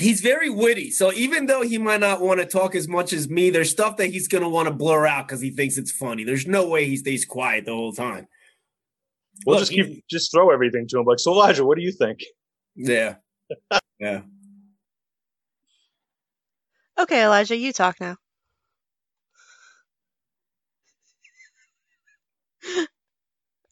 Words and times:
he's 0.00 0.20
very 0.20 0.50
witty. 0.50 0.90
So 0.90 1.12
even 1.12 1.46
though 1.46 1.62
he 1.62 1.78
might 1.78 2.00
not 2.00 2.20
want 2.20 2.40
to 2.40 2.46
talk 2.46 2.74
as 2.74 2.88
much 2.88 3.12
as 3.12 3.28
me, 3.28 3.50
there's 3.50 3.70
stuff 3.70 3.96
that 3.98 4.08
he's 4.08 4.28
going 4.28 4.42
to 4.42 4.48
want 4.48 4.68
to 4.68 4.74
blur 4.74 5.06
out 5.06 5.26
because 5.26 5.40
he 5.40 5.50
thinks 5.50 5.78
it's 5.78 5.92
funny. 5.92 6.24
There's 6.24 6.46
no 6.46 6.68
way 6.68 6.86
he 6.86 6.96
stays 6.96 7.24
quiet 7.24 7.64
the 7.66 7.72
whole 7.72 7.92
time. 7.92 8.26
We'll 9.46 9.56
Look, 9.56 9.62
just 9.68 9.72
keep 9.72 10.04
just 10.08 10.32
throw 10.32 10.50
everything 10.50 10.86
to 10.88 10.98
him. 10.98 11.06
Like, 11.06 11.18
so 11.18 11.32
Elijah, 11.32 11.64
what 11.64 11.76
do 11.78 11.82
you 11.82 11.92
think? 11.92 12.20
Yeah. 12.74 13.16
yeah. 14.00 14.22
Okay, 16.98 17.24
Elijah, 17.24 17.56
you 17.56 17.72
talk 17.72 17.96
now. 18.00 18.16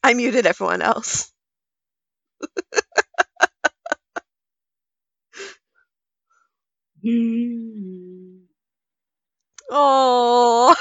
I 0.03 0.13
muted 0.15 0.45
everyone 0.47 0.81
else. 0.81 1.31
Oh. 9.71 10.75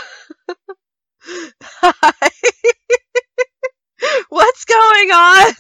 Hi. 1.83 2.29
What's 4.29 4.65
going 4.65 5.11
on? 5.11 5.55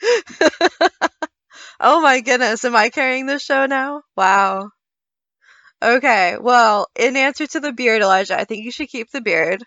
oh 1.80 2.00
my 2.00 2.20
goodness, 2.20 2.64
am 2.64 2.74
I 2.76 2.88
carrying 2.90 3.26
this 3.26 3.42
show 3.42 3.66
now? 3.66 4.02
Wow. 4.16 4.70
Okay, 5.82 6.36
well, 6.38 6.88
in 6.98 7.16
answer 7.16 7.46
to 7.46 7.60
the 7.60 7.72
beard, 7.72 8.02
Elijah, 8.02 8.38
I 8.38 8.44
think 8.44 8.64
you 8.64 8.70
should 8.70 8.88
keep 8.88 9.10
the 9.10 9.22
beard. 9.22 9.64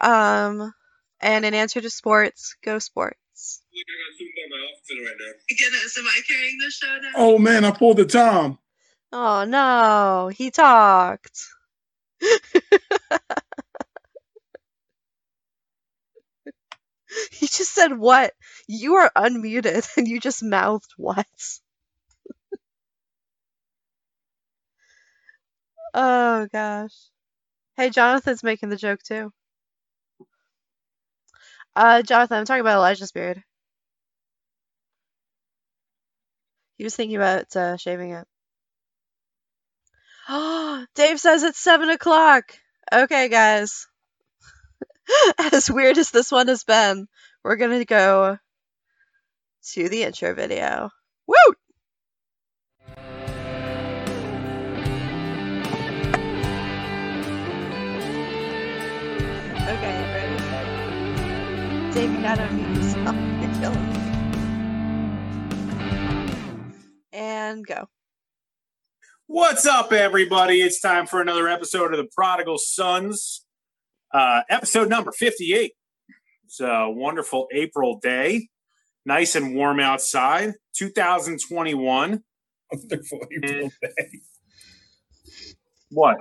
Um, 0.00 0.72
and 1.20 1.44
in 1.44 1.54
answer 1.54 1.80
to 1.80 1.90
sports, 1.90 2.56
go 2.64 2.78
sports. 2.78 3.18
Goodness, 5.58 5.98
am 5.98 6.06
I 6.06 6.20
carrying 6.26 6.58
this 6.58 6.74
show 6.74 6.98
now? 7.02 7.10
Oh 7.16 7.38
man, 7.38 7.64
I 7.64 7.70
pulled 7.72 7.98
the 7.98 8.06
Tom. 8.06 8.58
Oh 9.12 9.44
no, 9.44 10.28
he 10.28 10.50
talked. 10.50 11.40
he 17.30 17.46
just 17.46 17.72
said 17.74 17.96
what? 17.96 18.34
You 18.66 18.96
are 18.96 19.10
unmuted 19.16 19.88
and 19.96 20.06
you 20.08 20.20
just 20.20 20.42
mouthed 20.42 20.92
what? 20.96 21.26
oh 25.94 26.46
gosh. 26.52 26.94
Hey, 27.76 27.90
Jonathan's 27.90 28.42
making 28.44 28.70
the 28.70 28.76
joke 28.76 29.02
too. 29.02 29.32
Uh, 31.76 32.02
Jonathan, 32.02 32.38
I'm 32.38 32.44
talking 32.46 32.60
about 32.62 32.76
Elijah's 32.78 33.12
beard. 33.12 33.42
He 36.76 36.84
was 36.84 36.94
thinking 36.94 37.16
about 37.16 37.56
uh, 37.56 37.78
shaving 37.78 38.10
it. 38.10 38.28
Dave 40.94 41.18
says 41.18 41.42
it's 41.42 41.58
seven 41.58 41.90
o'clock. 41.90 42.44
Okay, 42.92 43.28
guys. 43.28 43.86
as 45.52 45.70
weird 45.70 45.98
as 45.98 46.10
this 46.10 46.30
one 46.30 46.48
has 46.48 46.64
been, 46.64 47.06
we're 47.42 47.56
gonna 47.56 47.84
go 47.84 48.38
to 49.72 49.88
the 49.88 50.04
intro 50.04 50.34
video. 50.34 50.90
Woo! 51.26 51.36
Okay, 59.62 59.96
ready? 60.12 60.36
Dave, 61.92 62.12
you 62.12 62.20
gotta 62.22 62.42
unmute 62.42 62.76
yourself. 62.76 63.16
You're 63.42 63.54
killing 63.60 63.92
me. 63.92 63.98
And 67.12 67.66
go. 67.66 67.88
What's 69.34 69.64
up, 69.64 69.94
everybody? 69.94 70.60
It's 70.60 70.78
time 70.78 71.06
for 71.06 71.22
another 71.22 71.48
episode 71.48 71.94
of 71.94 71.96
the 71.96 72.06
Prodigal 72.14 72.58
Sons, 72.58 73.46
uh, 74.12 74.42
episode 74.50 74.90
number 74.90 75.10
58. 75.10 75.72
It's 76.44 76.60
a 76.60 76.90
wonderful 76.90 77.48
April 77.50 77.98
day, 78.02 78.50
nice 79.06 79.34
and 79.34 79.54
warm 79.54 79.80
outside, 79.80 80.52
2021. 80.76 82.22
Wonderful 82.70 83.20
April 83.34 83.70
day. 83.80 84.20
What? 85.88 86.18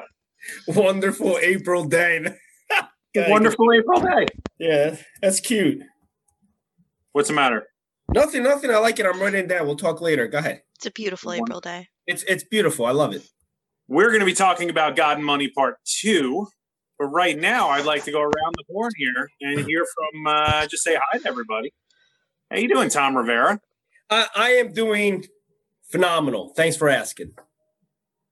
Wonderful 0.69 1.37
April 1.41 1.83
day. 1.83 2.33
Wonderful 3.15 3.73
April 3.73 3.99
day. 3.99 4.25
Yeah, 4.57 4.95
that's 5.21 5.41
cute. 5.41 5.79
What's 7.11 7.27
the 7.27 7.33
matter? 7.35 7.67
Nothing, 8.13 8.43
nothing. 8.43 8.71
I 8.71 8.77
like 8.77 8.99
it. 8.99 9.05
I'm 9.05 9.19
running 9.19 9.49
down. 9.49 9.65
We'll 9.65 9.75
talk 9.75 9.99
later. 9.99 10.27
Go 10.27 10.37
ahead. 10.37 10.61
It's 10.77 10.85
a 10.85 10.91
beautiful 10.91 11.33
April 11.33 11.59
day. 11.59 11.89
It's 12.07 12.23
it's 12.23 12.43
beautiful. 12.43 12.85
I 12.85 12.91
love 12.91 13.13
it. 13.13 13.23
We're 13.87 14.07
going 14.07 14.21
to 14.21 14.25
be 14.25 14.33
talking 14.33 14.69
about 14.69 14.95
God 14.95 15.17
and 15.17 15.25
Money 15.25 15.49
Part 15.49 15.75
2. 15.83 16.47
But 16.97 17.07
right 17.07 17.37
now, 17.37 17.69
I'd 17.69 17.83
like 17.85 18.03
to 18.05 18.11
go 18.11 18.21
around 18.21 18.55
the 18.55 18.63
horn 18.71 18.91
here 18.95 19.29
and 19.41 19.59
hear 19.65 19.83
from, 19.83 20.27
uh, 20.27 20.67
just 20.67 20.83
say 20.83 20.95
hi 20.95 21.17
to 21.17 21.27
everybody. 21.27 21.73
How 22.49 22.57
you 22.57 22.69
doing, 22.69 22.89
Tom 22.89 23.17
Rivera? 23.17 23.59
I, 24.09 24.27
I 24.35 24.49
am 24.51 24.71
doing 24.71 25.25
phenomenal. 25.91 26.53
Thanks 26.55 26.77
for 26.77 26.89
asking. 26.89 27.33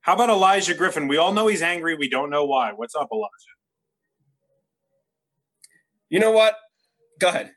How 0.02 0.14
about 0.14 0.30
Elijah 0.30 0.74
Griffin? 0.74 1.08
We 1.08 1.16
all 1.16 1.32
know 1.32 1.46
he's 1.46 1.62
angry. 1.62 1.94
We 1.94 2.08
don't 2.08 2.30
know 2.30 2.44
why. 2.44 2.72
What's 2.74 2.94
up, 2.94 3.08
Elijah? 3.12 3.28
You 6.08 6.20
know 6.20 6.30
what? 6.30 6.54
Go 7.18 7.28
ahead. 7.28 7.52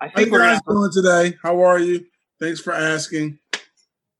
I 0.00 0.08
How 0.08 0.20
you 0.20 0.30
we're 0.30 0.38
guys 0.38 0.60
gonna, 0.66 0.78
doing 0.78 0.90
today? 0.92 1.36
How 1.42 1.60
are 1.60 1.78
you? 1.78 2.06
Thanks 2.40 2.60
for 2.60 2.72
asking. 2.72 3.38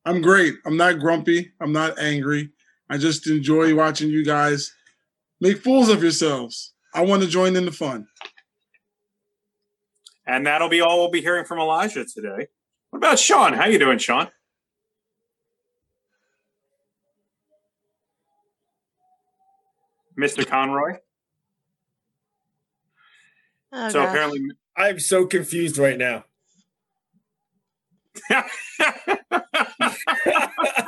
I'm 0.09 0.21
great. 0.23 0.55
I'm 0.65 0.75
not 0.75 0.97
grumpy. 0.97 1.51
I'm 1.61 1.71
not 1.71 1.99
angry. 1.99 2.49
I 2.89 2.97
just 2.97 3.29
enjoy 3.29 3.75
watching 3.75 4.09
you 4.09 4.25
guys 4.25 4.73
make 5.39 5.59
fools 5.63 5.87
of 5.87 6.01
yourselves. 6.01 6.73
I 6.95 7.01
want 7.01 7.21
to 7.21 7.27
join 7.27 7.55
in 7.55 7.65
the 7.65 7.71
fun. 7.71 8.07
and 10.25 10.47
that'll 10.47 10.67
be 10.67 10.81
all 10.81 10.97
we'll 10.97 11.11
be 11.11 11.21
hearing 11.21 11.45
from 11.45 11.59
Elijah 11.59 12.05
today. 12.05 12.47
What 12.89 12.97
about 12.97 13.19
Sean? 13.19 13.53
How 13.53 13.67
you 13.67 13.77
doing, 13.77 13.99
Sean? 13.99 14.29
Mr. 20.19 20.43
Conroy. 20.43 20.97
Oh, 23.71 23.89
so 23.89 23.99
gosh. 23.99 24.09
apparently, 24.09 24.41
I'm 24.75 24.99
so 24.99 25.27
confused 25.27 25.77
right 25.77 25.99
now. 25.99 26.25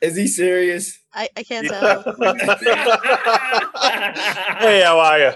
Is 0.00 0.16
he 0.16 0.26
serious? 0.26 0.98
I, 1.14 1.28
I 1.36 1.42
can't 1.44 1.68
tell. 1.68 2.02
hey, 4.58 4.82
how 4.84 4.98
are 4.98 5.18
you? 5.18 5.32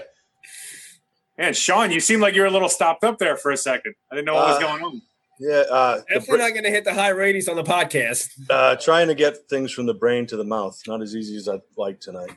and 1.37 1.55
Sean, 1.55 1.91
you 1.91 1.99
seem 2.01 2.19
like 2.19 2.35
you 2.35 2.41
were 2.41 2.47
a 2.47 2.51
little 2.51 2.67
stopped 2.67 3.03
up 3.05 3.17
there 3.17 3.37
for 3.37 3.51
a 3.51 3.57
second. 3.57 3.93
I 4.11 4.15
didn't 4.15 4.25
know 4.25 4.33
what 4.35 4.47
was 4.47 4.57
Uh, 4.57 4.59
going 4.67 4.83
on. 4.83 5.01
Yeah, 5.39 5.63
uh, 5.69 5.95
the 5.97 6.03
Definitely 6.15 6.37
br- 6.37 6.37
not 6.43 6.49
going 6.49 6.63
to 6.63 6.69
hit 6.71 6.83
the 6.83 6.93
high 6.95 7.09
ratings 7.09 7.47
on 7.47 7.55
the 7.55 7.63
podcast. 7.63 8.29
uh, 8.49 8.75
trying 8.75 9.07
to 9.07 9.15
get 9.15 9.37
things 9.49 9.71
from 9.71 9.85
the 9.85 9.93
brain 9.93 10.25
to 10.27 10.35
the 10.35 10.43
mouth. 10.43 10.81
Not 10.87 11.01
as 11.01 11.15
easy 11.15 11.37
as 11.37 11.47
I'd 11.47 11.61
like 11.77 11.99
tonight. 12.01 12.31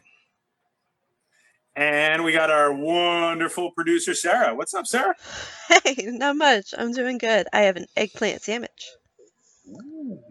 And 1.74 2.22
we 2.24 2.32
got 2.32 2.50
our 2.50 2.72
wonderful 2.74 3.70
producer, 3.72 4.12
Sarah. 4.14 4.54
What's 4.54 4.74
up, 4.74 4.86
Sarah? 4.86 5.14
hey, 5.84 5.96
not 6.08 6.36
much. 6.36 6.74
I'm 6.76 6.92
doing 6.92 7.16
good. 7.16 7.46
I 7.54 7.60
have 7.62 7.76
an 7.76 7.86
eggplant 7.96 8.42
sandwich. 8.42 8.90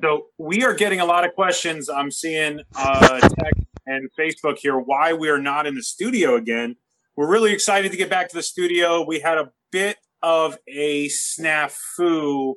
So 0.02 0.28
we 0.38 0.64
are 0.64 0.74
getting 0.74 1.00
a 1.00 1.06
lot 1.06 1.26
of 1.26 1.34
questions. 1.34 1.90
I'm 1.90 2.12
seeing 2.12 2.62
uh, 2.76 3.20
text 3.20 3.62
and 3.86 4.10
Facebook 4.18 4.58
here 4.58 4.78
why 4.78 5.14
we 5.14 5.30
are 5.30 5.40
not 5.40 5.66
in 5.68 5.76
the 5.76 5.84
studio 5.84 6.36
again. 6.36 6.76
We're 7.16 7.30
really 7.30 7.52
excited 7.52 7.92
to 7.92 7.98
get 7.98 8.10
back 8.10 8.30
to 8.30 8.36
the 8.36 8.44
studio. 8.44 9.06
We 9.06 9.20
had 9.20 9.38
a 9.38 9.52
bit 9.72 9.98
of 10.22 10.58
a 10.68 11.08
snafu 11.08 12.54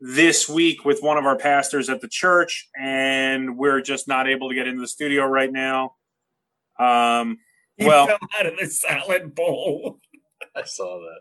this 0.00 0.48
week 0.48 0.84
with 0.84 1.02
one 1.02 1.16
of 1.18 1.24
our 1.24 1.36
pastors 1.36 1.88
at 1.88 2.00
the 2.00 2.08
church, 2.08 2.68
and 2.78 3.56
we're 3.56 3.80
just 3.80 4.06
not 4.06 4.28
able 4.28 4.48
to 4.48 4.54
get 4.54 4.68
into 4.68 4.80
the 4.80 4.88
studio 4.88 5.24
right 5.24 5.50
now. 5.50 5.94
Um, 6.78 7.38
He 7.76 7.86
well, 7.86 8.06
fell 8.06 8.18
out 8.38 8.46
of 8.46 8.58
the 8.58 8.66
salad 8.66 9.34
bowl. 9.34 10.00
I 10.54 10.64
saw 10.64 10.98
that. 11.00 11.20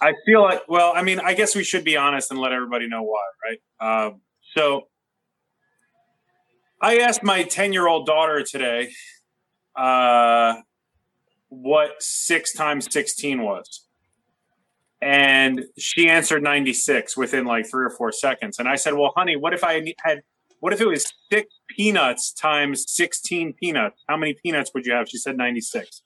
I 0.00 0.14
feel 0.26 0.42
like, 0.42 0.62
well, 0.68 0.92
I 0.94 1.02
mean, 1.02 1.20
I 1.20 1.34
guess 1.34 1.54
we 1.54 1.64
should 1.64 1.84
be 1.84 1.96
honest 1.96 2.30
and 2.30 2.40
let 2.40 2.52
everybody 2.52 2.88
know 2.88 3.02
why, 3.02 3.24
right? 3.44 4.06
Um, 4.06 4.20
so 4.56 4.88
I 6.80 6.98
asked 6.98 7.22
my 7.22 7.42
10 7.42 7.72
year 7.72 7.86
old 7.86 8.06
daughter 8.06 8.42
today 8.42 8.90
uh, 9.74 10.54
what 11.48 11.90
six 12.00 12.54
times 12.54 12.86
16 12.90 13.42
was. 13.42 13.86
And 15.02 15.66
she 15.76 16.08
answered 16.08 16.42
96 16.42 17.18
within 17.18 17.44
like 17.44 17.68
three 17.68 17.84
or 17.84 17.90
four 17.90 18.12
seconds. 18.12 18.58
And 18.58 18.66
I 18.66 18.76
said, 18.76 18.94
Well, 18.94 19.12
honey, 19.14 19.36
what 19.36 19.52
if 19.52 19.62
I 19.62 19.94
had, 20.02 20.22
what 20.60 20.72
if 20.72 20.80
it 20.80 20.86
was 20.86 21.12
six 21.30 21.54
peanuts 21.68 22.32
times 22.32 22.86
16 22.88 23.52
peanuts? 23.60 24.02
How 24.08 24.16
many 24.16 24.34
peanuts 24.42 24.70
would 24.72 24.86
you 24.86 24.94
have? 24.94 25.06
She 25.08 25.18
said 25.18 25.36
96. 25.36 26.02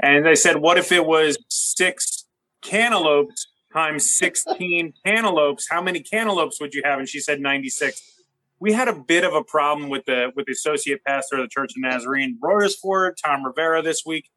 And 0.00 0.28
I 0.28 0.34
said, 0.34 0.56
What 0.56 0.76
if 0.76 0.92
it 0.92 1.06
was 1.06 1.38
six 1.48 2.26
cantaloupes 2.60 3.49
times 3.72 4.14
16 4.18 4.94
cantaloupes? 5.06 5.68
How 5.70 5.82
many 5.82 6.00
cantaloupes 6.00 6.60
would 6.60 6.74
you 6.74 6.82
have? 6.84 6.98
And 6.98 7.08
she 7.08 7.20
said 7.20 7.40
96. 7.40 8.02
we 8.58 8.72
had 8.72 8.88
a 8.88 8.94
bit 8.94 9.24
of 9.24 9.34
a 9.34 9.42
problem 9.42 9.88
with 9.88 10.04
the 10.04 10.32
with 10.36 10.46
the 10.46 10.52
associate 10.52 11.04
pastor 11.04 11.36
of 11.36 11.42
the 11.42 11.48
Church 11.48 11.72
of 11.76 11.82
Nazarene, 11.82 12.38
Royersford, 12.42 13.12
Tom 13.24 13.44
Rivera, 13.44 13.82
this 13.82 14.02
week. 14.04 14.28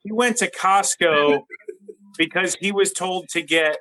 He 0.00 0.12
went 0.12 0.38
to 0.38 0.50
Costco 0.50 1.42
because 2.16 2.54
he 2.56 2.72
was 2.72 2.92
told 2.92 3.28
to 3.30 3.42
get 3.42 3.78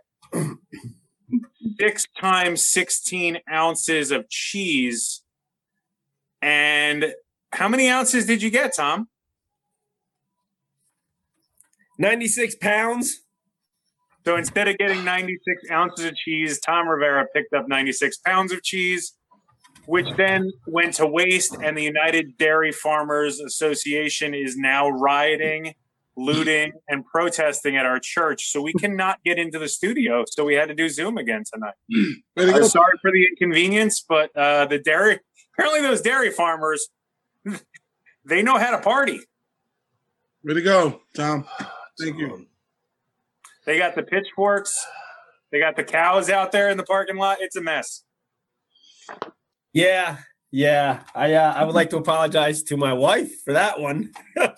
six 1.80 2.06
times 2.19 2.62
16 2.63 3.39
ounces 3.51 4.12
of 4.12 4.30
cheese. 4.30 5.21
And 6.42 7.13
how 7.51 7.68
many 7.68 7.89
ounces 7.89 8.25
did 8.25 8.42
you 8.42 8.50
get, 8.50 8.75
Tom? 8.75 9.07
96 11.97 12.56
pounds. 12.56 13.21
So 14.25 14.36
instead 14.36 14.68
of 14.68 14.77
getting 14.77 15.04
96 15.04 15.63
ounces 15.71 16.06
of 16.06 16.16
cheese, 16.16 16.60
Tom 16.60 16.88
Rivera 16.88 17.25
picked 17.33 17.54
up 17.54 17.68
96 17.68 18.18
pounds 18.18 18.51
of 18.51 18.62
cheese, 18.63 19.13
which 19.86 20.07
then 20.18 20.51
went 20.68 20.94
to 20.95 21.07
waste. 21.07 21.56
And 21.63 21.77
the 21.77 21.83
United 21.83 22.38
Dairy 22.38 22.71
Farmers 22.71 23.39
Association 23.39 24.33
is 24.33 24.57
now 24.57 24.89
rioting, 24.89 25.74
looting, 26.18 26.74
and 26.88 27.06
protesting 27.06 27.77
at 27.77 27.86
our 27.86 28.00
church. 28.00 28.51
So 28.51 28.62
we 28.62 28.74
cannot 28.74 29.24
get 29.24 29.39
into 29.39 29.57
the 29.57 29.69
studio. 29.69 30.25
So 30.27 30.44
we 30.44 30.56
had 30.56 30.68
to 30.68 30.75
do 30.75 30.89
Zoom 30.89 31.18
again 31.18 31.44
tonight. 31.51 31.75
I'm 32.38 32.66
sorry 32.66 32.98
for 33.01 33.12
the 33.12 33.25
inconvenience, 33.25 34.04
but 34.07 34.36
uh, 34.36 34.66
the 34.66 34.80
dairy, 34.80 35.19
apparently, 35.54 35.81
those 35.81 36.01
dairy 36.01 36.31
farmers, 36.31 36.89
they 38.25 38.44
know 38.44 38.57
how 38.57 38.71
to 38.71 38.80
party. 38.80 39.21
Way 40.44 40.54
to 40.54 40.62
go, 40.62 41.01
Tom. 41.16 41.45
Thank 42.00 42.18
you. 42.18 42.48
They 43.65 43.77
got 43.77 43.95
the 43.95 44.03
pitchforks. 44.03 44.85
They 45.51 45.59
got 45.59 45.75
the 45.75 45.83
cows 45.83 46.29
out 46.29 46.51
there 46.51 46.69
in 46.69 46.77
the 46.77 46.83
parking 46.83 47.17
lot. 47.17 47.38
It's 47.41 47.56
a 47.56 47.61
mess. 47.61 48.03
Yeah, 49.73 50.17
yeah. 50.51 51.01
I 51.15 51.33
uh, 51.33 51.53
I 51.53 51.63
would 51.63 51.75
like 51.75 51.89
to 51.91 51.97
apologize 51.97 52.63
to 52.63 52.77
my 52.77 52.94
wife 52.94 53.44
for 53.44 53.53
that 53.53 53.79
one. 53.79 54.11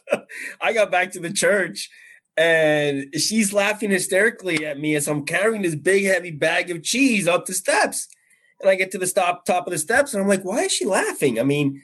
I 0.61 0.73
got 0.73 0.91
back 0.91 1.11
to 1.13 1.19
the 1.19 1.31
church 1.31 1.89
and 2.37 3.13
she's 3.15 3.53
laughing 3.53 3.91
hysterically 3.91 4.65
at 4.65 4.79
me 4.79 4.95
as 4.95 5.07
I'm 5.07 5.25
carrying 5.25 5.61
this 5.63 5.75
big 5.75 6.05
heavy 6.05 6.31
bag 6.31 6.71
of 6.71 6.83
cheese 6.83 7.27
up 7.27 7.45
the 7.45 7.53
steps. 7.53 8.07
And 8.61 8.69
I 8.69 8.75
get 8.75 8.91
to 8.91 8.97
the 8.97 9.07
stop 9.07 9.45
top 9.45 9.67
of 9.67 9.71
the 9.71 9.79
steps 9.79 10.13
and 10.13 10.21
I'm 10.21 10.29
like, 10.29 10.43
why 10.43 10.63
is 10.63 10.71
she 10.71 10.85
laughing? 10.85 11.39
I 11.39 11.43
mean, 11.43 11.81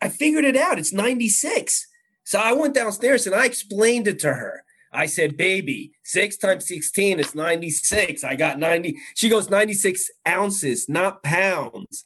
I 0.00 0.08
figured 0.08 0.44
it 0.44 0.56
out. 0.56 0.78
It's 0.78 0.92
96. 0.92 1.86
So 2.24 2.38
I 2.38 2.52
went 2.52 2.74
downstairs 2.74 3.26
and 3.26 3.34
I 3.34 3.44
explained 3.44 4.08
it 4.08 4.18
to 4.20 4.32
her. 4.32 4.63
I 4.94 5.06
said, 5.06 5.36
baby, 5.36 5.92
six 6.04 6.36
times 6.36 6.66
16 6.68 7.18
is 7.20 7.34
96. 7.34 8.22
I 8.24 8.36
got 8.36 8.58
90. 8.58 8.96
She 9.14 9.28
goes, 9.28 9.50
96 9.50 10.10
ounces, 10.26 10.88
not 10.88 11.22
pounds 11.22 12.04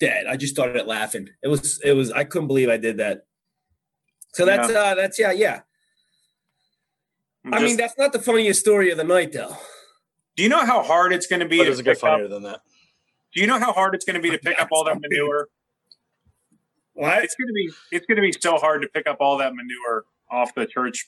dead. 0.00 0.26
I 0.26 0.36
just 0.36 0.54
started 0.54 0.86
laughing. 0.86 1.28
It 1.42 1.48
was 1.48 1.80
it 1.84 1.92
was 1.92 2.10
I 2.12 2.24
couldn't 2.24 2.48
believe 2.48 2.68
I 2.68 2.76
did 2.76 2.98
that. 2.98 3.22
So 4.34 4.44
that's 4.44 4.68
uh 4.70 4.94
that's 4.94 5.18
yeah, 5.18 5.32
yeah. 5.32 5.60
I'm 7.44 7.54
I 7.54 7.62
mean 7.62 7.76
that's 7.76 7.96
not 7.98 8.12
the 8.12 8.18
funniest 8.18 8.60
story 8.60 8.90
of 8.90 8.96
the 8.96 9.04
night 9.04 9.32
though. 9.32 9.56
do 10.36 10.42
you 10.42 10.48
know 10.48 10.64
how 10.64 10.82
hard 10.82 11.12
it's 11.12 11.26
going 11.26 11.40
to 11.40 11.48
be 11.48 11.58
But 11.58 11.64
to 11.64 11.70
does 11.70 11.80
it 11.80 11.84
get 11.84 11.96
pick 11.96 12.04
up? 12.04 12.10
funnier 12.10 12.28
than 12.28 12.42
that? 12.44 12.60
Do 13.34 13.40
you 13.40 13.46
know 13.46 13.58
how 13.58 13.72
hard 13.72 13.94
it's 13.94 14.04
going 14.04 14.16
to 14.16 14.22
be 14.22 14.30
to 14.30 14.38
pick 14.38 14.60
up 14.60 14.68
all 14.70 14.84
that 14.84 15.00
manure? 15.00 15.48
What? 16.94 17.24
It's 17.24 17.34
going 17.34 17.48
to 17.48 17.52
be 17.52 17.70
it's 17.92 18.06
going 18.06 18.16
to 18.16 18.22
be 18.22 18.32
so 18.32 18.56
hard 18.58 18.82
to 18.82 18.88
pick 18.88 19.06
up 19.06 19.18
all 19.20 19.38
that 19.38 19.52
manure 19.54 20.04
off 20.30 20.54
the 20.54 20.66
church 20.66 21.06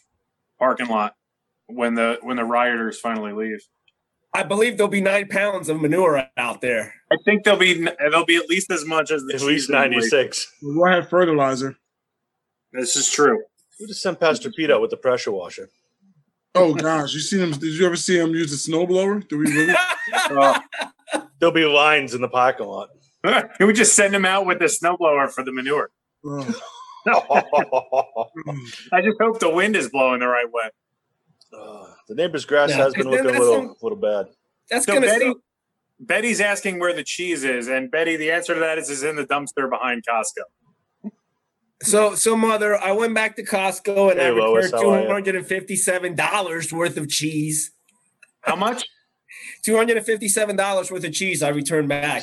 parking 0.59 0.89
lot 0.89 1.15
when 1.67 1.95
the 1.95 2.19
when 2.23 2.37
the 2.37 2.45
rioters 2.45 2.99
finally 2.99 3.33
leave. 3.33 3.61
I 4.35 4.43
believe 4.43 4.77
there'll 4.77 4.91
be 4.91 5.01
nine 5.01 5.29
pounds 5.29 5.69
of 5.69 5.81
manure 5.81 6.27
out 6.37 6.61
there. 6.61 6.93
I 7.11 7.17
think 7.25 7.45
there'll 7.45 7.59
be 7.59 7.87
there'll 7.99 8.27
be 8.27 8.37
at 8.37 8.49
least 8.49 8.71
as 8.71 8.85
much 8.85 9.11
as 9.11 9.23
the 9.23 9.35
At 9.35 9.41
least 9.43 9.69
in 9.71 9.75
the 9.75 9.81
ninety 9.81 9.97
week. 9.97 10.11
six. 10.11 10.53
We'll 10.63 10.93
have 10.93 11.09
fertilizer. 11.09 11.77
This 12.73 12.97
is 12.97 13.11
true. 13.11 13.43
We 13.81 13.87
just 13.87 14.03
sent 14.03 14.21
Pastor 14.21 14.51
Pete 14.51 14.71
out 14.71 14.81
with 14.81 14.91
the 14.91 14.97
pressure 14.97 15.33
washer. 15.33 15.71
Oh 16.55 16.75
gosh, 16.75 17.13
you 17.15 17.21
seen 17.21 17.41
him? 17.41 17.51
Did 17.53 17.75
you 17.79 17.87
ever 17.87 17.97
see 17.97 18.19
him 18.19 18.31
use 18.31 18.53
a 18.53 18.71
snowblower? 18.71 19.27
Do 19.29 19.39
we 19.39 19.47
really? 19.53 19.75
Uh, 20.31 20.61
There'll 21.41 21.53
be 21.55 21.65
lines 21.65 22.15
in 22.15 22.21
the 22.21 22.29
parking 22.29 22.67
lot. 22.67 22.89
Can 23.25 23.67
we 23.67 23.73
just 23.73 23.95
send 23.97 24.15
him 24.15 24.25
out 24.25 24.47
with 24.47 24.59
the 24.61 24.67
snowblower 24.67 25.31
for 25.31 25.43
the 25.45 25.51
manure. 25.53 25.91
Oh, 26.25 26.61
I 28.93 29.01
just 29.03 29.21
hope 29.21 29.39
the 29.41 29.51
wind 29.53 29.77
is 29.77 29.89
blowing 29.91 30.21
the 30.21 30.27
right 30.29 30.51
way. 30.51 30.71
Uh, 31.57 31.85
the 32.09 32.15
neighbor's 32.15 32.45
grass 32.45 32.71
Yeah, 32.71 32.77
has 32.79 32.95
been 32.95 33.09
looking 33.09 33.27
a 33.27 33.39
little, 33.39 33.55
some- 33.55 33.77
little 33.83 33.99
bad. 33.99 34.27
that's 34.71 34.85
So 34.87 34.95
gonna 34.95 35.07
Betty, 35.07 35.25
sound- 35.27 35.37
Betty's 36.01 36.41
asking 36.41 36.79
where 36.81 36.93
the 36.93 37.05
cheese 37.05 37.45
is, 37.45 37.69
and 37.69 37.91
Betty, 37.91 38.17
the 38.17 38.31
answer 38.31 38.55
to 38.55 38.61
that 38.61 38.79
is 38.79 38.91
is 38.91 39.03
in 39.03 39.17
the 39.17 39.25
dumpster 39.25 39.71
behind 39.71 40.03
Costco. 40.07 41.11
so 41.83 42.15
so 42.15 42.37
mother, 42.37 42.77
I 42.77 42.93
went 42.93 43.15
back 43.15 43.37
to 43.37 43.45
Costco 43.45 44.11
and 44.11 44.21
Hey, 44.21 44.27
I 44.27 44.31
Lois, 44.31 44.65
returned 44.67 44.83
how 44.83 44.91
are 44.91 45.01
two 45.03 45.07
ya? 45.09 45.13
hundred 45.13 45.35
and 45.37 45.47
fifty-seven 45.47 46.15
dollars 46.15 46.73
worth 46.73 46.97
of 46.97 47.09
cheese. 47.09 47.71
How 48.41 48.57
much? 48.57 48.85
Two 49.65 49.77
hundred 49.77 49.97
and 49.97 50.07
fifty-seven 50.07 50.55
dollars 50.57 50.91
worth 50.91 51.05
of 51.05 51.13
cheese 51.13 51.43
I 51.43 51.49
returned 51.51 51.89
back. 51.89 52.23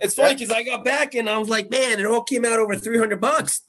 It's 0.00 0.14
funny 0.14 0.34
because 0.34 0.50
I 0.50 0.62
got 0.62 0.84
back 0.84 1.14
and 1.14 1.28
I 1.28 1.38
was 1.38 1.48
like, 1.48 1.70
man, 1.70 2.00
it 2.00 2.06
all 2.06 2.22
came 2.22 2.44
out 2.44 2.58
over 2.58 2.76
three 2.76 2.98
hundred 2.98 3.20
bucks. 3.20 3.62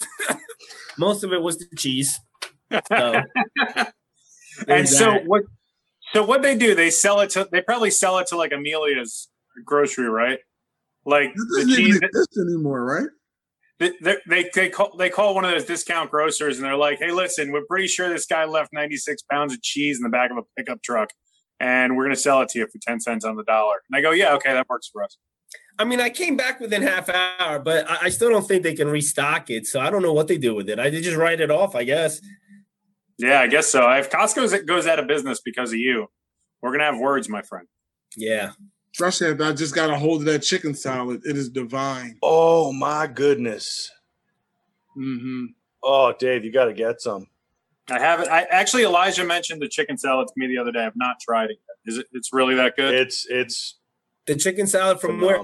Most 0.98 1.24
of 1.24 1.34
it 1.34 1.42
was 1.42 1.58
the 1.58 1.68
cheese. 1.78 2.20
So, 2.72 3.22
and 4.68 4.88
so 4.88 5.12
that. 5.12 5.24
what? 5.26 5.44
So 6.14 6.24
what 6.24 6.42
they 6.42 6.58
do? 6.58 6.76
They 6.76 6.90
sell 6.90 7.20
it 7.20 7.32
to. 7.32 7.48
They 7.52 7.62
probably 7.62 7.92
sell 7.92 8.18
it 8.20 8.28
to 8.28 8.38
like 8.38 8.52
Amelia's 8.52 9.30
grocery, 9.66 10.10
right? 10.10 10.40
Like 11.06 11.34
that 11.34 11.48
the 11.50 11.66
doesn't 11.66 11.72
even 11.72 11.86
cheese. 11.86 12.00
exist 12.02 12.38
anymore, 12.38 12.86
right? 12.86 13.10
They, 13.78 13.92
they, 14.02 14.18
they, 14.28 14.50
they 14.54 14.70
call 14.70 14.96
they 14.98 15.10
call 15.10 15.36
one 15.36 15.44
of 15.44 15.52
those 15.52 15.66
discount 15.66 16.10
grocers, 16.10 16.58
and 16.58 16.66
they're 16.66 16.78
like, 16.78 17.00
"Hey, 17.00 17.12
listen, 17.12 17.52
we're 17.52 17.66
pretty 17.70 17.88
sure 17.88 18.08
this 18.08 18.26
guy 18.26 18.46
left 18.46 18.70
ninety 18.72 18.96
six 18.96 19.22
pounds 19.30 19.54
of 19.54 19.62
cheese 19.62 19.98
in 19.98 20.04
the 20.04 20.10
back 20.10 20.32
of 20.32 20.38
a 20.38 20.44
pickup 20.58 20.82
truck, 20.82 21.10
and 21.60 21.98
we're 21.98 22.04
going 22.04 22.16
to 22.16 22.22
sell 22.22 22.42
it 22.42 22.50
to 22.50 22.60
you 22.60 22.68
for 22.68 22.80
ten 22.82 23.02
cents 23.02 23.26
on 23.26 23.36
the 23.36 23.44
dollar." 23.44 23.76
And 23.90 23.98
I 23.98 24.02
go, 24.02 24.12
"Yeah, 24.12 24.34
okay, 24.36 24.54
that 24.54 24.68
works 24.70 24.90
for 24.92 25.04
us." 25.04 25.18
I 25.77 25.83
mean, 25.83 26.00
I 26.00 26.10
came 26.10 26.38
back 26.38 26.60
within 26.60 26.81
half 26.81 27.10
hour, 27.10 27.60
but 27.60 27.89
I, 27.89 27.98
I 28.04 28.10
still 28.10 28.30
don't 28.30 28.48
think 28.48 28.63
they 28.63 28.75
can 28.75 28.88
restock 28.88 29.50
it. 29.50 29.68
So 29.68 29.80
I 29.80 29.89
don't 29.89 30.01
know 30.01 30.13
what 30.13 30.27
they 30.27 30.38
do 30.38 30.56
with 30.56 30.69
it. 30.69 30.80
I 30.80 30.89
they 30.89 31.01
just 31.01 31.18
write 31.18 31.42
it 31.42 31.51
off, 31.51 31.75
I 31.75 31.83
guess. 31.83 32.22
Yeah, 33.18 33.42
I 33.42 33.48
guess 33.48 33.68
so. 33.68 33.89
If 33.92 34.10
Costco 34.10 34.66
goes 34.66 34.88
out 34.88 35.00
of 35.00 35.07
business 35.07 35.39
because 35.44 35.72
of 35.72 35.80
you, 35.80 36.07
we're 36.62 36.72
gonna 36.72 36.86
have 36.86 37.00
words, 37.00 37.30
my 37.30 37.42
friend. 37.42 37.68
Yeah. 38.16 38.51
Especially 38.94 39.27
if 39.27 39.42
I 39.42 39.51
just 39.51 39.75
got 39.75 39.89
a 39.89 39.98
hold 39.98 40.22
of 40.22 40.25
that 40.27 40.39
chicken 40.39 40.74
salad. 40.74 41.21
It 41.26 41.35
is 41.35 41.50
divine. 41.50 42.18
Oh 42.23 42.71
my 42.71 43.07
goodness. 43.07 43.92
Mm-hmm. 44.97 45.47
Oh, 45.83 46.14
Dave, 46.18 46.45
you 46.45 46.52
got 46.52 46.66
to 46.66 46.73
get 46.73 47.02
some. 47.02 47.28
I 47.90 48.00
haven't. 48.00 48.30
I 48.30 48.44
actually 48.44 48.83
Elijah 48.83 49.23
mentioned 49.23 49.61
the 49.61 49.68
chicken 49.68 49.97
salad 49.97 50.28
to 50.28 50.33
me 50.38 50.47
the 50.47 50.57
other 50.57 50.71
day. 50.71 50.85
I've 50.85 50.95
not 50.95 51.18
tried 51.19 51.52
it 51.52 51.57
yet. 51.68 51.92
Is 51.94 51.97
it? 52.00 52.07
It's 52.14 52.33
really 52.33 52.56
that 52.56 52.76
good 52.76 52.95
It's 52.95 53.28
it's 53.30 53.78
The 54.28 54.36
chicken 54.36 54.68
salad 54.68 55.00
from 55.00 55.22
where? 55.22 55.40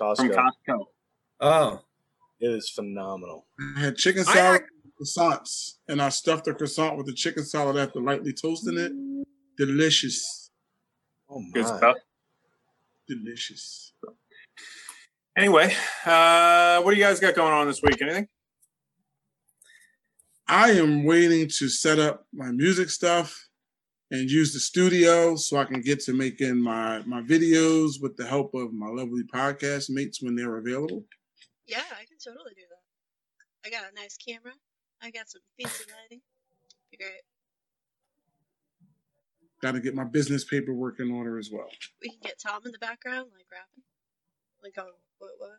Costco. 0.00 0.16
from 0.16 0.28
Costco. 0.68 0.84
Oh. 1.40 1.80
It 2.40 2.48
is 2.52 2.70
phenomenal. 2.70 3.46
I 3.76 3.80
had 3.80 3.96
chicken 3.96 4.24
I- 4.28 4.32
salad, 4.32 4.62
croissants, 5.00 5.74
and 5.88 6.00
I 6.00 6.08
stuffed 6.10 6.44
the 6.44 6.54
croissant 6.54 6.96
with 6.96 7.06
the 7.06 7.12
chicken 7.14 7.44
salad 7.44 7.76
after 7.76 8.00
lightly 8.00 8.32
toasting 8.32 8.78
it. 8.78 8.92
Delicious, 9.56 10.50
Oh 11.28 11.42
Good 11.52 11.64
my. 11.64 11.76
stuff. 11.76 11.96
delicious. 13.06 13.92
Anyway, 15.36 15.74
uh, 16.06 16.80
what 16.82 16.92
do 16.92 16.96
you 16.96 17.04
guys 17.04 17.20
got 17.20 17.34
going 17.34 17.52
on 17.52 17.66
this 17.66 17.82
week? 17.82 18.00
Anything? 18.00 18.28
I 20.48 20.70
am 20.72 21.04
waiting 21.04 21.48
to 21.58 21.68
set 21.68 21.98
up 21.98 22.26
my 22.32 22.50
music 22.50 22.90
stuff 22.90 23.48
and 24.10 24.30
use 24.30 24.52
the 24.52 24.60
studio 24.60 25.36
so 25.36 25.56
I 25.56 25.64
can 25.64 25.80
get 25.80 26.00
to 26.00 26.12
making 26.12 26.60
my 26.60 27.02
my 27.06 27.22
videos 27.22 28.00
with 28.00 28.16
the 28.16 28.26
help 28.26 28.54
of 28.54 28.72
my 28.72 28.88
lovely 28.88 29.22
podcast 29.32 29.90
mates 29.90 30.22
when 30.22 30.34
they're 30.34 30.58
available. 30.58 31.04
Yeah, 31.66 31.84
I 31.92 32.04
can 32.04 32.18
totally 32.22 32.54
do 32.54 32.62
that. 32.68 33.66
I 33.66 33.70
got 33.70 33.90
a 33.90 33.94
nice 33.94 34.16
camera. 34.16 34.52
I 35.02 35.10
got 35.10 35.30
some 35.30 35.42
fancy 35.60 35.84
lighting. 36.02 36.20
Be 36.90 36.96
great. 36.96 37.22
Got 39.62 39.72
to 39.72 39.80
get 39.80 39.94
my 39.94 40.04
business 40.04 40.44
paperwork 40.44 41.00
in 41.00 41.10
order 41.10 41.38
as 41.38 41.50
well. 41.52 41.68
We 42.02 42.08
can 42.08 42.18
get 42.22 42.40
Tom 42.44 42.62
in 42.64 42.72
the 42.72 42.78
background, 42.78 43.28
like 43.34 43.46
rapping. 43.52 43.84
Like 44.62 44.78
on 44.78 44.92
what 45.18 45.30
what? 45.38 45.50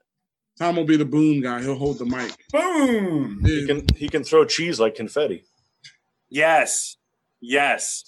Tom 0.60 0.76
will 0.76 0.86
be 0.86 0.98
the 0.98 1.06
boom 1.06 1.42
guy. 1.42 1.62
He'll 1.62 1.76
hold 1.76 2.00
the 2.00 2.06
mic. 2.06 2.36
Boom. 2.52 3.42
He 3.46 3.66
can 3.66 3.86
he 3.96 4.10
can 4.10 4.24
throw 4.24 4.46
cheese 4.46 4.80
like 4.80 4.96
confetti. 4.96 5.46
Yes, 6.30 6.98
yes. 7.40 8.04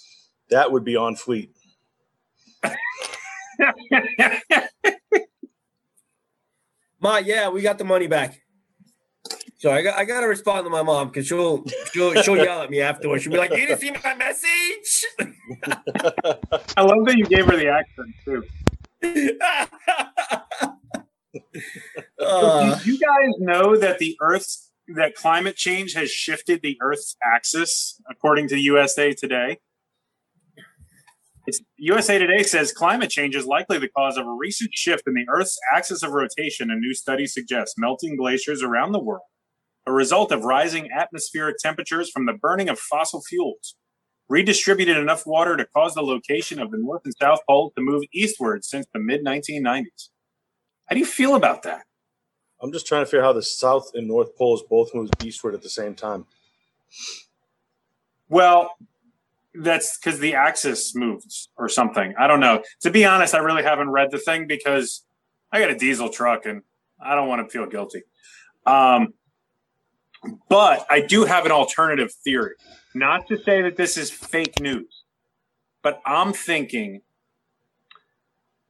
That 0.54 0.70
would 0.70 0.84
be 0.84 0.94
on 0.94 1.16
fleet. 1.16 1.50
Ma, 7.00 7.16
yeah, 7.16 7.48
we 7.48 7.60
got 7.60 7.76
the 7.76 7.84
money 7.84 8.06
back. 8.06 8.40
So 9.58 9.72
I 9.72 9.82
got 9.82 9.98
I 9.98 10.04
gotta 10.04 10.28
respond 10.28 10.64
to 10.64 10.70
my 10.70 10.84
mom 10.84 11.08
because 11.08 11.26
she'll 11.26 11.64
she'll 11.92 12.14
she'll 12.22 12.36
yell 12.36 12.62
at 12.62 12.70
me 12.70 12.80
afterwards. 12.80 13.24
She'll 13.24 13.32
be 13.32 13.38
like, 13.38 13.50
You 13.50 13.66
didn't 13.66 13.80
see 13.80 13.90
my 13.90 14.14
message? 14.14 15.04
I 16.76 16.82
love 16.82 17.04
that 17.06 17.16
you 17.16 17.24
gave 17.24 17.46
her 17.46 17.56
the 17.56 17.66
accent 17.66 18.14
too. 18.24 18.44
Uh, 22.20 22.78
Did 22.78 22.86
you 22.86 22.98
guys 23.00 23.34
know 23.40 23.76
that 23.76 23.98
the 23.98 24.16
Earth's 24.20 24.70
that 24.94 25.16
climate 25.16 25.56
change 25.56 25.94
has 25.94 26.12
shifted 26.12 26.62
the 26.62 26.78
Earth's 26.80 27.16
axis, 27.34 28.00
according 28.08 28.46
to 28.48 28.56
USA 28.56 29.12
Today? 29.12 29.58
It's, 31.46 31.60
USA 31.76 32.18
Today 32.18 32.42
says 32.42 32.72
climate 32.72 33.10
change 33.10 33.36
is 33.36 33.44
likely 33.44 33.78
the 33.78 33.88
cause 33.88 34.16
of 34.16 34.26
a 34.26 34.32
recent 34.32 34.70
shift 34.72 35.02
in 35.06 35.14
the 35.14 35.26
Earth's 35.28 35.58
axis 35.74 36.02
of 36.02 36.12
rotation. 36.12 36.70
A 36.70 36.76
new 36.76 36.94
study 36.94 37.26
suggests 37.26 37.74
melting 37.76 38.16
glaciers 38.16 38.62
around 38.62 38.92
the 38.92 39.00
world, 39.00 39.26
a 39.86 39.92
result 39.92 40.32
of 40.32 40.44
rising 40.44 40.90
atmospheric 40.90 41.56
temperatures 41.58 42.10
from 42.10 42.24
the 42.24 42.32
burning 42.32 42.70
of 42.70 42.78
fossil 42.78 43.20
fuels, 43.20 43.76
redistributed 44.28 44.96
enough 44.96 45.26
water 45.26 45.56
to 45.56 45.66
cause 45.66 45.94
the 45.94 46.02
location 46.02 46.58
of 46.58 46.70
the 46.70 46.78
North 46.78 47.02
and 47.04 47.14
South 47.20 47.40
Pole 47.46 47.72
to 47.76 47.82
move 47.82 48.04
eastward 48.14 48.64
since 48.64 48.86
the 48.94 49.00
mid 49.00 49.22
1990s. 49.22 50.08
How 50.86 50.94
do 50.94 50.98
you 50.98 51.06
feel 51.06 51.34
about 51.34 51.62
that? 51.64 51.84
I'm 52.62 52.72
just 52.72 52.86
trying 52.86 53.02
to 53.02 53.06
figure 53.06 53.20
out 53.20 53.26
how 53.26 53.32
the 53.34 53.42
South 53.42 53.90
and 53.92 54.08
North 54.08 54.34
Poles 54.36 54.62
both 54.62 54.94
move 54.94 55.10
eastward 55.22 55.54
at 55.54 55.60
the 55.60 55.68
same 55.68 55.94
time. 55.94 56.24
Well, 58.30 58.70
that's 59.54 59.98
because 59.98 60.18
the 60.18 60.34
axis 60.34 60.94
moves 60.94 61.48
or 61.56 61.68
something. 61.68 62.14
I 62.18 62.26
don't 62.26 62.40
know. 62.40 62.62
To 62.82 62.90
be 62.90 63.04
honest, 63.04 63.34
I 63.34 63.38
really 63.38 63.62
haven't 63.62 63.90
read 63.90 64.10
the 64.10 64.18
thing 64.18 64.46
because 64.46 65.04
I 65.52 65.60
got 65.60 65.70
a 65.70 65.76
diesel 65.76 66.08
truck 66.08 66.46
and 66.46 66.62
I 67.00 67.14
don't 67.14 67.28
want 67.28 67.46
to 67.46 67.50
feel 67.50 67.66
guilty. 67.66 68.02
Um, 68.66 69.14
but 70.48 70.86
I 70.90 71.00
do 71.00 71.24
have 71.24 71.44
an 71.44 71.52
alternative 71.52 72.12
theory. 72.24 72.54
Not 72.94 73.26
to 73.28 73.38
say 73.42 73.62
that 73.62 73.76
this 73.76 73.96
is 73.96 74.10
fake 74.10 74.60
news, 74.60 75.04
but 75.82 76.00
I'm 76.06 76.32
thinking 76.32 77.02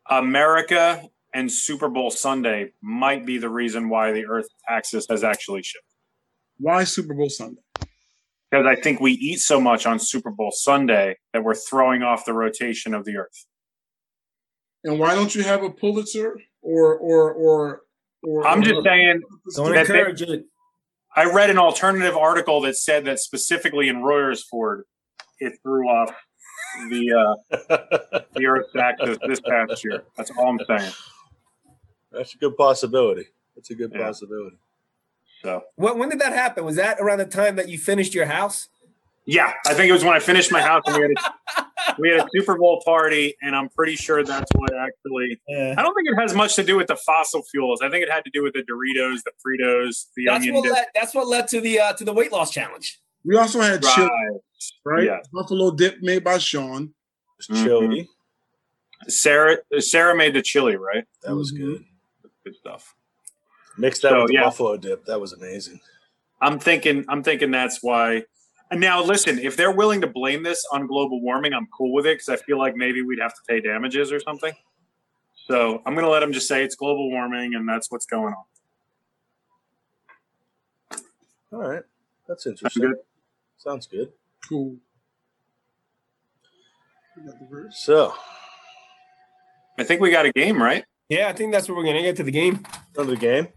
America 0.08 1.02
and 1.32 1.50
Super 1.50 1.88
Bowl 1.88 2.10
Sunday 2.10 2.72
might 2.82 3.24
be 3.24 3.38
the 3.38 3.48
reason 3.48 3.88
why 3.88 4.12
the 4.12 4.26
Earth 4.26 4.48
axis 4.68 5.06
has 5.08 5.24
actually 5.24 5.62
shifted. 5.62 5.82
Why 6.58 6.84
Super 6.84 7.14
Bowl 7.14 7.28
Sunday? 7.28 7.60
Because 8.54 8.66
I 8.66 8.80
think 8.80 9.00
we 9.00 9.12
eat 9.12 9.40
so 9.40 9.60
much 9.60 9.84
on 9.84 9.98
Super 9.98 10.30
Bowl 10.30 10.52
Sunday 10.52 11.16
that 11.32 11.42
we're 11.42 11.56
throwing 11.56 12.02
off 12.02 12.24
the 12.24 12.32
rotation 12.32 12.94
of 12.94 13.04
the 13.04 13.16
Earth. 13.16 13.46
And 14.84 14.98
why 15.00 15.14
don't 15.16 15.34
you 15.34 15.42
have 15.42 15.62
a 15.64 15.70
Pulitzer 15.70 16.38
or 16.62 16.94
or 16.96 17.32
or 17.32 17.82
or? 18.22 18.46
I'm 18.46 18.62
just 18.62 18.84
saying. 18.84 19.22
don't 19.56 19.72
That- 19.72 19.88
that- 19.88 19.96
encourage 19.96 20.22
it. 20.22 20.44
I 21.16 21.24
read 21.32 21.48
an 21.50 21.58
alternative 21.58 22.16
article 22.16 22.60
that 22.62 22.76
said 22.76 23.04
that 23.06 23.18
specifically 23.20 23.88
in 23.88 23.96
Royersford, 24.02 24.82
it 25.38 25.54
threw 25.62 25.88
off 25.88 26.12
the 26.90 27.12
uh, 27.50 27.56
the 28.34 28.46
Earth's 28.46 28.74
axis 28.76 29.18
this 29.26 29.40
past 29.40 29.84
year. 29.84 30.04
That's 30.16 30.30
all 30.32 30.48
I'm 30.48 30.60
saying. 30.78 30.92
That's 32.12 32.34
a 32.34 32.38
good 32.38 32.56
possibility. 32.56 33.26
That's 33.56 33.70
a 33.70 33.74
good 33.74 33.92
Yeah. 33.94 34.06
possibility. 34.06 34.56
So 35.44 35.62
When, 35.76 35.98
when 35.98 36.08
did 36.08 36.20
that 36.20 36.32
happen? 36.32 36.64
Was 36.64 36.76
that 36.76 36.98
around 37.00 37.18
the 37.18 37.26
time 37.26 37.56
that 37.56 37.68
you 37.68 37.78
finished 37.78 38.14
your 38.14 38.26
house? 38.26 38.68
yeah, 39.26 39.52
I 39.66 39.72
think 39.74 39.88
it 39.88 39.92
was 39.92 40.04
when 40.04 40.14
I 40.14 40.18
finished 40.18 40.50
my 40.52 40.60
house 40.60 40.82
and 40.86 40.96
we 40.96 41.02
had 41.02 41.10
a, 41.12 41.94
we 41.98 42.08
had 42.10 42.20
a 42.20 42.26
Super 42.34 42.58
Bowl 42.58 42.82
party, 42.84 43.34
and 43.42 43.54
I'm 43.56 43.68
pretty 43.70 43.94
sure 43.96 44.22
that's 44.24 44.50
what 44.56 44.70
actually. 44.74 45.38
Yeah. 45.48 45.74
I 45.78 45.82
don't 45.82 45.94
think 45.94 46.08
it 46.10 46.20
has 46.20 46.34
much 46.34 46.56
to 46.56 46.62
do 46.64 46.76
with 46.76 46.88
the 46.88 46.96
fossil 46.96 47.42
fuels. 47.42 47.80
I 47.82 47.88
think 47.90 48.02
it 48.02 48.10
had 48.10 48.24
to 48.24 48.30
do 48.34 48.42
with 48.42 48.52
the 48.54 48.60
Doritos, 48.62 49.20
the 49.24 49.32
Fritos, 49.46 50.06
the 50.16 50.26
That's 50.26 50.36
onion 50.36 50.54
what 50.56 50.64
dip. 50.64 50.72
led. 50.72 50.86
That's 50.94 51.14
what 51.14 51.26
led 51.28 51.48
to 51.48 51.60
the 51.60 51.78
uh, 51.80 51.92
to 51.94 52.04
the 52.04 52.12
weight 52.12 52.32
loss 52.32 52.50
challenge. 52.50 53.00
We 53.24 53.36
also 53.36 53.60
had 53.60 53.82
chili, 53.82 54.08
Right. 54.08 54.40
right? 54.84 55.04
Yeah. 55.04 55.18
Buffalo 55.32 55.70
dip 55.70 56.02
made 56.02 56.22
by 56.24 56.36
Sean. 56.38 56.92
It's 57.38 57.48
Mhm. 57.48 57.64
chili. 57.64 58.08
Sarah 59.08 59.56
Sarah 59.78 60.14
made 60.16 60.34
the 60.34 60.42
chili, 60.42 60.76
right? 60.76 61.04
That 61.22 61.34
was 61.34 61.52
Mhm. 61.52 61.56
good. 61.58 61.84
Good 62.44 62.56
stuff. 62.56 62.94
Mix 63.76 64.00
that 64.00 64.10
So, 64.10 64.20
with 64.22 64.28
the 64.28 64.34
yeah. 64.34 64.44
buffalo 64.44 64.76
dip. 64.76 65.04
That 65.06 65.20
was 65.20 65.32
amazing. 65.32 65.80
I'm 66.40 66.58
thinking 66.58 67.04
I'm 67.08 67.22
thinking 67.22 67.50
that's 67.50 67.82
why. 67.82 68.24
And 68.70 68.80
now 68.80 69.02
listen, 69.02 69.38
if 69.38 69.56
they're 69.56 69.72
willing 69.72 70.00
to 70.00 70.06
blame 70.06 70.42
this 70.42 70.64
on 70.72 70.86
global 70.86 71.20
warming, 71.20 71.52
I'm 71.52 71.66
cool 71.76 71.92
with 71.92 72.06
it 72.06 72.14
because 72.18 72.28
I 72.28 72.36
feel 72.36 72.58
like 72.58 72.76
maybe 72.76 73.02
we'd 73.02 73.20
have 73.20 73.34
to 73.34 73.40
pay 73.48 73.60
damages 73.60 74.10
or 74.12 74.20
something. 74.20 74.52
So 75.46 75.82
I'm 75.86 75.94
gonna 75.94 76.08
let 76.08 76.20
them 76.20 76.32
just 76.32 76.48
say 76.48 76.64
it's 76.64 76.74
global 76.74 77.10
warming 77.10 77.54
and 77.54 77.68
that's 77.68 77.90
what's 77.90 78.06
going 78.06 78.34
on. 78.34 78.44
All 81.52 81.60
right. 81.60 81.82
That's 82.26 82.44
That's 82.44 82.46
interesting. 82.46 82.82
good. 82.82 82.96
Sounds 83.58 83.86
good. 83.86 84.12
Cool. 84.48 84.76
You 87.16 87.26
got 87.30 87.38
the 87.38 87.46
verse? 87.46 87.78
So, 87.78 88.14
I 89.78 89.84
think 89.84 90.00
we 90.00 90.10
got 90.10 90.26
a 90.26 90.32
game, 90.32 90.60
right? 90.60 90.84
Yeah, 91.08 91.28
I 91.28 91.32
think 91.32 91.52
that's 91.52 91.68
where 91.68 91.76
we're 91.76 91.84
gonna 91.84 92.02
get 92.02 92.16
to 92.16 92.22
the 92.22 92.30
game. 92.32 92.64
on 92.98 93.06
to 93.06 93.10
the 93.12 93.16
game. 93.16 93.48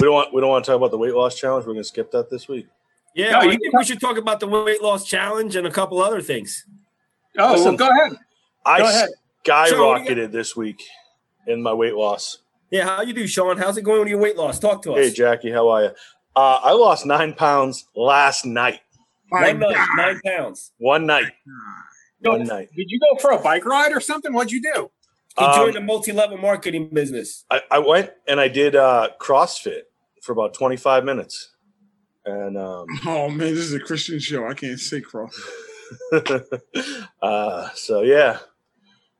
We 0.00 0.06
don't 0.06 0.14
want 0.14 0.32
we 0.34 0.40
don't 0.40 0.50
want 0.50 0.64
to 0.64 0.70
talk 0.70 0.76
about 0.78 0.90
the 0.90 0.98
weight 0.98 1.14
loss 1.14 1.38
challenge. 1.38 1.66
We're 1.66 1.74
going 1.74 1.82
to 1.84 1.88
skip 1.88 2.10
that 2.12 2.30
this 2.30 2.48
week. 2.48 2.66
Yeah, 3.14 3.32
No, 3.32 3.42
you 3.42 3.58
think 3.58 3.76
we 3.76 3.84
should 3.84 4.00
talk 4.00 4.16
about 4.16 4.40
the 4.40 4.46
weight 4.46 4.82
loss 4.82 5.04
challenge 5.04 5.56
and 5.56 5.66
a 5.66 5.70
couple 5.70 6.00
other 6.00 6.20
things. 6.22 6.64
Oh, 7.38 7.52
Listen. 7.52 7.76
well, 7.76 7.76
go 7.76 7.88
ahead. 7.90 8.16
I 8.64 8.78
Go 8.78 8.88
ahead. 8.88 9.08
skyrocketed 9.44 10.32
this 10.32 10.56
week 10.56 10.82
in 11.46 11.62
my 11.62 11.72
weight 11.74 11.94
loss. 11.94 12.38
Yeah, 12.70 12.84
how 12.84 13.02
you 13.02 13.12
do, 13.12 13.26
Sean? 13.26 13.56
How's 13.58 13.76
it 13.76 13.82
going 13.82 13.98
with 14.00 14.08
your 14.08 14.20
weight 14.20 14.36
loss? 14.36 14.58
Talk 14.60 14.82
to 14.82 14.92
us. 14.92 14.98
Hey, 14.98 15.10
Jackie, 15.12 15.50
how 15.50 15.68
are 15.68 15.82
you? 15.82 15.90
Uh, 16.36 16.60
I 16.62 16.72
lost 16.72 17.04
nine 17.04 17.34
pounds 17.34 17.86
last 17.96 18.46
night. 18.46 18.80
My 19.30 19.48
One 19.52 19.58
night, 19.60 19.88
nine 19.96 20.20
pounds. 20.24 20.72
One 20.78 21.06
night. 21.06 21.32
Go- 22.24 22.32
One 22.32 22.44
night. 22.44 22.68
Did 22.76 22.86
you 22.90 23.00
go 23.00 23.18
for 23.20 23.32
a 23.32 23.38
bike 23.38 23.64
ride 23.64 23.92
or 23.92 24.00
something? 24.00 24.32
What'd 24.32 24.52
you 24.52 24.62
do? 24.62 24.90
He 25.38 25.44
Um, 25.44 25.54
joined 25.56 25.76
a 25.76 25.80
multi-level 25.80 26.38
marketing 26.38 26.90
business. 26.92 27.44
I, 27.50 27.62
I 27.70 27.78
went 27.80 28.10
and 28.28 28.38
I 28.40 28.48
did 28.48 28.76
uh, 28.76 29.08
CrossFit 29.20 29.82
for 30.22 30.32
about 30.32 30.54
25 30.54 31.04
minutes. 31.04 31.50
And 32.24 32.56
um, 32.58 32.86
Oh 33.06 33.28
man, 33.28 33.38
this 33.54 33.58
is 33.64 33.74
a 33.74 33.80
Christian 33.80 34.18
show. 34.20 34.46
I 34.46 34.54
can't 34.54 34.78
say 34.78 35.00
cross. 35.00 35.38
uh, 37.22 37.68
so, 37.74 38.02
yeah. 38.02 38.38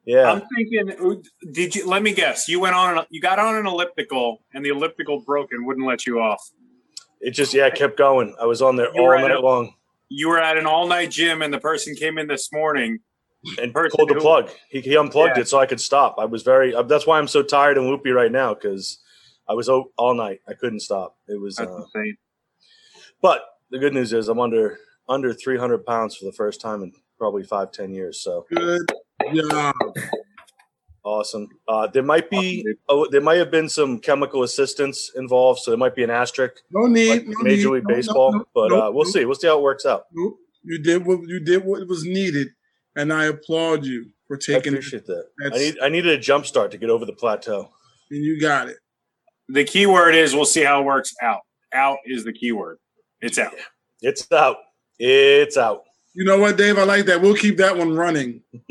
Yeah. 0.07 0.33
I'm 0.33 0.43
thinking. 0.57 1.23
Did 1.53 1.75
you? 1.77 1.87
Let 1.89 2.03
me 2.03 2.13
guess. 2.15 2.49
You 2.49 2.61
went 2.61 2.75
on. 2.75 2.99
An, 2.99 3.05
you 3.11 3.21
got 3.21 3.39
on 3.39 3.57
an 3.57 3.67
elliptical, 3.67 4.43
and 4.55 4.65
the 4.65 4.71
elliptical 4.71 5.21
broke 5.21 5.49
and 5.53 5.67
wouldn't 5.67 5.87
let 5.87 6.07
you 6.07 6.21
off. 6.21 6.43
It 7.21 7.33
just, 7.33 7.53
yeah, 7.53 7.69
kept 7.69 7.99
going. 7.99 8.35
I 8.41 8.47
was 8.47 8.63
on 8.63 8.77
there 8.77 8.89
You 8.95 9.03
all 9.03 9.19
night 9.19 9.31
a- 9.31 9.41
long 9.41 9.75
You 10.09 10.31
were 10.31 10.39
at 10.41 10.57
an 10.57 10.65
all-night 10.67 11.11
gym, 11.11 11.43
and 11.43 11.53
the 11.53 11.61
person 11.61 11.95
came 11.95 12.17
in 12.17 12.29
this 12.29 12.51
morning. 12.51 13.01
and 13.61 13.75
person 13.75 13.95
pulled 13.95 14.09
the 14.09 14.15
who- 14.15 14.21
plug. 14.21 14.49
He, 14.71 14.81
he 14.81 14.97
unplugged 14.97 15.37
Yeah. 15.37 15.43
it 15.43 15.49
so 15.49 15.59
I 15.59 15.67
could 15.67 15.81
stop. 15.83 16.17
I 16.19 16.25
was 16.25 16.43
very, 16.43 16.75
uh, 16.75 16.83
that's 16.83 17.07
why 17.07 17.19
I'm 17.19 17.29
so 17.29 17.43
tired 17.43 17.77
and 17.77 17.87
loopy 17.89 18.09
right 18.11 18.33
now 18.33 18.55
because 18.55 19.00
I 19.51 19.55
was 19.55 19.69
o- 19.69 19.91
all 19.99 20.15
night. 20.15 20.41
I 20.49 20.55
couldn't 20.55 20.81
stop. 20.81 21.17
It 21.27 21.41
was, 21.41 21.57
That's 21.57 21.69
uh, 21.71 21.83
insane. 21.83 22.17
but 23.21 23.43
the 23.73 23.79
good 23.81 23.93
news 23.93 24.13
is 24.13 24.29
I'm 24.29 24.39
under, 24.39 24.79
under 25.09 25.35
300 25.35 25.85
pounds 25.85 26.17
for 26.17 26.25
the 26.25 26.33
first 26.33 26.61
time 26.61 26.83
in 26.85 26.93
probably 27.19 27.43
five 27.43 27.73
ten 27.73 27.93
years. 27.93 28.23
So 28.23 28.47
Good 28.51 28.87
job. 29.35 29.75
awesome. 31.05 31.49
Uh, 31.67 31.89
there 31.89 32.05
might 32.05 32.31
be, 32.31 32.65
oh, 32.89 33.09
there 33.11 33.21
might 33.21 33.39
have 33.39 33.51
been 33.51 33.69
some 33.69 33.99
chemical 33.99 34.45
assistance 34.45 35.11
involved. 35.17 35.61
So 35.61 35.73
there 35.73 35.79
might 35.79 35.97
be 35.97 36.05
an 36.05 36.11
asterisk 36.11 36.63
No 36.71 36.87
need. 36.87 37.09
like 37.09 37.27
no 37.27 37.35
Major 37.43 37.69
need. 37.69 37.75
League 37.75 37.89
No, 37.89 37.95
Baseball, 37.97 38.33
no, 38.33 38.45
but 38.55 38.73
uh, 38.73 38.91
we'll 38.93 39.05
see. 39.05 39.25
We'll 39.25 39.35
see 39.35 39.49
how 39.49 39.59
it 39.59 39.63
works 39.63 39.85
out. 39.85 40.05
You 40.63 40.79
did 40.83 41.05
what 41.07 41.21
you 41.27 41.41
did 41.41 41.65
what 41.65 41.89
was 41.89 42.05
needed, 42.05 42.49
and 42.95 43.13
I 43.13 43.25
applaud 43.25 43.85
you 43.85 44.11
for 44.29 44.37
I 44.37 44.41
taking 44.41 44.75
it. 44.75 44.77
appreciate 44.77 45.07
that. 45.07 45.25
I 45.53 45.59
need, 45.59 45.79
I 45.83 45.89
needed 45.89 46.13
a 46.13 46.19
jump 46.21 46.45
start 46.47 46.71
to 46.73 46.79
get 46.79 46.91
over 46.91 47.05
the 47.07 47.15
plateau. 47.15 47.71
And 48.11 48.23
you 48.23 48.39
got 48.41 48.69
it. 48.69 48.77
The 49.53 49.65
key 49.65 49.87
word 49.87 50.15
is 50.15 50.35
we'll 50.35 50.45
see 50.45 50.63
how 50.63 50.81
it 50.81 50.85
works 50.85 51.15
out. 51.23 51.41
Out 51.73 51.99
is 52.07 52.25
the 52.25 52.33
key 52.33 52.53
word. 52.53 52.79
It's 53.21 53.39
out. 53.39 53.55
It's 54.01 54.31
out. 54.33 54.57
It's 54.99 55.57
out. 55.57 55.83
You 56.15 56.25
know 56.25 56.39
what, 56.39 56.57
Dave? 56.57 56.79
I 56.79 56.85
like 56.85 57.07
that. 57.07 57.21
We'll 57.21 57.35
keep 57.35 57.57
that 57.59 57.77
one 57.77 57.95
running. 57.95 58.43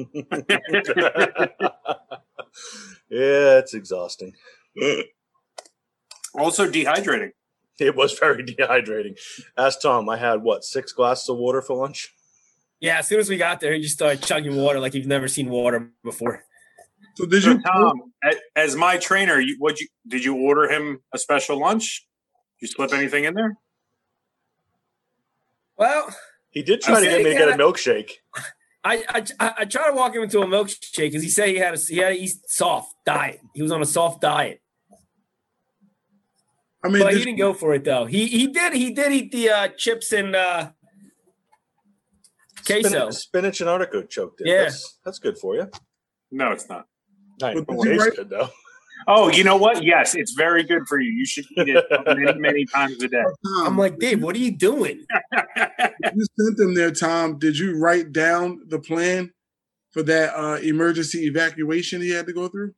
yeah, 3.09 3.59
it's 3.59 3.73
exhausting. 3.73 4.33
also 6.33 6.69
dehydrating. 6.69 7.31
It 7.79 7.95
was 7.95 8.17
very 8.17 8.43
dehydrating. 8.45 9.17
Ask 9.57 9.81
Tom. 9.81 10.09
I 10.09 10.17
had 10.17 10.41
what 10.41 10.63
six 10.63 10.91
glasses 10.91 11.29
of 11.29 11.37
water 11.37 11.61
for 11.61 11.75
lunch. 11.77 12.13
Yeah, 12.81 12.99
as 12.99 13.07
soon 13.07 13.19
as 13.19 13.29
we 13.29 13.37
got 13.37 13.59
there, 13.59 13.73
he 13.73 13.81
just 13.81 13.95
started 13.95 14.21
chugging 14.23 14.55
water 14.55 14.79
like 14.79 14.93
you've 14.93 15.07
never 15.07 15.27
seen 15.27 15.49
water 15.49 15.91
before. 16.03 16.43
So 17.19 17.25
did 17.25 17.43
So 17.43 17.51
you? 17.51 17.61
Tom, 17.61 18.13
as 18.55 18.77
my 18.77 18.95
trainer, 18.95 19.41
you, 19.41 19.57
what 19.59 19.81
you 19.81 19.87
did 20.07 20.23
you 20.23 20.37
order 20.37 20.71
him 20.71 21.01
a 21.13 21.17
special 21.17 21.59
lunch? 21.59 22.07
Did 22.59 22.67
you 22.67 22.73
slip 22.73 22.93
anything 22.93 23.25
in 23.25 23.33
there? 23.33 23.57
Well, 25.77 26.15
He 26.49 26.63
did 26.63 26.79
try 26.79 26.95
I 26.95 26.99
to 27.01 27.05
get 27.05 27.23
me 27.25 27.31
to 27.31 27.37
get 27.37 27.49
a 27.49 27.53
milkshake. 27.53 28.11
I 28.85 29.03
I, 29.09 29.23
I, 29.37 29.53
I 29.59 29.65
tried 29.65 29.89
to 29.89 29.95
walk 29.97 30.15
him 30.15 30.23
into 30.23 30.39
a 30.39 30.45
milkshake 30.45 30.95
because 30.97 31.21
he 31.21 31.27
said 31.27 31.49
he 31.49 31.57
had 31.57 31.73
a 31.73 31.77
he 31.77 31.97
had 31.97 32.13
a 32.13 32.15
eat 32.15 32.31
soft 32.47 32.93
diet. 33.05 33.41
He 33.53 33.61
was 33.61 33.73
on 33.73 33.81
a 33.81 33.85
soft 33.85 34.21
diet, 34.21 34.61
I 36.81 36.87
mean, 36.87 37.03
but 37.03 37.11
he 37.11 37.19
did, 37.19 37.25
didn't 37.25 37.39
go 37.39 37.53
for 37.53 37.73
it 37.73 37.83
though. 37.83 38.05
He 38.05 38.27
he 38.27 38.47
did 38.47 38.71
he 38.71 38.93
did 38.93 39.11
eat 39.11 39.31
the 39.33 39.49
uh, 39.49 39.67
chips 39.75 40.13
and 40.13 40.37
uh, 40.37 40.71
queso. 42.65 42.89
Spinach, 42.89 43.13
spinach 43.15 43.59
and 43.59 43.69
artichoke 43.69 44.09
choke 44.09 44.37
dip. 44.37 44.47
Yeah. 44.47 44.63
That's, 44.63 44.99
that's 45.03 45.19
good 45.19 45.37
for 45.37 45.55
you. 45.55 45.69
No, 46.31 46.51
it's 46.51 46.69
not. 46.69 46.85
I 47.43 47.53
But 47.53 47.69
know 47.69 47.83
did 47.83 47.95
you 47.95 48.01
it 48.01 48.03
tastes 48.03 48.17
good 48.17 48.29
though. 48.29 48.49
Oh, 49.07 49.29
you 49.29 49.43
know 49.45 49.55
what? 49.55 49.81
Yes, 49.83 50.13
it's 50.13 50.33
very 50.33 50.61
good 50.63 50.85
for 50.87 50.99
you. 50.99 51.09
You 51.09 51.25
should 51.25 51.45
eat 51.57 51.69
it 51.69 51.85
many, 52.05 52.37
many 52.39 52.65
times 52.65 53.01
a 53.01 53.07
day. 53.07 53.23
I'm 53.63 53.77
like, 53.77 53.97
Dave, 53.97 54.21
what 54.21 54.35
are 54.35 54.39
you 54.39 54.51
doing? 54.51 55.05
you 55.55 56.25
sent 56.37 56.57
them 56.57 56.75
there, 56.75 56.91
Tom. 56.91 57.39
Did 57.39 57.57
you 57.57 57.77
write 57.79 58.11
down 58.11 58.59
the 58.67 58.77
plan 58.77 59.31
for 59.91 60.03
that 60.03 60.37
uh, 60.37 60.57
emergency 60.61 61.25
evacuation 61.27 62.01
he 62.01 62.09
had 62.09 62.25
to 62.27 62.33
go 62.33 62.49
through? 62.49 62.73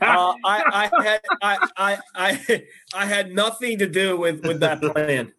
Uh, 0.00 0.32
I, 0.44 0.88
I 0.92 1.02
had 1.02 1.20
I, 1.42 1.68
I 1.76 1.98
I 2.14 2.62
I 2.94 3.06
had 3.06 3.32
nothing 3.32 3.78
to 3.80 3.86
do 3.86 4.16
with 4.16 4.44
with 4.46 4.60
that 4.60 4.80
plan. 4.80 5.32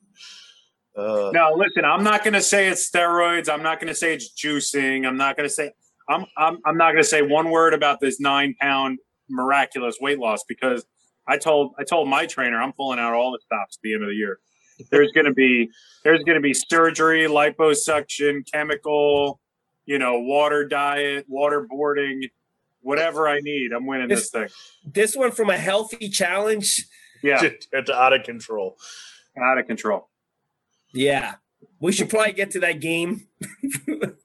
Uh, 0.95 1.31
No, 1.33 1.53
listen, 1.55 1.85
I'm 1.85 2.03
not 2.03 2.23
going 2.23 2.33
to 2.33 2.41
say 2.41 2.67
it's 2.67 2.89
steroids. 2.89 3.49
I'm 3.49 3.63
not 3.63 3.79
going 3.79 3.87
to 3.87 3.95
say 3.95 4.13
it's 4.13 4.31
juicing. 4.33 5.07
I'm 5.07 5.17
not 5.17 5.37
going 5.37 5.47
to 5.47 5.53
say 5.53 5.71
I'm 6.11 6.25
I'm 6.37 6.57
I'm 6.65 6.77
not 6.77 6.91
going 6.91 7.03
to 7.03 7.09
say 7.09 7.21
one 7.21 7.49
word 7.49 7.73
about 7.73 7.99
this 7.99 8.19
9 8.19 8.55
pound 8.59 8.99
miraculous 9.29 9.97
weight 10.01 10.19
loss 10.19 10.43
because 10.47 10.85
I 11.27 11.37
told 11.37 11.73
I 11.79 11.83
told 11.83 12.09
my 12.09 12.25
trainer 12.25 12.61
I'm 12.61 12.73
pulling 12.73 12.99
out 12.99 13.13
all 13.13 13.31
the 13.31 13.39
stops 13.45 13.77
at 13.77 13.81
the 13.83 13.93
end 13.93 14.03
of 14.03 14.09
the 14.09 14.15
year. 14.15 14.39
There's 14.89 15.11
going 15.11 15.25
to 15.25 15.33
be 15.33 15.69
there's 16.03 16.23
going 16.23 16.35
to 16.35 16.41
be 16.41 16.53
surgery, 16.53 17.27
liposuction, 17.27 18.41
chemical, 18.51 19.39
you 19.85 19.99
know, 19.99 20.19
water 20.19 20.67
diet, 20.67 21.27
waterboarding, 21.31 22.29
whatever 22.81 23.27
I 23.27 23.39
need. 23.39 23.71
I'm 23.71 23.85
winning 23.85 24.07
this 24.07 24.29
thing. 24.29 24.47
This 24.85 25.15
one 25.15 25.31
from 25.31 25.49
a 25.49 25.57
healthy 25.57 26.09
challenge. 26.09 26.85
Yeah, 27.23 27.41
It's 27.71 27.89
out 27.89 28.13
of 28.13 28.23
control. 28.23 28.77
out 29.41 29.57
of 29.57 29.67
control. 29.67 30.09
Yeah, 30.93 31.35
we 31.79 31.91
should 31.91 32.09
probably 32.09 32.33
get 32.33 32.51
to 32.51 32.59
that 32.61 32.79
game. 32.79 33.27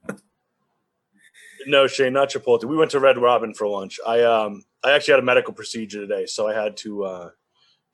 No, 1.66 1.87
Shane, 1.87 2.12
not 2.14 2.30
Chipotle. 2.30 2.64
We 2.64 2.76
went 2.76 2.92
to 2.92 3.00
Red 3.00 3.18
Robin 3.18 3.54
for 3.54 3.66
lunch. 3.68 4.00
I 4.06 4.23
um 4.23 4.64
I 4.85 4.92
actually 4.92 5.12
had 5.14 5.20
a 5.20 5.26
medical 5.26 5.54
procedure 5.54 6.00
today, 6.00 6.26
so 6.26 6.49
I 6.49 6.54
had 6.54 6.76
to 6.78 7.04
uh 7.04 7.30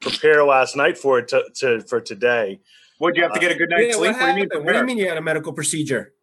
prepare 0.00 0.44
last 0.44 0.76
night 0.76 0.98
for 0.98 1.18
it 1.20 1.28
to, 1.28 1.44
to 1.56 1.82
for 1.82 2.00
today. 2.00 2.60
Would 3.00 3.16
you 3.16 3.22
have 3.24 3.32
to 3.34 3.40
get 3.40 3.52
a 3.52 3.56
good 3.56 3.70
night's 3.70 3.90
Yeah, 3.90 3.96
sleep? 3.96 4.12
what, 4.12 4.20
What 4.20 4.26
do 4.26 4.32
you 4.32 4.34
mean? 4.36 4.44
happened? 4.46 4.66
what 4.66 4.72
do 4.72 4.78
you 4.78 4.84
mean 4.86 4.98
you 4.98 5.08
had 5.08 5.18
a 5.18 5.22
medical 5.22 5.52
procedure? 5.52 6.14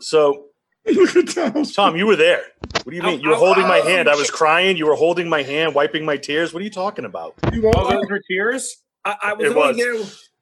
So 0.00 0.46
Tom. 1.34 1.64
Tom, 1.64 1.96
you 1.96 2.06
were 2.06 2.16
there. 2.16 2.42
What 2.84 2.90
do 2.90 2.96
you 2.96 3.02
mean? 3.02 3.20
You 3.20 3.30
were 3.30 3.36
Ow, 3.36 3.40
holding 3.40 3.64
ow, 3.64 3.68
my 3.68 3.78
ow. 3.78 3.82
hand. 3.82 4.08
I 4.08 4.14
was 4.16 4.30
crying. 4.30 4.76
You 4.76 4.86
were 4.86 4.94
holding 4.96 5.28
my 5.28 5.42
hand, 5.42 5.74
wiping 5.74 6.04
my 6.04 6.16
tears. 6.16 6.52
What 6.54 6.60
are 6.60 6.64
you 6.64 6.70
talking 6.70 7.04
about? 7.04 7.34
You 7.52 7.62
woke 7.62 7.76
Oh, 7.76 7.88
up, 7.88 8.00
those 8.02 8.10
were 8.10 8.20
tears? 8.30 8.76
I, 9.04 9.16
I 9.22 9.32
was 9.34 9.46
It 9.46 9.56
only 9.56 9.68
was. 9.68 9.76
there 9.78 9.94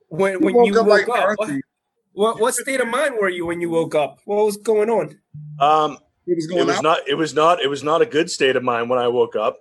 when 0.09 0.41
you 0.43 0.55
woke 0.55 0.67
you 0.67 0.81
up 0.81 0.87
woke 0.87 1.09
like 1.09 1.09
up. 1.09 1.29
What, 1.39 1.51
what 2.13 2.41
what 2.41 2.55
state 2.55 2.81
of 2.81 2.89
mind 2.89 3.15
were 3.21 3.29
you 3.31 3.47
when 3.47 3.61
you 3.61 3.71
woke 3.71 3.95
up? 3.95 4.21
What 4.25 4.45
was 4.45 4.57
going 4.59 4.91
on? 4.91 5.19
Um, 5.61 5.99
It 6.27 6.37
was 6.37 6.51
it 6.51 6.67
was 6.67 6.77
out. 6.79 6.83
not. 6.83 6.99
It 7.09 7.15
was 7.15 7.35
not. 7.35 7.61
It 7.61 7.69
was 7.69 7.83
not 7.85 8.01
a 8.03 8.07
good 8.07 8.31
state 8.31 8.57
of 8.57 8.63
mind 8.63 8.89
when 8.89 8.99
I 8.99 9.09
woke 9.09 9.37
up. 9.37 9.59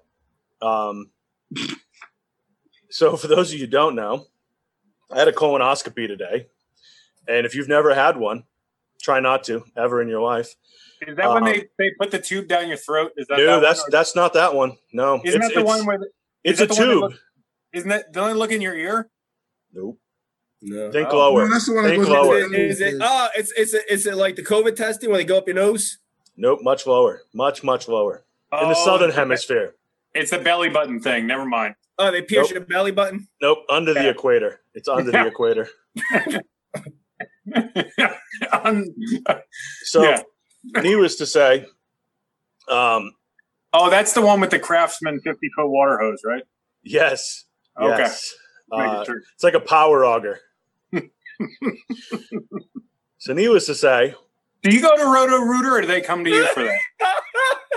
Um, 0.62 1.10
so 2.90 3.18
for 3.18 3.28
those 3.28 3.50
of 3.52 3.60
you 3.60 3.66
who 3.66 3.72
don't 3.72 3.96
know, 3.96 4.28
I 5.12 5.20
had 5.20 5.28
a 5.28 5.32
colonoscopy 5.34 6.08
today, 6.08 6.48
and 7.28 7.46
if 7.46 7.56
you've 7.56 7.68
never 7.68 7.94
had 7.94 8.18
one, 8.18 8.44
try 9.02 9.20
not 9.20 9.44
to 9.46 9.64
ever 9.76 10.02
in 10.02 10.08
your 10.08 10.22
life. 10.22 10.54
Is 11.06 11.18
that 11.18 11.28
when 11.30 11.44
Um, 11.44 11.50
they, 11.50 11.66
they 11.78 11.92
put 12.00 12.12
the 12.12 12.20
tube 12.20 12.48
down 12.48 12.70
your 12.70 12.78
throat? 12.78 13.12
Is 13.18 13.28
that 13.28 13.38
No, 13.40 13.60
that 13.60 13.62
that's 13.62 13.84
that's 13.92 14.16
not 14.16 14.34
that 14.34 14.54
one. 14.56 14.78
No, 14.94 15.22
Isn't 15.26 15.42
it's, 15.42 15.50
that 15.50 15.54
the 15.56 15.60
it's, 15.62 15.68
one 15.68 15.86
where? 15.86 15.98
The, 15.98 16.08
it's 16.46 16.62
a 16.62 16.66
that 16.68 16.76
the 16.76 16.80
one 16.82 16.88
that 16.88 16.94
tube. 16.94 17.02
look- 17.02 17.20
isn't 17.74 17.90
that? 17.90 18.14
Don't 18.14 18.28
they 18.30 18.34
look 18.36 18.52
in 18.52 18.62
your 18.62 18.76
ear? 18.76 19.10
nope. 19.74 20.00
No. 20.66 20.90
Think 20.94 21.10
Oh. 21.12 21.18
lower. 21.18 21.46
No, 21.46 21.52
that's 21.54 21.66
the 21.68 21.74
one 21.74 21.84
that 21.84 21.90
Think 21.90 22.04
goes 22.06 22.10
lower. 22.10 22.40
into 22.40 22.58
Is 22.58 22.80
it? 22.80 22.96
Oh, 23.02 23.28
it's 23.36 23.52
it's 23.58 23.74
is 23.74 24.08
it 24.08 24.16
like 24.16 24.38
the 24.38 24.44
COVID 24.46 24.78
testing 24.78 25.10
when 25.10 25.18
they 25.18 25.26
go 25.26 25.38
up 25.38 25.46
your 25.46 25.56
nose? 25.58 25.98
Nope. 26.36 26.60
Much 26.62 26.86
lower. 26.88 27.22
Much 27.34 27.64
much 27.64 27.88
lower. 27.88 28.24
In 28.52 28.70
the 28.70 28.76
Oh, 28.76 28.86
southern 28.86 29.10
it's 29.10 29.16
the- 29.16 29.22
hemisphere. 29.22 29.76
It's 30.14 30.32
the 30.32 30.40
belly 30.40 30.70
button 30.70 31.00
thing. 31.00 31.26
Never 31.28 31.46
mind. 31.46 31.76
Oh, 31.98 32.12
they 32.12 32.22
pierce 32.22 32.48
Nope. 32.50 32.54
your 32.54 32.62
belly 32.66 32.92
button. 32.92 33.28
Nope. 33.42 33.60
Under 33.70 33.94
the 33.94 34.10
equator. 34.10 34.62
It's 34.76 34.88
under 34.88 35.12
the 35.12 35.26
equator. 35.28 35.68
Um, 38.52 38.86
So, 39.84 40.04
Yeah. 40.04 40.22
needless 40.82 41.16
to 41.18 41.26
say, 41.26 41.66
um, 42.70 43.12
oh, 43.74 43.90
that's 43.90 44.14
the 44.14 44.22
one 44.22 44.40
with 44.40 44.50
the 44.52 44.60
Craftsman 44.60 45.20
50 45.22 45.50
foot 45.56 45.68
water 45.68 45.98
hose, 46.00 46.22
right? 46.26 46.44
yes. 46.84 47.46
Okay. 47.80 47.98
Yes. 48.04 48.34
Uh, 48.72 49.04
sure. 49.04 49.22
It's 49.34 49.44
like 49.44 49.56
a 49.56 49.60
power 49.60 50.06
auger. 50.06 50.40
so, 53.18 53.34
needless 53.34 53.66
to 53.66 53.76
say, 53.76 54.16
Do 54.64 54.74
you 54.74 54.82
go 54.82 54.96
to 54.96 55.04
Roto 55.06 55.38
Rooter 55.40 55.78
or 55.78 55.82
do 55.82 55.88
they 55.88 56.02
come 56.02 56.24
to 56.24 56.30
you 56.30 56.46
for 56.54 56.64
that? 56.64 56.80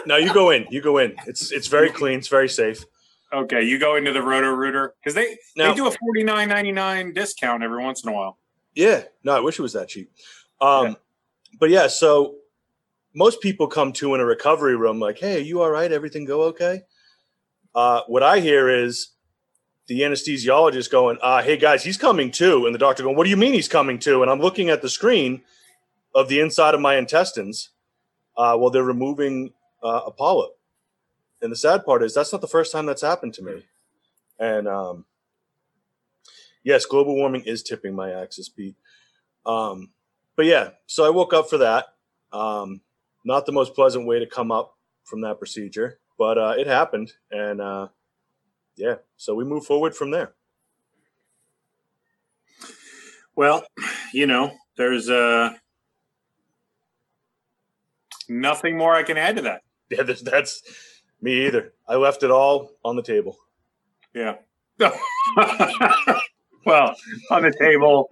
no, 0.07 0.16
you 0.16 0.33
go 0.33 0.51
in. 0.51 0.66
You 0.70 0.81
go 0.81 0.99
in. 0.99 1.14
It's 1.27 1.51
it's 1.53 1.66
very 1.66 1.90
clean. 1.90 2.18
It's 2.18 2.29
very 2.29 2.49
safe. 2.49 2.85
Okay, 3.33 3.62
you 3.64 3.79
go 3.79 3.96
into 3.96 4.12
the 4.12 4.22
Roto 4.22 4.49
Rooter 4.51 4.94
because 5.03 5.14
they 5.14 5.37
Now- 5.57 5.70
they 5.70 5.75
do 5.77 5.87
a 5.88 5.90
forty 5.90 6.22
nine 6.22 6.49
ninety 6.49 6.72
nine 6.72 7.12
discount 7.12 7.62
every 7.64 7.83
once 7.83 8.05
in 8.05 8.11
a 8.11 8.12
while. 8.12 8.38
Yeah. 8.75 9.03
No, 9.25 9.35
I 9.37 9.40
wish 9.40 9.59
it 9.59 9.62
was 9.62 9.72
that 9.72 9.88
cheap. 9.88 10.11
Um, 10.61 10.87
Yeah. 10.87 10.94
But 11.59 11.70
yeah, 11.70 11.87
so 11.88 12.37
most 13.14 13.40
people 13.40 13.66
come 13.66 13.92
to 13.94 14.14
in 14.14 14.20
a 14.20 14.25
recovery 14.27 14.77
room 14.77 15.01
like, 15.01 15.18
"Hey, 15.18 15.37
are 15.37 15.40
you 15.44 15.62
all 15.62 15.70
right? 15.70 15.90
Everything 15.90 16.25
go 16.25 16.42
okay?" 16.44 16.83
Uh, 17.75 18.03
what 18.07 18.22
I 18.22 18.40
hear 18.40 18.68
is 18.68 19.09
the 19.87 20.01
anesthesiologist 20.03 20.90
going, 20.90 21.18
uh, 21.22 21.42
"Hey 21.42 21.57
guys, 21.57 21.83
he's 21.83 21.96
coming 21.96 22.31
too," 22.31 22.66
and 22.66 22.75
the 22.75 22.79
doctor 22.79 23.03
going, 23.03 23.16
"What 23.16 23.25
do 23.25 23.31
you 23.31 23.37
mean 23.37 23.55
he's 23.55 23.68
coming 23.68 23.99
too?" 23.99 24.22
And 24.22 24.31
I'm 24.31 24.40
looking 24.40 24.68
at 24.68 24.83
the 24.83 24.88
screen 24.88 25.42
of 26.16 26.29
the 26.29 26.40
inside 26.40 26.74
of 26.74 26.81
my 26.81 26.96
intestines 26.96 27.70
uh, 28.37 28.57
while 28.57 28.70
they're 28.70 28.83
removing 28.83 29.52
uh, 29.85 30.00
a 30.07 30.11
polyp. 30.11 30.50
And 31.42 31.52
the 31.52 31.57
sad 31.57 31.85
part 31.85 32.02
is 32.02 32.14
that's 32.14 32.33
not 32.33 32.40
the 32.40 32.48
first 32.48 32.72
time 32.72 32.87
that's 32.87 33.02
happened 33.02 33.35
to 33.35 33.42
me. 33.42 33.66
And 34.40 34.66
um, 34.66 35.05
yes, 36.64 36.87
global 36.87 37.14
warming 37.14 37.42
is 37.44 37.62
tipping 37.62 37.94
my 37.94 38.11
axis, 38.12 38.48
Pete. 38.48 38.76
Um, 39.44 39.90
but 40.37 40.46
yeah, 40.46 40.70
so 40.87 41.05
I 41.05 41.11
woke 41.11 41.35
up 41.35 41.50
for 41.50 41.59
that. 41.59 41.87
Um, 42.33 42.81
not 43.24 43.44
the 43.44 43.52
most 43.52 43.74
pleasant 43.74 44.07
way 44.07 44.18
to 44.18 44.26
come 44.26 44.50
up 44.50 44.74
from 45.05 45.20
that 45.20 45.38
procedure, 45.38 45.98
but 46.18 46.38
uh, 46.38 46.55
it 46.59 46.66
happened, 46.66 47.12
and 47.31 47.61
uh, 47.61 47.88
yeah, 48.76 48.96
so 49.16 49.35
we 49.35 49.44
move 49.44 49.64
forward 49.64 49.94
from 49.94 50.11
there. 50.11 50.35
Well, 53.35 53.64
you 54.12 54.26
know, 54.26 54.52
there's 54.76 55.11
uh 55.11 55.55
nothing 58.29 58.77
more 58.77 58.95
I 58.95 59.03
can 59.03 59.17
add 59.19 59.37
to 59.37 59.43
that. 59.43 59.62
Yeah, 59.89 60.03
that's, 60.03 60.21
that's 60.21 60.62
me 61.23 61.47
either. 61.47 61.73
I 61.87 61.95
left 61.95 62.25
it 62.25 62.31
all 62.33 62.73
on 62.85 62.97
the 62.97 63.03
table. 63.03 63.39
Yeah. 64.12 64.35
well, 66.67 66.97
on 67.31 67.43
the 67.43 67.55
table 67.57 68.09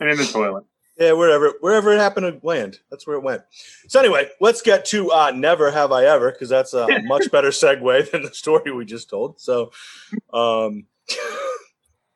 and 0.00 0.08
in 0.08 0.16
the 0.16 0.24
toilet. 0.24 0.64
Yeah, 0.98 1.12
wherever 1.12 1.52
wherever 1.60 1.92
it 1.92 1.98
happened 1.98 2.40
to 2.40 2.46
land, 2.46 2.78
that's 2.90 3.06
where 3.06 3.16
it 3.16 3.22
went. 3.22 3.42
So 3.88 3.98
anyway, 4.00 4.28
let's 4.40 4.62
get 4.62 4.84
to 4.86 5.10
uh, 5.10 5.32
never 5.32 5.70
have 5.70 5.90
I 5.92 6.04
ever 6.04 6.30
because 6.30 6.48
that's 6.48 6.72
a 6.72 6.86
much 7.02 7.30
better 7.30 7.48
segue 7.48 8.10
than 8.10 8.22
the 8.22 8.32
story 8.32 8.70
we 8.72 8.84
just 8.84 9.10
told. 9.10 9.40
So, 9.40 9.72
um, 10.32 10.86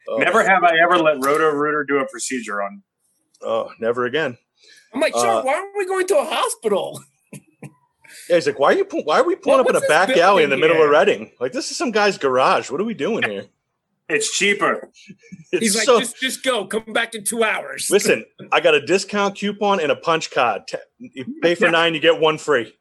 oh, 0.08 0.16
Never 0.16 0.42
have 0.42 0.62
I 0.64 0.76
ever 0.82 0.96
let 0.96 1.16
Roto 1.22 1.50
Rooter 1.50 1.84
do 1.84 1.98
a 1.98 2.08
procedure 2.08 2.62
on. 2.62 2.82
oh, 3.42 3.72
never 3.80 4.06
again. 4.06 4.38
I'm 4.94 5.00
like, 5.00 5.12
Sean, 5.14 5.26
Uh, 5.26 5.42
why 5.42 5.54
aren't 5.54 5.76
we 5.76 5.86
going 5.86 6.06
to 6.08 6.18
a 6.18 6.24
hospital? 6.24 7.00
Yeah, 8.28 8.36
he's 8.36 8.46
like, 8.46 8.58
why 8.58 8.72
are 8.72 8.76
you 8.76 8.84
pu- 8.84 9.02
why 9.02 9.20
are 9.20 9.24
we 9.24 9.36
pulling 9.36 9.64
What- 9.64 9.74
up 9.76 9.82
in 9.82 9.84
a 9.84 9.88
back 9.88 10.10
alley 10.16 10.42
in 10.44 10.50
the 10.50 10.56
building 10.56 10.76
middle 10.78 10.84
of 10.84 10.90
here? 10.90 10.98
Reading? 11.00 11.32
Like 11.40 11.52
this 11.52 11.70
is 11.70 11.76
some 11.76 11.90
guy's 11.90 12.16
garage. 12.18 12.70
What 12.70 12.80
are 12.80 12.84
we 12.84 12.94
doing 12.94 13.22
here? 13.22 13.46
It's 14.08 14.36
cheaper. 14.36 14.90
It's 15.50 15.60
He's 15.62 15.76
like, 15.76 15.84
so- 15.86 15.98
just 16.00 16.16
just 16.20 16.44
go, 16.44 16.66
come 16.66 16.92
back 16.92 17.14
in 17.14 17.24
two 17.24 17.42
hours. 17.44 17.88
listen. 17.90 18.24
I 18.52 18.60
got 18.60 18.74
a 18.74 18.84
discount 18.84 19.36
coupon 19.36 19.80
and 19.80 19.90
a 19.90 19.96
punch 19.96 20.30
card. 20.30 20.62
You 20.98 21.24
pay 21.42 21.54
for 21.54 21.70
nine, 21.70 21.94
you 21.94 22.00
get 22.00 22.20
one 22.20 22.36
free. 22.38 22.74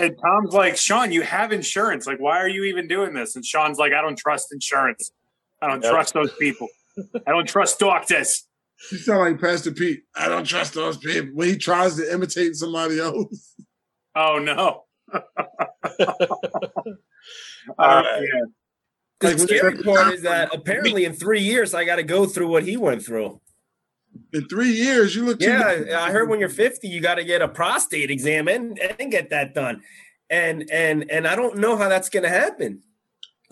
And 0.00 0.16
Tom's 0.20 0.52
like, 0.52 0.76
Sean, 0.76 1.12
you 1.12 1.22
have 1.22 1.52
insurance. 1.52 2.06
Like, 2.06 2.18
why 2.18 2.38
are 2.38 2.48
you 2.48 2.64
even 2.64 2.88
doing 2.88 3.14
this? 3.14 3.36
And 3.36 3.44
Sean's 3.44 3.78
like, 3.78 3.92
I 3.92 4.02
don't 4.02 4.18
trust 4.18 4.52
insurance. 4.52 5.12
I 5.62 5.68
don't 5.68 5.82
Yep. 5.82 5.92
trust 5.92 6.14
those 6.14 6.32
people. 6.34 6.68
I 7.26 7.30
don't 7.30 7.46
trust 7.48 7.78
doctors. 7.78 8.44
You 8.92 8.98
sound 8.98 9.20
like 9.20 9.40
Pastor 9.40 9.72
Pete. 9.72 10.02
I 10.14 10.28
don't 10.28 10.44
trust 10.44 10.74
those 10.74 10.96
people 10.98 11.30
when 11.34 11.48
he 11.48 11.56
tries 11.56 11.96
to 11.96 12.12
imitate 12.12 12.54
somebody 12.56 13.00
else. 13.00 13.54
Oh 14.14 14.38
no. 14.38 14.84
All 15.12 16.84
Uh, 17.78 18.02
right. 18.02 18.22
yeah. 18.22 18.40
The 19.20 19.28
Like, 19.28 19.38
scary 19.38 19.82
part 19.82 20.12
is 20.14 20.22
that 20.22 20.54
apparently 20.54 21.04
in 21.04 21.14
three 21.14 21.40
years 21.40 21.74
I 21.74 21.84
got 21.84 21.96
to 21.96 22.02
go 22.02 22.26
through 22.26 22.48
what 22.48 22.64
he 22.64 22.76
went 22.76 23.02
through. 23.04 23.40
In 24.32 24.46
three 24.48 24.70
years, 24.70 25.14
you 25.14 25.24
look. 25.24 25.40
too 25.40 25.46
Yeah, 25.46 25.74
good. 25.76 25.92
I 25.92 26.10
heard 26.10 26.28
when 26.28 26.40
you're 26.40 26.48
50, 26.48 26.88
you 26.88 27.00
got 27.00 27.16
to 27.16 27.24
get 27.24 27.42
a 27.42 27.48
prostate 27.48 28.10
exam 28.10 28.48
and, 28.48 28.78
and 28.78 29.10
get 29.10 29.30
that 29.30 29.54
done. 29.54 29.82
And 30.30 30.68
and 30.70 31.10
and 31.10 31.26
I 31.26 31.36
don't 31.36 31.58
know 31.58 31.76
how 31.76 31.88
that's 31.88 32.08
going 32.08 32.22
to 32.24 32.28
happen. 32.28 32.82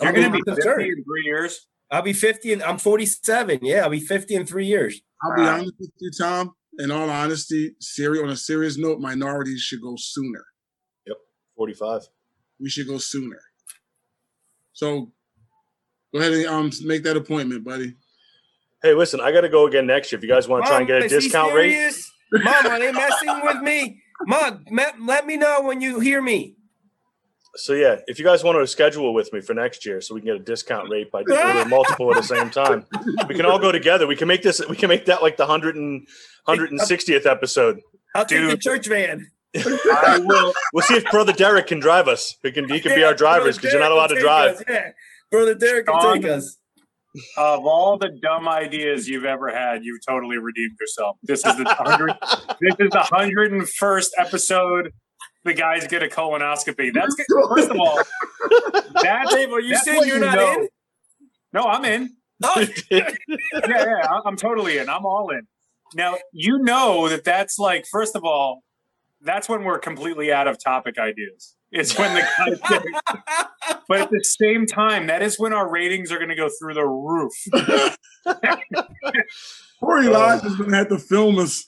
You're 0.00 0.08
I'm 0.08 0.14
going 0.14 0.32
to 0.32 0.38
be 0.38 0.42
concerned. 0.42 0.80
50 0.82 0.88
in 0.90 1.04
three 1.04 1.22
years. 1.24 1.66
I'll 1.90 2.02
be 2.02 2.12
50 2.12 2.54
and 2.54 2.62
I'm 2.62 2.78
47. 2.78 3.60
Yeah, 3.62 3.84
I'll 3.84 3.90
be 3.90 4.00
50 4.00 4.34
in 4.34 4.46
three 4.46 4.66
years. 4.66 5.00
I'll 5.24 5.34
be 5.36 5.42
Wow. 5.42 5.54
honest 5.58 5.72
with 5.78 5.90
you, 6.00 6.10
Tom. 6.18 6.54
In 6.78 6.90
all 6.90 7.08
honesty, 7.08 7.74
Siri, 7.80 8.20
on 8.20 8.28
a 8.30 8.36
serious 8.36 8.76
note, 8.76 8.98
minorities 9.00 9.60
should 9.60 9.80
go 9.80 9.94
sooner. 9.96 10.44
Yep, 11.06 11.16
Forty-five. 11.56 12.02
we 12.60 12.68
should 12.68 12.86
go 12.88 12.98
sooner. 12.98 13.40
So 14.72 15.12
go 16.12 16.20
ahead 16.20 16.32
and 16.32 16.46
um 16.46 16.70
make 16.84 17.04
that 17.04 17.16
appointment, 17.16 17.64
buddy. 17.64 17.94
Hey, 18.82 18.92
listen, 18.92 19.20
I 19.20 19.32
got 19.32 19.42
to 19.42 19.48
go 19.48 19.66
again 19.66 19.86
next 19.86 20.10
year. 20.12 20.18
If 20.18 20.24
you 20.24 20.28
guys 20.28 20.46
want 20.48 20.64
to 20.64 20.68
try 20.68 20.78
and 20.78 20.86
get 20.86 20.96
a 20.96 21.00
Mom, 21.00 21.06
is 21.06 21.12
he 21.12 21.18
discount 21.20 21.54
rate, 21.54 21.70
serious? 21.72 22.10
Mom, 22.32 22.66
are 22.66 22.78
they 22.78 22.92
messing 22.92 23.40
with 23.42 23.62
me? 23.62 24.02
Mom, 24.26 24.64
me- 24.68 24.84
let 25.06 25.26
me 25.26 25.36
know 25.36 25.62
when 25.62 25.80
you 25.80 26.00
hear 26.00 26.20
me. 26.20 26.56
So 27.56 27.72
yeah, 27.72 28.00
if 28.06 28.18
you 28.18 28.24
guys 28.24 28.42
want 28.42 28.58
to 28.58 28.66
schedule 28.66 29.14
with 29.14 29.32
me 29.32 29.40
for 29.40 29.54
next 29.54 29.86
year, 29.86 30.00
so 30.00 30.14
we 30.14 30.20
can 30.20 30.26
get 30.26 30.36
a 30.36 30.44
discount 30.44 30.90
rate 30.90 31.10
by 31.10 31.22
doing 31.22 31.68
multiple 31.68 32.10
at 32.10 32.16
the 32.16 32.22
same 32.22 32.50
time, 32.50 32.86
we 33.28 33.34
can 33.34 33.46
all 33.46 33.58
go 33.58 33.70
together. 33.72 34.06
We 34.06 34.16
can 34.16 34.28
make 34.28 34.42
this. 34.42 34.60
We 34.68 34.76
can 34.76 34.88
make 34.88 35.06
that 35.06 35.22
like 35.22 35.36
the 35.36 35.46
hundred 35.46 35.76
and 35.76 36.06
hundred 36.46 36.70
and 36.70 36.80
sixtieth 36.80 37.26
episode. 37.26 37.80
I'll 38.14 38.24
take 38.24 38.48
the 38.48 38.56
church 38.56 38.86
van. 38.88 39.30
We'll 39.54 40.82
see 40.82 40.94
if 40.94 41.04
Brother 41.10 41.32
Derek 41.32 41.68
can 41.68 41.80
drive 41.80 42.08
us. 42.08 42.36
He 42.42 42.50
can. 42.50 42.68
He 42.68 42.80
can 42.80 42.94
be 42.94 43.04
our 43.04 43.14
drivers 43.14 43.56
because 43.56 43.72
you're 43.72 43.82
not 43.82 43.92
allowed 43.92 44.08
to 44.08 44.20
drive. 44.20 44.56
us, 44.56 44.62
Yeah. 44.68 44.90
Brother 45.30 45.54
Derek 45.54 45.86
can 45.86 46.00
Sean, 46.00 46.20
take 46.20 46.30
us. 46.30 46.58
Of 47.36 47.64
all 47.64 47.96
the 47.96 48.08
dumb 48.08 48.48
ideas 48.48 49.08
you've 49.08 49.24
ever 49.24 49.48
had, 49.48 49.84
you've 49.84 50.04
totally 50.04 50.38
redeemed 50.38 50.76
yourself. 50.80 51.16
This 51.22 51.46
is 51.46 51.56
the 51.56 51.64
hundred. 51.68 52.14
this 52.60 52.74
is 52.80 52.90
the 52.90 53.06
hundred 53.08 53.52
and 53.52 53.68
first 53.68 54.14
episode. 54.18 54.92
The 55.44 55.54
guys 55.54 55.86
get 55.86 56.02
a 56.02 56.06
colonoscopy. 56.06 56.92
That's 56.92 57.14
good. 57.14 57.26
first 57.48 57.70
of 57.70 57.78
all. 57.78 57.98
That's 59.02 59.34
Dave, 59.34 59.52
are 59.52 59.60
you 59.60 59.70
that's 59.70 59.84
saying 59.84 60.06
you're 60.06 60.16
you 60.16 60.24
not 60.24 60.36
know. 60.36 60.52
in? 60.54 60.68
No, 61.52 61.62
I'm 61.64 61.84
in. 61.84 62.10
Oh, 62.42 62.66
yeah, 62.90 63.10
yeah, 63.52 64.08
I'm 64.24 64.36
totally 64.36 64.78
in. 64.78 64.88
I'm 64.88 65.06
all 65.06 65.30
in. 65.30 65.46
Now, 65.94 66.16
you 66.32 66.58
know 66.58 67.08
that 67.08 67.24
that's 67.24 67.58
like, 67.58 67.86
first 67.90 68.16
of 68.16 68.24
all, 68.24 68.62
that's 69.20 69.48
when 69.48 69.64
we're 69.64 69.78
completely 69.78 70.32
out 70.32 70.48
of 70.48 70.62
topic 70.62 70.98
ideas. 70.98 71.54
It's 71.70 71.98
when 71.98 72.14
the 72.14 72.20
guys 72.20 72.60
but 73.88 74.00
at 74.02 74.10
the 74.10 74.22
same 74.22 74.66
time, 74.66 75.08
that 75.08 75.22
is 75.22 75.38
when 75.40 75.52
our 75.52 75.68
ratings 75.68 76.12
are 76.12 76.18
going 76.18 76.28
to 76.28 76.36
go 76.36 76.48
through 76.58 76.74
the 76.74 76.86
roof. 76.86 77.32
Corey 78.24 79.16
Poor 79.80 80.02
Elijah's 80.02 80.54
oh. 80.54 80.62
gonna 80.62 80.76
have 80.76 80.88
to 80.88 80.98
film 80.98 81.38
us. 81.38 81.64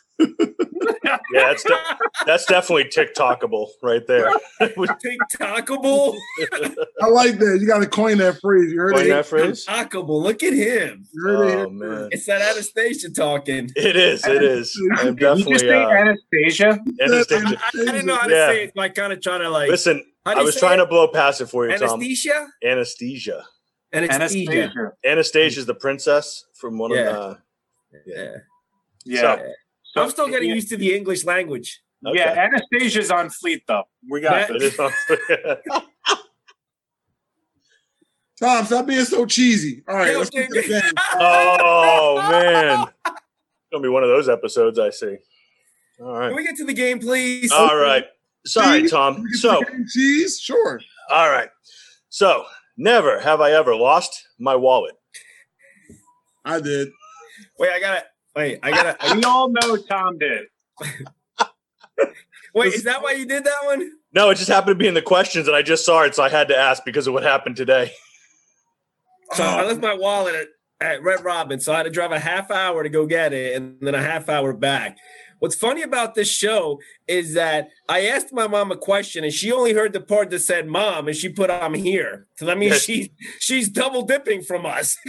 Yeah, 1.05 1.19
that's 1.33 1.63
de- 1.65 1.99
that's 2.27 2.47
definitely 2.47 2.85
TikTokable 2.85 3.69
right 3.83 4.07
there. 4.07 4.31
TikTokable. 4.61 6.17
I 7.03 7.07
like 7.09 7.39
that. 7.39 7.59
You 7.61 7.67
gotta 7.67 7.87
coin 7.87 8.19
that 8.19 8.39
phrase. 8.41 8.73
You 8.73 8.81
heard 8.81 8.95
Coin 8.95 9.07
it. 9.07 9.09
that 9.11 9.27
phrase? 9.27 9.65
TikTokable. 9.67 10.23
Look 10.23 10.43
at 10.43 10.53
him. 10.53 11.07
You 11.13 11.23
heard 11.23 11.45
it 11.45 11.49
here 11.49 11.67
Oh 11.67 11.71
man, 11.71 12.09
It's 12.13 12.27
that 12.27 12.43
Anastasia 12.43 13.11
talking. 13.11 13.71
it 13.77 13.97
is. 13.97 14.25
It 14.27 14.43
is. 14.43 14.79
I'm 14.99 15.15
Did 15.17 15.21
you 15.21 15.45
just 15.45 15.45
definitely. 15.45 15.59
say 15.69 15.83
Uh, 15.85 15.89
Anastasia? 15.91 16.79
Anastasia. 17.01 17.57
I, 17.59 17.69
I 17.81 17.85
didn't 17.93 18.07
know 18.07 18.17
how 18.17 18.27
to 18.27 18.35
Yeah. 18.35 18.47
say 18.49 18.65
it, 18.65 18.73
so 18.77 18.83
I 18.83 18.89
kind 18.89 19.13
of 19.13 19.21
trying 19.21 19.41
to 19.41 19.51
like. 19.51 19.71
Listen, 19.71 20.05
I 20.25 20.43
was 20.43 20.57
trying 20.57 20.79
it? 20.79 20.83
to 20.85 20.87
blow 20.87 21.09
past 21.09 21.41
it 21.41 21.47
for 21.47 21.67
you, 21.69 21.77
Tom. 21.79 21.89
Anesthesia. 22.01 22.47
Anesthesia. 22.65 23.45
Anesthesia. 23.93 24.15
Anastasia. 24.53 24.93
Anastasia 25.05 25.61
is 25.61 25.67
the 25.67 25.75
princess 25.75 26.45
from 26.55 26.79
one 26.79 26.91
Yeah. 26.93 27.09
of 27.11 27.39
the. 27.93 27.99
Yeah. 28.07 28.35
Yeah. 29.05 29.21
So- 29.21 29.53
I'm 29.97 30.11
still 30.11 30.29
getting 30.29 30.51
used 30.51 30.69
to 30.71 30.77
the 30.77 30.95
English 30.95 31.25
language. 31.25 31.81
Okay. 32.07 32.19
Yeah, 32.19 32.49
Anastasia's 32.49 33.11
on 33.11 33.31
fleet 33.31 33.63
though. 33.67 33.85
We 34.11 34.21
got 34.21 34.49
That- 34.49 34.59
this. 34.59 34.77
Tom, 38.41 38.67
stop 38.67 38.87
being 38.87 39.05
so 39.05 39.25
cheesy. 39.25 39.83
All 39.89 39.97
right, 39.97 40.15
let's 40.15 40.29
okay, 40.29 40.47
get 40.47 40.49
to 40.53 40.61
the 40.63 40.69
game. 40.69 40.93
oh 41.15 42.17
man, 42.31 42.87
it's 43.07 43.15
gonna 43.73 43.83
be 43.83 43.89
one 43.89 44.03
of 44.03 44.11
those 44.11 44.29
episodes. 44.29 44.79
I 44.79 44.91
see. 44.91 45.17
All 46.01 46.13
right. 46.13 46.29
Can 46.29 46.37
we 46.37 46.45
get 46.45 46.57
to 46.57 46.67
the 46.67 46.75
game, 46.75 46.99
please? 46.99 47.51
All 47.51 47.75
right. 47.77 48.05
Sorry, 48.45 48.83
Cheese? 48.83 48.91
Tom. 48.91 49.15
Can 49.15 49.23
we 49.25 49.31
get 49.31 49.35
to 49.37 49.39
So, 49.39 49.63
cheese, 49.89 50.39
sure. 50.39 50.81
all 51.11 51.31
right. 51.31 51.49
So, 52.11 52.45
never 52.77 53.19
have 53.21 53.41
I 53.41 53.53
ever 53.53 53.75
lost 53.75 54.23
my 54.39 54.55
wallet. 54.55 54.95
I 56.45 56.61
did. 56.61 56.89
Wait, 57.59 57.71
I 57.71 57.81
gotta. 57.81 58.05
Wait, 58.37 58.59
I 58.63 58.71
gotta. 58.71 58.97
We 59.17 59.25
all 59.25 59.49
know 59.49 59.77
Tom 59.77 60.19
did. 60.19 60.45
wait, 62.55 62.75
is 62.75 62.85
that 62.85 63.03
why 63.03 63.13
you 63.13 63.25
did 63.27 63.45
that 63.45 63.65
one? 63.65 63.91
No, 64.13 64.31
it 64.31 64.37
just 64.37 64.49
happened 64.49 64.79
to 64.79 64.83
be 64.83 64.87
in 64.87 64.95
the 64.95 65.03
questions, 65.03 65.49
and 65.49 65.57
I 65.57 65.63
just 65.63 65.85
saw 65.85 66.03
it, 66.03 66.15
so 66.15 66.23
I 66.23 66.29
had 66.29 66.49
to 66.49 66.57
ask 66.57 66.85
because 66.85 67.07
of 67.07 67.15
what 67.15 67.23
happened 67.23 67.57
today. 67.57 67.91
So 69.33 69.43
I 69.43 69.65
left 69.65 69.81
my 69.81 69.95
wallet 69.95 70.35
at, 70.35 70.49
at 70.87 71.03
Red 71.03 71.25
Robin, 71.25 71.59
so 71.61 71.73
I 71.73 71.79
had 71.79 71.83
to 71.85 71.91
drive 71.91 72.13
a 72.13 72.19
half 72.19 72.51
hour 72.51 72.83
to 72.83 72.89
go 72.89 73.07
get 73.07 73.33
it, 73.33 73.57
and 73.57 73.77
then 73.81 73.95
a 73.95 74.03
half 74.03 74.29
hour 74.29 74.53
back. 74.53 74.99
What's 75.39 75.55
funny 75.55 75.83
about 75.83 76.15
this 76.15 76.31
show 76.31 76.79
is 77.07 77.35
that 77.35 77.69
I 77.89 78.07
asked 78.07 78.33
my 78.33 78.47
mom 78.47 78.71
a 78.71 78.77
question, 78.77 79.25
and 79.25 79.33
she 79.33 79.51
only 79.53 79.73
heard 79.73 79.93
the 79.93 80.01
part 80.01 80.31
that 80.31 80.41
said 80.41 80.67
"mom," 80.67 81.09
and 81.09 81.17
she 81.17 81.29
put 81.31 81.51
"I'm 81.51 81.75
here." 81.75 82.27
So 82.37 82.47
that 82.47 82.59
means 82.59 82.73
Yes. 82.75 82.83
she 82.83 83.13
she's 83.39 83.69
double 83.69 84.03
dipping 84.03 84.43
from 84.43 84.65
us. 84.67 84.97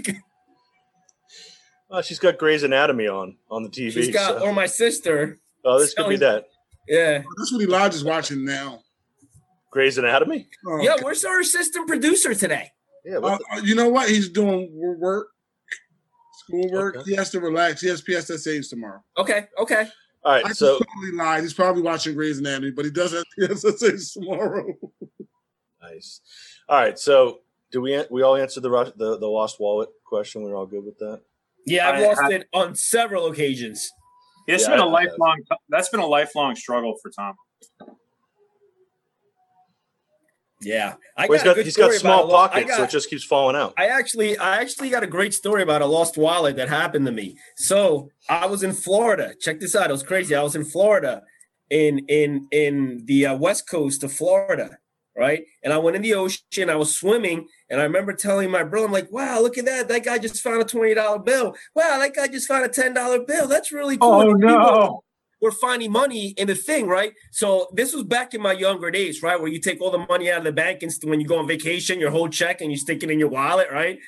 Oh, 1.89 2.02
she's 2.02 2.19
got 2.19 2.38
Grey's 2.38 2.63
Anatomy 2.63 3.08
on 3.08 3.38
on 3.50 3.63
the 3.63 3.69
TV. 3.69 3.91
she's 3.91 4.10
got, 4.13 4.39
so- 4.39 4.45
or 4.45 4.54
my 4.54 4.65
sister. 4.65 5.38
oh, 5.65 5.80
this 5.80 5.93
could 5.93 6.10
be 6.10 6.17
that. 6.17 6.47
Yeah, 6.88 7.21
That's 7.38 7.52
what 7.52 7.62
Elijah's 7.62 8.04
watching 8.04 8.45
now. 8.45 8.82
Grey's 9.71 9.97
Anatomy. 9.97 10.47
Oh, 10.65 10.82
yeah. 10.82 10.95
Where's 11.02 11.26
our 11.26 11.39
assistant 11.41 11.86
producer 11.88 12.34
today? 12.34 12.71
Yeah. 13.04 13.17
Uh, 13.17 13.21
What 13.21 13.41
uh, 13.54 13.58
you 13.62 13.76
know 13.76 13.89
what? 13.89 14.10
He's 14.10 14.30
doing 14.30 14.69
work, 14.73 15.28
school 16.39 16.69
work. 16.71 16.95
Okay. 16.97 17.12
He 17.12 17.15
has 17.17 17.30
to 17.32 17.39
relax. 17.41 17.82
He 17.82 17.89
has 17.89 18.02
PSSAs 18.02 18.69
tomorrow. 18.69 19.04
Okay, 19.17 19.47
okay. 19.60 19.84
the- 19.84 19.91
All 20.23 20.32
I 20.34 20.41
right. 20.43 20.56
So, 20.56 20.80
totally 20.80 21.12
lied. 21.17 21.41
He's 21.43 21.54
probably 21.54 21.82
watching 21.82 22.15
Grey's 22.15 22.39
Anatomy, 22.39 22.71
but 22.71 22.86
he 22.86 22.91
does 22.91 23.12
have 23.13 23.23
PSSAs 23.39 24.13
tomorrow. 24.13 24.65
nice. 25.82 26.21
All 26.69 26.78
right. 26.80 26.97
So, 26.97 27.39
do 27.71 27.82
we 27.82 28.02
we 28.10 28.21
all 28.23 28.36
answer 28.38 28.62
the 28.62 28.69
the 28.95 29.17
the 29.19 29.28
lost 29.28 29.60
wallet 29.60 29.89
question? 30.06 30.43
We're 30.43 30.56
all 30.56 30.65
good 30.65 30.86
with 30.86 30.97
that. 31.00 31.21
Yeah, 31.67 31.89
I've 31.89 31.95
I- 32.03 32.08
lost 32.08 32.21
I- 32.23 32.32
it 32.34 32.47
on 32.53 32.73
several 32.75 33.27
occasions. 33.27 33.91
It's 34.47 34.63
Yeah, 34.63 34.69
been 34.69 34.80
I 34.80 34.84
a 34.84 34.86
have. 34.86 34.93
lifelong. 34.93 35.41
That's 35.69 35.89
been 35.89 35.99
a 35.99 36.06
lifelong 36.08 36.56
struggle 36.56 36.95
for 37.01 37.12
Tom. 37.12 37.36
Yeah, 40.60 40.95
I 41.15 41.27
Well, 41.27 41.38
he's 41.38 41.41
a 41.43 41.45
got 41.45 41.58
he's 41.58 41.77
got 41.77 41.84
story 41.93 41.97
about 41.97 42.01
small 42.01 42.23
a 42.23 42.27
lo- 42.32 42.36
I 42.45 42.47
pockets, 42.47 42.77
so 42.77 42.84
it 42.84 42.89
just 42.89 43.10
keeps 43.12 43.23
falling 43.23 43.56
out. 43.56 43.75
I 43.77 43.88
actually, 43.88 44.38
I 44.39 44.58
actually 44.60 44.89
got 44.89 45.03
a 45.03 45.08
great 45.08 45.34
story 45.36 45.62
about 45.62 45.84
a 45.84 45.86
lost 45.86 46.17
wallet 46.17 46.56
that 46.56 46.67
happened 46.67 47.06
to 47.06 47.12
me. 47.12 47.36
So 47.58 48.10
I 48.27 48.47
was 48.47 48.63
in 48.63 48.73
Florida. 48.73 49.36
Check 49.39 49.60
this 49.60 49.75
out. 49.75 49.89
It 49.89 49.93
was 49.93 50.01
crazy. 50.01 50.34
I 50.34 50.41
was 50.41 50.56
in 50.56 50.65
Florida, 50.65 51.21
in 51.69 51.99
in 52.08 52.47
in 52.51 53.03
the 53.06 53.27
uh, 53.27 53.36
west 53.36 53.69
coast 53.69 54.03
of 54.03 54.12
Florida, 54.12 54.80
right? 55.17 55.43
And 55.63 55.73
I 55.73 55.77
went 55.77 55.95
in 55.95 56.01
the 56.01 56.13
ocean. 56.13 56.69
I 56.69 56.75
was 56.75 56.97
swimming, 56.97 57.47
and 57.69 57.80
I 57.82 57.84
remember 57.84 58.13
telling 58.13 58.51
my 58.51 58.63
brother, 58.63 58.86
"I'm 58.86 58.91
like, 58.91 59.12
wow, 59.12 59.41
look 59.41 59.58
at 59.58 59.65
that! 59.65 59.88
That 59.88 60.06
guy 60.06 60.17
just 60.17 60.41
found 60.41 60.62
a 60.62 60.65
twenty 60.65 60.93
dollar 60.93 61.19
bill. 61.19 61.56
Wow, 61.75 61.99
that 61.99 62.15
guy 62.15 62.27
just 62.27 62.47
found 62.47 62.65
a 62.65 62.69
ten 62.69 62.93
dollar 62.93 63.19
bill. 63.19 63.47
That's 63.47 63.71
really 63.71 63.97
cool." 63.97 64.21
Oh 64.21 64.32
no! 64.32 65.03
we're 65.41 65.51
finding 65.51 65.91
money 65.91 66.30
in 66.30 66.47
the 66.47 66.56
thing, 66.56 66.88
right? 66.88 67.13
So 67.32 67.67
this 67.73 67.93
was 67.93 68.03
back 68.03 68.34
in 68.34 68.41
my 68.41 68.53
younger 68.53 68.89
days, 68.89 69.21
right? 69.21 69.39
Where 69.39 69.49
you 69.49 69.60
take 69.60 69.82
all 69.82 69.91
the 69.91 70.06
money 70.10 70.32
out 70.32 70.39
of 70.39 70.43
the 70.45 70.51
bank 70.51 70.82
and 70.82 70.91
when 71.03 71.19
you 71.19 71.27
go 71.27 71.38
on 71.38 71.47
vacation, 71.47 71.99
your 71.99 72.10
whole 72.10 72.27
check 72.27 72.62
and 72.62 72.71
you 72.71 72.77
stick 72.77 73.03
it 73.03 73.12
in 73.12 73.19
your 73.19 73.30
wallet, 73.30 73.67
right? 73.71 73.99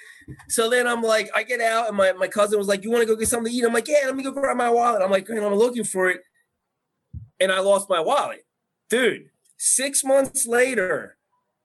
So 0.48 0.70
then 0.70 0.88
I'm 0.88 1.02
like, 1.02 1.30
I 1.36 1.44
get 1.44 1.62
out 1.62 1.88
and 1.88 1.98
my, 1.98 2.14
my 2.14 2.28
cousin 2.28 2.58
was 2.58 2.68
like, 2.68 2.84
You 2.84 2.92
want 2.92 3.02
to 3.02 3.08
go 3.08 3.16
get 3.16 3.28
something 3.28 3.52
to 3.52 3.58
eat? 3.58 3.64
I'm 3.64 3.74
like, 3.74 3.88
Yeah, 3.88 4.06
let 4.06 4.16
me 4.16 4.24
go 4.24 4.32
grab 4.32 4.58
my 4.58 4.70
wallet. 4.70 5.02
I'm 5.02 5.12
like, 5.12 5.30
I'm 5.30 5.54
looking 5.54 5.84
for 5.84 6.10
it. 6.10 6.22
And 7.40 7.52
I 7.52 7.60
lost 7.60 7.90
my 7.90 8.00
wallet. 8.00 8.46
Dude, 8.90 9.30
six 9.60 10.04
months 10.04 10.48
later, 10.48 11.18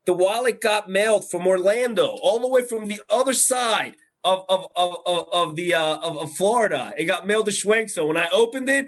the 0.04 0.12
wallet 0.12 0.60
got 0.60 0.90
mailed 0.90 1.30
from 1.30 1.46
Orlando, 1.46 2.06
all 2.06 2.38
the 2.40 2.48
way 2.48 2.62
from 2.62 2.88
the 2.88 3.00
other 3.08 3.32
side 3.32 3.94
of 4.24 4.44
of 4.50 4.66
of, 4.76 4.96
of, 5.06 5.28
of 5.32 5.56
the 5.56 5.72
uh 5.74 5.96
of, 5.98 6.18
of 6.18 6.32
Florida. 6.32 6.92
It 6.98 7.06
got 7.06 7.26
mailed 7.26 7.46
to 7.46 7.52
Schwenk. 7.52 7.88
So 7.90 8.06
when 8.06 8.16
I 8.18 8.28
opened 8.30 8.68
it, 8.68 8.86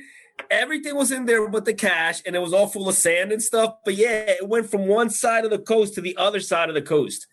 everything 0.50 0.94
was 0.94 1.10
in 1.12 1.24
there 1.24 1.48
but 1.48 1.64
the 1.64 1.72
cash 1.72 2.20
and 2.26 2.36
it 2.36 2.40
was 2.40 2.52
all 2.52 2.66
full 2.66 2.88
of 2.90 2.94
sand 2.94 3.32
and 3.32 3.42
stuff 3.42 3.76
but 3.86 3.94
yeah 3.94 4.10
it 4.40 4.46
went 4.46 4.70
from 4.70 4.86
one 4.86 5.08
side 5.08 5.46
of 5.46 5.50
the 5.50 5.58
coast 5.58 5.94
to 5.94 6.02
the 6.02 6.14
other 6.18 6.40
side 6.40 6.68
of 6.68 6.74
the 6.74 6.82
coast 6.82 7.26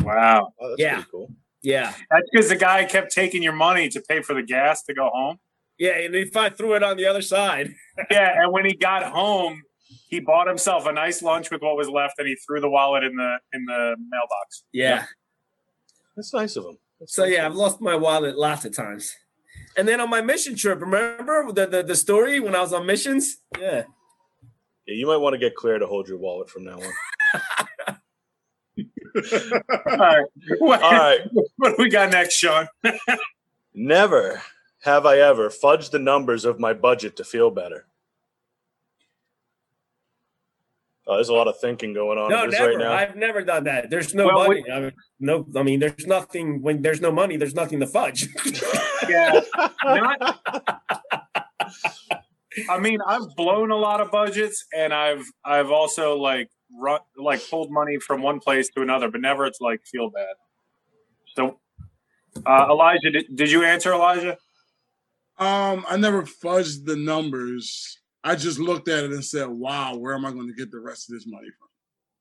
Wow, 0.00 0.52
Oh, 0.60 0.68
that's 0.70 0.80
Yeah. 0.80 0.94
pretty 0.96 1.08
cool. 1.10 1.30
yeah 1.62 1.94
that's 2.10 2.28
because 2.30 2.48
the 2.50 2.56
guy 2.56 2.84
kept 2.84 3.10
taking 3.10 3.42
your 3.42 3.54
money 3.54 3.88
to 3.88 4.00
pay 4.02 4.20
for 4.20 4.34
the 4.34 4.42
gas 4.42 4.82
to 4.84 4.92
go 4.92 5.08
home. 5.08 5.38
yeah 5.78 5.96
and 5.98 6.14
if 6.14 6.36
i 6.36 6.50
threw 6.50 6.74
it 6.74 6.82
on 6.82 6.98
the 6.98 7.06
other 7.06 7.22
side 7.22 7.74
Yeah, 8.10 8.42
and 8.42 8.52
when 8.52 8.66
he 8.66 8.74
got 8.74 9.04
home, 9.04 9.62
he 10.14 10.20
bought 10.20 10.46
himself 10.46 10.86
a 10.86 10.92
nice 10.92 11.22
lunch 11.22 11.50
with 11.50 11.60
what 11.60 11.76
was 11.76 11.88
left, 11.88 12.14
and 12.18 12.28
he 12.28 12.36
threw 12.36 12.60
the 12.60 12.70
wallet 12.70 13.02
in 13.04 13.14
the 13.16 13.36
in 13.52 13.64
the 13.64 13.96
mailbox. 14.12 14.64
yeah 14.72 15.04
That's 16.16 16.32
nice 16.32 16.54
of 16.56 16.64
him. 16.66 16.78
That's 17.00 17.14
so 17.14 17.24
nice 17.24 17.32
yeah 17.34 17.46
of 17.46 17.52
i've 17.52 17.56
lost 17.58 17.80
my 17.80 17.96
wallet 17.96 18.36
lots 18.38 18.64
of 18.64 18.74
times 18.76 19.14
and 19.76 19.86
then 19.88 20.00
on 20.00 20.08
my 20.10 20.20
mission 20.20 20.54
trip 20.56 20.80
remember 20.80 21.50
the, 21.52 21.66
the, 21.66 21.82
the 21.82 21.96
story 21.96 22.38
when 22.40 22.54
i 22.54 22.60
was 22.60 22.72
on 22.72 22.86
missions 22.86 23.38
yeah. 23.60 23.82
Yeah, 24.86 24.96
you 24.96 25.06
might 25.06 25.16
want 25.16 25.32
to 25.32 25.38
get 25.38 25.54
Claire 25.54 25.78
to 25.78 25.86
hold 25.86 26.08
your 26.08 26.18
wallet 26.18 26.50
from 26.50 26.64
now 26.64 26.78
on. 26.78 26.92
All 29.90 29.96
right, 29.96 30.26
what, 30.58 30.82
All 30.82 30.92
right. 30.92 31.20
what 31.56 31.70
do 31.70 31.82
we 31.82 31.88
got 31.88 32.10
next, 32.10 32.34
Sean? 32.34 32.68
Never 33.74 34.42
have 34.82 35.06
I 35.06 35.20
ever 35.20 35.48
fudged 35.48 35.90
the 35.90 35.98
numbers 35.98 36.44
of 36.44 36.60
my 36.60 36.74
budget 36.74 37.16
to 37.16 37.24
feel 37.24 37.50
better. 37.50 37.86
Uh, 41.06 41.16
there's 41.16 41.28
a 41.28 41.34
lot 41.34 41.46
of 41.46 41.54
thinking 41.60 41.92
going 41.92 42.16
on 42.18 42.30
No, 42.30 42.46
this 42.50 42.58
never. 42.58 42.70
right 42.70 42.78
now. 42.78 42.92
I've 42.94 43.14
never 43.14 43.42
done 43.42 43.64
that. 43.64 43.90
There's 43.90 44.14
no 44.14 44.26
Well, 44.26 44.48
money. 44.48 44.64
I 44.72 44.80
mean, 44.80 44.92
no, 45.20 45.46
I 45.54 45.62
mean, 45.62 45.78
there's 45.80 46.06
nothing 46.06 46.62
when 46.62 46.80
there's 46.80 47.02
no 47.02 47.12
money. 47.12 47.36
There's 47.36 47.54
nothing 47.54 47.80
to 47.80 47.86
fudge. 47.86 48.28
Yeah, 49.06 49.40
not. 49.84 50.40
I 52.70 52.78
mean, 52.78 53.00
I've 53.06 53.34
blown 53.36 53.70
a 53.70 53.76
lot 53.76 54.00
of 54.00 54.10
budgets, 54.10 54.64
and 54.74 54.94
I've 54.94 55.24
I've 55.44 55.70
also 55.70 56.16
like 56.16 56.48
run 56.78 57.00
like 57.16 57.42
pulled 57.50 57.70
money 57.70 57.98
from 57.98 58.22
one 58.22 58.40
place 58.40 58.70
to 58.70 58.80
another, 58.82 59.10
but 59.10 59.20
never 59.20 59.46
to 59.50 59.56
like 59.60 59.82
feel 59.84 60.08
bad. 60.08 60.34
So, 61.36 61.60
uh, 62.46 62.66
Elijah, 62.70 63.10
did, 63.10 63.26
did 63.34 63.50
you 63.50 63.62
answer 63.64 63.92
Elijah? 63.92 64.38
Um, 65.38 65.84
I 65.88 65.96
never 65.98 66.22
fudged 66.22 66.86
the 66.86 66.96
numbers. 66.96 67.98
I 68.24 68.34
just 68.34 68.58
looked 68.58 68.88
at 68.88 69.04
it 69.04 69.12
and 69.12 69.24
said, 69.24 69.48
"Wow, 69.48 69.96
where 69.96 70.14
am 70.14 70.24
I 70.24 70.32
going 70.32 70.48
to 70.48 70.54
get 70.54 70.70
the 70.70 70.80
rest 70.80 71.08
of 71.08 71.14
this 71.14 71.26
money 71.26 71.48
from?" 71.58 71.68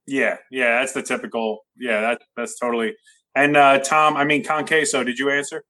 Yeah, 0.06 0.38
yeah, 0.52 0.80
that's 0.80 0.92
the 0.92 1.02
typical. 1.02 1.66
Yeah, 1.78 2.02
that 2.02 2.22
that's 2.36 2.60
totally. 2.60 2.94
And 3.36 3.58
uh, 3.58 3.80
Tom, 3.80 4.16
I 4.16 4.26
mean 4.26 4.44
Conqueso, 4.44 5.04
did 5.04 5.18
you 5.18 5.32
answer? 5.32 5.64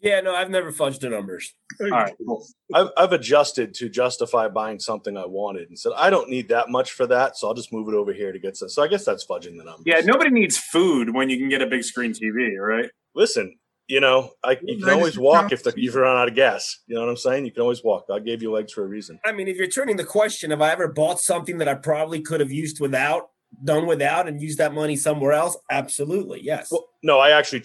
yeah, 0.00 0.20
no, 0.20 0.34
I've 0.34 0.50
never 0.50 0.72
fudged 0.72 1.00
the 1.00 1.10
numbers. 1.10 1.54
All 1.80 1.90
right, 1.90 2.14
cool. 2.26 2.46
I've, 2.74 2.88
I've 2.96 3.12
adjusted 3.12 3.74
to 3.74 3.88
justify 3.88 4.48
buying 4.48 4.78
something 4.78 5.16
I 5.16 5.26
wanted 5.26 5.68
and 5.68 5.78
said 5.78 5.92
I 5.96 6.08
don't 6.08 6.30
need 6.30 6.48
that 6.48 6.70
much 6.70 6.92
for 6.92 7.06
that, 7.06 7.36
so 7.36 7.48
I'll 7.48 7.54
just 7.54 7.72
move 7.72 7.88
it 7.88 7.94
over 7.94 8.12
here 8.12 8.32
to 8.32 8.38
get 8.38 8.56
some. 8.56 8.70
So 8.70 8.82
I 8.82 8.88
guess 8.88 9.04
that's 9.04 9.26
fudging 9.26 9.58
the 9.58 9.64
numbers. 9.64 9.82
Yeah, 9.84 10.00
nobody 10.00 10.30
needs 10.30 10.56
food 10.56 11.14
when 11.14 11.28
you 11.28 11.38
can 11.38 11.48
get 11.48 11.60
a 11.60 11.66
big 11.66 11.84
screen 11.84 12.12
TV, 12.12 12.58
right? 12.58 12.90
Listen, 13.14 13.56
you 13.90 14.00
know, 14.00 14.30
I 14.44 14.56
you 14.62 14.78
can 14.78 14.88
always 14.88 15.18
walk 15.18 15.50
if 15.50 15.64
the, 15.64 15.70
if 15.70 15.76
you 15.76 15.90
run 15.92 16.16
out 16.16 16.28
of 16.28 16.34
gas. 16.36 16.78
You 16.86 16.94
know 16.94 17.00
what 17.00 17.10
I'm 17.10 17.16
saying? 17.16 17.44
You 17.44 17.50
can 17.50 17.62
always 17.62 17.82
walk. 17.82 18.06
I 18.10 18.20
gave 18.20 18.40
you 18.40 18.52
legs 18.52 18.72
for 18.72 18.84
a 18.84 18.86
reason. 18.86 19.18
I 19.24 19.32
mean, 19.32 19.48
if 19.48 19.56
you're 19.56 19.66
turning 19.66 19.96
the 19.96 20.04
question, 20.04 20.52
have 20.52 20.62
I 20.62 20.70
ever 20.70 20.86
bought 20.86 21.20
something 21.20 21.58
that 21.58 21.68
I 21.68 21.74
probably 21.74 22.20
could 22.20 22.38
have 22.38 22.52
used 22.52 22.80
without, 22.80 23.30
done 23.64 23.86
without, 23.86 24.28
and 24.28 24.40
used 24.40 24.58
that 24.58 24.72
money 24.72 24.94
somewhere 24.94 25.32
else? 25.32 25.56
Absolutely, 25.72 26.40
yes. 26.40 26.68
Well, 26.70 26.86
no, 27.02 27.18
I 27.18 27.30
actually 27.30 27.64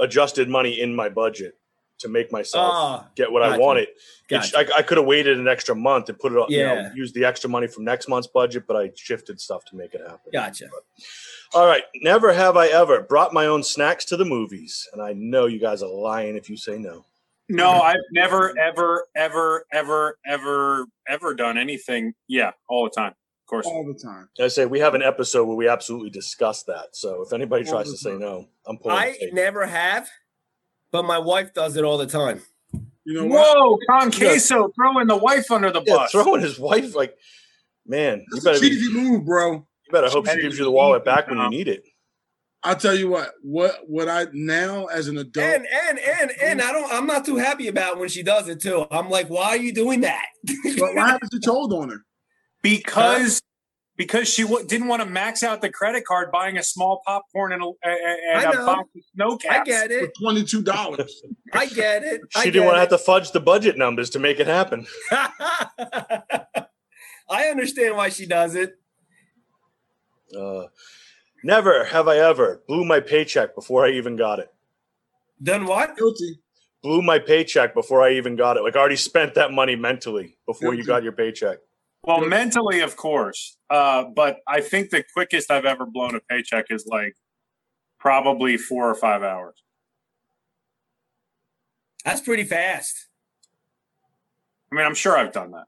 adjusted 0.00 0.48
money 0.48 0.80
in 0.80 0.96
my 0.96 1.10
budget 1.10 1.54
to 2.02 2.08
make 2.08 2.30
myself 2.30 2.70
Ah, 2.72 3.08
get 3.16 3.32
what 3.32 3.42
I 3.42 3.56
wanted. 3.58 3.88
gotcha. 4.28 4.60
It's- 4.60 4.72
I, 4.74 4.78
I 4.78 4.82
could 4.82 4.98
have 4.98 5.06
waited 5.06 5.38
an 5.38 5.48
extra 5.48 5.74
month 5.74 6.08
and 6.08 6.18
put 6.18 6.32
it 6.32 6.36
on, 6.38 6.50
you 6.50 6.62
know, 6.62 6.74
Yeah. 6.74 6.92
use 6.94 7.12
the 7.12 7.24
extra 7.24 7.50
money 7.50 7.66
from 7.66 7.84
next 7.84 8.08
month's 8.08 8.28
budget, 8.28 8.64
but 8.68 8.76
I 8.76 8.90
shifted 8.94 9.40
stuff 9.40 9.64
to 9.66 9.76
make 9.76 9.94
it 9.94 10.00
happen. 10.00 10.30
gotcha. 10.32 10.66
All 11.54 11.66
right. 11.66 11.82
Never 11.96 12.32
have 12.32 12.56
I 12.56 12.68
ever 12.68 13.02
brought 13.02 13.32
my 13.32 13.46
own 13.46 13.62
snacks 13.62 14.04
to 14.06 14.16
the 14.16 14.24
movies. 14.24 14.88
And 14.92 15.02
I 15.02 15.12
know 15.12 15.46
you 15.46 15.58
guys 15.58 15.82
are 15.82 15.90
lying 15.90 16.36
if 16.36 16.48
you 16.48 16.56
say 16.56 16.78
no. 16.78 17.04
No, 17.48 17.68
I've 17.70 17.96
never, 18.12 18.56
ever, 18.58 19.06
ever, 19.14 19.66
ever, 19.72 20.16
ever, 20.24 20.86
ever 21.06 21.34
done 21.34 21.58
anything. 21.58 22.14
Yeah, 22.26 22.52
all 22.68 22.84
the 22.84 22.90
time, 22.90 23.10
of 23.10 23.46
course. 23.46 23.66
All 23.66 23.84
the 23.84 23.98
time. 23.98 24.30
I 24.40 24.48
say 24.48 24.64
we 24.64 24.78
have 24.78 24.94
an 24.94 25.02
episode 25.02 25.44
where 25.44 25.56
we 25.56 25.68
absolutely 25.68 26.08
discuss 26.08 26.62
that. 26.62 26.90
So 26.96 27.20
if 27.20 27.34
anybody 27.34 27.66
All 27.66 27.72
tries 27.72 27.86
the 27.86 27.92
to 27.92 27.98
say 27.98 28.16
no, 28.16 28.48
I'm 28.66 28.78
pulling. 28.78 28.96
I 28.96 29.10
the 29.12 29.18
tape. 29.18 29.34
never 29.34 29.66
have, 29.66 30.08
but 30.92 31.04
my 31.04 31.18
wife 31.18 31.52
does 31.54 31.76
it 31.76 31.84
all 31.84 31.98
the 31.98 32.06
time. 32.06 32.42
You 33.04 33.14
know 33.14 33.26
what? 33.26 33.56
Whoa, 33.56 33.78
Conqueso 33.90 34.72
throwing 34.74 35.08
the 35.08 35.16
wife 35.16 35.50
under 35.50 35.72
the 35.72 35.82
yeah, 35.84 35.96
bus. 35.96 36.12
throwing 36.12 36.40
his 36.40 36.58
wife 36.58 36.94
like, 36.94 37.16
man, 37.86 38.24
you 38.32 38.42
better 38.42 38.58
a 38.58 38.60
be, 38.60 38.92
move, 38.92 39.24
bro. 39.24 39.54
you 39.54 39.90
better 39.90 40.08
hope 40.08 40.26
she 40.26 40.34
That 40.34 40.40
gives 40.40 40.58
you 40.58 40.64
the 40.64 40.70
wallet 40.70 41.04
back 41.04 41.28
when 41.28 41.38
you 41.38 41.50
need 41.50 41.66
it. 41.66 41.84
I'll 42.64 42.76
tell 42.76 42.94
you 42.94 43.08
what. 43.08 43.32
What 43.42 43.80
what 43.88 44.08
I 44.08 44.26
now 44.32 44.86
as 44.86 45.08
an 45.08 45.18
adult. 45.18 45.44
And 45.44 45.66
and 45.66 45.98
and 45.98 46.30
and 46.40 46.62
I 46.62 46.70
don't. 46.70 46.92
I'm 46.92 47.08
not 47.08 47.24
too 47.24 47.36
happy 47.36 47.66
about 47.66 47.98
when 47.98 48.08
she 48.08 48.22
does 48.22 48.46
it 48.48 48.60
too. 48.60 48.86
I'm 48.90 49.10
like, 49.10 49.28
why 49.28 49.48
are 49.48 49.56
you 49.56 49.72
doing 49.74 50.02
that? 50.02 50.26
what, 50.78 50.94
what 50.94 51.08
happens? 51.08 51.30
You 51.32 51.40
told 51.40 51.72
on 51.72 51.88
her. 51.88 52.04
because 52.62 53.42
because 53.96 54.28
she 54.32 54.42
w- 54.42 54.66
didn't 54.66 54.88
want 54.88 55.02
to 55.02 55.08
max 55.08 55.42
out 55.42 55.60
the 55.60 55.70
credit 55.70 56.04
card 56.04 56.30
buying 56.32 56.56
a 56.56 56.62
small 56.62 57.02
popcorn 57.06 57.52
and 57.52 57.62
a, 57.62 57.70
and 57.84 58.38
I 58.38 58.50
a 58.50 58.54
know. 58.54 58.66
box 58.66 58.88
of 58.96 59.02
Sno-Caps. 59.14 59.60
I 59.60 59.64
get 59.64 59.88
for 59.88 59.98
it. 59.98 60.10
twenty 60.20 60.44
two 60.44 60.62
dollars. 60.62 61.22
I 61.52 61.66
get 61.66 62.02
it. 62.02 62.22
She 62.30 62.50
didn't 62.50 62.64
want 62.64 62.76
to 62.76 62.80
have 62.80 62.88
to 62.90 62.98
fudge 62.98 63.32
the 63.32 63.40
budget 63.40 63.76
numbers 63.76 64.10
to 64.10 64.18
make 64.18 64.40
it 64.40 64.46
happen. 64.46 64.86
I 67.30 67.46
understand 67.50 67.96
why 67.96 68.08
she 68.08 68.26
does 68.26 68.54
it. 68.54 68.78
Uh, 70.36 70.64
never 71.44 71.84
have 71.84 72.08
I 72.08 72.18
ever 72.18 72.62
blew 72.66 72.84
my 72.84 73.00
paycheck 73.00 73.54
before 73.54 73.84
I 73.84 73.90
even 73.90 74.16
got 74.16 74.38
it. 74.38 74.52
Done 75.42 75.66
what? 75.66 75.96
Guilty. 75.96 76.38
Blew 76.82 77.02
my 77.02 77.18
paycheck 77.18 77.74
before 77.74 78.02
I 78.02 78.12
even 78.14 78.36
got 78.36 78.56
it. 78.56 78.62
Like 78.62 78.76
I 78.76 78.80
already 78.80 78.96
spent 78.96 79.34
that 79.34 79.52
money 79.52 79.76
mentally 79.76 80.36
before 80.46 80.74
you 80.74 80.84
got 80.84 81.02
your 81.02 81.12
paycheck. 81.12 81.58
Well, 82.04 82.20
Good. 82.20 82.30
mentally, 82.30 82.80
of 82.80 82.96
course. 82.96 83.56
Uh, 83.70 84.04
but 84.14 84.38
I 84.48 84.60
think 84.60 84.90
the 84.90 85.04
quickest 85.12 85.50
I've 85.50 85.64
ever 85.64 85.86
blown 85.86 86.14
a 86.16 86.20
paycheck 86.20 86.66
is 86.70 86.86
like 86.86 87.14
probably 88.00 88.56
four 88.56 88.90
or 88.90 88.94
five 88.94 89.22
hours. 89.22 89.62
That's 92.04 92.20
pretty 92.20 92.42
fast. 92.44 93.06
I 94.72 94.74
mean, 94.76 94.84
I'm 94.84 94.94
sure 94.94 95.16
I've 95.16 95.32
done 95.32 95.52
that. 95.52 95.66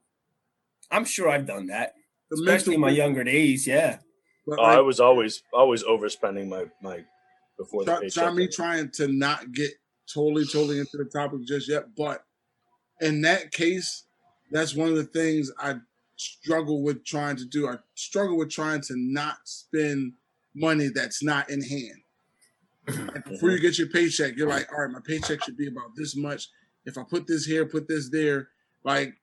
I'm 0.91 1.05
sure 1.05 1.29
I've 1.29 1.47
done 1.47 1.67
that, 1.69 1.93
The 2.31 2.37
especially 2.43 2.75
in 2.75 2.81
my 2.81 2.91
younger 2.91 3.23
days. 3.23 3.67
Yeah. 3.67 3.99
But 4.47 4.59
Oh, 4.59 4.63
I 4.65 4.81
was 4.81 4.99
always 5.01 5.43
always 5.53 5.85
overspending 5.85 6.49
my 6.49 6.65
my 6.83 7.05
before 7.59 7.85
the 7.85 7.93
try, 7.93 8.01
paycheck. 8.01 8.25
try 8.25 8.33
me 8.33 8.49
trying 8.49 8.91
to 8.93 9.09
not 9.09 9.53
get 9.53 9.71
totally, 10.13 10.45
totally 10.45 10.81
into 10.81 10.97
the 10.99 11.05
topic 11.05 11.41
just 11.47 11.69
yet. 11.69 11.85
But 11.97 12.25
in 13.01 13.21
that 13.23 13.53
case, 13.53 14.05
that's 14.51 14.75
one 14.75 14.89
of 14.89 14.97
the 14.97 15.05
things 15.05 15.51
I 15.59 15.77
struggle 16.17 16.83
with 16.83 17.05
trying 17.05 17.37
to 17.37 17.45
do. 17.45 17.69
I 17.69 17.77
struggle 17.95 18.37
with 18.37 18.51
trying 18.51 18.81
to 18.83 18.95
not 18.97 19.37
spend 19.45 20.15
money 20.55 20.89
that's 20.95 21.23
not 21.23 21.51
in 21.51 21.63
hand. 21.63 23.09
Like 23.15 23.25
before 23.29 23.51
you 23.51 23.61
get 23.61 23.79
your 23.79 23.89
paycheck, 23.89 24.37
you're 24.37 24.49
like, 24.49 24.71
all 24.73 24.85
right, 24.85 24.91
my 24.91 25.01
paycheck 25.05 25.43
should 25.45 25.57
be 25.57 25.69
about 25.69 25.91
this 25.97 26.17
much. 26.17 26.49
If 26.85 26.99
I 26.99 27.03
put 27.03 27.27
this 27.27 27.45
here, 27.45 27.67
put 27.67 27.89
this 27.89 28.11
there, 28.11 28.49
like, 28.85 29.15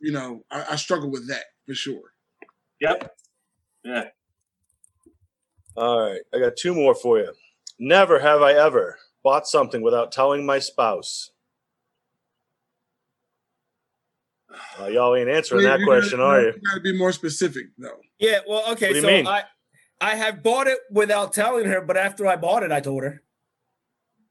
you 0.00 0.12
know, 0.12 0.44
I, 0.50 0.64
I 0.72 0.76
struggle 0.76 1.10
with 1.10 1.28
that 1.28 1.44
for 1.66 1.74
sure. 1.74 2.12
Yep. 2.80 3.14
Yeah. 3.84 4.04
All 5.76 6.00
right, 6.00 6.20
I 6.32 6.38
got 6.38 6.56
two 6.56 6.74
more 6.74 6.94
for 6.94 7.18
you. 7.18 7.32
Never 7.78 8.20
have 8.20 8.42
I 8.42 8.52
ever 8.52 8.98
bought 9.24 9.48
something 9.48 9.82
without 9.82 10.12
telling 10.12 10.46
my 10.46 10.60
spouse. 10.60 11.30
Uh, 14.80 14.86
y'all 14.86 15.14
ain't 15.16 15.28
answering 15.28 15.62
You- 15.62 15.68
that 15.68 15.80
you 15.80 15.86
question, 15.86 16.18
gotta, 16.18 16.38
are 16.38 16.40
you? 16.40 16.46
You 16.48 16.60
got 16.70 16.74
to 16.74 16.80
be 16.80 16.96
more 16.96 17.12
specific, 17.12 17.66
though. 17.78 18.00
Yeah. 18.18 18.40
Well, 18.48 18.62
okay. 18.72 18.88
What 18.88 18.92
do 18.92 18.94
you 18.96 19.00
so 19.02 19.06
mean? 19.08 19.26
I 19.26 19.44
I 20.00 20.14
have 20.16 20.42
bought 20.42 20.66
it 20.66 20.78
without 20.90 21.32
telling 21.32 21.66
her, 21.66 21.80
but 21.80 21.96
after 21.96 22.26
I 22.26 22.36
bought 22.36 22.62
it, 22.62 22.72
I 22.72 22.80
told 22.80 23.02
her. 23.04 23.22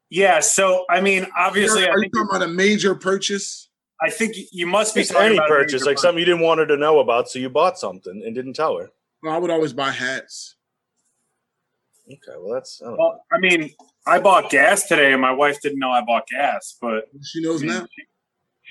Yeah. 0.10 0.40
So, 0.42 0.86
I 0.90 1.02
mean, 1.02 1.26
obviously, 1.38 1.86
I 1.86 1.90
are 1.90 1.98
you 1.98 2.02
think, 2.04 2.14
talking 2.14 2.30
about 2.36 2.44
a 2.44 2.52
major 2.52 2.96
purchase? 2.96 3.70
I 4.02 4.10
think 4.10 4.36
you 4.52 4.68
must 4.68 4.94
be 4.94 5.02
Just 5.02 5.12
talking 5.14 5.28
any 5.28 5.36
about 5.38 5.48
a 5.50 5.54
purchase, 5.54 5.82
major 5.82 5.86
like 5.86 5.98
something 6.00 6.20
you 6.20 6.26
didn't 6.26 6.42
want 6.42 6.60
her 6.60 6.66
to 6.68 6.78
know 6.78 7.00
about, 7.00 7.30
so 7.30 7.40
you 7.40 7.50
bought 7.50 7.80
something 7.80 8.22
and 8.26 8.36
didn't 8.36 8.54
tell 8.54 8.78
her. 8.78 8.90
Well, 9.22 9.34
I 9.34 9.38
would 9.38 9.50
always 9.50 9.72
buy 9.74 9.92
hats. 9.92 10.56
Okay, 12.06 12.38
well 12.38 12.54
that's 12.54 12.82
I 12.82 12.88
don't 12.88 12.98
know. 12.98 13.04
Well, 13.04 13.26
I 13.32 13.38
mean, 13.40 13.72
I 14.06 14.20
bought 14.20 14.50
gas 14.50 14.88
today, 14.90 15.14
and 15.14 15.22
my 15.22 15.32
wife 15.32 15.62
didn't 15.62 15.80
know 15.80 15.90
I 15.90 16.02
bought 16.02 16.28
gas, 16.28 16.76
but 16.82 17.06
She 17.24 17.42
knows 17.42 17.64
I 17.64 17.66
mean, 17.66 17.76
now. 17.76 17.88
she, 17.96 18.04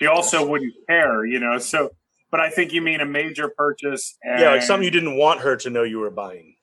she 0.02 0.06
also 0.08 0.46
wouldn't 0.46 0.74
care, 0.88 1.24
you 1.24 1.38
know. 1.38 1.58
So, 1.58 1.90
but 2.30 2.40
I 2.40 2.50
think 2.50 2.72
you 2.72 2.82
mean 2.82 3.00
a 3.00 3.06
major 3.06 3.48
purchase. 3.56 4.16
And, 4.22 4.40
yeah, 4.40 4.50
like 4.50 4.62
something 4.62 4.84
you 4.84 4.90
didn't 4.90 5.16
want 5.16 5.40
her 5.40 5.56
to 5.56 5.70
know 5.70 5.84
you 5.84 6.00
were 6.00 6.10
buying. 6.10 6.56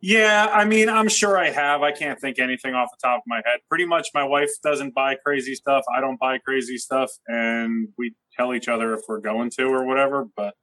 Yeah, 0.00 0.48
I 0.52 0.64
mean, 0.64 0.88
I'm 0.88 1.08
sure 1.08 1.36
I 1.36 1.50
have. 1.50 1.82
I 1.82 1.90
can't 1.90 2.20
think 2.20 2.38
anything 2.38 2.74
off 2.74 2.88
the 2.90 3.08
top 3.08 3.18
of 3.18 3.24
my 3.26 3.40
head. 3.44 3.60
Pretty 3.68 3.84
much, 3.84 4.08
my 4.14 4.22
wife 4.22 4.50
doesn't 4.62 4.94
buy 4.94 5.16
crazy 5.16 5.54
stuff. 5.56 5.82
I 5.94 6.00
don't 6.00 6.20
buy 6.20 6.38
crazy 6.38 6.76
stuff, 6.78 7.10
and 7.26 7.88
we 7.98 8.14
tell 8.36 8.54
each 8.54 8.68
other 8.68 8.94
if 8.94 9.00
we're 9.08 9.20
going 9.20 9.50
to 9.58 9.64
or 9.64 9.84
whatever. 9.84 10.26
But 10.36 10.54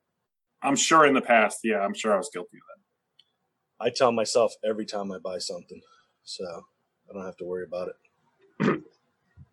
I'm 0.61 0.77
sure 0.77 1.05
in 1.05 1.13
the 1.13 1.21
past, 1.21 1.59
yeah, 1.63 1.79
I'm 1.79 1.93
sure 1.93 2.13
I 2.13 2.17
was 2.17 2.29
guilty 2.31 2.57
of 2.57 2.61
that. 2.69 3.85
I 3.87 3.89
tell 3.89 4.13
myself 4.13 4.53
every 4.63 4.85
time 4.85 5.11
I 5.11 5.17
buy 5.17 5.39
something, 5.39 5.81
so 6.23 6.45
I 7.09 7.13
don't 7.13 7.25
have 7.25 7.37
to 7.37 7.45
worry 7.45 7.65
about 7.65 7.89
it. 7.89 8.83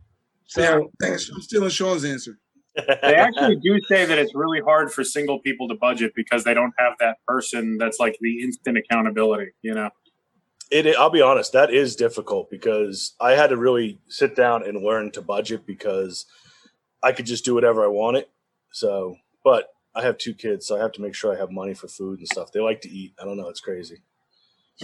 so 0.47 0.91
thanks. 1.01 1.29
I'm 1.29 1.41
stealing 1.41 1.71
Sean's 1.71 2.05
answer. 2.05 2.39
They 2.75 3.15
actually 3.15 3.57
do 3.57 3.79
say 3.89 4.05
that 4.05 4.19
it's 4.19 4.35
really 4.35 4.61
hard 4.61 4.93
for 4.93 5.05
single 5.05 5.39
people 5.39 5.69
to 5.69 5.75
budget 5.75 6.13
because 6.15 6.45
they 6.45 6.55
don't 6.55 6.73
have 6.79 6.95
that 7.01 7.19
person 7.27 7.77
that's 7.79 7.99
like 7.99 8.17
the 8.21 8.43
instant 8.43 8.79
accountability. 8.79 9.53
You 9.63 9.75
know. 9.75 9.91
It, 10.71 10.87
I'll 10.97 11.11
be 11.11 11.21
honest, 11.21 11.53
that 11.53 11.71
is 11.71 11.97
difficult 11.97 12.51
because 12.51 13.15
I 13.21 13.33
had 13.33 13.49
to 13.51 13.59
really 13.59 14.01
sit 14.09 14.35
down 14.35 14.67
and 14.67 14.83
learn 14.83 15.11
to 15.13 15.21
budget 15.21 15.67
because 15.67 16.25
I 17.03 17.13
could 17.13 17.27
just 17.27 17.45
do 17.45 17.55
whatever 17.55 17.85
I 17.85 17.89
wanted. 17.89 18.25
So, 18.73 19.17
but 19.45 19.67
I 19.95 20.01
have 20.03 20.17
two 20.17 20.33
kids, 20.33 20.67
so 20.67 20.79
I 20.79 20.81
have 20.81 20.93
to 20.93 21.03
make 21.03 21.15
sure 21.15 21.35
I 21.35 21.39
have 21.39 21.51
money 21.51 21.75
for 21.75 21.89
food 21.89 22.21
and 22.21 22.29
stuff. 22.29 22.53
They 22.53 22.61
like 22.61 22.81
to 22.83 22.89
eat. 22.89 23.13
I 23.21 23.27
don't 23.27 23.37
know, 23.37 23.51
it's 23.51 23.61
crazy. 23.61 23.99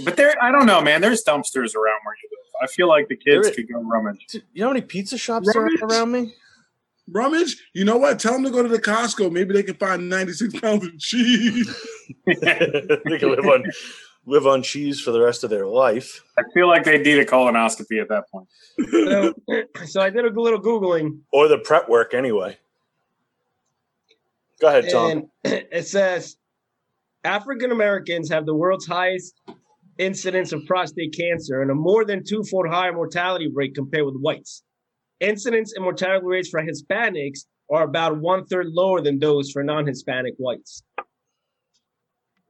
But 0.05 0.17
there, 0.17 0.35
I 0.43 0.53
don't 0.53 0.67
know, 0.67 0.83
man. 0.83 1.01
There's 1.01 1.25
dumpsters 1.25 1.75
around 1.75 2.01
where 2.05 2.17
you 2.23 2.29
live. 2.31 2.39
I 2.63 2.67
feel 2.67 2.89
like 2.89 3.09
the 3.09 3.17
kids 3.17 3.47
There 3.47 3.55
could 3.55 3.73
go 3.73 3.81
rummage. 3.81 4.27
You 4.33 4.43
know 4.57 4.67
how 4.67 4.73
many 4.75 4.85
pizza 4.85 5.17
shops 5.17 5.49
there 5.53 5.65
are 5.65 5.69
around 5.83 6.13
me? 6.13 6.35
Rummage? 7.11 7.57
You 7.75 7.85
know 7.85 7.97
what? 7.97 8.19
Tell 8.19 8.33
them 8.35 8.45
to 8.45 8.51
go 8.51 8.63
to 8.63 8.69
the 8.69 8.81
Costco. 8.81 9.33
Maybe 9.33 9.55
they 9.55 9.63
can 9.63 9.77
find 9.77 10.09
96 10.09 10.61
pounds 10.61 10.87
of 10.87 10.99
cheese. 10.99 11.67
they 12.27 13.19
can 13.19 13.31
live 13.31 13.47
on 13.47 13.65
live 14.27 14.47
on 14.47 14.63
cheese 14.63 15.01
for 15.01 15.11
the 15.11 15.21
rest 15.21 15.43
of 15.43 15.51
their 15.51 15.67
life. 15.67 16.23
I 16.39 16.43
feel 16.53 16.69
like 16.69 16.85
they 16.85 16.99
need 16.99 17.19
a 17.19 17.25
colonoscopy 17.25 18.01
at 18.01 18.09
that 18.09 18.25
point. 18.31 18.47
So, 18.91 19.35
so 19.87 20.01
I 20.03 20.11
did 20.11 20.25
a 20.25 20.41
little 20.41 20.61
googling, 20.61 21.21
Or 21.33 21.49
the 21.49 21.59
prep 21.59 21.89
work 21.89 22.13
anyway. 22.13 22.59
Go 24.61 24.69
ahead, 24.69 24.91
Tom. 24.91 25.11
and 25.11 25.29
it 25.73 25.87
says 25.87 26.37
African 27.25 27.73
Americans 27.73 28.29
have 28.31 28.45
the 28.45 28.55
world's 28.55 28.87
highest 28.87 29.35
incidence 29.99 30.53
of 30.53 30.65
prostate 30.67 31.15
cancer 31.17 31.61
and 31.63 31.71
a 31.71 31.75
more 31.75 32.05
than 32.05 32.23
twofold 32.25 32.69
higher 32.69 32.93
mortality 32.93 33.51
rate 33.53 33.75
compared 33.75 34.05
with 34.05 34.17
whites. 34.17 34.63
Incidence 35.21 35.73
and 35.75 35.83
mortality 35.85 36.27
rates 36.27 36.49
for 36.49 36.63
Hispanics 36.63 37.41
are 37.71 37.83
about 37.83 38.19
one 38.19 38.45
third 38.47 38.67
lower 38.69 39.01
than 39.01 39.19
those 39.19 39.51
for 39.51 39.63
non-Hispanic 39.63 40.35
whites. 40.39 40.83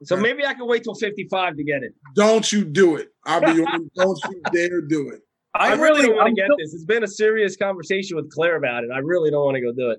So 0.04 0.14
Okay. 0.14 0.22
maybe 0.22 0.44
I 0.46 0.54
can 0.54 0.66
wait 0.68 0.84
till 0.84 0.94
55 0.94 1.56
to 1.56 1.64
get 1.64 1.82
it. 1.82 1.92
Don't 2.14 2.50
you 2.52 2.64
do 2.64 2.96
it. 2.96 3.08
I'll 3.26 3.40
be 3.40 3.62
on. 3.64 3.90
Don't 3.96 4.18
you 4.30 4.42
dare 4.52 4.80
do 4.82 5.10
it. 5.10 5.22
I, 5.54 5.70
I 5.70 5.74
really 5.74 6.02
don't 6.06 6.14
want 6.16 6.28
to 6.28 6.34
get 6.34 6.44
still- 6.46 6.56
this. 6.58 6.74
It's 6.74 6.84
been 6.84 7.02
a 7.02 7.08
serious 7.08 7.56
conversation 7.56 8.16
with 8.16 8.30
Claire 8.30 8.56
about 8.56 8.84
it. 8.84 8.90
I 8.94 8.98
really 8.98 9.30
don't 9.30 9.44
want 9.44 9.56
to 9.56 9.60
go 9.60 9.72
do 9.72 9.90
it. 9.90 9.98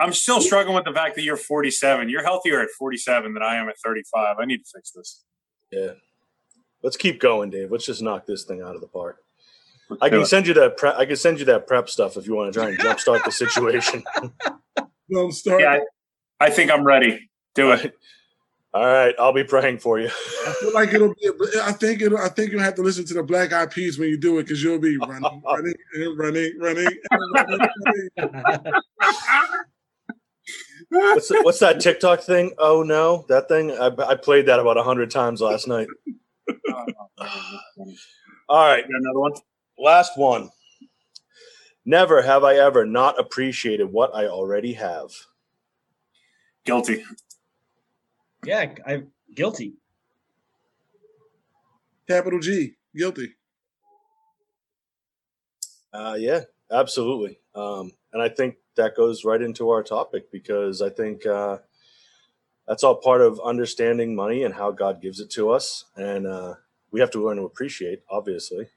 I'm 0.00 0.12
still 0.12 0.40
struggling 0.40 0.74
with 0.74 0.84
the 0.86 0.92
fact 0.92 1.14
that 1.16 1.22
you're 1.22 1.36
47. 1.36 2.08
You're 2.08 2.22
healthier 2.22 2.60
at 2.60 2.68
47 2.78 3.34
than 3.34 3.42
I 3.42 3.56
am 3.56 3.68
at 3.68 3.76
35. 3.84 4.36
I 4.40 4.44
need 4.44 4.58
to 4.58 4.64
fix 4.74 4.90
this. 4.92 5.24
Yeah. 5.70 5.92
Let's 6.82 6.96
keep 6.96 7.20
going, 7.20 7.50
Dave. 7.50 7.70
Let's 7.70 7.86
just 7.86 8.02
knock 8.02 8.26
this 8.26 8.44
thing 8.44 8.60
out 8.60 8.74
of 8.74 8.80
the 8.80 8.88
park. 8.88 9.18
Let's 10.00 10.02
I 10.02 10.16
can 10.16 10.26
send 10.26 10.46
you 10.46 10.54
that 10.54 10.76
prep. 10.76 10.96
I 10.96 11.06
can 11.06 11.16
send 11.16 11.38
you 11.38 11.44
that 11.46 11.66
prep 11.66 11.88
stuff 11.88 12.16
if 12.16 12.26
you 12.26 12.34
want 12.34 12.52
to 12.52 12.58
try 12.58 12.68
and 12.68 12.78
jumpstart 12.78 13.24
the 13.24 13.30
situation. 13.30 14.02
Don't 15.10 15.32
start. 15.32 15.60
Yeah, 15.60 15.78
I 16.40 16.50
think 16.50 16.70
I'm 16.70 16.84
ready. 16.84 17.30
Do 17.54 17.72
it. 17.72 17.94
All 18.72 18.84
right, 18.84 19.14
I'll 19.20 19.32
be 19.32 19.44
praying 19.44 19.78
for 19.78 20.00
you. 20.00 20.08
I 20.08 20.54
feel 20.60 20.74
like 20.74 20.92
it'll 20.92 21.14
be. 21.14 21.28
A, 21.28 21.62
I 21.62 21.72
think 21.72 22.02
it'll. 22.02 22.18
I 22.18 22.28
think 22.28 22.50
you'll 22.50 22.60
have 22.60 22.74
to 22.74 22.82
listen 22.82 23.04
to 23.06 23.14
the 23.14 23.22
Black 23.22 23.52
Eyed 23.52 23.70
Peas 23.70 23.98
when 23.98 24.08
you 24.08 24.18
do 24.18 24.38
it 24.38 24.44
because 24.44 24.62
you'll 24.64 24.80
be 24.80 24.96
running, 24.98 25.42
running, 25.44 25.74
and 25.94 26.18
running, 26.18 26.58
running, 26.58 26.88
running, 27.32 27.68
running. 28.16 28.72
What's, 30.90 31.30
what's 31.30 31.58
that 31.58 31.80
TikTok 31.80 32.20
thing? 32.20 32.52
Oh 32.58 32.82
no, 32.82 33.24
that 33.28 33.48
thing. 33.48 33.72
I, 33.72 33.90
I 34.06 34.14
played 34.14 34.46
that 34.46 34.60
about 34.60 34.76
a 34.76 34.82
hundred 34.82 35.10
times 35.10 35.40
last 35.40 35.66
night. 35.66 35.88
All 38.48 38.66
right, 38.66 38.82
Got 38.82 39.00
another 39.00 39.18
one? 39.18 39.32
Last 39.78 40.16
one. 40.16 40.50
Never 41.84 42.22
have 42.22 42.44
I 42.44 42.56
ever 42.56 42.86
not 42.86 43.18
appreciated 43.20 43.84
what 43.84 44.14
I 44.14 44.26
already 44.26 44.72
have. 44.74 45.10
Guilty. 46.64 47.04
Yeah, 48.44 48.72
I'm 48.86 49.12
guilty. 49.34 49.74
Capital 52.08 52.40
G. 52.40 52.76
Guilty. 52.96 53.34
Uh, 55.92 56.16
yeah, 56.18 56.40
absolutely. 56.70 57.38
Um, 57.54 57.92
and 58.12 58.22
I 58.22 58.28
think 58.28 58.56
that 58.76 58.96
goes 58.96 59.24
right 59.24 59.40
into 59.40 59.70
our 59.70 59.82
topic 59.82 60.30
because 60.32 60.82
I 60.82 60.90
think 60.90 61.24
uh, 61.26 61.58
that's 62.66 62.82
all 62.82 62.96
part 62.96 63.20
of 63.20 63.40
understanding 63.44 64.14
money 64.14 64.42
and 64.42 64.54
how 64.54 64.70
God 64.70 65.00
gives 65.00 65.20
it 65.20 65.30
to 65.32 65.50
us. 65.50 65.84
And 65.96 66.26
uh, 66.26 66.54
we 66.90 67.00
have 67.00 67.10
to 67.12 67.24
learn 67.24 67.36
to 67.36 67.44
appreciate, 67.44 68.02
obviously, 68.10 68.68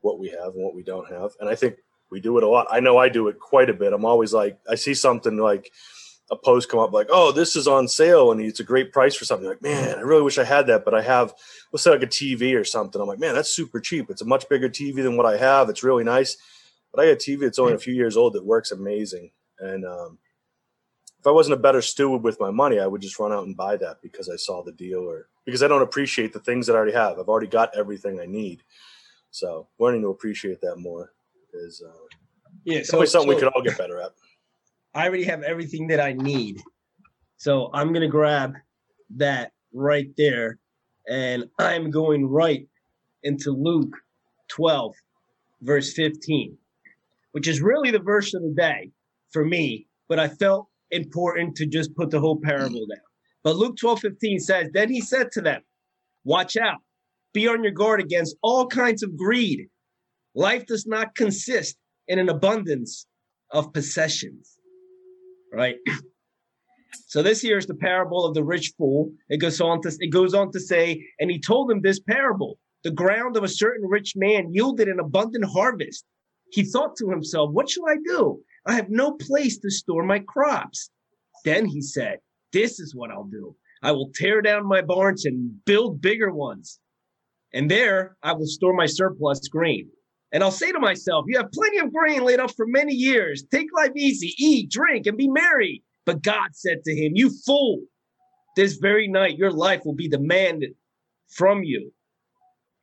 what 0.00 0.18
we 0.18 0.28
have 0.28 0.54
and 0.54 0.62
what 0.62 0.74
we 0.74 0.82
don't 0.82 1.10
have. 1.10 1.32
And 1.40 1.48
I 1.48 1.54
think 1.54 1.76
we 2.10 2.20
do 2.20 2.38
it 2.38 2.44
a 2.44 2.48
lot. 2.48 2.66
I 2.70 2.80
know 2.80 2.98
I 2.98 3.08
do 3.08 3.28
it 3.28 3.38
quite 3.38 3.70
a 3.70 3.74
bit. 3.74 3.92
I'm 3.92 4.04
always 4.04 4.32
like, 4.32 4.58
I 4.68 4.74
see 4.74 4.94
something 4.94 5.36
like 5.36 5.70
a 6.30 6.36
post 6.36 6.68
come 6.68 6.80
up 6.80 6.92
like, 6.92 7.08
oh, 7.10 7.32
this 7.32 7.56
is 7.56 7.66
on 7.66 7.88
sale 7.88 8.32
and 8.32 8.40
it's 8.40 8.60
a 8.60 8.64
great 8.64 8.92
price 8.92 9.14
for 9.14 9.24
something. 9.24 9.48
Like, 9.48 9.62
man, 9.62 9.98
I 9.98 10.02
really 10.02 10.22
wish 10.22 10.38
I 10.38 10.44
had 10.44 10.66
that, 10.66 10.84
but 10.84 10.94
I 10.94 11.02
have, 11.02 11.34
let's 11.72 11.82
say 11.82 11.90
like 11.90 12.02
a 12.02 12.06
TV 12.06 12.58
or 12.58 12.64
something. 12.64 13.00
I'm 13.00 13.08
like, 13.08 13.18
man, 13.18 13.34
that's 13.34 13.54
super 13.54 13.80
cheap. 13.80 14.10
It's 14.10 14.22
a 14.22 14.26
much 14.26 14.48
bigger 14.48 14.68
TV 14.68 15.02
than 15.02 15.16
what 15.16 15.26
I 15.26 15.36
have. 15.36 15.68
It's 15.68 15.82
really 15.82 16.04
nice. 16.04 16.36
But 16.92 17.02
I 17.02 17.06
got 17.06 17.12
a 17.12 17.16
TV 17.16 17.40
that's 17.40 17.58
only 17.58 17.74
a 17.74 17.78
few 17.78 17.94
years 17.94 18.16
old 18.16 18.34
that 18.34 18.44
works 18.44 18.72
amazing. 18.72 19.30
And 19.58 19.84
um, 19.84 20.18
if 21.18 21.26
I 21.26 21.30
wasn't 21.30 21.58
a 21.58 21.62
better 21.62 21.82
steward 21.82 22.22
with 22.22 22.40
my 22.40 22.50
money, 22.50 22.78
I 22.78 22.86
would 22.86 23.02
just 23.02 23.18
run 23.18 23.32
out 23.32 23.46
and 23.46 23.56
buy 23.56 23.76
that 23.76 24.00
because 24.02 24.28
I 24.28 24.36
saw 24.36 24.62
the 24.62 24.72
deal 24.72 25.00
or 25.00 25.28
because 25.44 25.62
I 25.62 25.68
don't 25.68 25.82
appreciate 25.82 26.32
the 26.32 26.40
things 26.40 26.66
that 26.66 26.74
I 26.74 26.76
already 26.76 26.92
have. 26.92 27.18
I've 27.18 27.28
already 27.28 27.48
got 27.48 27.76
everything 27.76 28.20
I 28.20 28.26
need. 28.26 28.62
So 29.30 29.68
learning 29.78 30.02
to 30.02 30.08
appreciate 30.08 30.60
that 30.62 30.76
more 30.76 31.12
is 31.52 31.82
uh, 31.86 31.90
Yeah, 32.64 32.78
definitely 32.80 33.06
something 33.06 33.28
we 33.28 33.34
so- 33.34 33.40
could 33.40 33.52
all 33.54 33.62
get 33.62 33.78
better 33.78 34.00
at. 34.00 34.12
I 34.94 35.06
already 35.06 35.24
have 35.24 35.42
everything 35.42 35.86
that 35.88 36.00
I 36.00 36.12
need. 36.12 36.60
So 37.36 37.70
I'm 37.72 37.88
going 37.92 38.00
to 38.02 38.08
grab 38.08 38.54
that 39.16 39.52
right 39.72 40.10
there 40.16 40.58
and 41.08 41.44
I'm 41.58 41.90
going 41.90 42.26
right 42.26 42.66
into 43.22 43.50
Luke 43.52 43.94
12, 44.48 44.94
verse 45.62 45.92
15, 45.92 46.56
which 47.32 47.46
is 47.46 47.60
really 47.60 47.90
the 47.90 47.98
verse 47.98 48.34
of 48.34 48.42
the 48.42 48.54
day 48.56 48.90
for 49.30 49.44
me, 49.44 49.86
but 50.08 50.18
I 50.18 50.28
felt 50.28 50.68
important 50.90 51.54
to 51.56 51.66
just 51.66 51.94
put 51.94 52.10
the 52.10 52.18
whole 52.18 52.40
parable 52.42 52.86
down. 52.86 53.04
But 53.44 53.56
Luke 53.56 53.76
12, 53.76 54.00
15 54.00 54.38
says, 54.40 54.68
Then 54.72 54.90
he 54.90 55.00
said 55.00 55.30
to 55.32 55.40
them, 55.42 55.62
Watch 56.24 56.56
out, 56.56 56.80
be 57.40 57.48
on 57.48 57.62
your 57.64 57.72
guard 57.72 58.00
against 58.00 58.36
all 58.42 58.66
kinds 58.66 59.02
of 59.02 59.16
greed. 59.16 59.60
Life 60.34 60.66
does 60.66 60.86
not 60.86 61.14
consist 61.14 61.76
in 62.06 62.18
an 62.18 62.28
abundance 62.28 63.06
of 63.50 63.72
possessions 63.72 64.58
right? 65.52 65.76
So 67.06 67.22
this 67.22 67.40
here 67.40 67.58
is 67.58 67.66
the 67.66 67.74
parable 67.74 68.24
of 68.24 68.34
the 68.34 68.44
rich 68.44 68.72
fool. 68.76 69.10
It 69.28 69.40
goes 69.40 69.60
on 69.60 69.80
to 69.82 69.92
it 70.00 70.10
goes 70.10 70.34
on 70.34 70.52
to 70.52 70.60
say, 70.60 71.06
and 71.18 71.30
he 71.30 71.38
told 71.38 71.70
him 71.70 71.80
this 71.80 72.00
parable: 72.00 72.58
the 72.82 72.90
ground 72.90 73.36
of 73.36 73.44
a 73.44 73.48
certain 73.48 73.86
rich 73.88 74.14
man 74.16 74.52
yielded 74.52 74.88
an 74.88 74.98
abundant 74.98 75.44
harvest. 75.44 76.04
He 76.50 76.64
thought 76.64 76.96
to 76.96 77.10
himself, 77.10 77.50
"What 77.52 77.68
shall 77.68 77.86
I 77.88 77.96
do? 78.04 78.42
I 78.66 78.74
have 78.74 78.88
no 78.88 79.12
place 79.12 79.58
to 79.58 79.70
store 79.70 80.02
my 80.02 80.18
crops." 80.18 80.90
Then 81.44 81.66
he 81.66 81.82
said, 81.82 82.18
"This 82.52 82.80
is 82.80 82.94
what 82.94 83.10
I'll 83.10 83.24
do. 83.40 83.54
I 83.82 83.92
will 83.92 84.10
tear 84.14 84.40
down 84.40 84.66
my 84.66 84.82
barns 84.82 85.24
and 85.26 85.62
build 85.66 86.00
bigger 86.00 86.32
ones, 86.32 86.78
and 87.52 87.70
there 87.70 88.16
I 88.22 88.32
will 88.32 88.46
store 88.46 88.74
my 88.74 88.86
surplus 88.86 89.48
grain." 89.48 89.90
And 90.32 90.42
I'll 90.42 90.50
say 90.50 90.72
to 90.72 90.78
myself, 90.78 91.24
You 91.26 91.38
have 91.38 91.50
plenty 91.52 91.78
of 91.78 91.92
grain 91.92 92.22
laid 92.22 92.40
up 92.40 92.54
for 92.54 92.66
many 92.66 92.92
years. 92.92 93.44
Take 93.50 93.68
life 93.74 93.92
easy, 93.96 94.34
eat, 94.38 94.70
drink, 94.70 95.06
and 95.06 95.16
be 95.16 95.28
merry. 95.28 95.82
But 96.04 96.22
God 96.22 96.50
said 96.52 96.84
to 96.84 96.94
him, 96.94 97.12
You 97.14 97.30
fool, 97.46 97.80
this 98.56 98.76
very 98.76 99.08
night 99.08 99.38
your 99.38 99.50
life 99.50 99.82
will 99.84 99.94
be 99.94 100.08
demanded 100.08 100.72
from 101.28 101.62
you, 101.62 101.92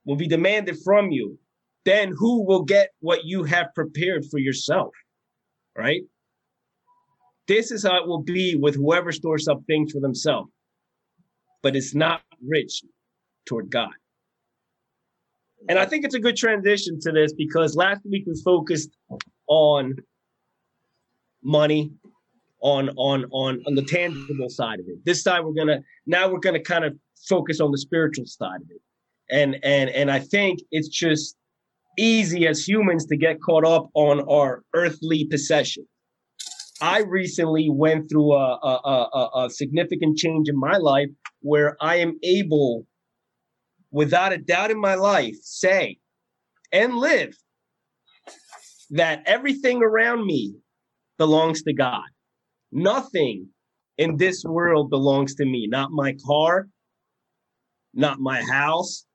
will 0.06 0.16
be 0.16 0.28
demanded 0.28 0.78
from 0.84 1.12
you. 1.12 1.38
Then 1.86 2.14
who 2.18 2.44
will 2.44 2.64
get 2.64 2.90
what 3.00 3.26
you 3.26 3.44
have 3.44 3.68
prepared 3.76 4.26
for 4.26 4.40
yourself? 4.40 4.94
Right? 5.78 6.02
This 7.48 7.70
is 7.70 7.84
how 7.84 8.02
it 8.02 8.08
will 8.08 8.24
be 8.24 8.56
with 8.56 8.76
whoever 8.76 9.12
stores 9.12 9.48
up 9.48 9.62
things 9.68 9.92
for 9.92 10.00
themselves, 10.00 10.50
but 11.62 11.76
it's 11.76 11.94
not 11.94 12.22
rich 12.44 12.82
toward 13.46 13.70
God. 13.70 13.94
And 15.68 15.80
I 15.80 15.86
think 15.86 16.06
it's 16.06 16.16
a 16.16 16.20
good 16.20 16.36
transition 16.36 17.00
to 17.02 17.12
this 17.12 17.34
because 17.34 17.76
last 17.76 18.02
week 18.10 18.26
we 18.28 18.40
focused 18.44 18.90
on 19.48 19.96
money, 21.44 21.92
on 22.62 22.90
on 22.98 23.26
on 23.32 23.62
on 23.68 23.76
the 23.76 23.84
tangible 23.84 24.50
side 24.50 24.80
of 24.80 24.86
it. 24.88 25.04
This 25.06 25.24
time 25.24 25.46
we're 25.46 25.54
gonna 25.54 25.82
now 26.06 26.32
we're 26.32 26.40
gonna 26.40 26.60
kind 26.62 26.86
of 26.86 26.96
focus 27.28 27.60
on 27.60 27.72
the 27.72 27.78
spiritual 27.78 28.26
side 28.26 28.62
of 28.62 28.70
it. 28.70 28.82
And 29.30 29.58
and 29.64 29.90
and 29.90 30.12
I 30.12 30.20
think 30.20 30.60
it's 30.72 30.88
just 30.88 31.36
easy 31.98 32.48
as 32.48 32.68
humans 32.68 33.06
to 33.08 33.18
get 33.18 33.42
caught 33.42 33.66
up 33.66 33.90
on 33.94 34.22
our 34.30 34.64
earthly 34.74 35.26
possession. 35.26 35.86
I 36.82 37.00
recently 37.00 37.70
went 37.72 38.10
through 38.10 38.34
a, 38.34 38.60
a, 38.62 38.80
a, 38.84 39.10
a- 39.14 39.46
a 39.46 39.50
significant 39.50 40.18
change 40.18 40.50
in 40.50 40.60
my 40.60 40.76
life 40.78 41.08
where 41.42 41.78
I 41.80 41.96
am 41.98 42.20
able 42.22 42.86
without 43.96 44.34
a 44.34 44.38
doubt 44.38 44.72
in 44.72 44.78
my 44.78 44.94
life 44.94 45.38
say 45.42 45.98
and 46.74 46.98
live 46.98 47.34
that 48.90 49.24
everything 49.26 49.82
around 49.82 50.26
me 50.26 50.54
belongs 51.18 51.64
to 51.64 51.74
God. 51.74 52.04
Nothing 52.74 53.48
in 53.98 54.18
this 54.18 54.44
world 54.44 54.90
belongs 54.90 55.36
to 55.36 55.46
me. 55.46 55.68
Not 55.70 55.92
my 55.92 56.14
car, 56.28 56.68
not 57.94 58.20
my 58.20 58.44
house, 58.44 59.06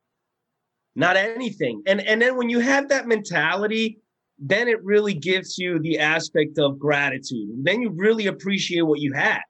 not 0.97 1.15
anything. 1.15 1.83
And 1.87 2.01
and 2.01 2.21
then 2.23 2.39
when 2.39 2.49
you 2.49 2.61
have 2.61 2.89
that 2.89 3.07
mentality, 3.07 3.99
then 4.39 4.67
it 4.67 4.83
really 4.83 5.13
gives 5.13 5.59
you 5.59 5.79
the 5.81 5.99
aspect 5.99 6.59
of 6.59 6.79
gratitude. 6.79 7.51
Then 7.63 7.83
you 7.83 7.91
really 7.95 8.29
appreciate 8.29 8.87
what 8.87 9.01
you 9.01 9.13
have. 9.13 9.43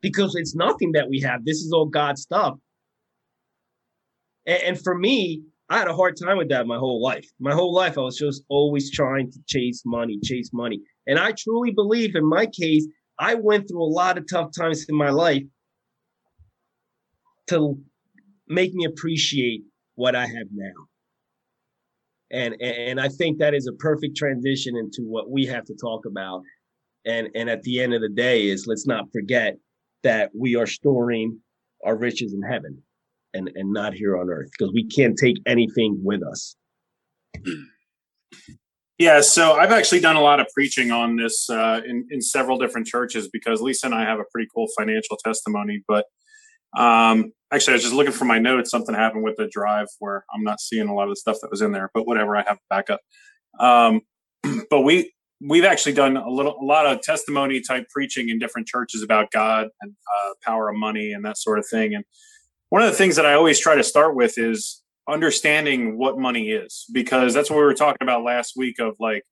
Because 0.00 0.34
it's 0.34 0.56
nothing 0.56 0.90
that 0.92 1.08
we 1.08 1.20
have. 1.20 1.44
This 1.44 1.58
is 1.58 1.72
all 1.72 1.86
God's 1.86 2.22
stuff. 2.22 2.54
And, 4.46 4.62
and 4.62 4.82
for 4.82 4.96
me, 4.96 5.42
I 5.70 5.78
had 5.78 5.88
a 5.88 5.94
hard 5.94 6.16
time 6.20 6.36
with 6.36 6.48
that 6.48 6.66
my 6.66 6.78
whole 6.78 7.00
life. 7.00 7.28
My 7.38 7.52
whole 7.52 7.72
life, 7.72 7.96
I 7.96 8.00
was 8.00 8.18
just 8.18 8.42
always 8.48 8.90
trying 8.90 9.30
to 9.30 9.38
chase 9.46 9.82
money, 9.86 10.18
chase 10.22 10.50
money. 10.52 10.80
And 11.06 11.18
I 11.18 11.32
truly 11.32 11.70
believe 11.70 12.16
in 12.16 12.28
my 12.28 12.46
case, 12.46 12.86
I 13.18 13.34
went 13.34 13.68
through 13.68 13.82
a 13.82 13.94
lot 13.94 14.18
of 14.18 14.24
tough 14.28 14.50
times 14.58 14.86
in 14.88 14.96
my 14.96 15.10
life 15.10 15.44
to 17.48 17.78
make 18.48 18.74
me 18.74 18.84
appreciate 18.84 19.62
what 19.94 20.16
I 20.16 20.26
have 20.26 20.46
now. 20.52 20.86
And, 22.32 22.60
and 22.60 23.00
I 23.00 23.08
think 23.08 23.38
that 23.38 23.54
is 23.54 23.68
a 23.68 23.72
perfect 23.74 24.16
transition 24.16 24.76
into 24.76 25.02
what 25.02 25.30
we 25.30 25.46
have 25.46 25.64
to 25.64 25.74
talk 25.80 26.04
about. 26.06 26.42
And 27.06 27.28
and 27.34 27.48
at 27.48 27.62
the 27.62 27.80
end 27.80 27.94
of 27.94 28.02
the 28.02 28.10
day 28.10 28.48
is 28.48 28.66
let's 28.66 28.86
not 28.86 29.10
forget 29.12 29.56
that 30.02 30.30
we 30.38 30.54
are 30.54 30.66
storing 30.66 31.40
our 31.84 31.96
riches 31.96 32.34
in 32.34 32.42
heaven 32.42 32.82
and 33.34 33.50
and 33.54 33.72
not 33.72 33.94
here 33.94 34.16
on 34.16 34.30
earth 34.30 34.50
because 34.56 34.72
we 34.72 34.86
can't 34.86 35.16
take 35.18 35.36
anything 35.46 36.00
with 36.02 36.22
us. 36.22 36.56
Yeah, 38.98 39.22
so 39.22 39.54
I've 39.54 39.72
actually 39.72 40.00
done 40.00 40.16
a 40.16 40.20
lot 40.20 40.40
of 40.40 40.46
preaching 40.52 40.90
on 40.90 41.16
this 41.16 41.48
uh, 41.48 41.80
in 41.86 42.06
in 42.10 42.20
several 42.20 42.58
different 42.58 42.86
churches 42.86 43.30
because 43.32 43.62
Lisa 43.62 43.86
and 43.86 43.94
I 43.94 44.02
have 44.02 44.20
a 44.20 44.24
pretty 44.30 44.46
cool 44.54 44.66
financial 44.78 45.16
testimony. 45.24 45.82
But 45.88 46.04
um, 46.76 47.32
actually, 47.50 47.72
I 47.72 47.76
was 47.76 47.82
just 47.82 47.94
looking 47.94 48.12
for 48.12 48.26
my 48.26 48.38
notes. 48.38 48.70
Something 48.70 48.94
happened 48.94 49.24
with 49.24 49.36
the 49.36 49.48
drive 49.50 49.86
where 50.00 50.24
I'm 50.34 50.44
not 50.44 50.60
seeing 50.60 50.88
a 50.88 50.94
lot 50.94 51.04
of 51.04 51.10
the 51.10 51.16
stuff 51.16 51.38
that 51.40 51.50
was 51.50 51.62
in 51.62 51.72
there. 51.72 51.90
But 51.94 52.06
whatever, 52.06 52.36
I 52.36 52.42
have 52.42 52.58
backup. 52.68 53.00
Um, 53.58 54.02
but 54.70 54.82
we 54.82 55.12
we've 55.40 55.64
actually 55.64 55.94
done 55.94 56.18
a 56.18 56.28
little 56.28 56.56
a 56.60 56.64
lot 56.64 56.84
of 56.84 57.00
testimony 57.00 57.62
type 57.62 57.86
preaching 57.88 58.28
in 58.28 58.38
different 58.38 58.68
churches 58.68 59.02
about 59.02 59.30
God 59.30 59.68
and 59.80 59.92
uh, 59.92 60.32
power 60.44 60.68
of 60.68 60.76
money 60.76 61.12
and 61.12 61.24
that 61.24 61.38
sort 61.38 61.58
of 61.58 61.66
thing. 61.70 61.94
And 61.94 62.04
one 62.70 62.82
of 62.82 62.90
the 62.90 62.96
things 62.96 63.16
that 63.16 63.26
I 63.26 63.34
always 63.34 63.60
try 63.60 63.74
to 63.76 63.84
start 63.84 64.16
with 64.16 64.38
is 64.38 64.82
understanding 65.08 65.98
what 65.98 66.18
money 66.18 66.50
is 66.50 66.86
because 66.92 67.34
that's 67.34 67.50
what 67.50 67.56
we 67.56 67.62
were 67.64 67.74
talking 67.74 68.02
about 68.02 68.24
last 68.24 68.54
week 68.56 68.78
of 68.78 68.94
like 68.98 69.24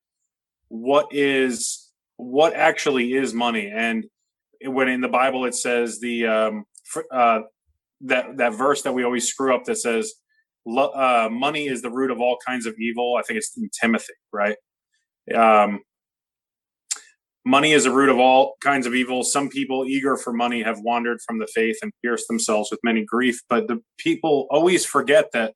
what 0.68 1.06
is 1.12 1.90
what 2.16 2.52
actually 2.54 3.14
is 3.14 3.32
money? 3.32 3.72
And 3.74 4.04
when 4.64 4.88
in 4.88 5.00
the 5.00 5.08
bible 5.08 5.44
it 5.44 5.54
says 5.54 6.00
the 6.00 6.26
um 6.26 6.64
uh 7.12 7.40
that 8.00 8.36
that 8.38 8.54
verse 8.54 8.82
that 8.82 8.92
we 8.92 9.04
always 9.04 9.28
screw 9.28 9.54
up 9.54 9.64
that 9.64 9.76
says 9.76 10.12
uh 10.66 11.28
money 11.30 11.68
is 11.68 11.82
the 11.82 11.90
root 11.90 12.10
of 12.10 12.20
all 12.20 12.36
kinds 12.46 12.66
of 12.66 12.74
evil 12.78 13.16
i 13.18 13.22
think 13.22 13.38
it's 13.38 13.56
in 13.56 13.70
timothy 13.80 14.12
right? 14.32 14.56
Um 15.34 15.80
money 17.48 17.72
is 17.72 17.84
the 17.84 17.90
root 17.90 18.08
of 18.08 18.18
all 18.18 18.54
kinds 18.60 18.86
of 18.86 18.94
evil 18.94 19.22
some 19.22 19.48
people 19.48 19.84
eager 19.86 20.16
for 20.16 20.32
money 20.32 20.62
have 20.62 20.80
wandered 20.80 21.18
from 21.26 21.38
the 21.38 21.48
faith 21.54 21.78
and 21.82 21.92
pierced 22.02 22.28
themselves 22.28 22.70
with 22.70 22.80
many 22.82 23.04
grief 23.04 23.40
but 23.48 23.68
the 23.68 23.80
people 23.98 24.46
always 24.50 24.84
forget 24.84 25.30
that 25.32 25.54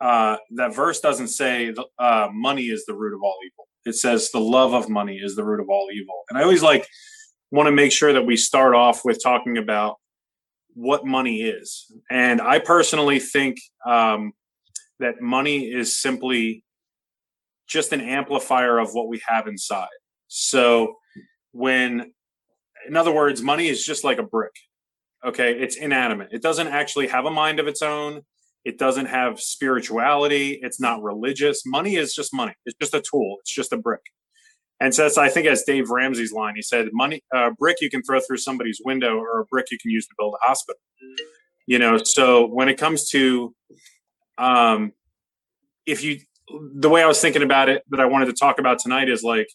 uh, 0.00 0.36
that 0.52 0.74
verse 0.74 1.00
doesn't 1.00 1.28
say 1.28 1.74
uh, 1.98 2.28
money 2.32 2.66
is 2.66 2.84
the 2.86 2.94
root 2.94 3.14
of 3.14 3.20
all 3.22 3.36
evil. 3.44 3.66
It 3.84 3.94
says 3.94 4.30
the 4.30 4.40
love 4.40 4.72
of 4.72 4.88
money 4.88 5.16
is 5.16 5.34
the 5.34 5.44
root 5.44 5.60
of 5.60 5.68
all 5.68 5.88
evil. 5.92 6.22
And 6.28 6.38
I 6.38 6.42
always 6.42 6.62
like 6.62 6.86
want 7.50 7.66
to 7.66 7.72
make 7.72 7.92
sure 7.92 8.12
that 8.12 8.22
we 8.22 8.36
start 8.36 8.74
off 8.74 9.04
with 9.04 9.22
talking 9.22 9.58
about 9.58 9.96
what 10.74 11.04
money 11.04 11.42
is. 11.42 11.90
And 12.10 12.40
I 12.40 12.58
personally 12.60 13.18
think 13.18 13.58
um, 13.86 14.32
that 15.00 15.20
money 15.20 15.64
is 15.64 16.00
simply 16.00 16.64
just 17.66 17.92
an 17.92 18.00
amplifier 18.00 18.78
of 18.78 18.90
what 18.92 19.08
we 19.08 19.20
have 19.26 19.46
inside. 19.46 19.88
So 20.28 20.94
when, 21.52 22.12
in 22.86 22.96
other 22.96 23.12
words, 23.12 23.42
money 23.42 23.68
is 23.68 23.84
just 23.84 24.04
like 24.04 24.18
a 24.18 24.22
brick. 24.22 24.52
Okay, 25.26 25.58
it's 25.58 25.76
inanimate. 25.76 26.28
It 26.30 26.42
doesn't 26.42 26.68
actually 26.68 27.08
have 27.08 27.24
a 27.24 27.30
mind 27.30 27.58
of 27.58 27.66
its 27.66 27.82
own 27.82 28.22
it 28.68 28.78
doesn't 28.78 29.06
have 29.06 29.40
spirituality. 29.40 30.58
It's 30.60 30.78
not 30.78 31.02
religious. 31.02 31.62
Money 31.64 31.96
is 31.96 32.12
just 32.14 32.34
money. 32.34 32.52
It's 32.66 32.76
just 32.78 32.92
a 32.92 33.00
tool. 33.00 33.36
It's 33.40 33.50
just 33.50 33.72
a 33.72 33.78
brick. 33.78 34.02
And 34.78 34.94
so 34.94 35.08
I 35.18 35.30
think, 35.30 35.46
as 35.46 35.64
Dave 35.64 35.88
Ramsey's 35.88 36.32
line, 36.32 36.54
he 36.54 36.60
said, 36.60 36.88
"Money, 36.92 37.22
uh, 37.34 37.50
brick 37.58 37.78
you 37.80 37.88
can 37.88 38.02
throw 38.02 38.20
through 38.20 38.36
somebody's 38.36 38.80
window, 38.84 39.16
or 39.16 39.40
a 39.40 39.44
brick 39.46 39.70
you 39.70 39.78
can 39.78 39.90
use 39.90 40.06
to 40.06 40.14
build 40.18 40.34
a 40.34 40.46
hospital." 40.46 40.78
You 41.66 41.78
know, 41.78 41.98
so 42.04 42.46
when 42.46 42.68
it 42.68 42.78
comes 42.78 43.08
to, 43.10 43.54
um, 44.36 44.92
if 45.86 46.04
you, 46.04 46.20
the 46.74 46.88
way 46.90 47.02
I 47.02 47.06
was 47.06 47.20
thinking 47.20 47.42
about 47.42 47.68
it, 47.68 47.82
that 47.88 48.00
I 48.00 48.04
wanted 48.04 48.26
to 48.26 48.34
talk 48.34 48.58
about 48.58 48.78
tonight 48.78 49.08
is 49.08 49.22
like, 49.22 49.48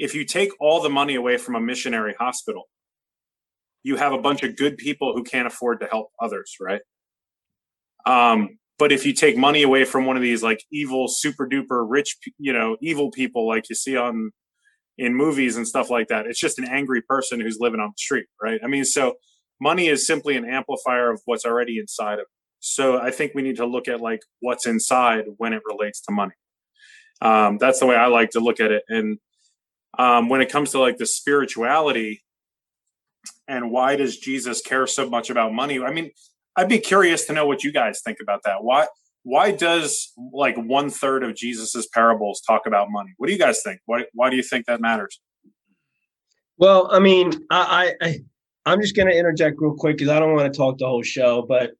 if 0.00 0.14
you 0.14 0.24
take 0.24 0.50
all 0.58 0.80
the 0.80 0.88
money 0.88 1.14
away 1.14 1.36
from 1.36 1.54
a 1.54 1.60
missionary 1.60 2.14
hospital, 2.18 2.64
you 3.82 3.96
have 3.96 4.12
a 4.12 4.18
bunch 4.18 4.42
of 4.42 4.56
good 4.56 4.78
people 4.78 5.12
who 5.14 5.22
can't 5.22 5.46
afford 5.46 5.80
to 5.80 5.86
help 5.86 6.08
others, 6.20 6.56
right? 6.58 6.80
Um, 8.06 8.58
but 8.78 8.92
if 8.92 9.04
you 9.04 9.12
take 9.12 9.36
money 9.36 9.62
away 9.62 9.84
from 9.84 10.06
one 10.06 10.16
of 10.16 10.22
these 10.22 10.42
like 10.42 10.64
evil, 10.72 11.06
super 11.06 11.46
duper 11.46 11.84
rich, 11.86 12.16
you 12.38 12.50
know, 12.50 12.78
evil 12.80 13.10
people 13.10 13.46
like 13.46 13.68
you 13.68 13.76
see 13.76 13.94
on 13.94 14.30
in 14.96 15.14
movies 15.14 15.56
and 15.56 15.68
stuff 15.68 15.90
like 15.90 16.08
that, 16.08 16.24
it's 16.26 16.40
just 16.40 16.58
an 16.58 16.66
angry 16.66 17.02
person 17.02 17.38
who's 17.38 17.58
living 17.60 17.78
on 17.78 17.88
the 17.88 17.98
street, 17.98 18.26
right? 18.42 18.58
I 18.64 18.68
mean, 18.68 18.86
so 18.86 19.16
money 19.60 19.88
is 19.88 20.06
simply 20.06 20.34
an 20.34 20.46
amplifier 20.46 21.10
of 21.10 21.20
what's 21.26 21.44
already 21.44 21.78
inside 21.78 22.14
of 22.14 22.20
it. 22.20 22.26
So 22.60 22.98
I 22.98 23.10
think 23.10 23.32
we 23.34 23.42
need 23.42 23.56
to 23.56 23.66
look 23.66 23.86
at 23.86 24.00
like 24.00 24.20
what's 24.40 24.66
inside 24.66 25.24
when 25.36 25.52
it 25.52 25.62
relates 25.66 26.00
to 26.02 26.12
money. 26.12 26.34
Um, 27.20 27.58
that's 27.58 27.80
the 27.80 27.86
way 27.86 27.96
I 27.96 28.06
like 28.06 28.30
to 28.30 28.40
look 28.40 28.60
at 28.60 28.72
it. 28.72 28.82
And 28.88 29.18
um, 29.98 30.28
when 30.28 30.40
it 30.40 30.50
comes 30.50 30.70
to 30.72 30.80
like 30.80 30.96
the 30.96 31.06
spirituality 31.06 32.22
and 33.48 33.70
why 33.70 33.96
does 33.96 34.16
Jesus 34.16 34.60
care 34.60 34.86
so 34.86 35.08
much 35.08 35.30
about 35.30 35.52
money? 35.52 35.80
I 35.80 35.92
mean, 35.92 36.10
I'd 36.56 36.68
be 36.68 36.78
curious 36.78 37.26
to 37.26 37.32
know 37.32 37.46
what 37.46 37.64
you 37.64 37.72
guys 37.72 38.00
think 38.04 38.18
about 38.22 38.42
that. 38.44 38.62
Why 38.62 38.86
why 39.22 39.50
does 39.50 40.12
like 40.32 40.56
one 40.56 40.88
third 40.88 41.22
of 41.22 41.34
Jesus's 41.34 41.86
parables 41.92 42.40
talk 42.46 42.62
about 42.66 42.88
money? 42.90 43.12
What 43.18 43.26
do 43.26 43.32
you 43.32 43.38
guys 43.38 43.62
think? 43.62 43.80
Why 43.86 44.04
why 44.14 44.30
do 44.30 44.36
you 44.36 44.42
think 44.42 44.66
that 44.66 44.80
matters? 44.80 45.20
Well, 46.56 46.88
I 46.90 46.98
mean, 46.98 47.32
I, 47.50 47.94
I 48.02 48.18
I'm 48.66 48.80
just 48.80 48.94
going 48.94 49.08
to 49.08 49.16
interject 49.16 49.56
real 49.58 49.74
quick 49.74 49.96
because 49.96 50.10
I 50.10 50.20
don't 50.20 50.34
want 50.34 50.52
to 50.52 50.56
talk 50.56 50.78
the 50.78 50.86
whole 50.86 51.02
show, 51.02 51.42
but 51.42 51.72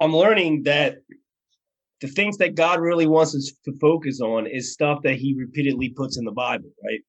I'm 0.00 0.14
learning 0.14 0.64
that 0.64 0.98
the 2.04 2.10
things 2.10 2.36
that 2.36 2.54
God 2.54 2.80
really 2.80 3.06
wants 3.06 3.34
us 3.34 3.50
to 3.64 3.72
focus 3.80 4.20
on 4.20 4.46
is 4.46 4.74
stuff 4.74 5.00
that 5.04 5.14
He 5.14 5.34
repeatedly 5.38 5.88
puts 5.88 6.18
in 6.18 6.26
the 6.26 6.32
Bible, 6.32 6.68
right? 6.84 7.00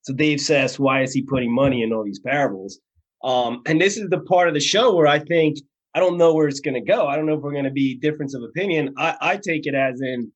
So 0.00 0.14
Dave 0.14 0.40
says, 0.40 0.78
why 0.78 1.02
is 1.02 1.12
He 1.12 1.20
putting 1.20 1.54
money 1.54 1.82
in 1.82 1.92
all 1.92 2.02
these 2.02 2.20
parables? 2.20 2.78
Um, 3.22 3.60
and 3.66 3.78
this 3.78 3.98
is 3.98 4.08
the 4.08 4.20
part 4.20 4.48
of 4.48 4.54
the 4.54 4.60
show 4.60 4.94
where 4.94 5.06
I 5.06 5.18
think 5.18 5.58
I 5.94 6.00
don't 6.00 6.16
know 6.16 6.32
where 6.32 6.48
it's 6.48 6.60
going 6.60 6.74
to 6.74 6.80
go. 6.80 7.06
I 7.06 7.16
don't 7.16 7.26
know 7.26 7.34
if 7.34 7.42
we're 7.42 7.52
going 7.52 7.64
to 7.64 7.70
be 7.70 7.98
difference 7.98 8.34
of 8.34 8.42
opinion. 8.42 8.94
I, 8.96 9.14
I 9.20 9.36
take 9.36 9.66
it 9.66 9.74
as 9.74 10.00
in 10.00 10.32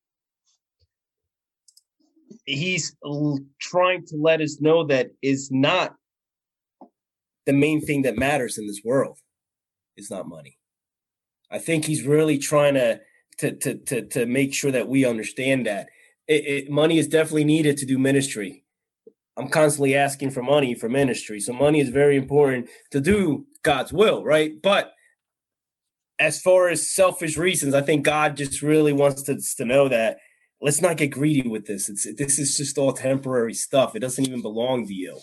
he's 2.45 2.95
trying 3.59 4.05
to 4.05 4.17
let 4.17 4.39
us 4.39 4.61
know 4.61 4.85
that 4.85 5.07
is 5.23 5.49
not 5.51 5.95
the 7.47 7.53
main 7.53 7.81
thing 7.81 8.03
that 8.03 8.19
matters 8.19 8.59
in 8.59 8.67
this 8.67 8.81
world. 8.85 9.17
It's 9.97 10.11
not 10.11 10.27
money. 10.27 10.59
I 11.49 11.57
think 11.57 11.85
he's 11.85 12.03
really 12.03 12.37
trying 12.37 12.75
to 12.75 13.01
to 13.39 13.55
to 13.55 13.75
to, 13.75 14.07
to 14.07 14.25
make 14.25 14.53
sure 14.53 14.71
that 14.71 14.87
we 14.87 15.05
understand 15.05 15.65
that 15.65 15.87
it, 16.27 16.45
it, 16.45 16.69
money 16.69 16.97
is 16.97 17.07
definitely 17.07 17.43
needed 17.43 17.77
to 17.77 17.85
do 17.85 17.97
ministry. 17.97 18.63
I'm 19.37 19.49
constantly 19.49 19.95
asking 19.95 20.31
for 20.31 20.43
money 20.43 20.75
for 20.75 20.89
ministry. 20.89 21.39
So 21.39 21.53
money 21.53 21.79
is 21.79 21.89
very 21.89 22.17
important 22.17 22.69
to 22.91 22.99
do 22.99 23.45
God's 23.63 23.93
will, 23.93 24.23
right? 24.23 24.61
But 24.61 24.91
as 26.19 26.41
far 26.41 26.67
as 26.67 26.91
selfish 26.91 27.37
reasons, 27.37 27.73
I 27.73 27.81
think 27.81 28.03
God 28.03 28.35
just 28.35 28.61
really 28.61 28.91
wants 28.91 29.29
us 29.29 29.55
to, 29.55 29.63
to 29.63 29.65
know 29.65 29.87
that 29.87 30.17
let's 30.61 30.81
not 30.81 30.97
get 30.97 31.07
greedy 31.07 31.47
with 31.47 31.65
this. 31.65 31.89
It's 31.89 32.05
this 32.17 32.37
is 32.37 32.57
just 32.57 32.77
all 32.77 32.93
temporary 32.93 33.53
stuff. 33.53 33.95
It 33.95 33.99
doesn't 33.99 34.27
even 34.27 34.41
belong 34.41 34.85
to 34.87 34.93
you. 34.93 35.19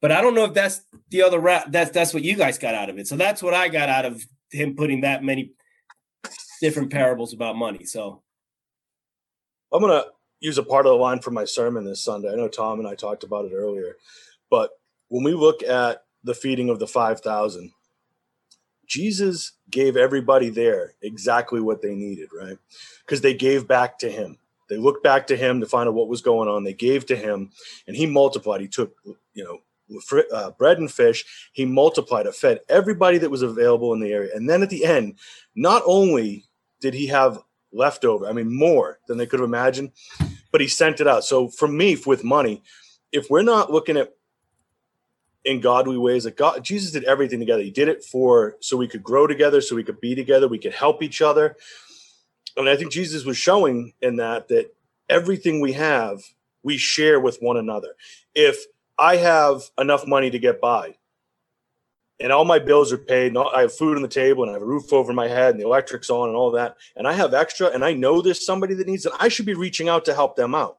But 0.00 0.12
I 0.12 0.20
don't 0.20 0.34
know 0.34 0.44
if 0.44 0.54
that's 0.54 0.82
the 1.10 1.22
other 1.22 1.40
rap. 1.40 1.66
That's 1.70 1.90
that's 1.90 2.12
what 2.12 2.24
you 2.24 2.36
guys 2.36 2.58
got 2.58 2.74
out 2.74 2.90
of 2.90 2.98
it. 2.98 3.06
So 3.06 3.16
that's 3.16 3.42
what 3.42 3.54
I 3.54 3.68
got 3.68 3.88
out 3.88 4.04
of 4.04 4.24
him 4.50 4.76
putting 4.76 5.02
that 5.02 5.22
many 5.22 5.52
different 6.60 6.90
parables 6.90 7.32
about 7.32 7.56
money. 7.56 7.84
So 7.84 8.22
I'm 9.72 9.80
gonna 9.80 10.04
use 10.40 10.58
a 10.58 10.62
part 10.62 10.86
of 10.86 10.90
the 10.90 10.96
line 10.96 11.20
from 11.20 11.34
my 11.34 11.44
sermon 11.44 11.84
this 11.84 12.02
Sunday. 12.02 12.32
I 12.32 12.36
know 12.36 12.48
Tom 12.48 12.78
and 12.78 12.88
I 12.88 12.94
talked 12.94 13.24
about 13.24 13.46
it 13.46 13.52
earlier, 13.54 13.96
but 14.50 14.70
when 15.08 15.24
we 15.24 15.32
look 15.32 15.62
at 15.62 16.04
the 16.22 16.34
feeding 16.34 16.68
of 16.68 16.78
the 16.78 16.86
5,000, 16.86 17.72
Jesus 18.86 19.52
gave 19.70 19.96
everybody 19.96 20.48
there 20.48 20.94
exactly 21.02 21.60
what 21.60 21.82
they 21.82 21.94
needed, 21.94 22.30
right? 22.38 22.58
Because 23.04 23.20
they 23.20 23.34
gave 23.34 23.68
back 23.68 23.98
to 23.98 24.10
him. 24.10 24.38
They 24.68 24.76
looked 24.76 25.02
back 25.02 25.26
to 25.28 25.36
him 25.36 25.60
to 25.60 25.66
find 25.66 25.88
out 25.88 25.94
what 25.94 26.08
was 26.08 26.22
going 26.22 26.48
on. 26.48 26.64
They 26.64 26.74
gave 26.74 27.06
to 27.06 27.16
him, 27.16 27.50
and 27.86 27.96
he 27.96 28.06
multiplied. 28.06 28.60
He 28.60 28.68
took, 28.68 28.94
you 29.34 29.44
know, 29.44 29.58
uh, 30.34 30.50
bread 30.52 30.78
and 30.78 30.90
fish. 30.90 31.24
He 31.52 31.64
multiplied 31.64 32.26
it, 32.26 32.34
fed 32.34 32.60
everybody 32.68 33.18
that 33.18 33.30
was 33.30 33.42
available 33.42 33.92
in 33.94 34.00
the 34.00 34.12
area. 34.12 34.30
And 34.34 34.48
then 34.48 34.62
at 34.62 34.70
the 34.70 34.84
end, 34.84 35.18
not 35.54 35.82
only 35.86 36.44
did 36.80 36.94
he 36.94 37.08
have 37.08 37.38
leftover. 37.72 38.28
I 38.28 38.32
mean, 38.32 38.54
more 38.54 38.98
than 39.06 39.18
they 39.18 39.26
could 39.26 39.40
have 39.40 39.48
imagined, 39.48 39.92
but 40.50 40.60
he 40.60 40.68
sent 40.68 41.00
it 41.00 41.06
out. 41.06 41.24
So 41.24 41.48
for 41.48 41.68
me, 41.68 41.96
with 42.06 42.24
money, 42.24 42.62
if 43.12 43.28
we're 43.30 43.42
not 43.42 43.70
looking 43.70 43.96
at 43.96 44.14
in 45.48 45.60
godly 45.60 45.96
ways. 45.96 46.26
Like 46.26 46.36
God, 46.36 46.62
Jesus 46.62 46.92
did 46.92 47.04
everything 47.04 47.40
together. 47.40 47.62
He 47.62 47.70
did 47.70 47.88
it 47.88 48.04
for 48.04 48.56
so 48.60 48.76
we 48.76 48.86
could 48.86 49.02
grow 49.02 49.26
together, 49.26 49.60
so 49.60 49.74
we 49.74 49.82
could 49.82 50.00
be 50.00 50.14
together, 50.14 50.46
we 50.46 50.58
could 50.58 50.74
help 50.74 51.02
each 51.02 51.22
other. 51.22 51.56
And 52.56 52.68
I 52.68 52.76
think 52.76 52.92
Jesus 52.92 53.24
was 53.24 53.38
showing 53.38 53.94
in 54.02 54.16
that 54.16 54.48
that 54.48 54.74
everything 55.08 55.60
we 55.60 55.72
have, 55.72 56.20
we 56.62 56.76
share 56.76 57.18
with 57.18 57.38
one 57.40 57.56
another. 57.56 57.94
If 58.34 58.58
I 58.98 59.16
have 59.16 59.62
enough 59.78 60.06
money 60.06 60.28
to 60.30 60.38
get 60.38 60.60
by, 60.60 60.96
and 62.20 62.32
all 62.32 62.44
my 62.44 62.58
bills 62.58 62.92
are 62.92 62.98
paid, 62.98 63.28
and 63.28 63.38
all, 63.38 63.50
I 63.54 63.62
have 63.62 63.74
food 63.74 63.96
on 63.96 64.02
the 64.02 64.08
table, 64.08 64.42
and 64.42 64.50
I 64.50 64.54
have 64.54 64.62
a 64.62 64.66
roof 64.66 64.92
over 64.92 65.12
my 65.12 65.28
head, 65.28 65.52
and 65.52 65.60
the 65.60 65.66
electric's 65.66 66.10
on, 66.10 66.28
and 66.28 66.36
all 66.36 66.50
that, 66.52 66.76
and 66.96 67.06
I 67.06 67.12
have 67.12 67.34
extra, 67.34 67.68
and 67.68 67.84
I 67.84 67.92
know 67.92 68.20
there's 68.20 68.44
somebody 68.44 68.74
that 68.74 68.86
needs 68.86 69.06
it, 69.06 69.12
I 69.18 69.28
should 69.28 69.46
be 69.46 69.54
reaching 69.54 69.88
out 69.88 70.04
to 70.06 70.14
help 70.14 70.36
them 70.36 70.54
out. 70.54 70.78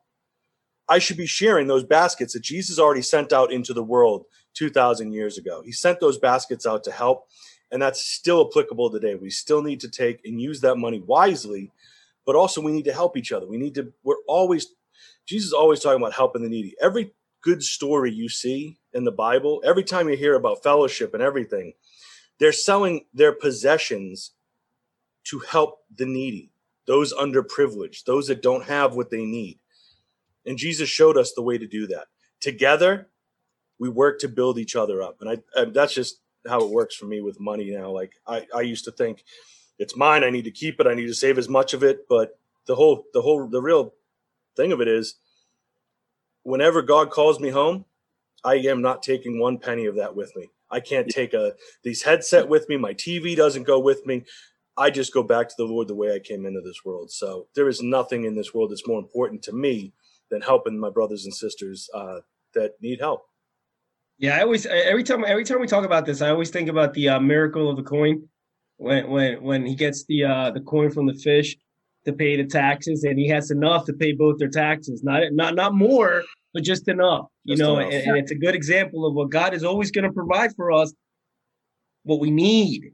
I 0.89 0.99
should 0.99 1.17
be 1.17 1.27
sharing 1.27 1.67
those 1.67 1.83
baskets 1.83 2.33
that 2.33 2.41
Jesus 2.41 2.79
already 2.79 3.03
sent 3.03 3.31
out 3.31 3.53
into 3.53 3.73
the 3.73 3.83
world 3.83 4.25
2,000 4.55 5.11
years 5.13 5.37
ago. 5.37 5.61
He 5.63 5.71
sent 5.71 5.99
those 5.99 6.17
baskets 6.17 6.65
out 6.65 6.83
to 6.85 6.91
help, 6.91 7.27
and 7.71 7.81
that's 7.81 8.03
still 8.03 8.47
applicable 8.49 8.89
today. 8.91 9.15
We 9.15 9.29
still 9.29 9.61
need 9.61 9.79
to 9.81 9.89
take 9.89 10.19
and 10.25 10.41
use 10.41 10.61
that 10.61 10.77
money 10.77 10.99
wisely, 10.99 11.71
but 12.25 12.35
also 12.35 12.59
we 12.59 12.71
need 12.71 12.85
to 12.85 12.93
help 12.93 13.15
each 13.15 13.31
other. 13.31 13.47
We 13.47 13.57
need 13.57 13.75
to, 13.75 13.93
we're 14.03 14.15
always, 14.27 14.67
Jesus 15.27 15.47
is 15.47 15.53
always 15.53 15.79
talking 15.79 16.01
about 16.01 16.13
helping 16.13 16.41
the 16.41 16.49
needy. 16.49 16.75
Every 16.81 17.13
good 17.41 17.63
story 17.63 18.11
you 18.11 18.29
see 18.29 18.77
in 18.93 19.03
the 19.03 19.11
Bible, 19.11 19.61
every 19.65 19.83
time 19.83 20.09
you 20.09 20.17
hear 20.17 20.35
about 20.35 20.63
fellowship 20.63 21.13
and 21.13 21.23
everything, 21.23 21.73
they're 22.39 22.51
selling 22.51 23.05
their 23.13 23.31
possessions 23.31 24.31
to 25.25 25.39
help 25.39 25.79
the 25.95 26.05
needy, 26.05 26.51
those 26.87 27.13
underprivileged, 27.13 28.05
those 28.05 28.27
that 28.27 28.41
don't 28.41 28.65
have 28.65 28.95
what 28.95 29.09
they 29.09 29.25
need. 29.25 29.59
And 30.45 30.57
Jesus 30.57 30.89
showed 30.89 31.17
us 31.17 31.33
the 31.33 31.41
way 31.41 31.57
to 31.57 31.67
do 31.67 31.87
that. 31.87 32.07
Together, 32.39 33.09
we 33.77 33.89
work 33.89 34.19
to 34.19 34.27
build 34.27 34.57
each 34.57 34.75
other 34.75 35.01
up. 35.01 35.21
And 35.21 35.29
I, 35.29 35.59
I 35.59 35.65
that's 35.65 35.93
just 35.93 36.21
how 36.47 36.61
it 36.61 36.69
works 36.69 36.95
for 36.95 37.05
me 37.05 37.21
with 37.21 37.39
money 37.39 37.71
now. 37.71 37.91
Like 37.91 38.13
I, 38.25 38.47
I 38.55 38.61
used 38.61 38.85
to 38.85 38.91
think 38.91 39.23
it's 39.77 39.95
mine. 39.95 40.23
I 40.23 40.29
need 40.29 40.45
to 40.45 40.51
keep 40.51 40.79
it. 40.79 40.87
I 40.87 40.93
need 40.93 41.07
to 41.07 41.13
save 41.13 41.37
as 41.37 41.49
much 41.49 41.73
of 41.73 41.83
it. 41.83 42.07
But 42.07 42.39
the 42.65 42.75
whole, 42.75 43.05
the 43.13 43.21
whole, 43.21 43.47
the 43.47 43.61
real 43.61 43.93
thing 44.55 44.71
of 44.71 44.81
it 44.81 44.87
is 44.87 45.15
whenever 46.43 46.81
God 46.81 47.09
calls 47.09 47.39
me 47.39 47.49
home, 47.49 47.85
I 48.43 48.55
am 48.55 48.81
not 48.81 49.03
taking 49.03 49.39
one 49.39 49.57
penny 49.57 49.85
of 49.85 49.95
that 49.95 50.15
with 50.15 50.31
me. 50.35 50.49
I 50.71 50.79
can't 50.79 51.09
take 51.09 51.33
a 51.33 51.53
these 51.83 52.03
headset 52.03 52.47
with 52.47 52.69
me. 52.69 52.77
My 52.77 52.93
TV 52.93 53.35
doesn't 53.35 53.63
go 53.63 53.79
with 53.79 54.05
me. 54.05 54.23
I 54.77 54.89
just 54.89 55.13
go 55.13 55.23
back 55.23 55.49
to 55.49 55.55
the 55.57 55.65
Lord 55.65 55.87
the 55.87 55.95
way 55.95 56.13
I 56.13 56.19
came 56.19 56.45
into 56.45 56.61
this 56.61 56.85
world. 56.85 57.11
So 57.11 57.47
there 57.55 57.67
is 57.67 57.81
nothing 57.81 58.23
in 58.23 58.35
this 58.35 58.53
world 58.53 58.71
that's 58.71 58.87
more 58.87 58.99
important 58.99 59.41
to 59.43 59.53
me 59.53 59.93
than 60.29 60.41
helping 60.41 60.79
my 60.79 60.89
brothers 60.89 61.25
and 61.25 61.33
sisters 61.33 61.89
uh, 61.93 62.19
that 62.53 62.73
need 62.81 62.99
help. 63.01 63.23
Yeah, 64.19 64.37
I 64.37 64.41
always 64.41 64.65
every 64.65 65.03
time 65.03 65.23
every 65.25 65.43
time 65.43 65.59
we 65.59 65.67
talk 65.67 65.85
about 65.85 66.05
this, 66.05 66.21
I 66.21 66.29
always 66.29 66.49
think 66.49 66.69
about 66.69 66.93
the 66.93 67.09
uh, 67.09 67.19
miracle 67.19 67.69
of 67.69 67.77
the 67.77 67.83
coin 67.83 68.27
when 68.77 69.09
when 69.09 69.41
when 69.41 69.65
he 69.65 69.75
gets 69.75 70.05
the 70.05 70.25
uh, 70.25 70.51
the 70.51 70.61
coin 70.61 70.91
from 70.91 71.07
the 71.07 71.13
fish 71.13 71.55
to 72.05 72.13
pay 72.13 72.37
the 72.37 72.45
taxes, 72.45 73.03
and 73.03 73.19
he 73.19 73.27
has 73.27 73.51
enough 73.51 73.85
to 73.85 73.93
pay 73.93 74.13
both 74.13 74.37
their 74.39 74.49
taxes, 74.49 75.03
not 75.03 75.23
not 75.31 75.55
not 75.55 75.73
more, 75.73 76.23
but 76.53 76.63
just 76.63 76.87
enough. 76.87 77.27
You 77.43 77.55
Just 77.55 77.61
know, 77.61 77.79
enough. 77.79 77.93
and, 77.93 78.07
and 78.09 78.17
it's 78.17 78.31
a 78.31 78.35
good 78.35 78.55
example 78.55 79.05
of 79.05 79.13
what 79.13 79.29
God 79.29 79.53
is 79.53 79.63
always 79.63 79.91
going 79.91 80.05
to 80.05 80.11
provide 80.11 80.55
for 80.55 80.71
us, 80.71 80.93
what 82.03 82.19
we 82.19 82.31
need, 82.31 82.91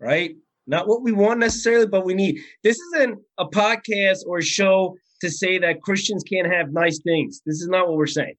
right? 0.00 0.34
Not 0.66 0.86
what 0.86 1.02
we 1.02 1.12
want 1.12 1.40
necessarily, 1.40 1.86
but 1.86 2.04
we 2.04 2.14
need. 2.14 2.40
This 2.62 2.78
isn't 2.78 3.18
a 3.38 3.46
podcast 3.46 4.18
or 4.26 4.38
a 4.38 4.42
show 4.44 4.94
to 5.22 5.30
say 5.30 5.58
that 5.58 5.80
Christians 5.82 6.22
can't 6.22 6.46
have 6.46 6.70
nice 6.72 7.00
things. 7.02 7.40
This 7.46 7.60
is 7.60 7.68
not 7.68 7.88
what 7.88 7.96
we're 7.96 8.06
saying 8.06 8.34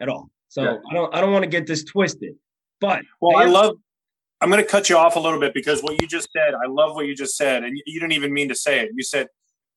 at 0.00 0.08
all. 0.08 0.30
So 0.48 0.62
Yeah. 0.62 0.76
I 0.90 0.94
don't 0.94 1.14
I 1.14 1.20
don't 1.20 1.32
want 1.32 1.42
to 1.44 1.50
get 1.50 1.66
this 1.66 1.84
twisted. 1.84 2.34
But 2.80 3.02
Well, 3.20 3.36
I 3.36 3.46
love. 3.46 3.76
I'm 4.42 4.48
going 4.50 4.62
to 4.62 4.68
cut 4.68 4.88
you 4.88 4.96
off 4.96 5.16
a 5.16 5.20
little 5.20 5.38
bit 5.38 5.52
because 5.52 5.82
what 5.82 6.00
you 6.00 6.08
just 6.08 6.30
said, 6.32 6.54
I 6.54 6.66
love 6.66 6.94
what 6.94 7.04
you 7.04 7.14
just 7.14 7.36
said, 7.36 7.62
and 7.62 7.78
you 7.84 8.00
didn't 8.00 8.12
even 8.12 8.32
mean 8.32 8.48
to 8.48 8.54
say 8.54 8.80
it. 8.80 8.90
You 8.94 9.02
said 9.02 9.26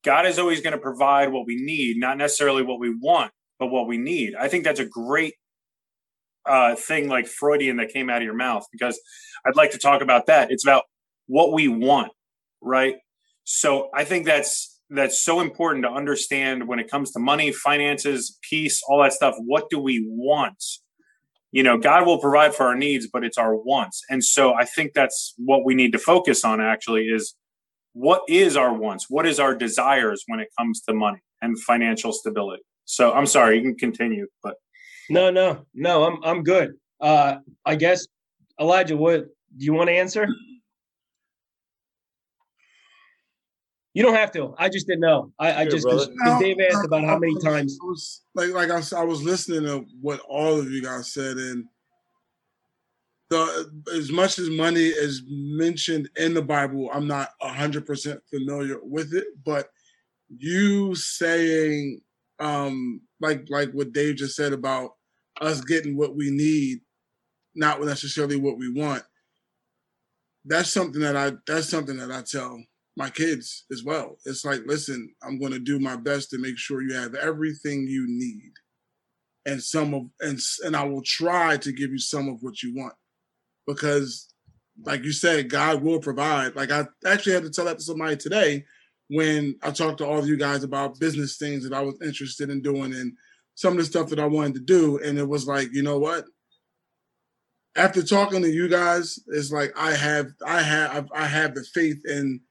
God 0.04 0.26
is 0.26 0.40
always 0.40 0.62
going 0.62 0.74
to 0.74 0.80
provide 0.80 1.32
what 1.32 1.46
we 1.46 1.56
need, 1.56 1.98
not 1.98 2.18
necessarily 2.18 2.64
what 2.64 2.80
we 2.80 2.94
want, 2.96 3.32
but 3.60 3.68
what 3.68 3.88
we 3.88 3.98
need. 3.98 4.36
I 4.36 4.48
think 4.48 4.64
that's 4.64 4.80
a 4.80 4.86
great 4.86 5.36
uh, 6.46 6.76
thing, 6.76 7.08
like 7.08 7.28
Freudian, 7.28 7.78
that 7.78 7.90
came 7.90 8.10
out 8.10 8.18
of 8.18 8.24
your 8.24 8.36
mouth 8.36 8.66
because 8.72 9.00
I'd 9.46 9.56
like 9.56 9.72
to 9.72 9.78
talk 9.78 10.02
about 10.02 10.26
that. 10.28 10.52
It's 10.52 10.66
about 10.66 10.84
what 11.28 11.54
we 11.54 11.68
want, 11.68 12.12
right? 12.62 12.96
So 13.46 13.90
I 13.94 14.04
think 14.04 14.26
that's 14.26 14.70
that's 14.90 15.24
so 15.24 15.40
important 15.40 15.86
to 15.86 15.90
understand 15.90 16.68
when 16.68 16.80
it 16.80 16.92
comes 16.92 17.12
to 17.12 17.20
money, 17.20 17.52
finances, 17.52 18.38
peace, 18.48 18.82
all 18.88 19.02
that 19.02 19.14
stuff. 19.14 19.36
What 19.40 19.70
do 19.70 19.80
we 19.80 20.06
want? 20.08 20.62
you 21.54 21.64
know 21.64 21.78
god 21.78 22.06
will 22.06 22.18
provide 22.18 22.54
for 22.54 22.66
our 22.66 22.76
needs 22.76 23.08
but 23.08 23.24
it's 23.24 23.38
our 23.38 23.56
wants 23.56 24.02
and 24.10 24.22
so 24.24 24.54
i 24.56 24.66
think 24.66 24.92
that's 24.94 25.34
what 25.38 25.64
we 25.64 25.74
need 25.74 25.94
to 25.94 26.00
focus 26.00 26.44
on 26.44 26.60
actually 26.60 27.04
is 27.04 27.36
what 27.94 28.24
is 28.28 28.58
our 28.58 28.74
wants 28.74 29.10
what 29.10 29.26
is 29.26 29.40
our 29.40 29.56
desires 29.56 30.24
when 30.28 30.40
it 30.40 30.50
comes 30.58 30.82
to 30.82 30.94
money 30.94 31.20
and 31.42 31.60
financial 31.62 32.12
stability 32.12 32.64
so 32.86 33.14
i'm 33.14 33.26
sorry 33.26 33.58
you 33.58 33.62
can 33.62 33.76
continue 33.76 34.28
but 34.42 34.56
no, 35.10 35.30
no, 35.30 35.66
no, 35.74 36.06
I'm 36.06 36.24
I'm 36.24 36.44
good. 36.44 36.76
Uh 37.00 37.38
I 37.66 37.76
guess 37.76 38.08
Elijah, 38.60 38.96
what 38.96 39.26
do 39.58 39.66
you 39.66 39.74
want 39.74 39.90
to 39.90 39.94
answer? 39.94 40.28
You 43.94 44.02
don't 44.02 44.16
have 44.16 44.32
to. 44.32 44.56
I 44.58 44.70
just 44.70 44.88
didn't 44.88 45.02
know. 45.02 45.32
I, 45.38 45.54
I 45.62 45.66
just 45.66 45.84
brother. 45.84 46.08
because 46.08 46.42
Dave 46.42 46.58
asked 46.60 46.84
about 46.84 47.04
how 47.04 47.20
many 47.20 47.38
times. 47.40 47.78
I 47.80 47.86
was, 47.86 48.24
like 48.34 48.50
like 48.50 48.72
I, 48.72 48.82
I 48.98 49.04
was 49.04 49.22
listening 49.22 49.64
to 49.64 49.86
what 50.02 50.20
all 50.22 50.60
of 50.60 50.72
you 50.72 50.82
guys 50.82 51.14
said, 51.14 51.38
and 51.38 51.66
the 53.34 53.94
as 53.96 54.12
much 54.12 54.40
as 54.40 54.50
money 54.50 54.86
is 54.86 55.24
mentioned 55.28 56.10
in 56.16 56.34
the 56.34 56.42
Bible, 56.42 56.90
I'm 56.94 57.08
not 57.08 57.30
hundred 57.42 57.86
percent 57.86 58.22
familiar 58.30 58.78
with 58.82 59.14
it. 59.14 59.26
But 59.44 59.70
you 60.30 60.96
saying, 60.96 62.02
um, 62.40 63.02
like 63.20 63.46
like 63.50 63.72
what 63.72 63.94
Dave 63.94 64.18
just 64.18 64.36
said 64.36 64.54
about 64.54 64.92
us 65.42 65.62
getting 65.62 65.98
what 65.98 66.16
we 66.16 66.30
need, 66.30 66.80
not 67.56 67.82
necessarily 67.82 68.36
what 68.36 68.58
we 68.58 68.70
want. 68.72 69.04
That's 70.46 70.72
something 70.72 71.02
that 71.02 71.16
I 71.16 71.34
that's 71.48 71.70
something 71.70 71.98
that 71.98 72.12
I 72.12 72.22
tell 72.22 72.62
my 72.96 73.10
kids 73.10 73.66
as 73.72 73.84
well. 73.84 74.18
It's 74.26 74.46
like, 74.46 74.62
listen, 74.66 75.10
I'm 75.24 75.40
going 75.40 75.54
to 75.54 75.60
do 75.60 75.80
my 75.80 75.96
best 75.96 76.30
to 76.30 76.38
make 76.38 76.58
sure 76.58 76.82
you 76.82 76.94
have 76.96 77.16
everything 77.16 77.88
you 77.88 78.06
need, 78.08 78.52
and 79.46 79.62
some 79.62 79.94
of 79.94 80.04
and 80.20 80.40
and 80.64 80.76
I 80.76 80.84
will 80.84 81.04
try 81.04 81.58
to 81.58 81.72
give 81.72 81.92
you 81.92 82.00
some 82.00 82.30
of 82.30 82.38
what 82.42 82.62
you 82.62 82.76
want, 82.76 82.94
because, 83.68 84.34
like 84.86 85.04
you 85.04 85.12
said, 85.12 85.50
God 85.50 85.84
will 85.84 86.00
provide. 86.00 86.56
Like 86.56 86.72
I 86.72 86.86
actually 87.06 87.34
had 87.34 87.44
to 87.44 87.52
tell 87.52 87.66
that 87.66 87.78
to 87.78 87.84
somebody 87.84 88.18
today 88.18 88.66
when 89.10 89.56
I 89.62 89.72
talked 89.72 90.00
to 90.00 90.08
all 90.08 90.20
of 90.20 90.28
you 90.28 90.38
guys 90.38 90.64
about 90.64 91.00
business 91.00 91.38
things 91.38 91.64
that 91.64 91.76
I 91.76 91.82
was 91.82 91.96
interested 92.02 92.50
in 92.50 92.62
doing 92.62 92.94
and 92.94 93.14
some 93.56 93.74
of 93.74 93.78
the 93.78 93.86
stuff 93.86 94.10
that 94.10 94.20
I 94.20 94.26
wanted 94.26 94.56
to 94.56 94.60
do, 94.62 94.98
and 94.98 95.18
it 95.18 95.28
was 95.28 95.48
like, 95.48 95.70
you 95.72 95.84
know 95.84 96.00
what? 96.00 96.26
After 97.76 98.04
talking 98.04 98.42
to 98.42 98.50
you 98.50 98.68
guys, 98.68 99.20
it's 99.28 99.52
like 99.52 99.72
I 99.76 99.94
have 99.94 100.28
I 100.46 100.62
have 100.62 101.10
I 101.14 101.26
have 101.26 101.56
the 101.56 101.64
faith 101.74 102.02
in 102.06 102.42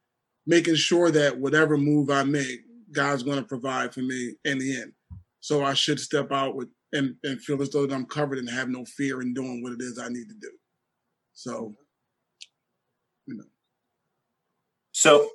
making 0.47 0.75
sure 0.77 1.11
that 1.11 1.39
whatever 1.39 1.77
move 1.77 2.11
I 2.11 2.25
make, 2.25 2.61
God's 2.93 3.23
going 3.23 3.39
to 3.39 3.45
provide 3.45 3.95
for 3.95 4.01
me 4.01 4.35
in 4.45 4.59
the 4.59 4.81
end. 4.81 4.93
So 5.41 5.65
I 5.65 5.75
should 5.75 6.01
step 6.01 6.33
out 6.33 6.55
with 6.57 6.69
and, 6.93 7.15
and 7.23 7.41
feel 7.41 7.61
as 7.63 7.71
though 7.71 7.87
that 7.87 7.95
I'm 7.95 8.07
covered 8.07 8.39
and 8.39 8.49
have 8.51 8.69
no 8.69 8.85
fear 8.85 9.23
in 9.23 9.33
doing 9.33 9.63
what 9.63 9.73
it 9.73 9.81
is 9.81 9.99
I 9.99 10.09
need 10.09 10.29
to 10.29 10.35
do. 10.41 10.51
So, 11.35 11.75
you 13.27 13.37
know, 13.37 13.45
so 14.93 15.29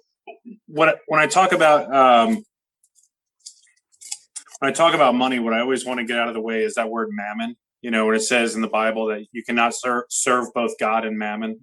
what 0.67 0.99
when 1.07 1.19
i 1.19 1.27
talk 1.27 1.51
about 1.51 1.93
um 1.93 2.43
when 4.59 4.69
i 4.69 4.71
talk 4.71 4.93
about 4.93 5.15
money 5.15 5.39
what 5.39 5.53
i 5.53 5.59
always 5.59 5.85
want 5.85 5.99
to 5.99 6.05
get 6.05 6.17
out 6.17 6.27
of 6.27 6.33
the 6.33 6.41
way 6.41 6.63
is 6.63 6.75
that 6.75 6.89
word 6.89 7.09
mammon. 7.11 7.55
You 7.81 7.91
know 7.91 8.05
when 8.05 8.15
it 8.15 8.21
says 8.21 8.55
in 8.55 8.61
the 8.61 8.67
bible 8.67 9.07
that 9.07 9.25
you 9.31 9.43
cannot 9.43 9.73
serve 9.75 10.03
serve 10.09 10.47
both 10.53 10.77
god 10.79 11.05
and 11.05 11.17
mammon. 11.17 11.59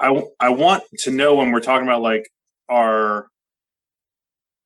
I 0.00 0.22
i 0.40 0.48
want 0.48 0.84
to 1.00 1.10
know 1.10 1.34
when 1.34 1.52
we're 1.52 1.60
talking 1.60 1.86
about 1.86 2.02
like 2.02 2.28
our 2.68 3.28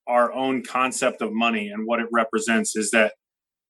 our 0.06 0.32
own 0.32 0.62
concept 0.62 1.20
of 1.20 1.32
money 1.32 1.68
and 1.68 1.86
what 1.86 2.00
it 2.00 2.06
represents 2.12 2.76
is 2.76 2.90
that 2.92 3.14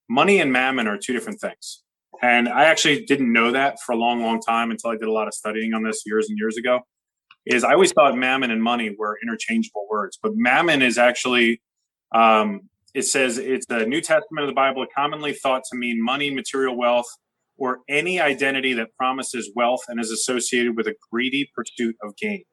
money 0.08 0.38
and 0.40 0.52
mammon 0.52 0.86
are 0.86 0.98
two 0.98 1.12
different 1.12 1.40
things 1.40 1.82
and 2.22 2.48
i 2.48 2.64
actually 2.64 3.04
didn't 3.04 3.32
know 3.32 3.52
that 3.52 3.76
for 3.84 3.92
a 3.92 3.96
long 3.96 4.22
long 4.22 4.40
time 4.40 4.70
until 4.70 4.90
i 4.90 4.96
did 4.96 5.08
a 5.08 5.12
lot 5.12 5.26
of 5.26 5.34
studying 5.34 5.74
on 5.74 5.82
this 5.82 6.02
years 6.06 6.28
and 6.28 6.38
years 6.38 6.56
ago 6.56 6.80
is 7.46 7.62
I 7.62 7.72
always 7.72 7.92
thought 7.92 8.16
mammon 8.16 8.50
and 8.50 8.62
money 8.62 8.94
were 8.98 9.16
interchangeable 9.22 9.86
words, 9.88 10.18
but 10.20 10.32
mammon 10.34 10.82
is 10.82 10.98
actually, 10.98 11.62
um, 12.12 12.62
it 12.92 13.02
says 13.02 13.38
it's 13.38 13.66
the 13.66 13.86
New 13.86 14.00
Testament 14.00 14.42
of 14.42 14.48
the 14.48 14.54
Bible, 14.54 14.84
commonly 14.94 15.32
thought 15.32 15.62
to 15.70 15.78
mean 15.78 16.02
money, 16.02 16.30
material 16.30 16.76
wealth, 16.76 17.06
or 17.56 17.78
any 17.88 18.20
identity 18.20 18.74
that 18.74 18.88
promises 18.98 19.50
wealth 19.54 19.82
and 19.88 20.00
is 20.00 20.10
associated 20.10 20.76
with 20.76 20.88
a 20.88 20.94
greedy 21.10 21.48
pursuit 21.54 21.94
of 22.02 22.16
gain. 22.16 22.44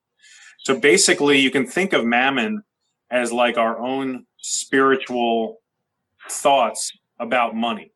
So 0.59 0.80
basically, 0.80 1.39
you 1.39 1.49
can 1.49 1.66
think 1.66 1.91
of 1.91 2.05
mammon 2.05 2.61
as 3.11 3.34
like 3.34 3.57
our 3.57 3.80
own 3.80 4.26
spiritual 4.38 5.57
thoughts 6.30 6.91
about 7.20 7.55
money. 7.55 7.91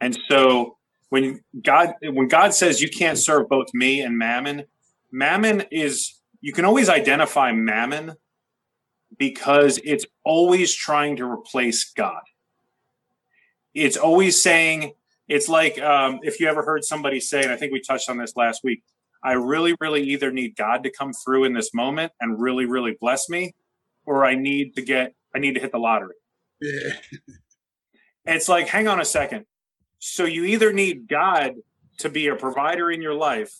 And 0.00 0.16
so 0.30 0.77
when 1.10 1.40
God 1.62 1.94
when 2.02 2.28
God 2.28 2.54
says 2.54 2.82
you 2.82 2.88
can't 2.88 3.18
serve 3.18 3.48
both 3.48 3.68
me 3.72 4.00
and 4.00 4.18
mammon, 4.18 4.64
mammon 5.10 5.64
is 5.70 6.20
you 6.40 6.52
can 6.52 6.64
always 6.64 6.88
identify 6.88 7.52
mammon 7.52 8.14
because 9.16 9.80
it's 9.84 10.04
always 10.24 10.74
trying 10.74 11.16
to 11.16 11.24
replace 11.24 11.92
God. 11.92 12.22
It's 13.74 13.96
always 13.96 14.42
saying 14.42 14.92
it's 15.28 15.48
like 15.48 15.78
um, 15.80 16.20
if 16.22 16.40
you 16.40 16.48
ever 16.48 16.62
heard 16.62 16.84
somebody 16.84 17.20
say, 17.20 17.42
and 17.42 17.52
I 17.52 17.56
think 17.56 17.72
we 17.72 17.80
touched 17.80 18.08
on 18.10 18.18
this 18.18 18.36
last 18.36 18.62
week. 18.62 18.82
I 19.20 19.32
really, 19.32 19.74
really 19.80 20.04
either 20.10 20.30
need 20.30 20.54
God 20.54 20.84
to 20.84 20.90
come 20.90 21.12
through 21.12 21.44
in 21.44 21.52
this 21.52 21.74
moment 21.74 22.12
and 22.20 22.40
really, 22.40 22.66
really 22.66 22.96
bless 23.00 23.28
me, 23.28 23.56
or 24.06 24.24
I 24.24 24.36
need 24.36 24.76
to 24.76 24.82
get 24.82 25.14
I 25.34 25.38
need 25.38 25.54
to 25.54 25.60
hit 25.60 25.72
the 25.72 25.78
lottery. 25.78 26.14
Yeah. 26.60 26.92
It's 28.30 28.46
like, 28.46 28.68
hang 28.68 28.88
on 28.88 29.00
a 29.00 29.06
second. 29.06 29.46
So 29.98 30.24
you 30.24 30.44
either 30.44 30.72
need 30.72 31.08
God 31.08 31.54
to 31.98 32.08
be 32.08 32.28
a 32.28 32.36
provider 32.36 32.90
in 32.90 33.02
your 33.02 33.14
life, 33.14 33.52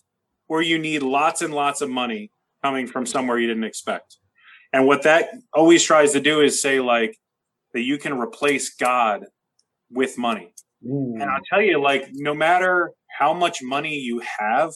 or 0.48 0.62
you 0.62 0.78
need 0.78 1.02
lots 1.02 1.42
and 1.42 1.52
lots 1.52 1.80
of 1.80 1.90
money 1.90 2.30
coming 2.62 2.86
from 2.86 3.06
somewhere 3.06 3.38
you 3.38 3.48
didn't 3.48 3.64
expect. 3.64 4.16
And 4.72 4.86
what 4.86 5.02
that 5.02 5.30
always 5.52 5.82
tries 5.82 6.12
to 6.12 6.20
do 6.20 6.40
is 6.40 6.60
say, 6.60 6.80
like, 6.80 7.18
that 7.74 7.82
you 7.82 7.98
can 7.98 8.18
replace 8.18 8.74
God 8.74 9.26
with 9.90 10.16
money. 10.18 10.54
Mm. 10.86 11.14
And 11.14 11.24
I'll 11.24 11.40
tell 11.48 11.62
you, 11.62 11.80
like, 11.82 12.08
no 12.12 12.34
matter 12.34 12.92
how 13.18 13.34
much 13.34 13.62
money 13.62 13.96
you 13.98 14.22
have, 14.38 14.72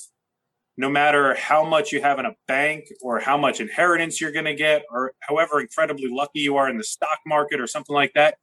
no 0.76 0.88
matter 0.88 1.34
how 1.34 1.64
much 1.64 1.92
you 1.92 2.00
have 2.00 2.18
in 2.18 2.26
a 2.26 2.34
bank 2.48 2.86
or 3.02 3.20
how 3.20 3.36
much 3.36 3.60
inheritance 3.60 4.20
you're 4.20 4.32
going 4.32 4.46
to 4.46 4.54
get, 4.54 4.82
or 4.90 5.12
however 5.20 5.60
incredibly 5.60 6.08
lucky 6.10 6.40
you 6.40 6.56
are 6.56 6.68
in 6.68 6.78
the 6.78 6.84
stock 6.84 7.18
market 7.26 7.60
or 7.60 7.66
something 7.66 7.94
like 7.94 8.12
that, 8.14 8.36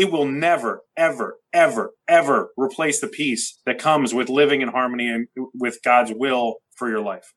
it 0.00 0.10
will 0.10 0.24
never, 0.24 0.82
ever, 0.96 1.36
ever, 1.52 1.90
ever 2.08 2.48
replace 2.56 3.02
the 3.02 3.06
peace 3.06 3.58
that 3.66 3.78
comes 3.78 4.14
with 4.14 4.30
living 4.30 4.62
in 4.62 4.68
harmony 4.68 5.10
and 5.10 5.28
with 5.52 5.78
God's 5.84 6.10
will 6.10 6.56
for 6.74 6.88
your 6.88 7.02
life, 7.02 7.34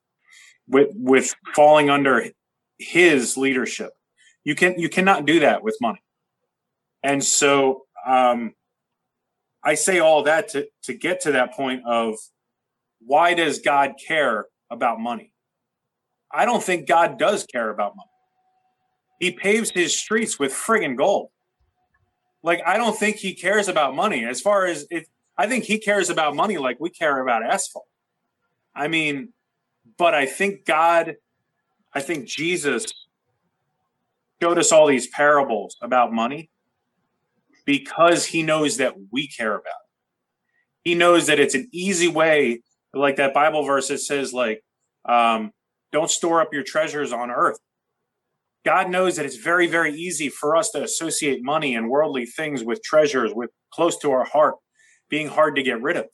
with 0.65 0.87
with 0.93 1.35
falling 1.53 1.89
under 1.89 2.25
His 2.79 3.35
leadership. 3.35 3.91
You 4.45 4.55
can 4.55 4.79
you 4.79 4.87
cannot 4.87 5.25
do 5.25 5.41
that 5.41 5.61
with 5.61 5.75
money, 5.81 6.01
and 7.03 7.21
so 7.21 7.81
um, 8.07 8.53
I 9.61 9.73
say 9.75 9.99
all 9.99 10.23
that 10.23 10.47
to 10.51 10.65
to 10.83 10.93
get 10.93 11.19
to 11.23 11.33
that 11.33 11.53
point 11.53 11.81
of 11.85 12.15
why 13.01 13.33
does 13.33 13.59
God 13.59 13.95
care 14.07 14.45
about 14.71 15.01
money? 15.01 15.33
I 16.31 16.45
don't 16.45 16.63
think 16.63 16.87
God 16.87 17.19
does 17.19 17.45
care 17.45 17.69
about 17.69 17.97
money. 17.97 18.09
He 19.19 19.31
paves 19.31 19.69
his 19.69 19.99
streets 19.99 20.39
with 20.39 20.53
friggin' 20.53 20.95
gold. 20.95 21.27
Like 22.43 22.61
I 22.65 22.77
don't 22.77 22.97
think 22.97 23.17
he 23.17 23.33
cares 23.33 23.67
about 23.67 23.95
money. 23.95 24.25
As 24.25 24.41
far 24.41 24.65
as 24.65 24.85
it, 24.91 25.07
I 25.37 25.47
think 25.47 25.63
he 25.63 25.79
cares 25.79 26.09
about 26.09 26.35
money 26.35 26.57
like 26.57 26.77
we 26.79 26.89
care 26.89 27.21
about 27.21 27.43
asphalt. 27.43 27.87
I 28.75 28.87
mean, 28.87 29.29
but 29.97 30.13
I 30.13 30.25
think 30.25 30.65
God, 30.65 31.15
I 31.93 32.01
think 32.01 32.25
Jesus 32.25 32.85
showed 34.41 34.57
us 34.57 34.71
all 34.71 34.87
these 34.87 35.07
parables 35.07 35.77
about 35.81 36.11
money 36.11 36.49
because 37.65 38.25
he 38.25 38.43
knows 38.43 38.77
that 38.77 38.95
we 39.11 39.27
care 39.27 39.53
about 39.53 39.65
it. 39.65 40.89
He 40.89 40.95
knows 40.95 41.27
that 41.27 41.39
it's 41.39 41.55
an 41.55 41.69
easy 41.71 42.09
way, 42.09 42.61
like 42.93 43.15
that 43.15 43.33
Bible 43.33 43.63
verse 43.63 43.87
that 43.87 43.99
says, 43.99 44.33
like, 44.33 44.61
um, 45.05 45.51
don't 45.93 46.09
store 46.09 46.41
up 46.41 46.53
your 46.53 46.63
treasures 46.63 47.13
on 47.13 47.31
earth. 47.31 47.57
God 48.65 48.89
knows 48.89 49.17
that 49.17 49.25
it's 49.25 49.35
very, 49.37 49.67
very 49.67 49.93
easy 49.93 50.29
for 50.29 50.55
us 50.55 50.69
to 50.71 50.83
associate 50.83 51.43
money 51.43 51.75
and 51.75 51.89
worldly 51.89 52.25
things 52.25 52.63
with 52.63 52.81
treasures, 52.83 53.33
with 53.33 53.49
close 53.73 53.97
to 53.99 54.11
our 54.11 54.23
heart, 54.23 54.55
being 55.09 55.27
hard 55.27 55.55
to 55.55 55.63
get 55.63 55.81
rid 55.81 55.97
of. 55.97 56.05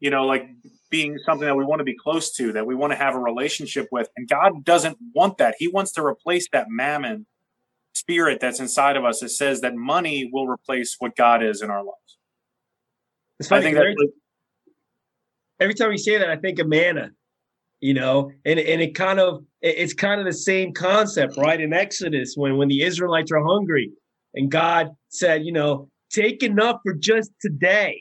You 0.00 0.10
know, 0.10 0.26
like 0.26 0.48
being 0.90 1.16
something 1.24 1.46
that 1.46 1.54
we 1.56 1.64
want 1.64 1.80
to 1.80 1.84
be 1.84 1.96
close 1.96 2.32
to, 2.36 2.52
that 2.52 2.66
we 2.66 2.74
want 2.74 2.92
to 2.92 2.96
have 2.96 3.14
a 3.14 3.18
relationship 3.18 3.88
with. 3.90 4.08
And 4.16 4.28
God 4.28 4.64
doesn't 4.64 4.98
want 5.14 5.38
that. 5.38 5.54
He 5.58 5.68
wants 5.68 5.92
to 5.92 6.04
replace 6.04 6.48
that 6.52 6.66
mammon 6.68 7.26
spirit 7.94 8.40
that's 8.40 8.60
inside 8.60 8.96
of 8.96 9.04
us 9.04 9.20
that 9.20 9.30
says 9.30 9.62
that 9.62 9.74
money 9.74 10.28
will 10.30 10.46
replace 10.46 10.96
what 10.98 11.16
God 11.16 11.42
is 11.42 11.62
in 11.62 11.70
our 11.70 11.82
lives. 11.82 12.18
It's 13.40 13.50
I 13.50 13.56
funny. 13.56 13.62
think 13.64 13.76
'cause 13.76 13.84
that's 13.84 13.96
every, 14.00 14.12
every 15.60 15.74
time 15.74 15.92
you 15.92 15.98
say 15.98 16.18
that, 16.18 16.28
I 16.30 16.36
think 16.36 16.58
of 16.58 16.68
manna. 16.68 17.12
You 17.86 17.94
know, 17.94 18.16
and 18.44 18.58
and 18.72 18.80
it 18.86 18.92
kind 18.96 19.20
of 19.20 19.44
it's 19.60 19.94
kind 19.94 20.18
of 20.20 20.26
the 20.26 20.38
same 20.50 20.72
concept, 20.72 21.32
right? 21.36 21.60
In 21.66 21.72
Exodus, 21.72 22.34
when 22.40 22.52
when 22.58 22.68
the 22.74 22.82
Israelites 22.82 23.30
are 23.30 23.44
hungry, 23.52 23.86
and 24.34 24.50
God 24.50 24.84
said, 25.08 25.44
you 25.46 25.52
know, 25.52 25.88
take 26.10 26.42
enough 26.42 26.78
for 26.84 26.94
just 26.94 27.30
today. 27.40 27.92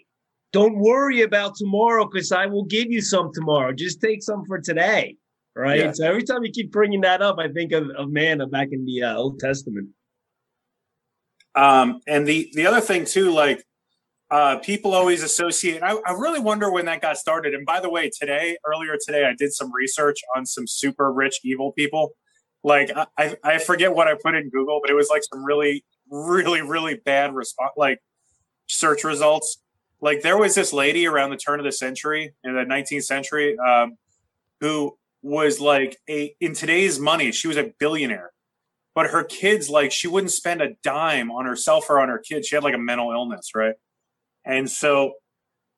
Don't 0.52 0.78
worry 0.80 1.22
about 1.22 1.52
tomorrow, 1.56 2.04
because 2.10 2.32
I 2.32 2.46
will 2.48 2.66
give 2.66 2.88
you 2.96 3.02
some 3.14 3.30
tomorrow. 3.32 3.74
Just 3.74 4.02
take 4.02 4.24
some 4.24 4.42
for 4.48 4.60
today, 4.60 5.18
right? 5.56 5.82
Yeah. 5.82 5.92
So 5.92 6.08
every 6.08 6.24
time 6.24 6.44
you 6.44 6.52
keep 6.52 6.72
bringing 6.72 7.02
that 7.02 7.22
up, 7.22 7.36
I 7.38 7.48
think 7.50 7.72
of, 7.72 7.84
of 7.96 8.10
manna 8.10 8.48
back 8.48 8.70
in 8.72 8.86
the 8.86 9.04
uh, 9.04 9.22
Old 9.22 9.40
Testament. 9.40 9.90
Um, 11.54 11.88
and 12.08 12.26
the 12.26 12.50
the 12.58 12.66
other 12.66 12.82
thing 12.82 13.06
too, 13.06 13.28
like 13.44 13.60
uh, 14.32 14.58
people 14.58 14.94
always 14.94 15.22
associate. 15.22 15.84
I, 15.84 15.96
I 16.06 16.12
really 16.14 16.40
wonder 16.40 16.72
when 16.72 16.86
that 16.86 17.02
got 17.02 17.18
started. 17.18 17.54
And 17.54 17.66
by 17.66 17.80
the 17.80 17.90
way, 17.90 18.10
today, 18.10 18.58
earlier 18.66 18.98
today, 19.04 19.26
I 19.26 19.34
did 19.38 19.54
some 19.54 19.74
research 19.74 20.18
on 20.36 20.46
some 20.46 20.66
super 20.68 21.12
rich 21.12 21.40
evil 21.44 21.72
people. 21.74 22.14
Like 22.64 22.92
I, 23.18 23.36
I 23.44 23.60
forget 23.60 23.94
what 23.94 24.08
I 24.08 24.16
put 24.16 24.34
in 24.34 24.50
Google, 24.50 24.80
but 24.82 24.90
it 24.90 24.96
was 24.96 25.10
like 25.10 25.22
some 25.32 25.46
really, 25.46 25.86
really, 26.10 26.62
really 26.62 26.96
bad 26.96 27.36
response, 27.36 27.72
like 27.78 28.00
search 28.68 29.04
results. 29.04 29.62
Like 30.02 30.22
there 30.22 30.38
was 30.38 30.56
this 30.56 30.74
lady 30.74 31.06
around 31.06 31.30
the 31.30 31.38
turn 31.38 31.60
of 31.60 31.66
the 31.66 31.72
century 31.72 32.34
in 32.44 32.56
the 32.56 32.62
19th 32.62 33.04
century 33.04 33.58
um, 33.60 33.98
who 34.60 34.98
was 35.22 35.60
like 35.60 35.98
a 36.10 36.36
in 36.40 36.54
today's 36.54 37.00
money, 37.00 37.32
she 37.32 37.48
was 37.48 37.58
a 37.58 37.72
billionaire 37.80 38.32
but 38.96 39.08
her 39.08 39.24
kids 39.24 39.70
like 39.70 39.92
she 39.92 40.08
wouldn't 40.08 40.32
spend 40.32 40.62
a 40.62 40.70
dime 40.82 41.30
on 41.30 41.46
herself 41.46 41.90
or 41.90 42.00
on 42.00 42.08
her 42.08 42.18
kids 42.18 42.48
she 42.48 42.56
had 42.56 42.64
like 42.64 42.74
a 42.74 42.80
mental 42.80 43.12
illness 43.12 43.50
right 43.54 43.76
and 44.46 44.70
so 44.70 45.14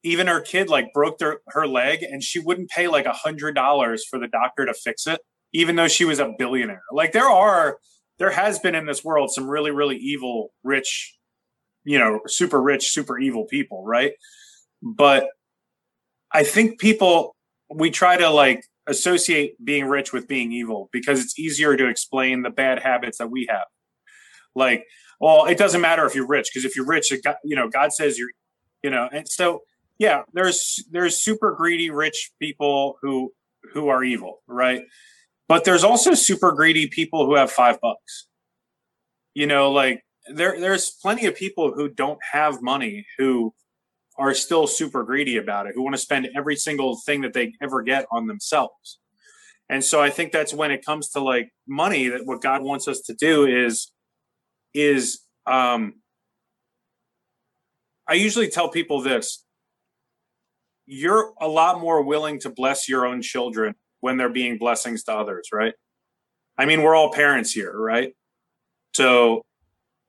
even 0.03 0.27
her 0.27 0.39
kid 0.39 0.69
like 0.69 0.93
broke 0.93 1.17
their, 1.17 1.39
her 1.47 1.67
leg 1.67 2.03
and 2.03 2.23
she 2.23 2.39
wouldn't 2.39 2.69
pay 2.69 2.87
like 2.87 3.05
a 3.05 3.13
hundred 3.13 3.55
dollars 3.55 4.05
for 4.09 4.19
the 4.19 4.27
doctor 4.27 4.65
to 4.65 4.73
fix 4.73 5.07
it 5.07 5.19
even 5.53 5.75
though 5.75 5.87
she 5.87 6.05
was 6.05 6.19
a 6.19 6.33
billionaire 6.37 6.83
like 6.91 7.11
there 7.11 7.29
are 7.29 7.77
there 8.19 8.31
has 8.31 8.59
been 8.59 8.75
in 8.75 8.85
this 8.85 9.03
world 9.03 9.31
some 9.31 9.49
really 9.49 9.71
really 9.71 9.97
evil 9.97 10.51
rich 10.63 11.15
you 11.83 11.97
know 11.97 12.19
super 12.27 12.61
rich 12.61 12.91
super 12.91 13.17
evil 13.19 13.45
people 13.45 13.83
right 13.85 14.13
but 14.81 15.27
i 16.31 16.43
think 16.43 16.79
people 16.79 17.35
we 17.73 17.89
try 17.89 18.17
to 18.17 18.29
like 18.29 18.61
associate 18.87 19.53
being 19.63 19.85
rich 19.85 20.13
with 20.13 20.27
being 20.27 20.51
evil 20.51 20.89
because 20.91 21.21
it's 21.21 21.37
easier 21.37 21.75
to 21.75 21.87
explain 21.87 22.41
the 22.41 22.49
bad 22.49 22.79
habits 22.79 23.17
that 23.17 23.29
we 23.29 23.45
have. 23.49 23.65
Like, 24.55 24.85
well, 25.19 25.45
it 25.45 25.57
doesn't 25.57 25.81
matter 25.81 26.05
if 26.05 26.15
you're 26.15 26.27
rich 26.27 26.49
because 26.51 26.65
if 26.65 26.75
you're 26.75 26.87
rich, 26.87 27.11
you 27.43 27.55
know, 27.55 27.69
God 27.69 27.91
says 27.93 28.17
you're, 28.17 28.29
you 28.87 28.91
know, 28.91 29.09
and 29.11 29.27
so 29.27 29.63
yeah, 29.99 30.21
there's 30.31 30.81
there's 30.91 31.17
super 31.17 31.51
greedy 31.51 31.89
rich 31.89 32.31
people 32.39 32.97
who 33.01 33.33
who 33.73 33.89
are 33.89 34.01
evil, 34.01 34.39
right? 34.47 34.83
But 35.49 35.65
there's 35.65 35.83
also 35.83 36.13
super 36.13 36.53
greedy 36.53 36.87
people 36.87 37.25
who 37.25 37.35
have 37.35 37.51
five 37.51 37.81
bucks. 37.81 38.27
You 39.33 39.45
know, 39.45 39.71
like 39.73 40.05
there 40.33 40.57
there's 40.57 40.89
plenty 40.89 41.25
of 41.25 41.35
people 41.35 41.73
who 41.73 41.89
don't 41.89 42.19
have 42.31 42.61
money 42.61 43.05
who 43.17 43.53
are 44.17 44.33
still 44.33 44.67
super 44.67 45.03
greedy 45.03 45.35
about 45.35 45.67
it, 45.67 45.73
who 45.75 45.83
want 45.83 45.95
to 45.95 46.01
spend 46.01 46.29
every 46.33 46.55
single 46.55 46.97
thing 47.05 47.19
that 47.23 47.33
they 47.33 47.51
ever 47.61 47.81
get 47.81 48.05
on 48.09 48.27
themselves. 48.27 48.99
And 49.69 49.83
so 49.83 50.01
I 50.01 50.11
think 50.11 50.31
that's 50.31 50.53
when 50.53 50.71
it 50.71 50.85
comes 50.85 51.09
to 51.09 51.19
like 51.19 51.49
money 51.67 52.07
that 52.07 52.25
what 52.25 52.41
God 52.41 52.61
wants 52.61 52.87
us 52.87 53.01
to 53.01 53.13
do 53.13 53.45
is 53.45 53.91
is 54.73 55.19
um 55.45 55.95
I 58.07 58.13
usually 58.13 58.49
tell 58.49 58.69
people 58.69 59.01
this 59.01 59.43
you're 60.87 61.33
a 61.41 61.47
lot 61.47 61.81
more 61.81 62.01
willing 62.01 62.39
to 62.39 62.49
bless 62.49 62.87
your 62.87 63.05
own 63.05 63.21
children 63.21 63.75
when 63.99 64.17
they're 64.17 64.29
being 64.29 64.57
blessings 64.57 65.03
to 65.03 65.13
others, 65.13 65.49
right? 65.51 65.73
I 66.57 66.65
mean, 66.65 66.81
we're 66.81 66.95
all 66.95 67.11
parents 67.11 67.51
here, 67.51 67.77
right? 67.77 68.13
So 68.95 69.41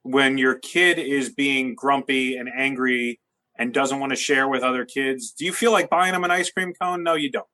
when 0.03 0.39
your 0.39 0.55
kid 0.55 0.99
is 0.99 1.35
being 1.35 1.75
grumpy 1.75 2.37
and 2.37 2.49
angry 2.57 3.21
and 3.59 3.75
doesn't 3.75 3.99
want 3.99 4.11
to 4.11 4.17
share 4.17 4.49
with 4.49 4.63
other 4.63 4.85
kids, 4.85 5.33
do 5.33 5.45
you 5.45 5.53
feel 5.53 5.73
like 5.73 5.91
buying 5.91 6.13
them 6.13 6.25
an 6.25 6.31
ice 6.31 6.51
cream 6.51 6.73
cone? 6.81 7.03
No, 7.03 7.15
you 7.15 7.31
don't. 7.31 7.47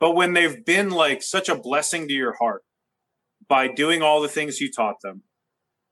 But 0.00 0.12
when 0.12 0.32
they've 0.32 0.64
been 0.64 0.90
like 0.90 1.22
such 1.22 1.48
a 1.48 1.54
blessing 1.54 2.08
to 2.08 2.14
your 2.14 2.36
heart 2.40 2.62
by 3.48 3.68
doing 3.68 4.02
all 4.02 4.22
the 4.22 4.28
things 4.28 4.60
you 4.60 4.72
taught 4.72 4.96
them, 5.02 5.22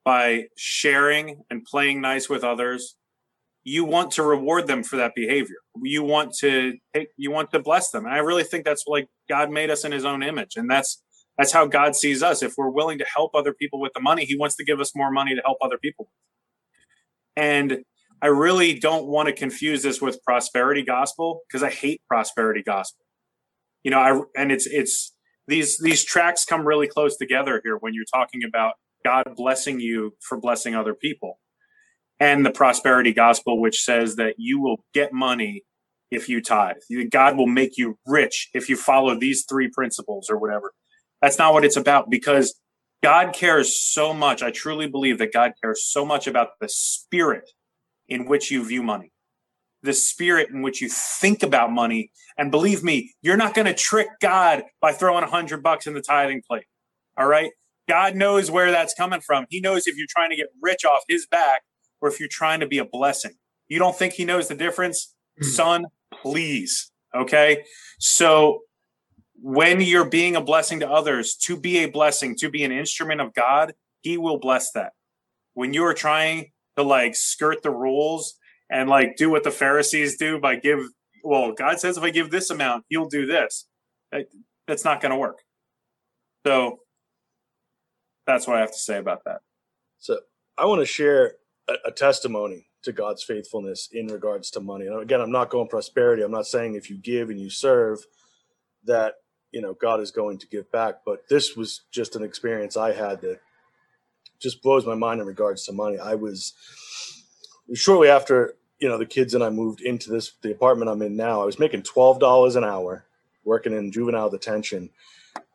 by 0.03 0.45
sharing 0.57 1.43
and 1.49 1.63
playing 1.63 2.01
nice 2.01 2.27
with 2.27 2.43
others, 2.43 2.95
you 3.63 3.85
want 3.85 4.11
to 4.11 4.23
reward 4.23 4.67
them 4.67 4.83
for 4.83 4.97
that 4.97 5.15
behavior. 5.15 5.55
You 5.81 6.03
want 6.03 6.33
to 6.39 6.73
take, 6.93 7.09
you 7.17 7.31
want 7.31 7.51
to 7.51 7.59
bless 7.59 7.91
them. 7.91 8.05
And 8.05 8.13
I 8.13 8.17
really 8.17 8.43
think 8.43 8.65
that's 8.65 8.83
like 8.87 9.07
God 9.29 9.51
made 9.51 9.69
us 9.69 9.85
in 9.85 9.91
his 9.91 10.05
own 10.05 10.21
image. 10.21 10.55
And 10.55 10.69
that's 10.69 11.01
that's 11.37 11.51
how 11.51 11.65
God 11.65 11.95
sees 11.95 12.21
us. 12.21 12.43
If 12.43 12.53
we're 12.57 12.69
willing 12.69 12.99
to 12.99 13.05
help 13.05 13.31
other 13.33 13.53
people 13.53 13.79
with 13.79 13.93
the 13.93 14.01
money, 14.01 14.25
he 14.25 14.37
wants 14.37 14.55
to 14.57 14.65
give 14.65 14.79
us 14.79 14.91
more 14.95 15.11
money 15.11 15.33
to 15.33 15.41
help 15.43 15.57
other 15.61 15.77
people. 15.77 16.09
And 17.35 17.79
I 18.21 18.27
really 18.27 18.77
don't 18.77 19.07
want 19.07 19.27
to 19.27 19.33
confuse 19.33 19.81
this 19.81 20.01
with 20.01 20.21
prosperity 20.23 20.83
gospel 20.83 21.41
because 21.47 21.63
I 21.63 21.69
hate 21.69 22.01
prosperity 22.07 22.61
gospel. 22.63 23.05
You 23.83 23.91
know, 23.91 23.99
I 23.99 24.21
and 24.39 24.51
it's 24.51 24.67
it's 24.67 25.13
these 25.47 25.77
these 25.79 26.03
tracks 26.03 26.45
come 26.45 26.65
really 26.65 26.87
close 26.87 27.17
together 27.17 27.59
here 27.63 27.77
when 27.77 27.93
you're 27.93 28.05
talking 28.13 28.41
about 28.47 28.73
God 29.03 29.23
blessing 29.35 29.79
you 29.79 30.15
for 30.21 30.39
blessing 30.39 30.75
other 30.75 30.93
people. 30.93 31.39
And 32.23 32.45
the 32.45 32.51
prosperity 32.51 33.11
gospel 33.11 33.59
which 33.59 33.81
says 33.83 34.15
that 34.15 34.35
you 34.37 34.61
will 34.61 34.77
get 34.93 35.11
money 35.11 35.63
if 36.09 36.29
you 36.29 36.41
tithe. 36.41 36.77
God 37.11 37.35
will 37.35 37.47
make 37.47 37.77
you 37.77 37.97
rich 38.07 38.49
if 38.53 38.69
you 38.69 38.77
follow 38.77 39.19
these 39.19 39.43
three 39.43 39.67
principles 39.67 40.29
or 40.29 40.37
whatever. 40.37 40.71
That's 41.21 41.37
not 41.37 41.51
what 41.51 41.65
it's 41.65 41.75
about 41.75 42.09
because 42.09 42.57
God 43.03 43.33
cares 43.33 43.77
so 43.77 44.13
much. 44.13 44.41
I 44.41 44.51
truly 44.51 44.87
believe 44.87 45.17
that 45.17 45.33
God 45.33 45.51
cares 45.61 45.83
so 45.83 46.05
much 46.05 46.25
about 46.25 46.51
the 46.61 46.69
spirit 46.69 47.49
in 48.07 48.25
which 48.25 48.49
you 48.49 48.65
view 48.65 48.83
money, 48.83 49.11
the 49.81 49.91
spirit 49.91 50.49
in 50.49 50.61
which 50.61 50.81
you 50.81 50.87
think 50.87 51.43
about 51.43 51.73
money. 51.73 52.09
And 52.37 52.51
believe 52.51 52.85
me, 52.85 53.11
you're 53.21 53.35
not 53.35 53.53
going 53.53 53.67
to 53.67 53.73
trick 53.73 54.07
God 54.21 54.63
by 54.79 54.93
throwing 54.93 55.25
a 55.25 55.29
hundred 55.29 55.61
bucks 55.61 55.87
in 55.87 55.93
the 55.93 56.01
tithing 56.01 56.41
plate. 56.49 56.67
All 57.17 57.27
right. 57.27 57.51
God 57.89 58.15
knows 58.15 58.49
where 58.49 58.71
that's 58.71 58.93
coming 58.93 59.19
from. 59.19 59.45
He 59.49 59.59
knows 59.59 59.87
if 59.87 59.97
you're 59.97 60.07
trying 60.09 60.29
to 60.29 60.37
get 60.37 60.47
rich 60.61 60.85
off 60.85 61.01
his 61.09 61.27
back 61.27 61.63
or 62.03 62.09
if 62.09 62.19
you're 62.19 62.29
trying 62.29 62.59
to 62.59 62.67
be 62.67 62.79
a 62.79 62.85
blessing. 62.85 63.31
You 63.69 63.79
don't 63.79 63.97
think 63.97 64.13
he 64.13 64.25
knows 64.25 64.49
the 64.49 64.55
difference? 64.55 65.15
Mm-hmm. 65.41 65.51
Son, 65.51 65.85
please. 66.21 66.91
Okay. 67.15 67.63
So 67.97 68.63
when 69.41 69.79
you're 69.79 70.09
being 70.09 70.35
a 70.35 70.41
blessing 70.41 70.81
to 70.81 70.89
others, 70.89 71.35
to 71.35 71.57
be 71.57 71.77
a 71.79 71.85
blessing, 71.85 72.35
to 72.39 72.49
be 72.49 72.63
an 72.65 72.73
instrument 72.73 73.21
of 73.21 73.33
God, 73.33 73.73
he 74.01 74.17
will 74.17 74.37
bless 74.37 74.71
that. 74.73 74.91
When 75.53 75.73
you 75.73 75.85
are 75.85 75.93
trying 75.93 76.51
to 76.75 76.83
like 76.83 77.15
skirt 77.15 77.63
the 77.63 77.71
rules 77.71 78.35
and 78.69 78.89
like 78.89 79.15
do 79.15 79.29
what 79.29 79.43
the 79.43 79.51
Pharisees 79.51 80.17
do 80.17 80.39
by 80.39 80.57
give. 80.57 80.79
Well, 81.23 81.53
God 81.53 81.79
says 81.79 81.97
if 81.97 82.03
I 82.03 82.09
give 82.09 82.31
this 82.31 82.49
amount, 82.49 82.83
He'll 82.89 83.07
do 83.07 83.25
this. 83.25 83.65
That's 84.67 84.83
not 84.83 84.99
going 84.99 85.11
to 85.11 85.17
work. 85.17 85.39
So 86.45 86.79
that's 88.27 88.45
what 88.45 88.57
I 88.57 88.59
have 88.59 88.71
to 88.71 88.77
say 88.77 88.97
about 88.97 89.23
that. 89.25 89.39
So 89.99 90.19
I 90.57 90.65
want 90.65 90.81
to 90.81 90.85
share 90.85 91.35
a, 91.67 91.73
a 91.85 91.91
testimony 91.91 92.67
to 92.83 92.91
God's 92.91 93.23
faithfulness 93.23 93.89
in 93.91 94.07
regards 94.07 94.51
to 94.51 94.59
money. 94.59 94.87
And 94.87 95.01
again, 95.01 95.21
I'm 95.21 95.31
not 95.31 95.49
going 95.49 95.67
prosperity. 95.67 96.23
I'm 96.23 96.31
not 96.31 96.47
saying 96.47 96.75
if 96.75 96.89
you 96.89 96.97
give 96.97 97.29
and 97.29 97.39
you 97.39 97.49
serve 97.49 98.05
that 98.85 99.15
you 99.51 99.61
know 99.61 99.73
God 99.73 99.99
is 100.01 100.11
going 100.11 100.37
to 100.39 100.47
give 100.47 100.71
back. 100.71 101.01
But 101.05 101.27
this 101.29 101.55
was 101.55 101.81
just 101.91 102.15
an 102.15 102.23
experience 102.23 102.77
I 102.77 102.93
had 102.93 103.21
that 103.21 103.39
just 104.39 104.61
blows 104.61 104.85
my 104.85 104.95
mind 104.95 105.21
in 105.21 105.27
regards 105.27 105.65
to 105.65 105.71
money. 105.71 105.97
I 105.97 106.15
was 106.15 106.53
shortly 107.73 108.09
after 108.09 108.55
you 108.79 108.89
know 108.89 108.97
the 108.97 109.05
kids 109.05 109.33
and 109.33 109.43
I 109.43 109.49
moved 109.49 109.81
into 109.81 110.09
this 110.09 110.33
the 110.41 110.51
apartment 110.51 110.91
I'm 110.91 111.01
in 111.01 111.15
now. 111.15 111.41
I 111.41 111.45
was 111.45 111.59
making 111.59 111.83
twelve 111.83 112.19
dollars 112.19 112.55
an 112.55 112.63
hour 112.63 113.05
working 113.45 113.73
in 113.73 113.91
juvenile 113.91 114.29
detention, 114.29 114.89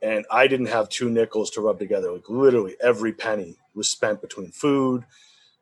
and 0.03 0.25
I 0.31 0.47
didn't 0.49 0.67
have 0.67 0.89
two 0.89 1.11
nickels 1.11 1.51
to 1.51 1.61
rub 1.61 1.79
together. 1.79 2.13
Like 2.13 2.29
literally 2.29 2.77
every 2.83 3.13
penny 3.13 3.57
was 3.75 3.91
spent 3.91 4.21
between 4.21 4.51
food, 4.51 5.05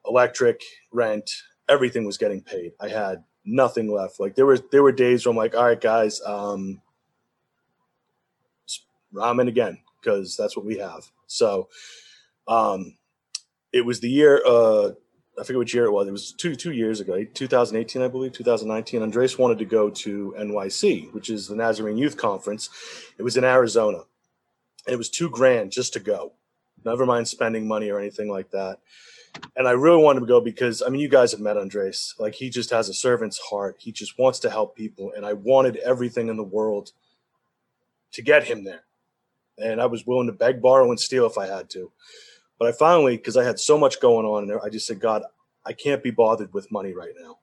electric, 0.07 0.63
rent. 0.93 1.31
Everything 1.69 2.05
was 2.05 2.19
getting 2.19 2.43
paid. 2.43 2.73
I 2.81 2.89
had 2.89 3.25
nothing 3.45 3.91
left. 3.91 4.21
Like 4.21 4.35
there 4.35 4.47
were 4.47 4.59
there 4.71 4.83
were 4.83 4.93
days 4.93 5.25
where 5.25 5.31
I'm 5.31 5.37
like, 5.37 5.55
all 5.55 5.65
right, 5.65 5.81
guys, 5.81 6.21
um, 6.25 6.81
ramen 9.13 9.49
again 9.49 9.79
because 10.01 10.37
that's 10.37 10.57
what 10.57 10.67
we 10.67 10.79
have. 10.79 11.11
So 11.27 11.69
um, 12.47 12.97
it 13.73 13.85
was 13.85 14.01
the 14.01 14.11
year 14.11 14.43
uh, 14.47 14.91
I 15.39 15.45
forget 15.45 15.59
which 15.59 15.75
year 15.75 15.85
it 15.85 15.93
was. 15.93 16.09
It 16.09 16.13
was 16.13 16.33
two 16.33 16.55
two 16.55 16.73
years 16.73 17.01
ago, 17.01 17.23
2018, 17.25 18.03
I 18.03 18.09
believe, 18.09 18.33
2019. 18.33 19.03
Andres 19.03 19.39
wanted 19.39 19.59
to 19.59 19.65
go 19.65 19.91
to 19.91 20.35
NYC, 20.39 21.13
which 21.13 21.29
is 21.29 21.49
the 21.49 21.57
Nazarene 21.57 21.99
Youth 21.99 22.17
Conference. 22.17 22.71
It 23.19 23.23
was 23.23 23.37
in 23.37 23.45
Arizona. 23.45 24.03
And 24.87 24.95
it 24.95 24.99
was 24.99 25.11
two 25.11 25.29
grand 25.29 25.73
just 25.73 25.93
to 25.95 26.01
go. 26.01 26.33
Never 26.85 27.05
mind 27.05 27.29
spending 27.29 27.67
money 27.67 27.91
or 27.91 27.99
anything 27.99 28.31
like 28.31 28.51
that. 28.53 28.79
And 29.57 29.67
I 29.67 29.73
really 29.73 30.03
wanted 30.03 30.21
to 30.21 30.27
go 30.27 30.41
because 30.41 30.83
I 30.83 30.89
mean, 30.89 31.01
you 31.01 31.09
guys 31.09 31.33
have 31.33 31.41
met 31.41 31.57
Andres. 31.57 32.15
Like 32.19 32.35
he 32.35 32.51
just 32.51 32.71
has 32.71 32.89
a 32.89 32.95
servant's 32.95 33.39
heart. 33.39 33.77
He 33.79 33.93
just 33.93 34.19
wants 34.19 34.39
to 34.41 34.51
help 34.51 34.77
people, 34.77 35.13
and 35.17 35.25
I 35.25 35.33
wanted 35.33 35.77
everything 35.77 36.29
in 36.29 36.37
the 36.37 36.45
world 36.45 36.93
to 38.13 38.23
get 38.23 38.45
him 38.45 38.65
there. 38.65 38.85
And 39.59 39.81
I 39.81 39.87
was 39.87 40.07
willing 40.07 40.27
to 40.27 40.33
beg, 40.33 40.61
borrow, 40.61 40.91
and 40.91 41.01
steal 41.01 41.27
if 41.27 41.39
I 41.39 41.47
had 41.47 41.71
to. 41.71 41.91
But 42.59 42.69
I 42.69 42.73
finally, 42.73 43.17
because 43.17 43.37
I 43.37 43.45
had 43.45 43.59
so 43.59 43.79
much 43.79 44.01
going 44.01 44.27
on, 44.27 44.61
I 44.65 44.69
just 44.69 44.87
said, 44.87 45.01
God, 45.01 45.23
I 45.65 45.73
can't 45.73 46.03
be 46.03 46.11
bothered 46.11 46.53
with 46.53 46.71
money 46.71 46.93
right 46.93 47.13
now. 47.19 47.39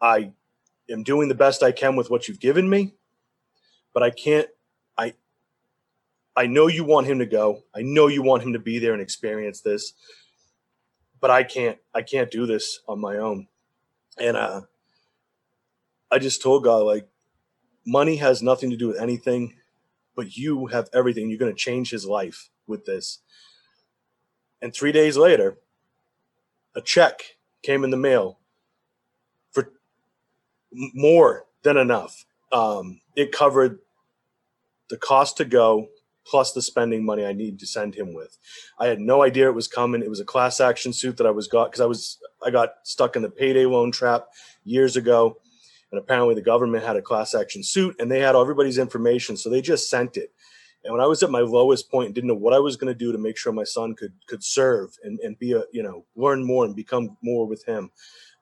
I 0.00 0.32
am 0.90 1.02
doing 1.02 1.28
the 1.28 1.34
best 1.34 1.62
I 1.62 1.72
can 1.72 1.96
with 1.96 2.10
what 2.10 2.28
you've 2.28 2.40
given 2.40 2.68
me, 2.68 2.94
but 3.92 4.02
I 4.02 4.10
can't. 4.10 4.48
I 4.98 5.14
I 6.36 6.46
know 6.46 6.66
you 6.66 6.84
want 6.84 7.06
him 7.06 7.18
to 7.18 7.26
go. 7.26 7.62
I 7.74 7.82
know 7.82 8.06
you 8.06 8.22
want 8.22 8.42
him 8.42 8.52
to 8.54 8.58
be 8.58 8.78
there 8.78 8.92
and 8.92 9.02
experience 9.02 9.60
this, 9.60 9.92
but 11.20 11.30
I 11.30 11.42
can't. 11.42 11.78
I 11.94 12.02
can't 12.02 12.30
do 12.30 12.46
this 12.46 12.80
on 12.88 13.00
my 13.00 13.16
own. 13.16 13.48
And 14.18 14.36
uh, 14.36 14.62
I 16.10 16.18
just 16.18 16.42
told 16.42 16.64
God, 16.64 16.82
like, 16.82 17.08
money 17.86 18.16
has 18.16 18.42
nothing 18.42 18.70
to 18.70 18.76
do 18.76 18.88
with 18.88 19.00
anything, 19.00 19.54
but 20.14 20.36
you 20.36 20.66
have 20.66 20.88
everything. 20.92 21.28
You're 21.28 21.38
going 21.38 21.52
to 21.52 21.58
change 21.58 21.90
his 21.90 22.06
life 22.06 22.50
with 22.66 22.84
this. 22.84 23.20
And 24.60 24.74
three 24.74 24.92
days 24.92 25.16
later, 25.16 25.58
a 26.74 26.80
check 26.80 27.36
came 27.62 27.84
in 27.84 27.90
the 27.90 27.96
mail 27.96 28.38
for 29.52 29.72
more 30.72 31.46
than 31.62 31.76
enough. 31.76 32.24
Um, 32.52 33.00
it 33.16 33.32
covered 33.32 33.78
the 34.88 34.96
cost 34.96 35.36
to 35.38 35.44
go 35.44 35.88
plus 36.30 36.52
the 36.52 36.62
spending 36.62 37.04
money 37.04 37.26
I 37.26 37.32
need 37.32 37.58
to 37.58 37.66
send 37.66 37.96
him 37.96 38.14
with. 38.14 38.38
I 38.78 38.86
had 38.86 39.00
no 39.00 39.22
idea 39.22 39.48
it 39.48 39.54
was 39.54 39.66
coming. 39.66 40.00
It 40.00 40.08
was 40.08 40.20
a 40.20 40.24
class 40.24 40.60
action 40.60 40.92
suit 40.92 41.16
that 41.16 41.26
I 41.26 41.32
was 41.32 41.48
got 41.48 41.66
because 41.66 41.80
I 41.80 41.86
was 41.86 42.18
I 42.46 42.50
got 42.50 42.74
stuck 42.84 43.16
in 43.16 43.22
the 43.22 43.28
payday 43.28 43.66
loan 43.66 43.90
trap 43.90 44.28
years 44.64 44.96
ago. 44.96 45.38
And 45.90 45.98
apparently 45.98 46.36
the 46.36 46.40
government 46.40 46.84
had 46.84 46.94
a 46.94 47.02
class 47.02 47.34
action 47.34 47.64
suit 47.64 47.96
and 47.98 48.08
they 48.08 48.20
had 48.20 48.36
everybody's 48.36 48.78
information. 48.78 49.36
So 49.36 49.50
they 49.50 49.60
just 49.60 49.90
sent 49.90 50.16
it. 50.16 50.32
And 50.84 50.92
when 50.92 51.02
I 51.02 51.06
was 51.06 51.22
at 51.24 51.30
my 51.30 51.40
lowest 51.40 51.90
point 51.90 52.06
and 52.06 52.14
didn't 52.14 52.28
know 52.28 52.34
what 52.34 52.54
I 52.54 52.60
was 52.60 52.76
going 52.76 52.92
to 52.92 52.98
do 52.98 53.10
to 53.10 53.18
make 53.18 53.36
sure 53.36 53.52
my 53.52 53.64
son 53.64 53.96
could 53.96 54.12
could 54.28 54.44
serve 54.44 54.96
and, 55.02 55.18
and 55.18 55.38
be 55.38 55.52
a 55.52 55.64
you 55.72 55.82
know 55.82 56.06
learn 56.14 56.44
more 56.44 56.64
and 56.64 56.76
become 56.76 57.16
more 57.22 57.46
with 57.46 57.64
him, 57.66 57.90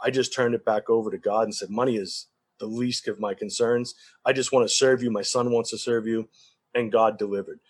I 0.00 0.10
just 0.10 0.34
turned 0.34 0.54
it 0.54 0.64
back 0.64 0.90
over 0.90 1.10
to 1.10 1.18
God 1.18 1.44
and 1.44 1.54
said, 1.54 1.70
"Money 1.70 1.96
is 1.96 2.26
the 2.60 2.66
least 2.66 3.08
of 3.08 3.18
my 3.18 3.34
concerns. 3.34 3.94
I 4.24 4.32
just 4.32 4.52
want 4.52 4.68
to 4.68 4.74
serve 4.74 5.02
you. 5.02 5.10
My 5.10 5.22
son 5.22 5.50
wants 5.50 5.70
to 5.70 5.78
serve 5.78 6.06
you, 6.06 6.28
and 6.74 6.92
God 6.92 7.18
delivered." 7.18 7.60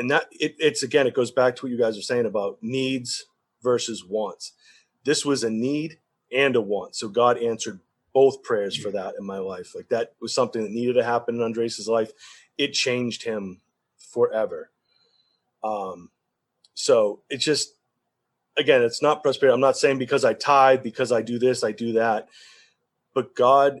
And 0.00 0.10
that 0.10 0.26
it, 0.32 0.56
it's 0.58 0.82
again, 0.82 1.06
it 1.06 1.14
goes 1.14 1.30
back 1.30 1.56
to 1.56 1.66
what 1.66 1.70
you 1.70 1.78
guys 1.78 1.98
are 1.98 2.02
saying 2.02 2.24
about 2.24 2.58
needs 2.62 3.26
versus 3.62 4.02
wants. 4.02 4.52
This 5.04 5.26
was 5.26 5.44
a 5.44 5.50
need 5.50 5.98
and 6.32 6.56
a 6.56 6.60
want, 6.60 6.96
so 6.96 7.08
God 7.08 7.36
answered 7.36 7.80
both 8.12 8.42
prayers 8.42 8.76
for 8.76 8.90
that 8.90 9.14
in 9.18 9.26
my 9.26 9.38
life. 9.38 9.74
Like 9.74 9.88
that 9.90 10.14
was 10.20 10.34
something 10.34 10.62
that 10.62 10.72
needed 10.72 10.94
to 10.94 11.04
happen 11.04 11.34
in 11.34 11.42
Andres's 11.42 11.86
life. 11.86 12.12
It 12.56 12.72
changed 12.72 13.24
him 13.24 13.60
forever. 13.98 14.70
Um, 15.62 16.10
so 16.72 17.20
it's 17.28 17.44
just, 17.44 17.74
again, 18.56 18.82
it's 18.82 19.02
not 19.02 19.22
prosperity. 19.22 19.54
I'm 19.54 19.60
not 19.60 19.76
saying 19.76 19.98
because 19.98 20.24
I 20.24 20.32
tithe, 20.32 20.82
because 20.82 21.12
I 21.12 21.22
do 21.22 21.38
this, 21.38 21.62
I 21.62 21.72
do 21.72 21.92
that. 21.92 22.28
But 23.14 23.34
God, 23.34 23.80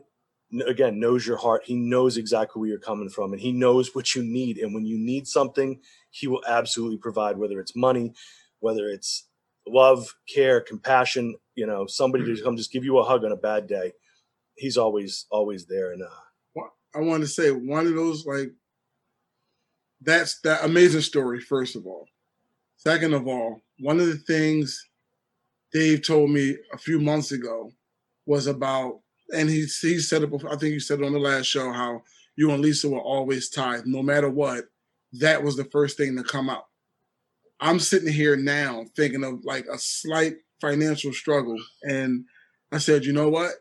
again, 0.66 1.00
knows 1.00 1.26
your 1.26 1.38
heart. 1.38 1.62
He 1.64 1.76
knows 1.76 2.16
exactly 2.16 2.60
where 2.60 2.68
you're 2.68 2.78
coming 2.78 3.08
from 3.08 3.32
and 3.32 3.40
He 3.40 3.52
knows 3.52 3.94
what 3.94 4.14
you 4.14 4.22
need. 4.22 4.58
And 4.58 4.74
when 4.74 4.84
you 4.84 4.98
need 4.98 5.26
something, 5.26 5.80
He 6.10 6.26
will 6.26 6.42
absolutely 6.48 6.98
provide, 6.98 7.38
whether 7.38 7.60
it's 7.60 7.76
money, 7.76 8.12
whether 8.60 8.88
it's 8.88 9.26
love, 9.66 10.14
care, 10.32 10.60
compassion, 10.60 11.36
you 11.54 11.66
know, 11.66 11.86
somebody 11.86 12.24
to 12.24 12.42
come 12.42 12.56
just 12.56 12.72
give 12.72 12.84
you 12.84 12.98
a 12.98 13.04
hug 13.04 13.24
on 13.24 13.32
a 13.32 13.36
bad 13.36 13.66
day. 13.66 13.92
He's 14.56 14.76
always, 14.76 15.26
always 15.30 15.66
there. 15.66 15.92
And, 15.92 16.02
uh, 16.02 16.62
I 16.94 17.00
want 17.00 17.22
to 17.22 17.28
say 17.28 17.50
one 17.50 17.86
of 17.86 17.94
those 17.94 18.26
like 18.26 18.52
that's 20.00 20.40
that 20.40 20.64
amazing 20.64 21.02
story, 21.02 21.40
first 21.40 21.76
of 21.76 21.86
all. 21.86 22.06
Second 22.76 23.14
of 23.14 23.28
all, 23.28 23.60
one 23.78 24.00
of 24.00 24.06
the 24.06 24.16
things 24.16 24.88
Dave 25.72 26.04
told 26.04 26.30
me 26.30 26.56
a 26.72 26.78
few 26.78 26.98
months 26.98 27.32
ago 27.32 27.70
was 28.26 28.46
about, 28.46 29.00
and 29.34 29.48
he 29.48 29.66
he 29.80 29.98
said 29.98 30.22
it 30.22 30.30
before, 30.30 30.52
I 30.52 30.56
think 30.56 30.72
you 30.72 30.80
said 30.80 31.00
it 31.00 31.06
on 31.06 31.12
the 31.12 31.18
last 31.18 31.46
show, 31.46 31.72
how 31.72 32.02
you 32.36 32.50
and 32.50 32.62
Lisa 32.62 32.88
were 32.88 32.98
always 32.98 33.50
tied, 33.50 33.86
no 33.86 34.02
matter 34.02 34.30
what. 34.30 34.64
That 35.14 35.42
was 35.42 35.56
the 35.56 35.64
first 35.64 35.96
thing 35.96 36.16
to 36.16 36.22
come 36.22 36.48
out. 36.48 36.66
I'm 37.60 37.78
sitting 37.78 38.12
here 38.12 38.36
now 38.36 38.84
thinking 38.96 39.24
of 39.24 39.44
like 39.44 39.66
a 39.66 39.78
slight 39.78 40.34
financial 40.60 41.12
struggle. 41.12 41.56
And 41.82 42.24
I 42.72 42.78
said, 42.78 43.04
you 43.04 43.12
know 43.12 43.28
what? 43.28 43.52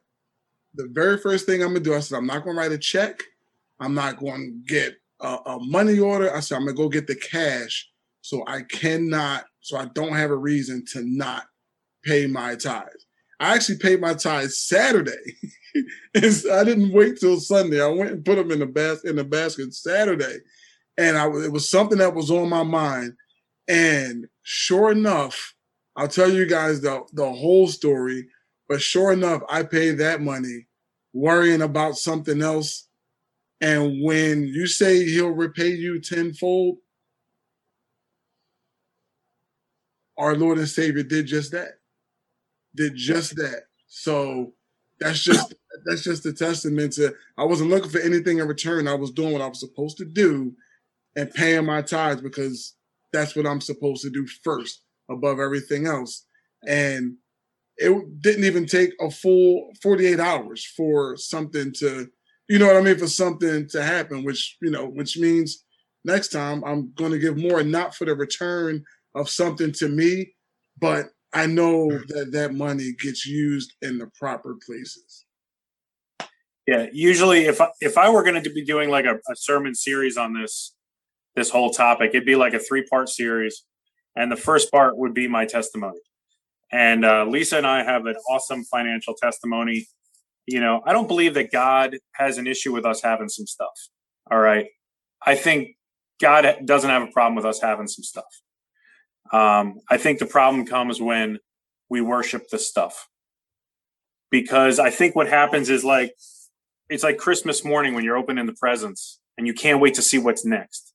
The 0.75 0.87
very 0.91 1.17
first 1.17 1.45
thing 1.45 1.61
I'm 1.61 1.69
gonna 1.69 1.79
do, 1.79 1.95
I 1.95 1.99
said, 1.99 2.17
I'm 2.17 2.27
not 2.27 2.45
gonna 2.45 2.57
write 2.57 2.71
a 2.71 2.77
check. 2.77 3.21
I'm 3.79 3.93
not 3.93 4.19
to 4.19 4.53
get 4.67 4.95
a, 5.19 5.37
a 5.45 5.59
money 5.59 5.99
order. 5.99 6.33
I 6.33 6.39
said, 6.39 6.55
I'm 6.55 6.65
gonna 6.65 6.77
go 6.77 6.89
get 6.89 7.07
the 7.07 7.15
cash 7.15 7.89
so 8.21 8.43
I 8.47 8.61
cannot, 8.61 9.45
so 9.61 9.77
I 9.77 9.85
don't 9.85 10.15
have 10.15 10.31
a 10.31 10.35
reason 10.35 10.83
to 10.93 11.03
not 11.03 11.45
pay 12.03 12.27
my 12.27 12.55
tithes. 12.55 13.05
I 13.39 13.55
actually 13.55 13.77
paid 13.77 14.01
my 14.01 14.13
tithes 14.13 14.59
Saturday. 14.59 15.11
I 16.15 16.63
didn't 16.63 16.93
wait 16.93 17.19
till 17.19 17.39
Sunday. 17.39 17.81
I 17.81 17.87
went 17.87 18.11
and 18.11 18.25
put 18.25 18.35
them 18.35 18.51
in 18.51 18.59
the 18.59 18.65
bas- 18.65 19.05
in 19.05 19.15
the 19.15 19.23
basket 19.23 19.73
Saturday, 19.73 20.39
and 20.99 21.17
I 21.17 21.27
it 21.27 21.51
was 21.51 21.69
something 21.69 21.97
that 21.99 22.13
was 22.13 22.29
on 22.29 22.49
my 22.49 22.63
mind. 22.63 23.13
And 23.67 24.27
sure 24.43 24.91
enough, 24.91 25.55
I'll 25.95 26.09
tell 26.09 26.29
you 26.31 26.45
guys 26.45 26.81
the 26.81 27.03
the 27.13 27.31
whole 27.31 27.67
story. 27.67 28.27
But 28.67 28.81
sure 28.81 29.11
enough, 29.11 29.41
I 29.49 29.63
paid 29.63 29.97
that 29.97 30.21
money, 30.21 30.67
worrying 31.13 31.61
about 31.61 31.95
something 31.95 32.41
else. 32.41 32.87
And 33.61 34.03
when 34.03 34.43
you 34.43 34.67
say 34.67 35.05
he'll 35.05 35.29
repay 35.31 35.69
you 35.69 35.99
tenfold, 35.99 36.77
our 40.17 40.35
Lord 40.35 40.59
and 40.59 40.67
Savior 40.67 41.03
did 41.03 41.25
just 41.25 41.51
that. 41.53 41.79
Did 42.75 42.95
just 42.95 43.37
that. 43.37 43.63
So 43.87 44.53
that's 44.99 45.23
just 45.23 45.55
that's 45.85 46.03
just 46.03 46.25
a 46.25 46.33
testament 46.33 46.93
to 46.93 47.15
I 47.37 47.45
wasn't 47.45 47.69
looking 47.69 47.89
for 47.89 47.99
anything 47.99 48.39
in 48.39 48.47
return. 48.47 48.87
I 48.87 48.95
was 48.95 49.11
doing 49.11 49.31
what 49.31 49.41
I 49.41 49.47
was 49.47 49.61
supposed 49.61 49.97
to 49.97 50.05
do 50.05 50.53
and 51.15 51.31
paying 51.31 51.65
my 51.65 51.81
tithes 51.81 52.21
because 52.21 52.75
that's 53.11 53.35
what 53.35 53.47
I'm 53.47 53.61
supposed 53.61 54.03
to 54.03 54.09
do 54.09 54.25
first 54.43 54.83
above 55.09 55.39
everything 55.39 55.87
else. 55.87 56.25
And 56.67 57.15
it 57.77 58.21
didn't 58.21 58.43
even 58.43 58.65
take 58.65 58.91
a 58.99 59.09
full 59.09 59.71
48 59.81 60.19
hours 60.19 60.65
for 60.65 61.15
something 61.17 61.73
to, 61.79 62.07
you 62.47 62.59
know 62.59 62.67
what 62.67 62.75
I 62.75 62.81
mean, 62.81 62.97
for 62.97 63.07
something 63.07 63.67
to 63.69 63.83
happen, 63.83 64.23
which, 64.23 64.57
you 64.61 64.69
know, 64.69 64.85
which 64.85 65.17
means 65.17 65.63
next 66.03 66.29
time 66.29 66.63
I'm 66.65 66.91
going 66.95 67.11
to 67.11 67.19
give 67.19 67.37
more, 67.37 67.63
not 67.63 67.95
for 67.95 68.05
the 68.05 68.15
return 68.15 68.83
of 69.15 69.29
something 69.29 69.71
to 69.73 69.87
me, 69.87 70.33
but 70.77 71.07
I 71.33 71.45
know 71.45 71.89
that 71.89 72.29
that 72.31 72.53
money 72.53 72.93
gets 72.99 73.25
used 73.25 73.73
in 73.81 73.97
the 73.97 74.09
proper 74.19 74.57
places. 74.65 75.25
Yeah, 76.67 76.87
usually 76.91 77.45
if 77.45 77.61
I, 77.61 77.69
if 77.81 77.97
I 77.97 78.09
were 78.09 78.23
going 78.23 78.43
to 78.43 78.49
be 78.49 78.63
doing 78.63 78.89
like 78.89 79.05
a, 79.05 79.15
a 79.31 79.35
sermon 79.35 79.73
series 79.73 80.17
on 80.17 80.33
this 80.33 80.75
this 81.35 81.49
whole 81.49 81.71
topic, 81.71 82.11
it'd 82.13 82.25
be 82.25 82.35
like 82.35 82.53
a 82.53 82.59
three 82.59 82.85
part 82.85 83.09
series, 83.09 83.63
and 84.15 84.31
the 84.31 84.37
first 84.37 84.71
part 84.71 84.97
would 84.97 85.13
be 85.13 85.27
my 85.27 85.45
testimony. 85.45 85.99
And 86.71 87.03
uh, 87.05 87.25
Lisa 87.25 87.57
and 87.57 87.67
I 87.67 87.83
have 87.83 88.05
an 88.05 88.15
awesome 88.29 88.63
financial 88.65 89.15
testimony. 89.15 89.87
You 90.45 90.59
know, 90.59 90.81
I 90.85 90.93
don't 90.93 91.07
believe 91.07 91.33
that 91.35 91.51
God 91.51 91.97
has 92.13 92.37
an 92.37 92.47
issue 92.47 92.73
with 92.73 92.85
us 92.85 93.01
having 93.01 93.29
some 93.29 93.47
stuff. 93.47 93.89
All 94.31 94.39
right, 94.39 94.67
I 95.25 95.35
think 95.35 95.69
God 96.21 96.65
doesn't 96.65 96.89
have 96.89 97.03
a 97.03 97.11
problem 97.11 97.35
with 97.35 97.45
us 97.45 97.61
having 97.61 97.87
some 97.87 98.03
stuff. 98.03 98.41
Um, 99.31 99.79
I 99.89 99.97
think 99.97 100.19
the 100.19 100.25
problem 100.25 100.65
comes 100.65 100.99
when 100.99 101.39
we 101.89 102.01
worship 102.01 102.49
the 102.49 102.59
stuff. 102.59 103.07
Because 104.31 104.79
I 104.79 104.91
think 104.91 105.15
what 105.15 105.27
happens 105.27 105.69
is 105.69 105.83
like, 105.83 106.13
it's 106.87 107.03
like 107.03 107.17
Christmas 107.17 107.65
morning 107.65 107.93
when 107.93 108.03
you're 108.03 108.17
opening 108.17 108.45
the 108.45 108.53
presents 108.53 109.19
and 109.37 109.47
you 109.47 109.53
can't 109.53 109.81
wait 109.81 109.95
to 109.95 110.01
see 110.01 110.17
what's 110.17 110.45
next. 110.45 110.88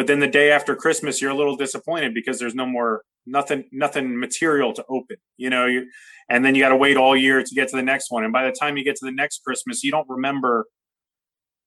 But 0.00 0.06
then 0.06 0.20
the 0.20 0.26
day 0.26 0.50
after 0.50 0.74
Christmas, 0.74 1.20
you're 1.20 1.30
a 1.30 1.36
little 1.36 1.56
disappointed 1.56 2.14
because 2.14 2.38
there's 2.38 2.54
no 2.54 2.64
more, 2.64 3.02
nothing, 3.26 3.64
nothing 3.70 4.18
material 4.18 4.72
to 4.72 4.84
open, 4.88 5.18
you 5.36 5.50
know, 5.50 5.66
you, 5.66 5.90
and 6.30 6.42
then 6.42 6.54
you 6.54 6.62
got 6.62 6.70
to 6.70 6.76
wait 6.76 6.96
all 6.96 7.14
year 7.14 7.42
to 7.42 7.54
get 7.54 7.68
to 7.68 7.76
the 7.76 7.82
next 7.82 8.10
one. 8.10 8.24
And 8.24 8.32
by 8.32 8.46
the 8.46 8.56
time 8.58 8.78
you 8.78 8.84
get 8.84 8.96
to 8.96 9.04
the 9.04 9.12
next 9.12 9.42
Christmas, 9.44 9.84
you 9.84 9.90
don't 9.90 10.08
remember 10.08 10.64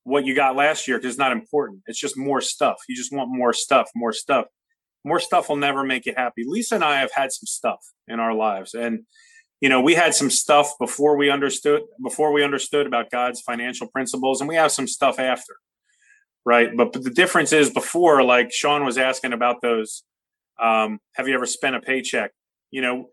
what 0.02 0.24
you 0.24 0.34
got 0.34 0.56
last 0.56 0.88
year 0.88 0.98
because 0.98 1.12
it's 1.12 1.18
not 1.18 1.30
important. 1.30 1.82
It's 1.86 2.00
just 2.00 2.18
more 2.18 2.40
stuff. 2.40 2.78
You 2.88 2.96
just 2.96 3.12
want 3.12 3.30
more 3.30 3.52
stuff, 3.52 3.88
more 3.94 4.12
stuff 4.12 4.46
more 5.04 5.20
stuff 5.20 5.48
will 5.48 5.56
never 5.56 5.84
make 5.84 6.06
you 6.06 6.14
happy. 6.16 6.44
Lisa 6.46 6.76
and 6.76 6.84
I 6.84 7.00
have 7.00 7.12
had 7.12 7.30
some 7.30 7.46
stuff 7.46 7.80
in 8.08 8.18
our 8.18 8.34
lives 8.34 8.74
and 8.74 9.00
you 9.60 9.70
know, 9.70 9.80
we 9.80 9.94
had 9.94 10.14
some 10.14 10.28
stuff 10.28 10.72
before 10.78 11.16
we 11.16 11.30
understood 11.30 11.82
before 12.02 12.32
we 12.32 12.42
understood 12.42 12.86
about 12.86 13.10
God's 13.10 13.40
financial 13.40 13.86
principles 13.86 14.40
and 14.40 14.48
we 14.48 14.56
have 14.56 14.72
some 14.72 14.86
stuff 14.86 15.18
after. 15.18 15.56
Right? 16.44 16.70
But, 16.76 16.92
but 16.92 17.04
the 17.04 17.10
difference 17.10 17.52
is 17.52 17.70
before 17.70 18.22
like 18.22 18.52
Sean 18.52 18.84
was 18.84 18.98
asking 18.98 19.32
about 19.32 19.62
those 19.62 20.02
um 20.62 21.00
have 21.14 21.26
you 21.26 21.34
ever 21.34 21.46
spent 21.46 21.76
a 21.76 21.80
paycheck? 21.80 22.30
You 22.70 22.82
know, 22.82 23.08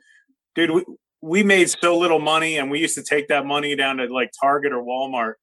dude, 0.55 0.71
we, 0.71 0.83
we 1.21 1.43
made 1.43 1.69
so 1.69 1.97
little 1.97 2.19
money 2.19 2.57
and 2.57 2.69
we 2.69 2.79
used 2.79 2.95
to 2.95 3.03
take 3.03 3.27
that 3.29 3.45
money 3.45 3.75
down 3.75 3.97
to 3.97 4.05
like 4.05 4.31
Target 4.39 4.73
or 4.73 4.83
Walmart 4.83 5.33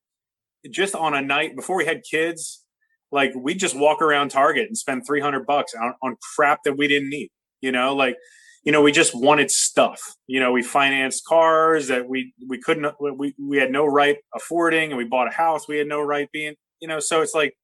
just 0.71 0.95
on 0.95 1.15
a 1.15 1.23
night 1.23 1.57
before 1.57 1.77
we 1.77 1.87
had 1.87 2.03
kids 2.09 2.65
like 3.11 3.33
we 3.35 3.55
just 3.55 3.77
walk 3.77 4.03
around 4.03 4.31
Target 4.31 4.67
and 4.67 4.77
spend 4.77 5.07
300 5.07 5.47
bucks 5.47 5.75
on, 5.75 5.95
on 6.03 6.17
crap 6.37 6.63
that 6.65 6.77
we 6.77 6.89
didn't 6.89 7.11
need, 7.11 7.31
you 7.61 7.73
know, 7.73 7.95
like, 7.95 8.17
you 8.65 8.73
know, 8.73 8.83
we 8.83 8.93
just 8.93 9.15
wanted 9.15 9.51
stuff, 9.51 10.01
you 10.27 10.41
know, 10.41 10.53
we 10.53 10.63
financed 10.63 11.25
cars 11.25 11.89
that 11.89 12.09
we, 12.09 12.35
we 12.49 12.59
couldn't, 12.59 12.95
we, 13.01 13.35
we 13.39 13.57
had 13.57 13.71
no 13.71 13.87
right 13.87 14.19
affording 14.35 14.91
and 14.91 14.99
we 14.99 15.05
bought 15.05 15.29
a 15.29 15.35
house. 15.35 15.67
We 15.67 15.79
had 15.79 15.87
no 15.87 16.03
right 16.03 16.29
being, 16.33 16.55
you 16.81 16.89
know, 16.89 17.01
so 17.01 17.23
it's 17.23 17.35
like, 17.35 17.55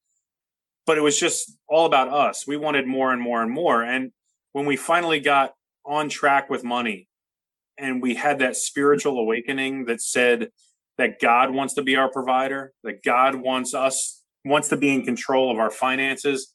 but 0.86 0.98
it 0.98 1.02
was 1.02 1.18
just 1.18 1.56
all 1.68 1.86
about 1.86 2.08
us. 2.08 2.46
We 2.46 2.56
wanted 2.56 2.86
more 2.86 3.12
and 3.12 3.20
more 3.20 3.42
and 3.42 3.50
more. 3.50 3.82
And 3.82 4.12
when 4.52 4.66
we 4.66 4.76
finally 4.76 5.20
got 5.20 5.54
on 5.84 6.08
track 6.08 6.50
with 6.50 6.64
money 6.64 7.08
and 7.78 8.02
we 8.02 8.14
had 8.14 8.38
that 8.38 8.56
spiritual 8.56 9.18
awakening 9.18 9.86
that 9.86 10.00
said 10.00 10.50
that 10.98 11.20
God 11.20 11.50
wants 11.50 11.74
to 11.74 11.82
be 11.82 11.96
our 11.96 12.10
provider, 12.10 12.72
that 12.84 13.02
God 13.02 13.34
wants 13.34 13.74
us 13.74 14.22
wants 14.44 14.68
to 14.68 14.76
be 14.76 14.92
in 14.92 15.02
control 15.02 15.50
of 15.50 15.58
our 15.58 15.70
finances 15.70 16.54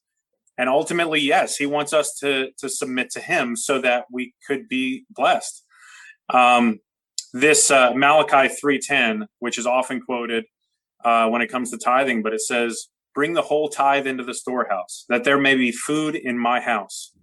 and 0.58 0.70
ultimately 0.70 1.20
yes 1.20 1.56
he 1.56 1.66
wants 1.66 1.94
us 1.94 2.16
to 2.20 2.50
to 2.58 2.70
submit 2.70 3.10
to 3.10 3.20
him 3.20 3.56
so 3.56 3.82
that 3.82 4.06
we 4.12 4.34
could 4.46 4.68
be 4.68 5.06
blessed 5.10 5.64
um, 6.34 6.80
this 7.34 7.72
uh, 7.72 7.92
malachi 7.96 8.54
3.10 8.64 9.26
which 9.40 9.58
is 9.58 9.66
often 9.66 10.02
quoted 10.02 10.46
uh, 11.04 11.28
when 11.30 11.42
it 11.42 11.48
comes 11.48 11.72
to 11.72 11.78
tithing 11.78 12.22
but 12.22 12.34
it 12.34 12.42
says 12.42 12.88
bring 13.14 13.34
the 13.34 13.42
whole 13.42 13.70
tithe 13.70 14.08
into 14.08 14.24
the 14.24 14.34
storehouse 14.34 15.06
that 15.10 15.24
there 15.24 15.40
may 15.40 15.56
be 15.56 15.72
food 15.72 16.16
in 16.16 16.38
my 16.38 16.60
house. 16.60 17.14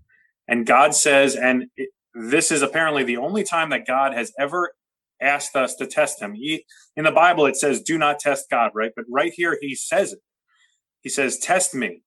And 0.48 0.66
god 0.66 0.94
says 0.94 1.36
and 1.36 1.66
it, 1.76 1.90
this 2.14 2.50
is 2.50 2.62
apparently 2.62 3.04
the 3.04 3.18
only 3.18 3.44
time 3.44 3.70
that 3.70 3.86
god 3.86 4.14
has 4.14 4.32
ever 4.38 4.72
asked 5.20 5.56
us 5.56 5.74
to 5.76 5.86
test 5.86 6.20
him. 6.20 6.34
He, 6.34 6.64
in 6.96 7.04
the 7.04 7.12
bible 7.12 7.46
it 7.46 7.56
says 7.56 7.80
do 7.80 7.98
not 7.98 8.18
test 8.18 8.50
god 8.50 8.72
right? 8.74 8.92
But 8.94 9.06
right 9.10 9.32
here 9.34 9.58
he 9.60 9.74
says 9.74 10.12
it. 10.12 10.20
He 11.06 11.10
says, 11.10 11.38
Test 11.38 11.72
me. 11.72 12.02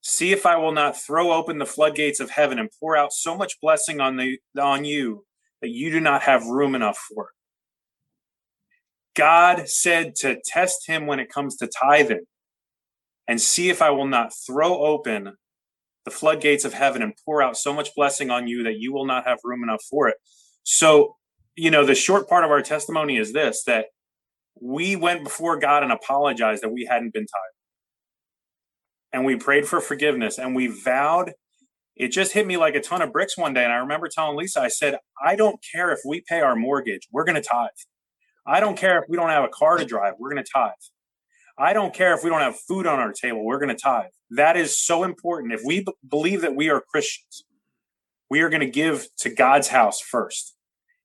See 0.00 0.32
if 0.32 0.46
I 0.46 0.56
will 0.56 0.72
not 0.72 1.00
throw 1.00 1.30
open 1.32 1.58
the 1.58 1.64
floodgates 1.64 2.18
of 2.18 2.28
heaven 2.28 2.58
and 2.58 2.68
pour 2.80 2.96
out 2.96 3.12
so 3.12 3.36
much 3.36 3.60
blessing 3.60 4.00
on 4.00 4.16
the 4.16 4.40
on 4.60 4.84
you 4.84 5.24
that 5.62 5.68
you 5.68 5.92
do 5.92 6.00
not 6.00 6.22
have 6.22 6.44
room 6.44 6.74
enough 6.74 6.98
for 6.98 7.26
it. 7.26 7.34
God 9.14 9.68
said 9.68 10.16
to 10.16 10.40
test 10.44 10.88
him 10.88 11.06
when 11.06 11.20
it 11.20 11.30
comes 11.30 11.56
to 11.58 11.68
tithing 11.68 12.24
and 13.26 13.40
see 13.40 13.70
if 13.70 13.80
I 13.82 13.90
will 13.90 14.06
not 14.06 14.32
throw 14.34 14.84
open 14.84 15.34
the 16.04 16.10
floodgates 16.10 16.64
of 16.64 16.74
heaven 16.74 17.02
and 17.02 17.14
pour 17.24 17.42
out 17.42 17.56
so 17.56 17.72
much 17.72 17.94
blessing 17.94 18.30
on 18.30 18.46
you 18.46 18.62
that 18.64 18.78
you 18.78 18.92
will 18.92 19.06
not 19.06 19.26
have 19.26 19.38
room 19.42 19.62
enough 19.62 19.82
for 19.88 20.08
it. 20.08 20.16
So, 20.62 21.16
you 21.56 21.70
know, 21.70 21.84
the 21.84 21.94
short 21.94 22.28
part 22.28 22.44
of 22.44 22.50
our 22.50 22.62
testimony 22.62 23.16
is 23.16 23.32
this 23.32 23.64
that 23.64 23.86
we 24.60 24.96
went 24.96 25.24
before 25.24 25.58
God 25.58 25.82
and 25.82 25.90
apologized 25.90 26.62
that 26.62 26.72
we 26.72 26.86
hadn't 26.88 27.12
been 27.12 27.26
tithing 27.26 27.54
and 29.14 29.24
we 29.24 29.36
prayed 29.36 29.66
for 29.66 29.80
forgiveness 29.80 30.38
and 30.38 30.54
we 30.54 30.66
vowed 30.66 31.32
it 31.96 32.08
just 32.08 32.32
hit 32.32 32.46
me 32.46 32.56
like 32.56 32.74
a 32.74 32.80
ton 32.80 33.00
of 33.00 33.12
bricks 33.12 33.38
one 33.38 33.54
day 33.54 33.62
and 33.64 33.72
i 33.72 33.76
remember 33.76 34.08
telling 34.08 34.36
lisa 34.36 34.60
i 34.60 34.68
said 34.68 34.98
i 35.24 35.36
don't 35.36 35.64
care 35.72 35.92
if 35.92 36.00
we 36.06 36.22
pay 36.28 36.40
our 36.40 36.56
mortgage 36.56 37.08
we're 37.12 37.24
going 37.24 37.40
to 37.40 37.48
tithe. 37.48 37.68
I 38.46 38.60
don't 38.60 38.76
care 38.76 38.98
if 38.98 39.04
we 39.08 39.16
don't 39.16 39.30
have 39.30 39.44
a 39.44 39.48
car 39.48 39.78
to 39.78 39.84
drive 39.84 40.14
we're 40.18 40.32
going 40.32 40.44
to 40.44 40.50
tithe 40.52 40.72
i 41.58 41.72
don't 41.72 41.94
care 41.94 42.14
if 42.14 42.24
we 42.24 42.30
don't 42.30 42.40
have 42.40 42.56
food 42.56 42.86
on 42.86 42.98
our 42.98 43.12
table 43.12 43.44
we're 43.44 43.58
going 43.58 43.74
to 43.74 43.80
tithe 43.80 44.10
that 44.30 44.56
is 44.56 44.78
so 44.78 45.04
important 45.04 45.52
if 45.52 45.62
we 45.64 45.80
b- 45.80 45.92
believe 46.08 46.40
that 46.40 46.56
we 46.56 46.68
are 46.68 46.82
christians 46.90 47.44
we 48.30 48.40
are 48.40 48.48
going 48.48 48.60
to 48.60 48.70
give 48.70 49.06
to 49.18 49.28
god's 49.30 49.68
house 49.68 50.00
first 50.00 50.56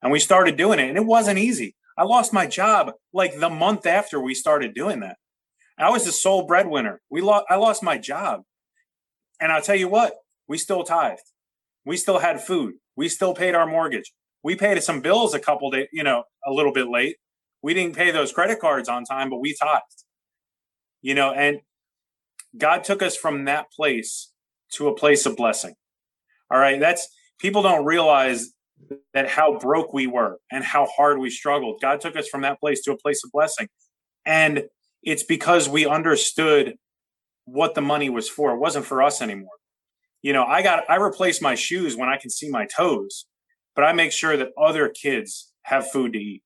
and 0.02 0.12
we 0.12 0.20
started 0.20 0.58
doing 0.58 0.80
it 0.80 0.90
and 0.90 0.98
it 0.98 1.06
wasn't 1.06 1.38
easy 1.38 1.76
i 1.98 2.04
lost 2.04 2.34
my 2.34 2.46
job 2.46 2.92
like 3.14 3.40
the 3.40 3.50
month 3.50 3.86
after 3.86 4.20
we 4.20 4.34
started 4.34 4.74
doing 4.74 5.00
that 5.00 5.18
I 5.80 5.90
was 5.90 6.06
the 6.06 6.12
sole 6.12 6.46
breadwinner. 6.46 7.00
We 7.10 7.22
lost. 7.22 7.46
I 7.50 7.56
lost 7.56 7.82
my 7.82 7.98
job, 7.98 8.42
and 9.40 9.52
I'll 9.52 9.62
tell 9.62 9.76
you 9.76 9.88
what, 9.88 10.14
we 10.48 10.58
still 10.58 10.84
tithed. 10.84 11.24
We 11.86 11.96
still 11.96 12.20
had 12.20 12.42
food. 12.42 12.76
We 12.98 13.08
still 13.08 13.34
paid 13.34 13.56
our 13.56 13.66
mortgage. 13.66 14.12
We 14.44 14.56
paid 14.56 14.82
some 14.84 15.00
bills 15.00 15.34
a 15.34 15.40
couple 15.40 15.72
days, 15.72 15.88
you 15.94 16.04
know, 16.04 16.24
a 16.46 16.52
little 16.52 16.74
bit 16.74 16.90
late. 16.90 17.16
We 17.62 17.74
didn't 17.74 17.96
pay 17.96 18.12
those 18.12 18.34
credit 18.34 18.60
cards 18.60 18.90
on 18.90 19.06
time, 19.06 19.30
but 19.30 19.40
we 19.40 19.56
tithed. 19.56 20.04
You 21.02 21.16
know, 21.16 21.32
and 21.32 21.60
God 22.58 22.84
took 22.84 23.02
us 23.02 23.16
from 23.16 23.46
that 23.46 23.72
place 23.72 24.32
to 24.74 24.88
a 24.88 24.96
place 24.96 25.26
of 25.26 25.36
blessing. 25.36 25.76
All 26.52 26.60
right, 26.60 26.80
that's 26.80 27.08
people 27.40 27.62
don't 27.62 27.86
realize 27.86 28.52
that 29.14 29.28
how 29.28 29.58
broke 29.58 29.94
we 29.94 30.08
were 30.08 30.38
and 30.52 30.64
how 30.64 30.86
hard 30.86 31.20
we 31.20 31.30
struggled. 31.30 31.82
God 31.82 32.02
took 32.02 32.16
us 32.16 32.28
from 32.28 32.42
that 32.42 32.60
place 32.60 32.82
to 32.84 32.92
a 32.92 32.98
place 32.98 33.24
of 33.24 33.32
blessing. 33.32 33.68
And 34.26 34.64
it's 35.04 35.24
because 35.24 35.70
we 35.70 35.86
understood 35.86 36.76
what 37.46 37.76
the 37.76 37.82
money 37.82 38.10
was 38.10 38.30
for. 38.30 38.52
It 38.54 38.60
wasn't 38.60 38.86
for 38.86 39.02
us 39.02 39.22
anymore. 39.22 39.50
You 40.22 40.34
know, 40.34 40.44
I 40.44 40.62
got 40.62 40.90
I 40.90 40.98
replace 40.98 41.42
my 41.42 41.56
shoes 41.56 41.96
when 41.96 42.10
I 42.10 42.18
can 42.18 42.30
see 42.30 42.50
my 42.50 42.66
toes, 42.66 43.26
but 43.76 43.84
I 43.84 43.94
make 43.94 44.12
sure 44.12 44.36
that 44.36 44.50
other 44.58 44.90
kids 44.90 45.52
have 45.64 45.90
food 45.90 46.14
to 46.14 46.20
eat. 46.20 46.44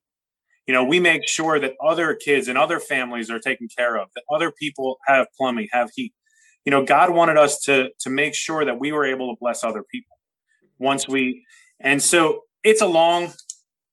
You 0.68 0.74
know, 0.74 0.84
we 0.84 1.00
make 1.00 1.28
sure 1.28 1.60
that 1.60 1.74
other 1.84 2.16
kids 2.16 2.48
and 2.48 2.58
other 2.58 2.80
families 2.80 3.30
are 3.30 3.40
taken 3.40 3.68
care 3.68 3.98
of, 3.98 4.10
that 4.16 4.24
other 4.34 4.52
people 4.52 4.98
have 5.08 5.28
plumbing, 5.38 5.68
have 5.72 5.90
heat. 5.94 6.14
You 6.66 6.72
know, 6.72 6.86
God 6.86 7.10
wanted 7.10 7.38
us 7.38 7.60
to 7.62 7.90
to 8.00 8.10
make 8.10 8.34
sure 8.34 8.64
that 8.64 8.80
we 8.80 8.92
were 8.92 9.06
able 9.06 9.34
to 9.34 9.38
bless 9.40 9.64
other 9.64 9.84
people 9.84 10.18
once 10.80 11.08
we 11.08 11.46
and 11.80 12.02
so 12.02 12.42
it's 12.64 12.82
a 12.82 12.88
long 12.88 13.34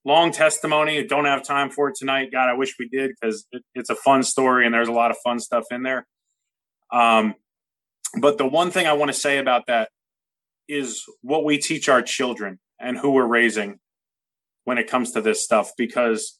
long 0.04 0.30
testimony. 0.30 1.04
Don't 1.04 1.24
have 1.24 1.42
time 1.42 1.70
for 1.70 1.88
it 1.88 1.96
tonight. 1.96 2.30
God 2.32 2.48
i 2.48 2.54
wish 2.54 2.76
we 2.78 2.88
did 2.88 3.10
because 3.10 3.46
it, 3.52 3.62
it's 3.74 3.90
a 3.90 3.96
fun 3.96 4.22
story 4.22 4.64
and 4.64 4.74
there's 4.74 4.88
a 4.88 4.92
lot 4.92 5.10
of 5.10 5.16
fun 5.24 5.40
stuff 5.40 5.64
in 5.70 5.82
there. 5.82 6.06
Um, 6.92 7.34
but 8.20 8.38
the 8.38 8.46
one 8.46 8.70
thing 8.70 8.86
i 8.86 8.92
want 8.92 9.10
to 9.12 9.18
say 9.18 9.38
about 9.38 9.66
that 9.66 9.90
is 10.68 11.04
what 11.22 11.44
we 11.44 11.58
teach 11.58 11.88
our 11.88 12.02
children 12.02 12.58
and 12.80 12.96
who 12.96 13.10
we're 13.10 13.26
raising 13.26 13.78
when 14.64 14.78
it 14.78 14.88
comes 14.88 15.12
to 15.12 15.20
this 15.20 15.42
stuff 15.42 15.72
because 15.76 16.38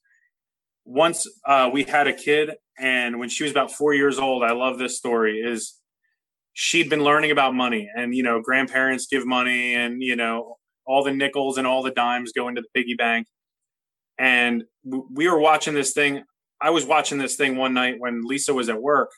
once 0.93 1.27
uh, 1.47 1.71
we 1.73 1.85
had 1.85 2.07
a 2.07 2.13
kid 2.13 2.51
and 2.79 3.19
when 3.19 3.29
she 3.29 3.45
was 3.45 3.53
about 3.53 3.71
four 3.71 3.95
years 3.95 4.19
old 4.19 4.43
i 4.43 4.53
love 4.53 4.79
this 4.79 4.97
story 4.97 5.39
is 5.39 5.79
she'd 6.53 6.91
been 6.91 7.05
learning 7.05 7.31
about 7.31 7.55
money 7.55 7.89
and 7.97 8.15
you 8.15 8.23
know 8.23 8.41
grandparents 8.41 9.07
give 9.07 9.25
money 9.27 9.75
and 9.75 10.03
you 10.03 10.17
know 10.17 10.57
all 10.91 11.05
the 11.05 11.13
nickels 11.13 11.57
and 11.57 11.69
all 11.69 11.85
the 11.85 11.93
dimes 11.93 12.33
go 12.33 12.49
into 12.49 12.61
the 12.61 12.69
piggy 12.75 12.95
bank. 12.95 13.29
And 14.19 14.65
we 14.85 15.29
were 15.29 15.39
watching 15.39 15.73
this 15.73 15.93
thing. 15.93 16.25
I 16.61 16.71
was 16.71 16.85
watching 16.85 17.19
this 17.19 17.37
thing 17.37 17.57
one 17.57 17.75
night 17.75 17.95
when 17.99 18.23
lisa 18.25 18.53
was 18.53 18.69
at 18.69 18.83
work 18.83 19.11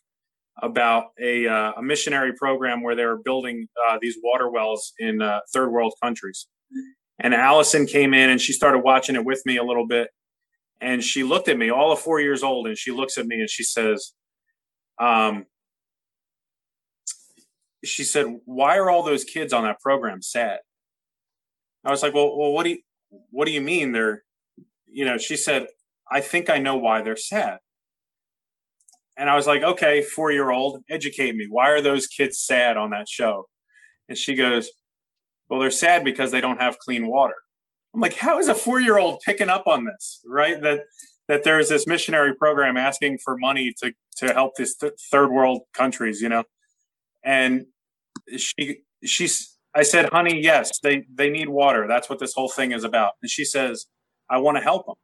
about 0.62 1.06
a, 1.20 1.48
uh, 1.48 1.72
a 1.78 1.82
missionary 1.82 2.34
program 2.34 2.82
where 2.82 2.94
they 2.94 3.06
were 3.06 3.16
building 3.24 3.66
uh, 3.88 3.96
these 4.00 4.16
water 4.22 4.50
wells 4.50 4.92
in 4.98 5.22
uh, 5.22 5.40
third 5.52 5.70
world 5.70 5.94
countries. 6.02 6.46
And 7.18 7.34
allison 7.34 7.86
came 7.86 8.12
in 8.12 8.28
and 8.28 8.40
she 8.40 8.52
started 8.52 8.80
watching 8.80 9.16
it 9.16 9.24
with 9.24 9.40
me 9.46 9.56
a 9.56 9.64
little 9.64 9.86
bit 9.86 10.08
and 10.82 11.02
she 11.02 11.22
looked 11.22 11.48
at 11.48 11.56
me 11.56 11.70
all 11.70 11.92
of 11.92 12.00
four 12.00 12.20
years 12.20 12.42
old 12.42 12.66
and 12.66 12.76
she 12.76 12.90
looks 12.90 13.16
at 13.16 13.26
me 13.26 13.36
and 13.36 13.48
she 13.48 13.62
says 13.62 14.12
um, 14.98 15.46
she 17.84 18.04
said, 18.04 18.26
"Why 18.44 18.76
are 18.78 18.90
all 18.90 19.02
those 19.02 19.24
kids 19.24 19.52
on 19.52 19.64
that 19.64 19.80
program 19.80 20.22
sad?" 20.22 20.60
I 21.84 21.90
was 21.90 22.02
like, 22.02 22.14
"Well, 22.14 22.36
well, 22.36 22.52
what 22.52 22.64
do 22.64 22.70
you 22.70 22.78
what 23.30 23.46
do 23.46 23.52
you 23.52 23.60
mean 23.60 23.92
they're?" 23.92 24.22
You 24.86 25.04
know, 25.04 25.18
she 25.18 25.36
said, 25.36 25.66
"I 26.10 26.20
think 26.20 26.50
I 26.50 26.58
know 26.58 26.76
why 26.76 27.02
they're 27.02 27.16
sad." 27.16 27.58
And 29.16 29.28
I 29.30 29.36
was 29.36 29.46
like, 29.46 29.62
"Okay, 29.62 30.02
four 30.02 30.32
year 30.32 30.50
old, 30.50 30.84
educate 30.90 31.34
me. 31.34 31.46
Why 31.48 31.70
are 31.70 31.80
those 31.80 32.06
kids 32.06 32.38
sad 32.38 32.76
on 32.76 32.90
that 32.90 33.08
show?" 33.08 33.48
And 34.08 34.18
she 34.18 34.34
goes, 34.34 34.70
"Well, 35.48 35.60
they're 35.60 35.70
sad 35.70 36.04
because 36.04 36.30
they 36.30 36.40
don't 36.40 36.60
have 36.60 36.78
clean 36.78 37.06
water." 37.08 37.36
I'm 37.94 38.00
like, 38.00 38.14
"How 38.14 38.38
is 38.38 38.48
a 38.48 38.54
four 38.54 38.80
year 38.80 38.98
old 38.98 39.20
picking 39.24 39.48
up 39.48 39.66
on 39.66 39.84
this? 39.84 40.20
Right? 40.26 40.60
That 40.62 40.84
that 41.28 41.44
there's 41.44 41.68
this 41.68 41.86
missionary 41.86 42.34
program 42.34 42.76
asking 42.76 43.18
for 43.24 43.36
money 43.36 43.74
to 43.82 43.92
to 44.18 44.32
help 44.32 44.56
these 44.56 44.76
th- 44.76 44.94
third 45.10 45.30
world 45.30 45.62
countries, 45.74 46.20
you 46.20 46.28
know." 46.28 46.44
and 47.24 47.66
she 48.36 48.80
she's 49.04 49.56
I 49.74 49.84
said, 49.84 50.10
honey, 50.12 50.40
yes, 50.40 50.78
they 50.82 51.04
they 51.14 51.30
need 51.30 51.48
water. 51.48 51.86
That's 51.88 52.10
what 52.10 52.18
this 52.18 52.34
whole 52.34 52.48
thing 52.48 52.72
is 52.72 52.84
about. 52.84 53.12
And 53.22 53.30
she 53.30 53.44
says, 53.44 53.86
I 54.28 54.38
want 54.38 54.58
to 54.58 54.62
help 54.62 54.86
them. 54.86 54.96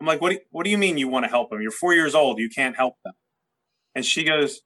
I'm 0.00 0.06
like, 0.06 0.20
what 0.20 0.30
do 0.30 0.38
what 0.50 0.64
do 0.64 0.70
you 0.70 0.78
mean 0.78 0.98
you 0.98 1.08
want 1.08 1.24
to 1.24 1.30
help 1.30 1.50
them? 1.50 1.60
You're 1.62 1.70
four 1.70 1.94
years 1.94 2.14
old. 2.14 2.38
You 2.38 2.48
can't 2.48 2.76
help 2.76 2.94
them. 3.04 3.14
And 3.94 4.04
she 4.04 4.24
goes, 4.24 4.62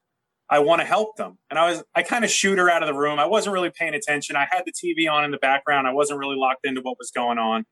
I 0.48 0.60
want 0.60 0.80
to 0.80 0.86
help 0.86 1.16
them. 1.16 1.38
And 1.50 1.58
I 1.58 1.70
was, 1.70 1.82
I 1.94 2.02
kind 2.02 2.24
of 2.24 2.30
shoot 2.30 2.58
her 2.58 2.70
out 2.70 2.82
of 2.82 2.86
the 2.86 2.94
room. 2.94 3.18
I 3.18 3.26
wasn't 3.26 3.54
really 3.54 3.70
paying 3.70 3.94
attention. 3.94 4.36
I 4.36 4.46
had 4.50 4.62
the 4.64 4.72
TV 4.72 5.10
on 5.10 5.24
in 5.24 5.32
the 5.32 5.38
background. 5.38 5.88
I 5.88 5.92
wasn't 5.92 6.20
really 6.20 6.36
locked 6.36 6.64
into 6.64 6.80
what 6.82 6.98
was 6.98 7.10
going 7.10 7.38
on. 7.38 7.64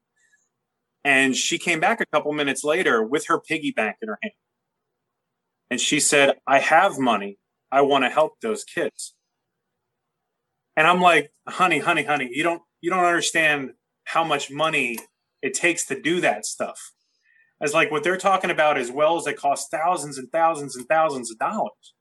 And 1.04 1.36
she 1.36 1.58
came 1.58 1.80
back 1.80 2.00
a 2.00 2.06
couple 2.06 2.32
minutes 2.32 2.64
later 2.64 3.02
with 3.02 3.26
her 3.28 3.38
piggy 3.38 3.70
bank 3.70 3.96
in 4.02 4.08
her 4.08 4.18
hand. 4.22 4.32
And 5.70 5.80
she 5.80 6.00
said, 6.00 6.36
I 6.46 6.58
have 6.58 6.98
money. 6.98 7.38
I 7.70 7.82
want 7.82 8.04
to 8.04 8.10
help 8.10 8.40
those 8.40 8.64
kids. 8.64 9.14
And 10.76 10.86
I'm 10.86 11.00
like, 11.00 11.30
honey, 11.48 11.78
honey, 11.78 12.04
honey, 12.04 12.30
you 12.32 12.42
don't 12.42 12.62
you 12.80 12.90
don't 12.90 13.04
understand 13.04 13.70
how 14.04 14.24
much 14.24 14.50
money 14.50 14.98
it 15.42 15.54
takes 15.54 15.86
to 15.86 16.00
do 16.00 16.20
that 16.20 16.44
stuff. 16.44 16.92
As 17.60 17.72
like 17.72 17.90
what 17.90 18.02
they're 18.02 18.16
talking 18.16 18.50
about 18.50 18.76
as 18.76 18.90
well 18.90 19.16
as 19.16 19.24
they 19.24 19.32
cost 19.32 19.70
thousands 19.70 20.18
and 20.18 20.30
thousands 20.32 20.76
and 20.76 20.86
thousands 20.86 21.30
of 21.30 21.38
dollars. 21.38 21.94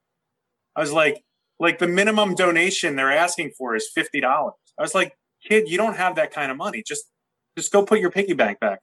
I 0.76 0.82
was 0.82 0.92
like, 0.92 1.24
like 1.60 1.80
the 1.80 1.88
minimum 1.88 2.36
donation 2.36 2.96
they're 2.96 3.12
asking 3.12 3.52
for 3.58 3.76
is 3.76 3.90
fifty 3.94 4.20
dollars. 4.22 4.54
I 4.78 4.82
was 4.82 4.96
like, 4.96 5.14
kid, 5.48 5.70
you 5.70 5.78
don't 5.78 5.96
have 5.98 6.16
that 6.16 6.32
kind 6.32 6.52
of 6.52 6.58
money. 6.58 6.84
Just 6.86 7.06
just 7.58 7.72
go 7.72 7.86
put 7.86 8.00
your 8.00 8.12
piggy 8.12 8.34
bank 8.34 8.60
back. 8.60 8.80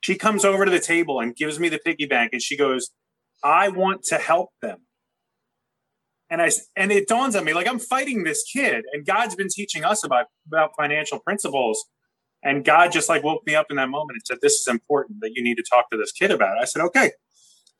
She 0.00 0.16
comes 0.16 0.44
over 0.44 0.64
to 0.64 0.70
the 0.70 0.80
table 0.80 1.20
and 1.20 1.36
gives 1.36 1.60
me 1.60 1.68
the 1.68 1.78
piggy 1.78 2.06
bank 2.06 2.30
and 2.32 2.42
she 2.42 2.56
goes, 2.56 2.90
I 3.44 3.68
want 3.68 4.04
to 4.04 4.18
help 4.18 4.50
them 4.62 4.78
and 6.32 6.40
I 6.40 6.50
and 6.76 6.90
it 6.90 7.06
dawns 7.06 7.36
on 7.36 7.44
me 7.44 7.52
like 7.52 7.68
I'm 7.68 7.78
fighting 7.78 8.24
this 8.24 8.42
kid, 8.42 8.84
and 8.92 9.04
God's 9.04 9.34
been 9.34 9.48
teaching 9.50 9.84
us 9.84 10.02
about 10.02 10.26
about 10.46 10.70
financial 10.78 11.20
principles, 11.20 11.84
and 12.42 12.64
God 12.64 12.90
just 12.90 13.08
like 13.10 13.22
woke 13.22 13.42
me 13.46 13.54
up 13.54 13.66
in 13.68 13.76
that 13.76 13.90
moment 13.90 14.12
and 14.16 14.22
said, 14.24 14.38
"This 14.40 14.54
is 14.54 14.66
important 14.66 15.20
that 15.20 15.32
you 15.34 15.44
need 15.44 15.56
to 15.56 15.64
talk 15.70 15.90
to 15.90 15.98
this 15.98 16.10
kid 16.10 16.30
about." 16.30 16.56
It. 16.56 16.62
I 16.62 16.64
said, 16.64 16.80
"Okay." 16.82 17.12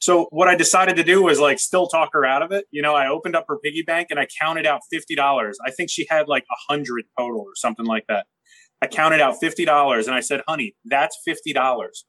So 0.03 0.27
what 0.31 0.49
I 0.49 0.57
decided 0.57 0.97
to 0.97 1.05
do 1.05 1.23
was 1.23 1.39
like 1.39 1.61
still 1.61 1.87
talk 1.87 2.09
her 2.13 2.27
out 2.27 2.43
of 2.43 2.51
it. 2.51 2.65
You 2.73 2.83
know, 2.83 2.93
I 2.93 3.07
opened 3.07 3.37
up 3.37 3.45
her 3.47 3.57
piggy 3.63 3.83
bank 3.83 4.09
and 4.11 4.19
I 4.19 4.27
counted 4.41 4.67
out 4.67 4.81
fifty 4.91 5.15
dollars. 5.15 5.59
I 5.65 5.71
think 5.71 5.91
she 5.91 6.09
had 6.11 6.27
like 6.27 6.43
a 6.51 6.73
hundred 6.73 7.05
total 7.17 7.43
or 7.43 7.55
something 7.55 7.87
like 7.87 8.07
that. 8.09 8.27
I 8.83 8.89
counted 8.89 9.21
out 9.21 9.37
fifty 9.39 9.65
dollars 9.65 10.09
and 10.09 10.17
I 10.17 10.19
said, 10.19 10.41
"Honey, 10.49 10.75
that's 10.85 11.17
fifty 11.25 11.53
dollars. 11.53 12.05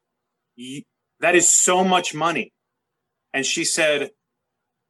That 1.20 1.36
is 1.36 1.48
so 1.48 1.84
much 1.84 2.16
money." 2.16 2.52
And 3.32 3.46
she 3.46 3.64
said, 3.64 4.10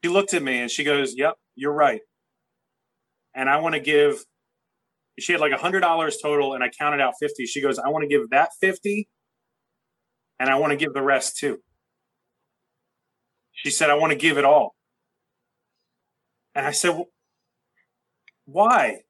she 0.02 0.10
looked 0.10 0.34
at 0.34 0.42
me 0.42 0.60
and 0.60 0.72
she 0.72 0.86
goes, 0.86 1.14
"Yep, 1.14 1.36
you're 1.56 1.74
right. 1.74 2.00
And 3.36 3.50
I 3.50 3.58
want 3.58 3.76
to 3.76 3.82
give, 3.82 4.24
she 5.20 5.34
had 5.34 5.42
like 5.42 5.52
a 5.52 5.58
hundred 5.58 5.82
dollars 5.82 6.20
total 6.22 6.54
and 6.54 6.64
I 6.64 6.70
counted 6.70 7.02
out 7.02 7.16
50. 7.20 7.48
She 7.48 7.62
goes, 7.62 7.80
I 7.80 7.90
want 7.90 8.04
to 8.04 8.08
give 8.08 8.30
that 8.30 8.52
50 8.62 9.10
and 10.40 10.50
I 10.50 10.56
want 10.56 10.72
to 10.72 10.78
give 10.78 10.94
the 10.94 11.02
rest 11.02 11.38
too. 11.38 11.60
She 13.64 13.70
said, 13.70 13.90
I 13.90 13.94
want 13.94 14.12
to 14.12 14.18
give 14.18 14.38
it 14.38 14.44
all. 14.44 14.76
And 16.54 16.66
I 16.66 16.72
said, 16.72 16.90
well, 16.90 17.08
why? 18.44 19.04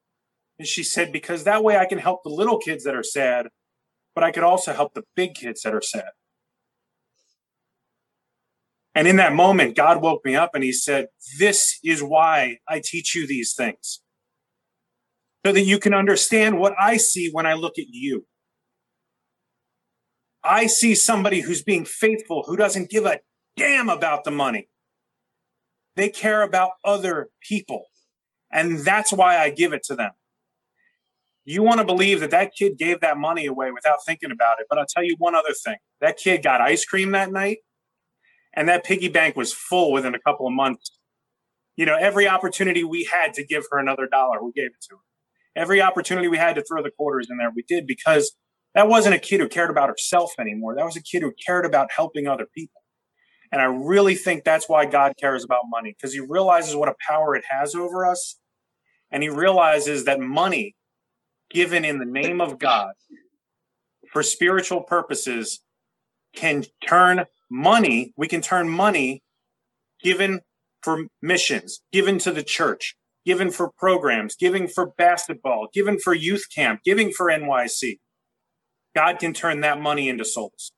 And 0.60 0.68
she 0.68 0.84
said, 0.84 1.12
because 1.12 1.44
that 1.44 1.64
way 1.64 1.76
I 1.76 1.86
can 1.86 1.98
help 1.98 2.22
the 2.24 2.30
little 2.30 2.60
kids 2.60 2.84
that 2.84 2.94
are 2.94 3.04
sad, 3.04 3.48
but 4.14 4.24
I 4.24 4.32
could 4.32 4.44
also 4.44 4.72
help 4.72 4.94
the 4.94 5.06
big 5.16 5.34
kids 5.34 5.64
that 5.64 5.74
are 5.74 5.82
sad. 5.82 6.12
And 8.94 9.08
in 9.08 9.16
that 9.16 9.34
moment, 9.34 9.76
God 9.76 10.04
woke 10.04 10.24
me 10.24 10.36
up 10.36 10.52
and 10.54 10.64
he 10.64 10.72
said, 10.72 11.08
This 11.40 11.80
is 11.84 12.04
why 12.04 12.60
I 12.70 12.80
teach 12.80 13.16
you 13.16 13.26
these 13.26 13.56
things. 13.56 14.02
So 15.44 15.52
that 15.52 15.64
you 15.64 15.80
can 15.80 15.96
understand 15.96 16.60
what 16.60 16.76
I 16.80 16.98
see 16.98 17.32
when 17.32 17.48
I 17.48 17.56
look 17.56 17.80
at 17.80 17.88
you. 17.90 18.28
I 20.44 20.68
see 20.68 20.94
somebody 20.94 21.42
who's 21.42 21.64
being 21.64 21.86
faithful, 21.86 22.44
who 22.46 22.56
doesn't 22.56 22.92
give 22.92 23.08
a 23.08 23.20
damn 23.56 23.90
about 23.90 24.24
the 24.24 24.32
money. 24.32 24.70
They 25.96 26.10
care 26.10 26.42
about 26.42 26.72
other 26.84 27.30
people. 27.42 27.86
And 28.52 28.80
that's 28.80 29.12
why 29.12 29.38
I 29.38 29.50
give 29.50 29.74
it 29.74 29.84
to 29.86 29.96
them. 29.96 30.12
You 31.46 31.62
want 31.62 31.80
to 31.80 31.86
believe 31.86 32.22
that 32.22 32.32
that 32.32 32.52
kid 32.58 32.78
gave 32.78 33.02
that 33.02 33.18
money 33.18 33.46
away 33.46 33.72
without 33.72 33.98
thinking 34.06 34.32
about 34.32 34.60
it. 34.60 34.68
But 34.70 34.80
I'll 34.80 34.86
tell 34.86 35.04
you 35.04 35.16
one 35.18 35.36
other 35.36 35.54
thing 35.54 35.78
that 36.00 36.18
kid 36.18 36.42
got 36.42 36.62
ice 36.62 36.86
cream 36.86 37.12
that 37.12 37.32
night 37.32 37.58
and 38.54 38.70
that 38.70 38.84
piggy 38.84 39.10
bank 39.10 39.36
was 39.36 39.52
full 39.52 39.92
within 39.92 40.16
a 40.16 40.20
couple 40.20 40.48
of 40.48 40.54
months. 40.54 40.98
You 41.76 41.86
know, 41.86 41.98
every 42.00 42.28
opportunity 42.28 42.84
we 42.84 43.10
had 43.12 43.34
to 43.34 43.46
give 43.46 43.64
her 43.72 43.80
another 43.80 44.08
dollar, 44.08 44.44
we 44.44 44.52
gave 44.54 44.68
it 44.68 44.82
to 44.90 44.96
her. 44.96 45.02
Every 45.56 45.82
opportunity 45.82 46.28
we 46.28 46.38
had 46.38 46.56
to 46.56 46.64
throw 46.64 46.82
the 46.82 46.92
quarters 46.92 47.28
in 47.30 47.38
there, 47.38 47.52
we 47.54 47.64
did 47.68 47.88
because 47.88 48.36
that 48.76 48.88
wasn't 48.88 49.16
a 49.16 49.20
kid 49.20 49.40
who 49.40 49.48
cared 49.48 49.70
about 49.70 49.90
herself 49.90 50.34
anymore. 50.40 50.76
That 50.76 50.86
was 50.86 50.96
a 50.96 51.02
kid 51.02 51.24
who 51.24 51.34
cared 51.46 51.66
about 51.66 51.90
helping 51.96 52.28
other 52.28 52.48
people. 52.56 52.83
And 53.54 53.62
I 53.62 53.66
really 53.66 54.16
think 54.16 54.44
that's 54.44 54.68
why 54.68 54.88
God 54.88 55.14
cares 55.20 55.44
about 55.44 55.62
money 55.70 55.96
because 55.96 56.12
he 56.12 56.20
realizes 56.20 56.76
what 56.76 56.90
a 56.90 56.96
power 57.08 57.36
it 57.36 57.44
has 57.48 57.76
over 57.76 58.04
us. 58.04 58.40
And 59.12 59.22
he 59.22 59.30
realizes 59.30 60.06
that 60.06 60.20
money 60.20 60.76
given 61.52 61.86
in 61.86 62.00
the 62.00 62.06
name 62.06 62.42
of 62.42 62.58
God 62.58 62.94
for 64.12 64.24
spiritual 64.24 64.82
purposes 64.82 65.60
can 66.36 66.64
turn 66.90 67.26
money, 67.52 68.12
we 68.18 68.28
can 68.28 68.42
turn 68.42 68.68
money 68.68 69.22
given 70.02 70.42
for 70.82 71.06
missions, 71.22 71.84
given 71.92 72.18
to 72.18 72.32
the 72.32 72.42
church, 72.42 72.96
given 73.24 73.52
for 73.52 73.70
programs, 73.78 74.36
giving 74.36 74.68
for 74.68 74.94
basketball, 74.98 75.68
given 75.72 76.00
for 76.00 76.16
youth 76.16 76.48
camp, 76.54 76.82
giving 76.84 77.12
for 77.12 77.28
NYC. 77.28 78.00
God 78.96 79.20
can 79.20 79.32
turn 79.32 79.62
that 79.62 79.80
money 79.80 80.10
into 80.10 80.26
souls. 80.26 80.72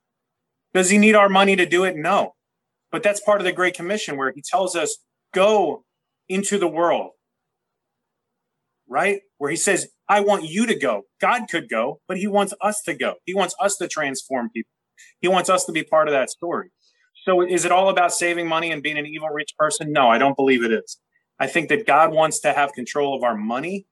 Does 0.73 0.89
he 0.89 0.97
need 0.97 1.15
our 1.15 1.29
money 1.29 1.55
to 1.55 1.65
do 1.65 1.85
it? 1.85 1.95
No. 1.95 2.34
But 2.95 3.03
that's 3.03 3.19
part 3.19 3.41
of 3.41 3.45
the 3.45 3.51
Great 3.51 3.73
Commission 3.73 4.15
where 4.15 4.31
he 4.31 4.41
tells 4.41 4.73
us, 4.73 4.99
go 5.33 5.83
into 6.29 6.57
the 6.57 6.65
world, 6.69 7.11
right? 8.87 9.19
Where 9.37 9.51
he 9.51 9.57
says, 9.57 9.89
I 10.07 10.21
want 10.21 10.45
you 10.45 10.65
to 10.65 10.79
go. 10.79 11.01
God 11.19 11.49
could 11.51 11.67
go, 11.67 11.99
but 12.07 12.15
he 12.15 12.25
wants 12.25 12.53
us 12.61 12.81
to 12.83 12.93
go. 12.93 13.15
He 13.25 13.33
wants 13.33 13.53
us 13.59 13.75
to 13.79 13.89
transform 13.89 14.49
people. 14.49 14.71
He 15.19 15.27
wants 15.27 15.49
us 15.49 15.65
to 15.65 15.73
be 15.73 15.83
part 15.83 16.07
of 16.07 16.13
that 16.13 16.29
story. 16.29 16.69
So 17.25 17.41
is 17.41 17.65
it 17.65 17.71
all 17.73 17.89
about 17.89 18.13
saving 18.13 18.47
money 18.47 18.71
and 18.71 18.81
being 18.81 18.97
an 18.97 19.05
evil 19.05 19.27
rich 19.27 19.51
person? 19.59 19.91
No, 19.91 20.09
I 20.09 20.17
don't 20.17 20.37
believe 20.37 20.63
it 20.63 20.71
is. 20.71 20.97
I 21.37 21.47
think 21.47 21.67
that 21.67 21.85
God 21.85 22.13
wants 22.13 22.39
to 22.39 22.53
have 22.53 22.71
control 22.71 23.13
of 23.13 23.23
our 23.23 23.35
money 23.35 23.87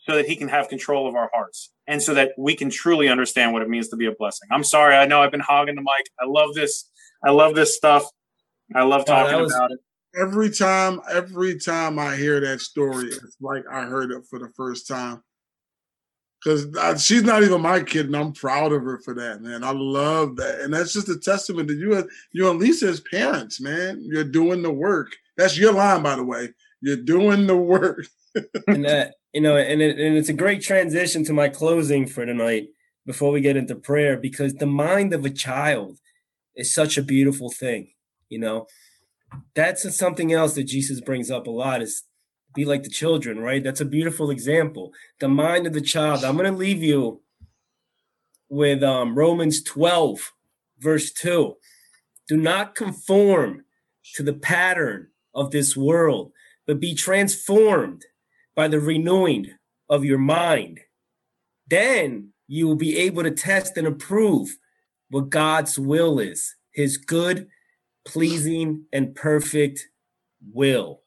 so 0.00 0.16
that 0.16 0.26
he 0.26 0.34
can 0.34 0.48
have 0.48 0.68
control 0.68 1.08
of 1.08 1.14
our 1.14 1.30
hearts 1.32 1.70
and 1.86 2.02
so 2.02 2.12
that 2.14 2.32
we 2.36 2.56
can 2.56 2.70
truly 2.70 3.08
understand 3.08 3.52
what 3.52 3.62
it 3.62 3.68
means 3.68 3.86
to 3.90 3.96
be 3.96 4.06
a 4.06 4.12
blessing. 4.18 4.48
I'm 4.50 4.64
sorry. 4.64 4.96
I 4.96 5.06
know 5.06 5.22
I've 5.22 5.30
been 5.30 5.38
hogging 5.38 5.76
the 5.76 5.82
mic. 5.82 6.06
I 6.20 6.24
love 6.26 6.54
this. 6.54 6.90
I 7.24 7.30
love 7.30 7.54
this 7.54 7.76
stuff. 7.76 8.04
I 8.74 8.82
love 8.82 9.04
talking 9.04 9.40
was, 9.40 9.54
about 9.54 9.72
it. 9.72 9.78
Every 10.18 10.50
time, 10.50 11.00
every 11.10 11.58
time 11.58 11.98
I 11.98 12.16
hear 12.16 12.40
that 12.40 12.60
story, 12.60 13.08
it's 13.08 13.36
like 13.40 13.64
I 13.70 13.84
heard 13.84 14.10
it 14.10 14.24
for 14.28 14.38
the 14.38 14.48
first 14.56 14.86
time. 14.86 15.22
Because 16.42 17.02
she's 17.04 17.24
not 17.24 17.42
even 17.42 17.60
my 17.60 17.82
kid, 17.82 18.06
and 18.06 18.16
I'm 18.16 18.32
proud 18.32 18.72
of 18.72 18.82
her 18.82 19.00
for 19.04 19.12
that, 19.14 19.42
man. 19.42 19.64
I 19.64 19.72
love 19.72 20.36
that, 20.36 20.60
and 20.60 20.72
that's 20.72 20.92
just 20.92 21.08
a 21.08 21.18
testament 21.18 21.66
that 21.66 21.74
you, 21.74 22.08
you 22.32 22.48
and 22.48 22.60
Lisa 22.60 22.86
as 22.86 23.00
parents, 23.00 23.60
man. 23.60 24.00
You're 24.00 24.22
doing 24.22 24.62
the 24.62 24.72
work. 24.72 25.16
That's 25.36 25.58
your 25.58 25.72
line, 25.72 26.02
by 26.02 26.14
the 26.14 26.24
way. 26.24 26.50
You're 26.80 26.96
doing 26.96 27.48
the 27.48 27.56
work. 27.56 28.06
and 28.68 28.84
that 28.84 29.14
you 29.32 29.40
know, 29.40 29.56
and 29.56 29.82
it, 29.82 29.98
and 29.98 30.16
it's 30.16 30.28
a 30.28 30.34
great 30.34 30.62
transition 30.62 31.24
to 31.24 31.32
my 31.32 31.48
closing 31.48 32.06
for 32.06 32.24
tonight 32.24 32.68
before 33.04 33.32
we 33.32 33.40
get 33.40 33.56
into 33.56 33.74
prayer 33.74 34.16
because 34.16 34.54
the 34.54 34.66
mind 34.66 35.12
of 35.12 35.24
a 35.24 35.30
child 35.30 35.98
is 36.58 36.74
such 36.74 36.98
a 36.98 37.02
beautiful 37.02 37.48
thing. 37.50 37.92
You 38.28 38.40
know, 38.40 38.66
that's 39.54 39.96
something 39.96 40.32
else 40.32 40.54
that 40.54 40.64
Jesus 40.64 41.00
brings 41.00 41.30
up 41.30 41.46
a 41.46 41.50
lot 41.50 41.80
is 41.80 42.02
be 42.54 42.64
like 42.64 42.82
the 42.82 42.90
children, 42.90 43.38
right? 43.38 43.62
That's 43.62 43.80
a 43.80 43.86
beautiful 43.86 44.30
example. 44.30 44.92
The 45.20 45.28
mind 45.28 45.66
of 45.66 45.72
the 45.72 45.80
child. 45.80 46.24
I'm 46.24 46.36
going 46.36 46.50
to 46.50 46.58
leave 46.58 46.82
you 46.82 47.22
with 48.48 48.82
um, 48.82 49.14
Romans 49.14 49.62
12, 49.62 50.32
verse 50.78 51.12
2. 51.12 51.54
Do 52.26 52.36
not 52.36 52.74
conform 52.74 53.64
to 54.14 54.22
the 54.22 54.32
pattern 54.32 55.08
of 55.34 55.50
this 55.50 55.76
world, 55.76 56.32
but 56.66 56.80
be 56.80 56.94
transformed 56.94 58.04
by 58.56 58.66
the 58.68 58.80
renewing 58.80 59.54
of 59.88 60.04
your 60.04 60.18
mind. 60.18 60.80
Then 61.68 62.32
you 62.46 62.66
will 62.66 62.76
be 62.76 62.98
able 62.98 63.22
to 63.22 63.30
test 63.30 63.76
and 63.76 63.86
approve 63.86 64.56
what 65.10 65.30
God's 65.30 65.78
will 65.78 66.18
is, 66.18 66.54
his 66.72 66.96
good, 66.96 67.48
pleasing, 68.04 68.84
and 68.92 69.14
perfect 69.14 69.88
will. 70.52 71.02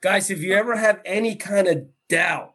Guys, 0.00 0.30
if 0.30 0.40
you 0.40 0.54
ever 0.54 0.76
have 0.76 1.00
any 1.04 1.36
kind 1.36 1.66
of 1.66 1.86
doubt 2.08 2.54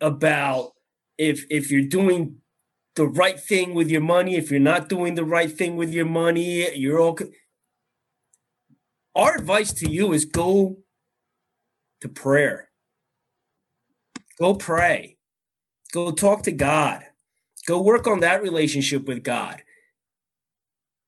about 0.00 0.72
if 1.18 1.44
if 1.50 1.70
you're 1.70 1.82
doing 1.82 2.36
the 2.94 3.06
right 3.06 3.38
thing 3.38 3.74
with 3.74 3.90
your 3.90 4.00
money, 4.00 4.36
if 4.36 4.50
you're 4.50 4.60
not 4.60 4.88
doing 4.88 5.14
the 5.14 5.24
right 5.24 5.50
thing 5.50 5.76
with 5.76 5.92
your 5.92 6.06
money, 6.06 6.74
you're 6.76 7.00
okay. 7.00 7.26
Our 9.14 9.36
advice 9.36 9.72
to 9.74 9.90
you 9.90 10.12
is 10.12 10.24
go 10.24 10.78
to 12.00 12.08
prayer. 12.08 12.70
Go 14.38 14.54
pray. 14.54 15.18
Go 15.92 16.12
talk 16.12 16.42
to 16.44 16.52
God. 16.52 17.04
Go 17.68 17.82
work 17.82 18.06
on 18.06 18.20
that 18.20 18.42
relationship 18.42 19.06
with 19.06 19.22
God. 19.22 19.62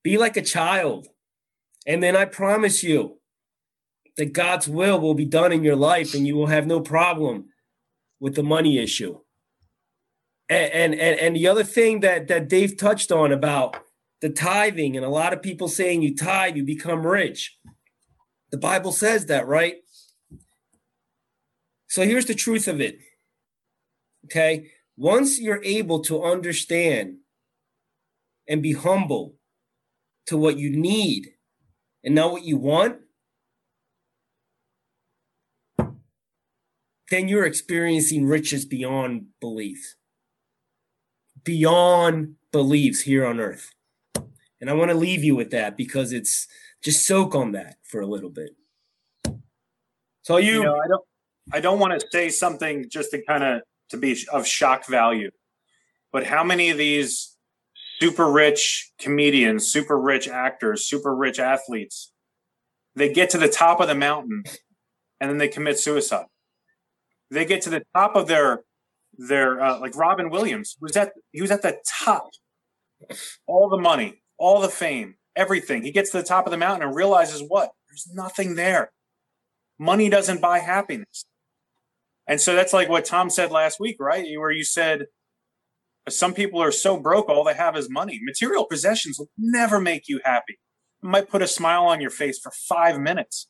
Be 0.02 0.18
like 0.18 0.36
a 0.36 0.42
child. 0.42 1.08
And 1.86 2.02
then 2.02 2.14
I 2.14 2.26
promise 2.26 2.82
you 2.82 3.18
that 4.18 4.34
God's 4.34 4.68
will 4.68 5.00
will 5.00 5.14
be 5.14 5.24
done 5.24 5.52
in 5.52 5.64
your 5.64 5.74
life 5.74 6.12
and 6.12 6.26
you 6.26 6.36
will 6.36 6.48
have 6.48 6.66
no 6.66 6.82
problem 6.82 7.46
with 8.20 8.34
the 8.34 8.42
money 8.42 8.76
issue. 8.76 9.20
And, 10.50 10.94
and, 10.94 11.18
and, 11.18 11.34
the 11.34 11.48
other 11.48 11.64
thing 11.64 12.00
that, 12.00 12.28
that 12.28 12.48
Dave 12.48 12.76
touched 12.76 13.10
on 13.10 13.32
about 13.32 13.78
the 14.20 14.28
tithing 14.28 14.98
and 14.98 15.06
a 15.06 15.08
lot 15.08 15.32
of 15.32 15.40
people 15.40 15.68
saying 15.68 16.02
you 16.02 16.14
tithe, 16.14 16.56
you 16.56 16.64
become 16.64 17.06
rich. 17.06 17.56
The 18.50 18.58
Bible 18.58 18.92
says 18.92 19.26
that, 19.26 19.46
right? 19.46 19.76
So 21.88 22.02
here's 22.02 22.26
the 22.26 22.34
truth 22.34 22.68
of 22.68 22.82
it. 22.82 22.98
Okay. 24.26 24.72
Once 25.00 25.40
you're 25.40 25.64
able 25.64 26.00
to 26.00 26.22
understand 26.22 27.16
and 28.46 28.62
be 28.62 28.74
humble 28.74 29.34
to 30.26 30.36
what 30.36 30.58
you 30.58 30.68
need 30.68 31.26
and 32.04 32.14
not 32.14 32.30
what 32.30 32.44
you 32.44 32.58
want, 32.58 32.98
then 37.08 37.28
you're 37.28 37.46
experiencing 37.46 38.26
riches 38.26 38.66
beyond 38.66 39.24
belief, 39.40 39.96
beyond 41.44 42.34
beliefs 42.52 43.00
here 43.00 43.24
on 43.24 43.40
earth. 43.40 43.72
And 44.60 44.68
I 44.68 44.74
want 44.74 44.90
to 44.90 44.96
leave 44.98 45.24
you 45.24 45.34
with 45.34 45.50
that 45.52 45.78
because 45.78 46.12
it's 46.12 46.46
just 46.84 47.06
soak 47.06 47.34
on 47.34 47.52
that 47.52 47.76
for 47.84 48.02
a 48.02 48.06
little 48.06 48.28
bit. 48.28 48.50
So 50.20 50.36
you, 50.36 50.56
you 50.56 50.64
know, 50.64 50.76
I 50.76 50.88
don't 50.88 51.04
I 51.54 51.60
don't 51.60 51.78
want 51.78 51.98
to 51.98 52.06
say 52.10 52.28
something 52.28 52.84
just 52.90 53.12
to 53.12 53.24
kind 53.24 53.42
of 53.42 53.62
to 53.90 53.96
be 53.96 54.16
of 54.32 54.46
shock 54.46 54.86
value, 54.86 55.30
but 56.12 56.26
how 56.26 56.42
many 56.44 56.70
of 56.70 56.78
these 56.78 57.36
super 58.00 58.30
rich 58.30 58.92
comedians, 58.98 59.66
super 59.66 59.98
rich 59.98 60.28
actors, 60.28 60.86
super 60.86 61.14
rich 61.14 61.38
athletes, 61.38 62.12
they 62.96 63.12
get 63.12 63.30
to 63.30 63.38
the 63.38 63.48
top 63.48 63.80
of 63.80 63.88
the 63.88 63.94
mountain 63.94 64.42
and 65.20 65.30
then 65.30 65.38
they 65.38 65.48
commit 65.48 65.78
suicide. 65.78 66.26
They 67.30 67.44
get 67.44 67.62
to 67.62 67.70
the 67.70 67.82
top 67.94 68.16
of 68.16 68.26
their 68.26 68.62
their 69.18 69.60
uh, 69.60 69.78
like 69.78 69.96
Robin 69.96 70.30
Williams 70.30 70.76
was 70.80 70.96
at 70.96 71.12
he 71.32 71.42
was 71.42 71.50
at 71.50 71.62
the 71.62 71.78
top, 72.04 72.30
all 73.46 73.68
the 73.68 73.76
money, 73.76 74.22
all 74.38 74.60
the 74.60 74.68
fame, 74.68 75.16
everything. 75.36 75.82
He 75.82 75.92
gets 75.92 76.10
to 76.10 76.18
the 76.18 76.24
top 76.24 76.46
of 76.46 76.50
the 76.50 76.56
mountain 76.56 76.88
and 76.88 76.96
realizes 76.96 77.42
what? 77.46 77.70
There's 77.88 78.08
nothing 78.12 78.54
there. 78.54 78.92
Money 79.78 80.08
doesn't 80.08 80.40
buy 80.40 80.58
happiness. 80.58 81.24
And 82.30 82.40
so 82.40 82.54
that's 82.54 82.72
like 82.72 82.88
what 82.88 83.04
Tom 83.04 83.28
said 83.28 83.50
last 83.50 83.80
week, 83.80 83.96
right? 83.98 84.24
Where 84.38 84.52
you 84.52 84.62
said 84.62 85.06
some 86.08 86.32
people 86.32 86.62
are 86.62 86.70
so 86.70 86.96
broke, 86.96 87.28
all 87.28 87.42
they 87.42 87.54
have 87.54 87.76
is 87.76 87.90
money. 87.90 88.20
Material 88.22 88.66
possessions 88.66 89.18
will 89.18 89.28
never 89.36 89.80
make 89.80 90.08
you 90.08 90.20
happy. 90.24 90.60
It 91.02 91.06
might 91.06 91.28
put 91.28 91.42
a 91.42 91.48
smile 91.48 91.86
on 91.86 92.00
your 92.00 92.10
face 92.10 92.38
for 92.38 92.52
five 92.52 93.00
minutes, 93.00 93.48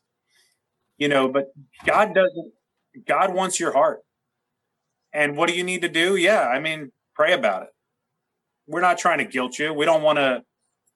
you 0.97 1.07
know, 1.07 1.27
but 1.29 1.49
God 1.85 2.15
doesn't, 2.15 2.53
God 3.05 3.35
wants 3.35 3.59
your 3.59 3.71
heart. 3.71 3.99
And 5.13 5.37
what 5.37 5.47
do 5.47 5.55
you 5.55 5.63
need 5.63 5.83
to 5.83 5.89
do? 5.89 6.15
Yeah, 6.15 6.47
I 6.47 6.59
mean, 6.59 6.91
pray 7.13 7.33
about 7.33 7.61
it. 7.61 7.69
We're 8.65 8.81
not 8.81 8.97
trying 8.97 9.19
to 9.19 9.25
guilt 9.25 9.59
you. 9.59 9.73
We 9.73 9.85
don't 9.85 10.01
want 10.01 10.17
to 10.17 10.41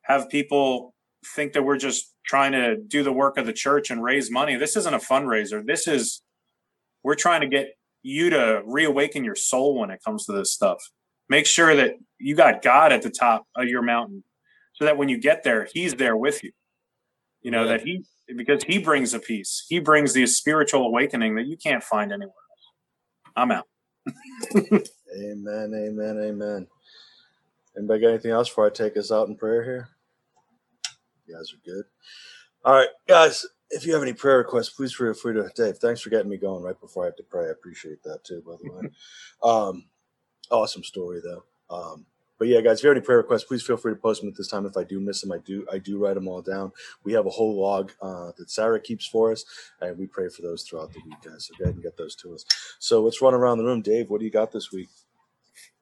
have 0.02 0.28
people 0.30 0.96
think 1.36 1.54
that 1.54 1.62
we're 1.62 1.78
just 1.78 2.16
trying 2.26 2.54
to 2.54 2.78
do 2.78 3.04
the 3.04 3.14
work 3.14 3.38
of 3.38 3.46
the 3.46 3.54
church 3.54 3.92
and 3.92 4.02
raise 4.02 4.32
money. 4.32 4.56
This 4.56 4.76
isn't 4.76 4.94
a 4.94 4.98
fundraiser. 4.98 5.64
This 5.64 5.88
is 5.88 6.24
we're 7.06 7.14
trying 7.14 7.42
to 7.42 7.48
get 7.48 7.68
you 8.02 8.32
to 8.32 8.64
reawaken 8.66 9.24
your 9.24 9.36
soul 9.36 9.80
when 9.80 9.92
it 9.92 10.00
comes 10.04 10.26
to 10.26 10.32
this 10.32 10.52
stuff. 10.52 10.82
Make 11.30 11.46
sure 11.46 11.76
that 11.76 11.92
you 12.18 12.36
got 12.36 12.64
God 12.64 12.92
at 12.92 13.04
the 13.04 13.12
top 13.12 13.46
of 13.56 13.66
your 13.66 13.84
mountain 13.84 14.24
so 14.74 14.86
that 14.86 14.98
when 14.98 15.08
you 15.08 15.20
get 15.20 15.44
there, 15.44 15.68
he's 15.72 15.94
there 15.94 16.18
with 16.18 16.44
you. 16.44 16.52
You 17.44 17.52
know, 17.52 17.62
yeah. 17.62 17.78
that 17.78 17.82
he, 17.82 18.04
because 18.36 18.64
he 18.64 18.80
brings 18.80 19.14
a 19.14 19.20
peace, 19.20 19.68
he 19.70 19.78
brings 19.78 20.14
the 20.14 20.26
spiritual 20.26 20.82
awakening 20.88 21.36
that 21.36 21.46
you 21.46 21.58
can't 21.58 21.84
find 21.84 22.12
anywhere 22.12 22.34
else. 22.34 23.34
I'm 23.36 23.52
out. 23.52 23.68
amen, 25.16 25.72
amen, 25.76 26.20
amen. 26.24 26.68
Anybody 27.78 28.02
got 28.02 28.10
anything 28.10 28.32
else 28.32 28.50
before 28.50 28.66
I 28.66 28.72
take 28.72 28.98
us 28.98 29.12
out 29.12 29.28
in 29.28 29.36
prayer 29.36 29.64
here? 29.64 29.90
You 31.28 31.36
guys 31.36 31.54
are 31.54 31.72
good. 31.72 31.86
All 32.64 32.74
right, 32.74 32.90
guys 33.08 33.46
if 33.70 33.86
you 33.86 33.94
have 33.94 34.04
any 34.04 34.14
prayer 34.14 34.38
requests, 34.38 34.70
please 34.70 34.94
feel 34.94 35.14
free 35.14 35.34
to 35.34 35.50
Dave. 35.56 35.78
Thanks 35.78 36.02
for 36.02 36.10
getting 36.10 36.30
me 36.30 36.38
going 36.38 36.64
right 36.64 36.80
before 36.80 37.04
I 37.04 37.08
have 37.08 37.16
to 37.18 37.24
pray. 37.24 37.48
I 37.48 37.52
appreciate 37.52 38.04
that 38.04 38.24
too, 38.24 38.44
by 38.46 38.56
the 38.62 38.72
way. 38.72 38.90
Um, 39.44 39.86
awesome 40.50 40.84
story 40.84 41.22
though. 41.24 41.44
Um, 41.70 42.06
but 42.38 42.48
yeah, 42.48 42.62
guys, 42.62 42.80
if 42.80 42.84
you 42.84 42.90
have 42.90 42.98
any 42.98 43.06
prayer 43.06 43.20
requests, 43.20 43.46
please 43.46 43.64
feel 43.64 43.78
free 43.78 43.94
to 43.94 44.00
post 44.00 44.22
them 44.22 44.30
at 44.30 44.36
this 44.36 44.50
time. 44.50 44.66
If 44.66 44.76
I 44.76 44.84
do 44.84 45.00
miss 45.00 45.22
them, 45.22 45.32
I 45.32 45.38
do 45.38 45.66
I 45.72 45.78
do 45.78 45.98
write 45.98 46.16
them 46.16 46.28
all 46.28 46.42
down. 46.42 46.72
We 47.04 47.14
have 47.14 47.26
a 47.26 47.30
whole 47.30 47.62
log 47.62 47.92
uh, 48.02 48.32
that 48.38 48.50
Sarah 48.50 48.80
keeps 48.80 49.06
for 49.06 49.32
us, 49.32 49.46
and 49.80 49.98
we 49.98 50.06
pray 50.06 50.28
for 50.30 50.42
those 50.42 50.64
throughout 50.64 50.92
the 50.92 51.00
week, 51.06 51.16
guys. 51.24 51.48
So 51.48 51.54
go 51.58 51.64
ahead 51.66 51.76
and 51.76 51.84
get 51.84 51.98
those 51.98 52.16
to 52.18 52.34
us. 52.34 52.46
So 52.80 53.02
let's 53.02 53.22
run 53.22 53.34
around 53.34 53.60
the 53.60 53.64
room. 53.64 53.82
Dave, 53.82 54.10
what 54.10 54.20
do 54.20 54.26
you 54.26 54.32
got 54.32 54.52
this 54.52 54.72
week? 54.72 54.90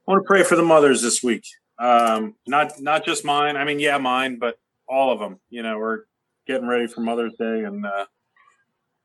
I 0.07 0.11
want 0.11 0.23
to 0.23 0.27
pray 0.27 0.43
for 0.43 0.55
the 0.55 0.63
mothers 0.63 1.01
this 1.01 1.23
week. 1.23 1.45
Um, 1.79 2.35
not 2.45 2.79
not 2.79 3.03
just 3.03 3.25
mine. 3.25 3.57
I 3.57 3.63
mean, 3.63 3.79
yeah, 3.79 3.97
mine, 3.97 4.37
but 4.37 4.59
all 4.87 5.11
of 5.11 5.19
them. 5.19 5.39
You 5.49 5.63
know, 5.63 5.79
we're 5.79 6.03
getting 6.47 6.67
ready 6.67 6.87
for 6.87 7.01
Mother's 7.01 7.33
Day, 7.39 7.63
and 7.63 7.85
uh, 7.85 8.05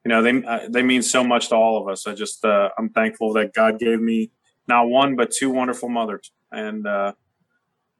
you 0.04 0.08
know 0.08 0.22
they 0.22 0.44
uh, 0.44 0.68
they 0.68 0.82
mean 0.82 1.02
so 1.02 1.24
much 1.24 1.48
to 1.48 1.56
all 1.56 1.80
of 1.80 1.88
us. 1.88 2.06
I 2.06 2.14
just 2.14 2.44
uh, 2.44 2.70
I'm 2.78 2.90
thankful 2.90 3.32
that 3.34 3.54
God 3.54 3.78
gave 3.78 4.00
me 4.00 4.30
not 4.66 4.88
one 4.88 5.16
but 5.16 5.30
two 5.30 5.50
wonderful 5.50 5.88
mothers, 5.88 6.32
and 6.52 6.86
uh, 6.86 7.12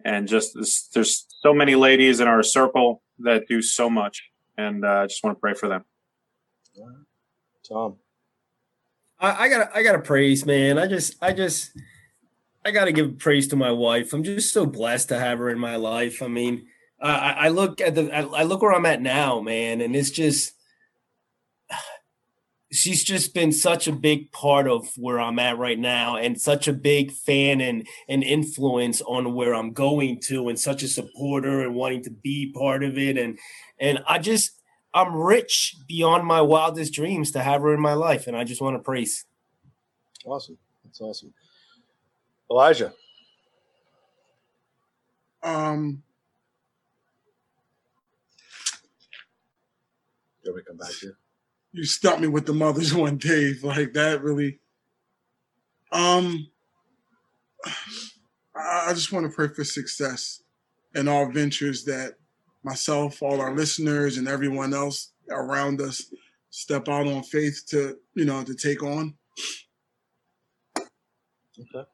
and 0.04 0.28
just 0.28 0.54
there's 0.94 1.26
so 1.40 1.52
many 1.52 1.74
ladies 1.74 2.20
in 2.20 2.28
our 2.28 2.42
circle 2.42 3.02
that 3.20 3.48
do 3.48 3.62
so 3.62 3.90
much, 3.90 4.30
and 4.56 4.84
uh, 4.84 5.02
I 5.02 5.06
just 5.06 5.22
want 5.24 5.36
to 5.36 5.40
pray 5.40 5.54
for 5.54 5.68
them. 5.68 5.84
Tom. 7.68 7.96
I, 9.20 9.44
I 9.44 9.48
gotta 9.48 9.76
I 9.76 9.82
gotta 9.82 9.98
praise, 9.98 10.46
man. 10.46 10.78
I 10.78 10.86
just 10.86 11.16
I 11.20 11.32
just 11.32 11.72
I 12.64 12.70
gotta 12.70 12.92
give 12.92 13.18
praise 13.18 13.48
to 13.48 13.56
my 13.56 13.72
wife. 13.72 14.12
I'm 14.12 14.22
just 14.22 14.52
so 14.52 14.64
blessed 14.64 15.08
to 15.08 15.18
have 15.18 15.38
her 15.38 15.50
in 15.50 15.58
my 15.58 15.76
life. 15.76 16.22
I 16.22 16.28
mean, 16.28 16.66
I, 17.00 17.30
I 17.30 17.48
look 17.48 17.80
at 17.80 17.94
the 17.94 18.12
I, 18.12 18.22
I 18.22 18.42
look 18.42 18.62
where 18.62 18.74
I'm 18.74 18.86
at 18.86 19.00
now, 19.00 19.40
man, 19.40 19.80
and 19.80 19.94
it's 19.94 20.10
just 20.10 20.52
she's 22.72 23.04
just 23.04 23.34
been 23.34 23.52
such 23.52 23.86
a 23.86 23.92
big 23.92 24.32
part 24.32 24.66
of 24.68 24.88
where 24.96 25.20
I'm 25.20 25.38
at 25.38 25.58
right 25.58 25.78
now 25.78 26.16
and 26.16 26.40
such 26.40 26.68
a 26.68 26.72
big 26.72 27.12
fan 27.12 27.60
and 27.60 27.86
an 28.08 28.22
influence 28.22 29.00
on 29.02 29.34
where 29.34 29.54
I'm 29.54 29.72
going 29.72 30.20
to 30.26 30.48
and 30.48 30.58
such 30.58 30.82
a 30.82 30.88
supporter 30.88 31.60
and 31.60 31.74
wanting 31.74 32.02
to 32.04 32.10
be 32.10 32.52
part 32.52 32.82
of 32.82 32.98
it 32.98 33.16
and 33.16 33.38
and 33.80 34.00
I 34.06 34.18
just 34.18 34.60
I'm 34.92 35.14
rich 35.14 35.76
beyond 35.86 36.26
my 36.26 36.40
wildest 36.40 36.92
dreams 36.94 37.30
to 37.32 37.42
have 37.42 37.62
her 37.62 37.72
in 37.72 37.80
my 37.80 37.94
life 37.94 38.26
and 38.26 38.36
I 38.36 38.44
just 38.44 38.60
want 38.60 38.74
to 38.76 38.82
praise. 38.82 39.24
Awesome. 40.24 40.58
That's 40.84 41.00
awesome. 41.00 41.32
Elijah. 42.50 42.92
Um, 45.42 46.02
You 50.48 50.54
want 50.54 50.66
me 50.66 50.68
come 50.68 50.76
back 50.78 50.96
to 51.00 51.14
you? 51.74 51.84
stumped 51.84 52.22
me 52.22 52.28
with 52.28 52.46
the 52.46 52.54
mother's 52.54 52.94
one, 53.04 53.18
Dave. 53.18 53.62
Like 53.62 53.92
that 53.92 54.22
really. 54.22 54.60
Um, 55.92 56.48
I 58.56 58.86
I 58.88 58.94
just 58.94 59.12
want 59.12 59.26
to 59.26 59.32
pray 59.34 59.48
for 59.48 59.64
success 59.64 60.42
in 60.94 61.06
all 61.06 61.30
ventures 61.30 61.84
that 61.84 62.14
myself, 62.64 63.22
all 63.22 63.40
our 63.40 63.54
listeners, 63.54 64.16
and 64.16 64.26
everyone 64.26 64.72
else 64.72 65.12
around 65.30 65.80
us 65.80 66.10
step 66.50 66.88
out 66.88 67.06
on 67.06 67.22
faith 67.22 67.64
to 67.68 67.98
you 68.14 68.24
know 68.24 68.42
to 68.42 68.54
take 68.54 68.82
on. 68.82 69.14
Okay. 70.78 71.88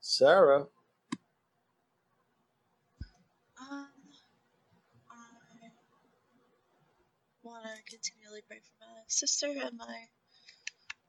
Sarah. 0.00 0.66
Um, 3.60 3.86
I 5.10 5.26
want 7.42 7.64
to 7.64 7.70
continually 7.88 8.42
pray 8.46 8.58
for 8.58 8.74
my 8.80 8.99
sister 9.10 9.48
and 9.48 9.76
my 9.76 9.94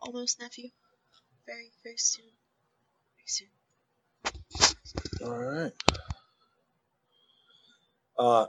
almost 0.02 0.40
nephew. 0.40 0.70
Very, 1.46 1.72
very 1.84 1.98
soon. 1.98 2.26
Very 3.18 3.28
soon. 3.28 3.48
All 5.28 5.38
right. 5.38 5.72
Uh, 8.18 8.46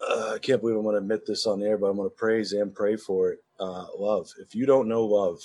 uh, 0.00 0.32
I 0.34 0.38
can't 0.38 0.60
believe 0.60 0.76
I'm 0.76 0.82
going 0.82 0.94
to 0.94 1.00
admit 1.00 1.26
this 1.26 1.46
on 1.46 1.62
air, 1.62 1.76
but 1.76 1.86
I'm 1.86 1.96
going 1.96 2.08
to 2.08 2.14
praise 2.14 2.52
and 2.52 2.74
pray 2.74 2.96
for 2.96 3.32
it. 3.32 3.38
Uh, 3.58 3.86
love. 3.98 4.32
If 4.40 4.54
you 4.54 4.66
don't 4.66 4.88
know 4.88 5.04
love 5.04 5.40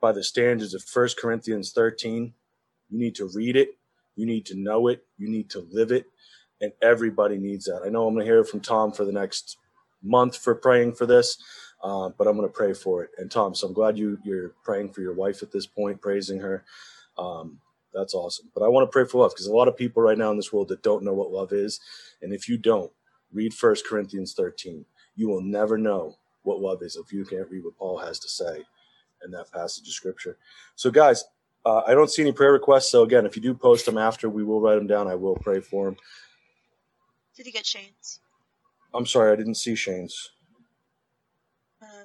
by 0.00 0.12
the 0.12 0.24
standards 0.24 0.74
of 0.74 0.84
1 0.92 1.08
Corinthians 1.20 1.72
13, 1.72 2.32
you 2.90 2.98
need 2.98 3.14
to 3.16 3.30
read 3.34 3.56
it, 3.56 3.76
you 4.16 4.26
need 4.26 4.46
to 4.46 4.56
know 4.56 4.88
it, 4.88 5.04
you 5.18 5.28
need 5.28 5.50
to 5.50 5.66
live 5.70 5.92
it, 5.92 6.06
and 6.60 6.72
everybody 6.82 7.38
needs 7.38 7.66
that. 7.66 7.82
I 7.84 7.88
know 7.88 8.06
I'm 8.06 8.14
going 8.14 8.26
to 8.26 8.30
hear 8.30 8.40
it 8.40 8.48
from 8.48 8.60
Tom 8.60 8.92
for 8.92 9.04
the 9.04 9.12
next 9.12 9.58
month 10.02 10.36
for 10.36 10.54
praying 10.54 10.94
for 10.94 11.06
this, 11.06 11.38
uh, 11.82 12.10
but 12.10 12.26
I'm 12.26 12.36
going 12.36 12.48
to 12.48 12.52
pray 12.52 12.72
for 12.72 13.04
it. 13.04 13.10
And 13.18 13.30
Tom, 13.30 13.54
so 13.54 13.66
I'm 13.66 13.72
glad 13.72 13.98
you 13.98 14.18
you're 14.24 14.50
praying 14.64 14.92
for 14.92 15.00
your 15.00 15.14
wife 15.14 15.42
at 15.42 15.52
this 15.52 15.66
point, 15.66 16.00
praising 16.00 16.40
her. 16.40 16.64
Um, 17.18 17.58
that's 17.92 18.14
awesome. 18.14 18.50
But 18.54 18.62
I 18.62 18.68
want 18.68 18.86
to 18.88 18.92
pray 18.92 19.04
for 19.04 19.22
love 19.22 19.32
because 19.32 19.46
a 19.46 19.52
lot 19.52 19.68
of 19.68 19.76
people 19.76 20.02
right 20.02 20.16
now 20.16 20.30
in 20.30 20.36
this 20.36 20.52
world 20.52 20.68
that 20.68 20.82
don't 20.82 21.04
know 21.04 21.12
what 21.12 21.30
love 21.30 21.52
is, 21.52 21.80
and 22.22 22.32
if 22.32 22.48
you 22.48 22.56
don't, 22.56 22.90
read 23.32 23.54
First 23.54 23.86
Corinthians 23.86 24.34
13. 24.34 24.84
You 25.16 25.28
will 25.28 25.42
never 25.42 25.76
know 25.76 26.16
what 26.42 26.60
love 26.60 26.82
is 26.82 26.96
if 26.96 27.12
you 27.12 27.24
can't 27.24 27.50
read 27.50 27.64
what 27.64 27.76
Paul 27.76 27.98
has 27.98 28.18
to 28.20 28.28
say 28.28 28.64
in 29.24 29.30
that 29.32 29.50
passage 29.52 29.86
of 29.86 29.92
scripture. 29.92 30.36
So, 30.74 30.90
guys, 30.90 31.24
uh, 31.64 31.82
I 31.86 31.94
don't 31.94 32.10
see 32.10 32.22
any 32.22 32.32
prayer 32.32 32.52
requests. 32.52 32.90
So, 32.90 33.02
again, 33.02 33.26
if 33.26 33.36
you 33.36 33.42
do 33.42 33.54
post 33.54 33.86
them 33.86 33.98
after, 33.98 34.28
we 34.28 34.44
will 34.44 34.60
write 34.60 34.76
them 34.76 34.86
down. 34.86 35.06
I 35.06 35.14
will 35.14 35.36
pray 35.36 35.60
for 35.60 35.86
them. 35.86 35.96
Did 37.36 37.46
you 37.46 37.52
get 37.52 37.66
Shane's? 37.66 38.20
I'm 38.94 39.06
sorry, 39.06 39.32
I 39.32 39.36
didn't 39.36 39.54
see 39.54 39.74
Shane's. 39.74 40.30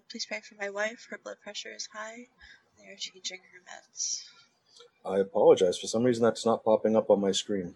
Please 0.09 0.25
pray 0.25 0.39
for 0.41 0.55
my 0.55 0.69
wife. 0.69 1.05
Her 1.09 1.19
blood 1.21 1.38
pressure 1.43 1.73
is 1.75 1.89
high. 1.93 2.27
They 2.77 2.85
are 2.85 2.95
changing 2.97 3.39
her 3.51 3.59
meds. 3.67 4.23
I 5.05 5.19
apologize. 5.19 5.77
For 5.77 5.88
some 5.88 6.03
reason, 6.03 6.23
that's 6.23 6.45
not 6.45 6.63
popping 6.63 6.95
up 6.95 7.09
on 7.09 7.19
my 7.19 7.31
screen. 7.31 7.75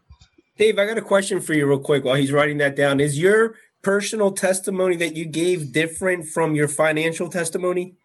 Dave, 0.57 0.79
I 0.79 0.85
got 0.85 0.97
a 0.97 1.01
question 1.01 1.41
for 1.41 1.53
you 1.53 1.67
real 1.67 1.79
quick 1.79 2.05
while 2.05 2.15
he's 2.15 2.31
writing 2.31 2.57
that 2.59 2.75
down. 2.75 2.99
Is 2.99 3.19
your 3.19 3.55
personal 3.81 4.31
testimony 4.31 4.95
that 4.97 5.15
you 5.15 5.25
gave 5.25 5.73
different 5.73 6.27
from 6.27 6.55
your 6.55 6.67
financial 6.67 7.29
testimony? 7.29 7.95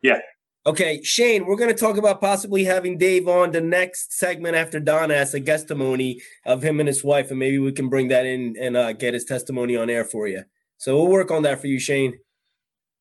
Yeah. 0.00 0.20
Okay, 0.66 1.02
Shane, 1.02 1.44
we're 1.44 1.56
going 1.56 1.74
to 1.74 1.78
talk 1.78 1.98
about 1.98 2.22
possibly 2.22 2.64
having 2.64 2.96
Dave 2.96 3.28
on 3.28 3.50
the 3.50 3.60
next 3.60 4.14
segment 4.14 4.56
after 4.56 4.80
Don 4.80 5.10
asks 5.10 5.34
a 5.34 5.40
testimony 5.40 6.22
of 6.46 6.62
him 6.62 6.80
and 6.80 6.86
his 6.86 7.04
wife, 7.04 7.28
and 7.30 7.38
maybe 7.38 7.58
we 7.58 7.72
can 7.72 7.90
bring 7.90 8.08
that 8.08 8.24
in 8.24 8.56
and 8.58 8.74
uh, 8.74 8.94
get 8.94 9.12
his 9.12 9.24
testimony 9.24 9.76
on 9.76 9.90
air 9.90 10.04
for 10.04 10.26
you. 10.26 10.44
So 10.78 10.96
we'll 10.96 11.08
work 11.08 11.30
on 11.30 11.42
that 11.42 11.60
for 11.60 11.66
you, 11.66 11.78
Shane. 11.78 12.18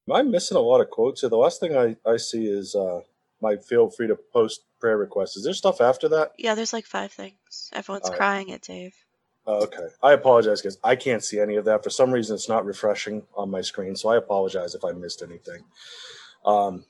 Am 0.08 0.16
I 0.16 0.22
missing 0.22 0.58
a 0.58 0.62
lot 0.62 0.82
of 0.82 0.90
quotes 0.90 1.22
here? 1.22 1.30
The 1.30 1.38
last 1.38 1.60
thing 1.60 1.78
I, 1.78 1.96
I 2.06 2.18
see 2.18 2.46
is 2.46 2.76
uh, 2.76 3.02
my 3.42 3.56
feel 3.56 3.90
free 3.90 4.08
to 4.08 4.18
post 4.34 4.62
prayer 4.80 4.98
requests. 4.98 5.38
Is 5.38 5.46
there 5.46 5.54
stuff 5.54 5.80
after 5.80 6.10
that? 6.10 6.34
Yeah, 6.38 6.56
there's 6.56 6.74
like 6.74 6.86
five 6.86 7.12
things. 7.12 7.70
Everyone's 7.74 8.06
Alright. 8.06 8.18
crying 8.20 8.52
at 8.52 8.62
Dave. 8.62 8.94
Oh, 9.46 9.64
okay. 9.64 9.88
I 10.02 10.14
apologize 10.14 10.62
because 10.62 10.78
I 10.84 10.96
can't 10.96 11.24
see 11.24 11.40
any 11.40 11.56
of 11.56 11.66
that. 11.66 11.84
For 11.84 11.90
some 11.90 12.12
reason, 12.12 12.36
it's 12.36 12.50
not 12.50 12.66
refreshing 12.66 13.24
on 13.36 13.50
my 13.50 13.62
screen. 13.62 13.96
So 13.96 14.10
I 14.10 14.18
apologize 14.18 14.74
if 14.76 14.86
I 14.86 14.92
missed 14.92 15.22
anything. 15.22 15.64
Um, 16.46 16.86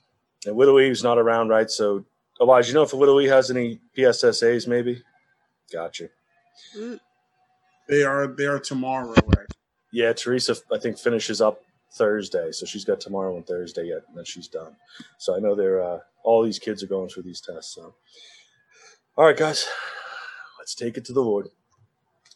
and 0.45 0.55
Little 0.55 0.79
Eve's 0.79 1.03
not 1.03 1.17
around, 1.17 1.49
right? 1.49 1.69
So, 1.69 2.05
Elijah, 2.41 2.67
you 2.69 2.73
know 2.75 2.83
if 2.83 2.93
Little 2.93 3.19
E 3.21 3.25
has 3.27 3.49
any 3.49 3.79
PSSAs, 3.97 4.67
maybe? 4.67 5.01
Gotcha. 5.71 6.09
They 7.87 8.03
are 8.03 8.27
they 8.27 8.45
are 8.45 8.59
tomorrow. 8.59 9.13
Right? 9.25 9.47
Yeah, 9.91 10.13
Teresa, 10.13 10.55
I 10.71 10.77
think, 10.77 10.97
finishes 10.97 11.41
up 11.41 11.61
Thursday. 11.95 12.51
So 12.51 12.65
she's 12.65 12.85
got 12.85 12.99
tomorrow 12.99 13.35
and 13.35 13.45
Thursday 13.45 13.85
yet, 13.85 14.01
and 14.07 14.17
then 14.17 14.25
she's 14.25 14.47
done. 14.47 14.75
So 15.17 15.35
I 15.35 15.39
know 15.39 15.55
they're, 15.55 15.81
uh, 15.81 15.99
all 16.23 16.43
these 16.43 16.59
kids 16.59 16.83
are 16.83 16.87
going 16.87 17.09
through 17.09 17.23
these 17.23 17.41
tests. 17.41 17.75
So, 17.75 17.93
all 19.15 19.25
right, 19.25 19.37
guys, 19.37 19.67
let's 20.59 20.75
take 20.75 20.97
it 20.97 21.05
to 21.05 21.13
the 21.13 21.21
Lord. 21.21 21.49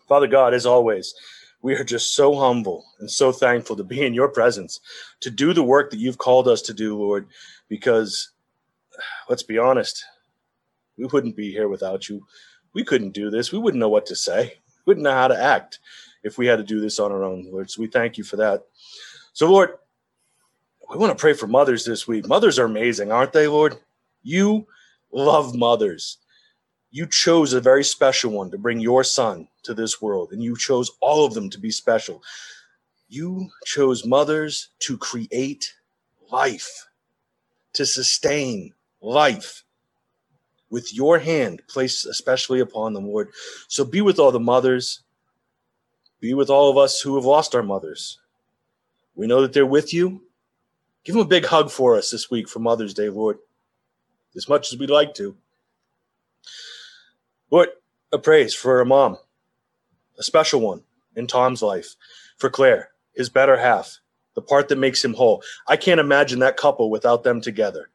Father 0.07 0.27
God, 0.27 0.53
as 0.53 0.65
always, 0.65 1.13
we 1.61 1.73
are 1.73 1.83
just 1.83 2.13
so 2.13 2.35
humble 2.35 2.85
and 2.99 3.09
so 3.09 3.31
thankful 3.31 3.75
to 3.75 3.83
be 3.83 4.05
in 4.05 4.13
your 4.13 4.29
presence, 4.29 4.79
to 5.21 5.31
do 5.31 5.53
the 5.53 5.63
work 5.63 5.89
that 5.91 5.99
you've 5.99 6.17
called 6.19 6.47
us 6.47 6.61
to 6.63 6.73
do, 6.73 6.97
Lord, 6.97 7.27
because 7.67 8.31
let's 9.27 9.43
be 9.43 9.57
honest, 9.57 10.05
we 10.97 11.05
wouldn't 11.05 11.35
be 11.35 11.51
here 11.51 11.67
without 11.67 12.09
you. 12.09 12.25
We 12.73 12.83
couldn't 12.83 13.13
do 13.13 13.29
this. 13.29 13.51
We 13.51 13.59
wouldn't 13.59 13.79
know 13.79 13.89
what 13.89 14.05
to 14.07 14.15
say. 14.15 14.59
We 14.85 14.91
wouldn't 14.91 15.03
know 15.03 15.13
how 15.13 15.27
to 15.27 15.41
act 15.41 15.79
if 16.23 16.37
we 16.37 16.45
had 16.47 16.57
to 16.57 16.63
do 16.63 16.79
this 16.79 16.99
on 16.99 17.11
our 17.11 17.23
own, 17.23 17.47
Lord. 17.51 17.69
So 17.71 17.81
we 17.81 17.87
thank 17.87 18.17
you 18.17 18.23
for 18.23 18.35
that. 18.37 18.63
So, 19.37 19.51
Lord, 19.51 19.73
we 20.89 20.97
want 20.97 21.15
to 21.15 21.21
pray 21.21 21.33
for 21.33 21.45
mothers 21.45 21.85
this 21.85 22.07
week. 22.07 22.27
Mothers 22.27 22.57
are 22.57 22.65
amazing, 22.65 23.11
aren't 23.11 23.33
they, 23.33 23.47
Lord? 23.47 23.77
You 24.23 24.65
love 25.11 25.53
mothers. 25.53 26.17
You 26.89 27.05
chose 27.05 27.53
a 27.53 27.61
very 27.61 27.83
special 27.83 28.31
one 28.31 28.49
to 28.49 28.57
bring 28.57 28.79
your 28.79 29.03
son 29.03 29.47
to 29.61 29.75
this 29.75 30.01
world, 30.01 30.31
and 30.31 30.41
you 30.41 30.57
chose 30.57 30.89
all 31.01 31.23
of 31.23 31.35
them 31.35 31.51
to 31.51 31.59
be 31.59 31.69
special. 31.69 32.23
You 33.09 33.51
chose 33.63 34.07
mothers 34.07 34.69
to 34.79 34.97
create 34.97 35.71
life, 36.31 36.87
to 37.73 37.85
sustain 37.85 38.73
life 39.03 39.63
with 40.71 40.91
your 40.95 41.19
hand 41.19 41.61
placed 41.67 42.07
especially 42.07 42.59
upon 42.59 42.93
them, 42.93 43.05
Lord. 43.05 43.29
So 43.67 43.85
be 43.85 44.01
with 44.01 44.17
all 44.17 44.31
the 44.31 44.39
mothers, 44.39 45.03
be 46.19 46.33
with 46.33 46.49
all 46.49 46.71
of 46.71 46.77
us 46.79 47.01
who 47.01 47.13
have 47.17 47.25
lost 47.25 47.53
our 47.53 47.61
mothers. 47.61 48.17
We 49.17 49.25
know 49.25 49.41
that 49.41 49.51
they're 49.51 49.65
with 49.65 49.93
you. 49.93 50.21
Give 51.03 51.15
them 51.15 51.25
a 51.25 51.27
big 51.27 51.45
hug 51.45 51.71
for 51.71 51.97
us 51.97 52.11
this 52.11 52.29
week 52.29 52.47
for 52.47 52.59
Mother's 52.59 52.93
Day, 52.93 53.09
Lord, 53.09 53.39
as 54.35 54.47
much 54.47 54.71
as 54.71 54.77
we'd 54.77 54.91
like 54.91 55.15
to. 55.15 55.35
Lord, 57.49 57.69
a 58.11 58.19
praise 58.19 58.53
for 58.53 58.79
a 58.79 58.85
mom, 58.85 59.17
a 60.19 60.23
special 60.23 60.61
one 60.61 60.83
in 61.15 61.25
Tom's 61.25 61.63
life, 61.63 61.95
for 62.37 62.51
Claire, 62.51 62.89
his 63.15 63.29
better 63.29 63.57
half, 63.57 63.97
the 64.35 64.41
part 64.41 64.69
that 64.69 64.77
makes 64.77 65.03
him 65.03 65.15
whole. 65.15 65.41
I 65.67 65.77
can't 65.77 65.99
imagine 65.99 66.39
that 66.39 66.55
couple 66.55 66.91
without 66.91 67.23
them 67.23 67.41
together. 67.41 67.89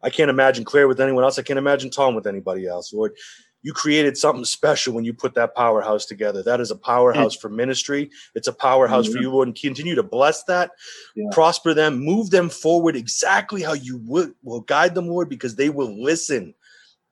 I 0.00 0.10
can't 0.10 0.30
imagine 0.30 0.64
Claire 0.64 0.86
with 0.86 1.00
anyone 1.00 1.24
else. 1.24 1.40
I 1.40 1.42
can't 1.42 1.58
imagine 1.58 1.90
Tom 1.90 2.14
with 2.14 2.26
anybody 2.26 2.68
else. 2.68 2.92
Lord, 2.92 3.16
you 3.62 3.72
created 3.72 4.16
something 4.16 4.44
special 4.44 4.92
when 4.92 5.04
you 5.04 5.14
put 5.14 5.34
that 5.34 5.54
powerhouse 5.54 6.04
together. 6.04 6.42
That 6.42 6.60
is 6.60 6.70
a 6.70 6.76
powerhouse 6.76 7.36
for 7.36 7.48
ministry. 7.48 8.10
It's 8.34 8.48
a 8.48 8.52
powerhouse 8.52 9.06
for 9.06 9.14
mm-hmm. 9.14 9.22
you, 9.22 9.30
Lord, 9.30 9.48
and 9.48 9.56
continue 9.56 9.94
to 9.94 10.02
bless 10.02 10.42
that, 10.44 10.72
Yeah. 11.14 11.28
prosper 11.30 11.72
them, 11.72 12.00
move 12.00 12.30
them 12.30 12.48
forward 12.48 12.96
exactly 12.96 13.62
how 13.62 13.74
you 13.74 13.98
would, 13.98 14.34
will 14.42 14.62
guide 14.62 14.94
them, 14.94 15.08
Lord, 15.08 15.28
because 15.28 15.54
they 15.54 15.70
will 15.70 16.02
listen 16.02 16.54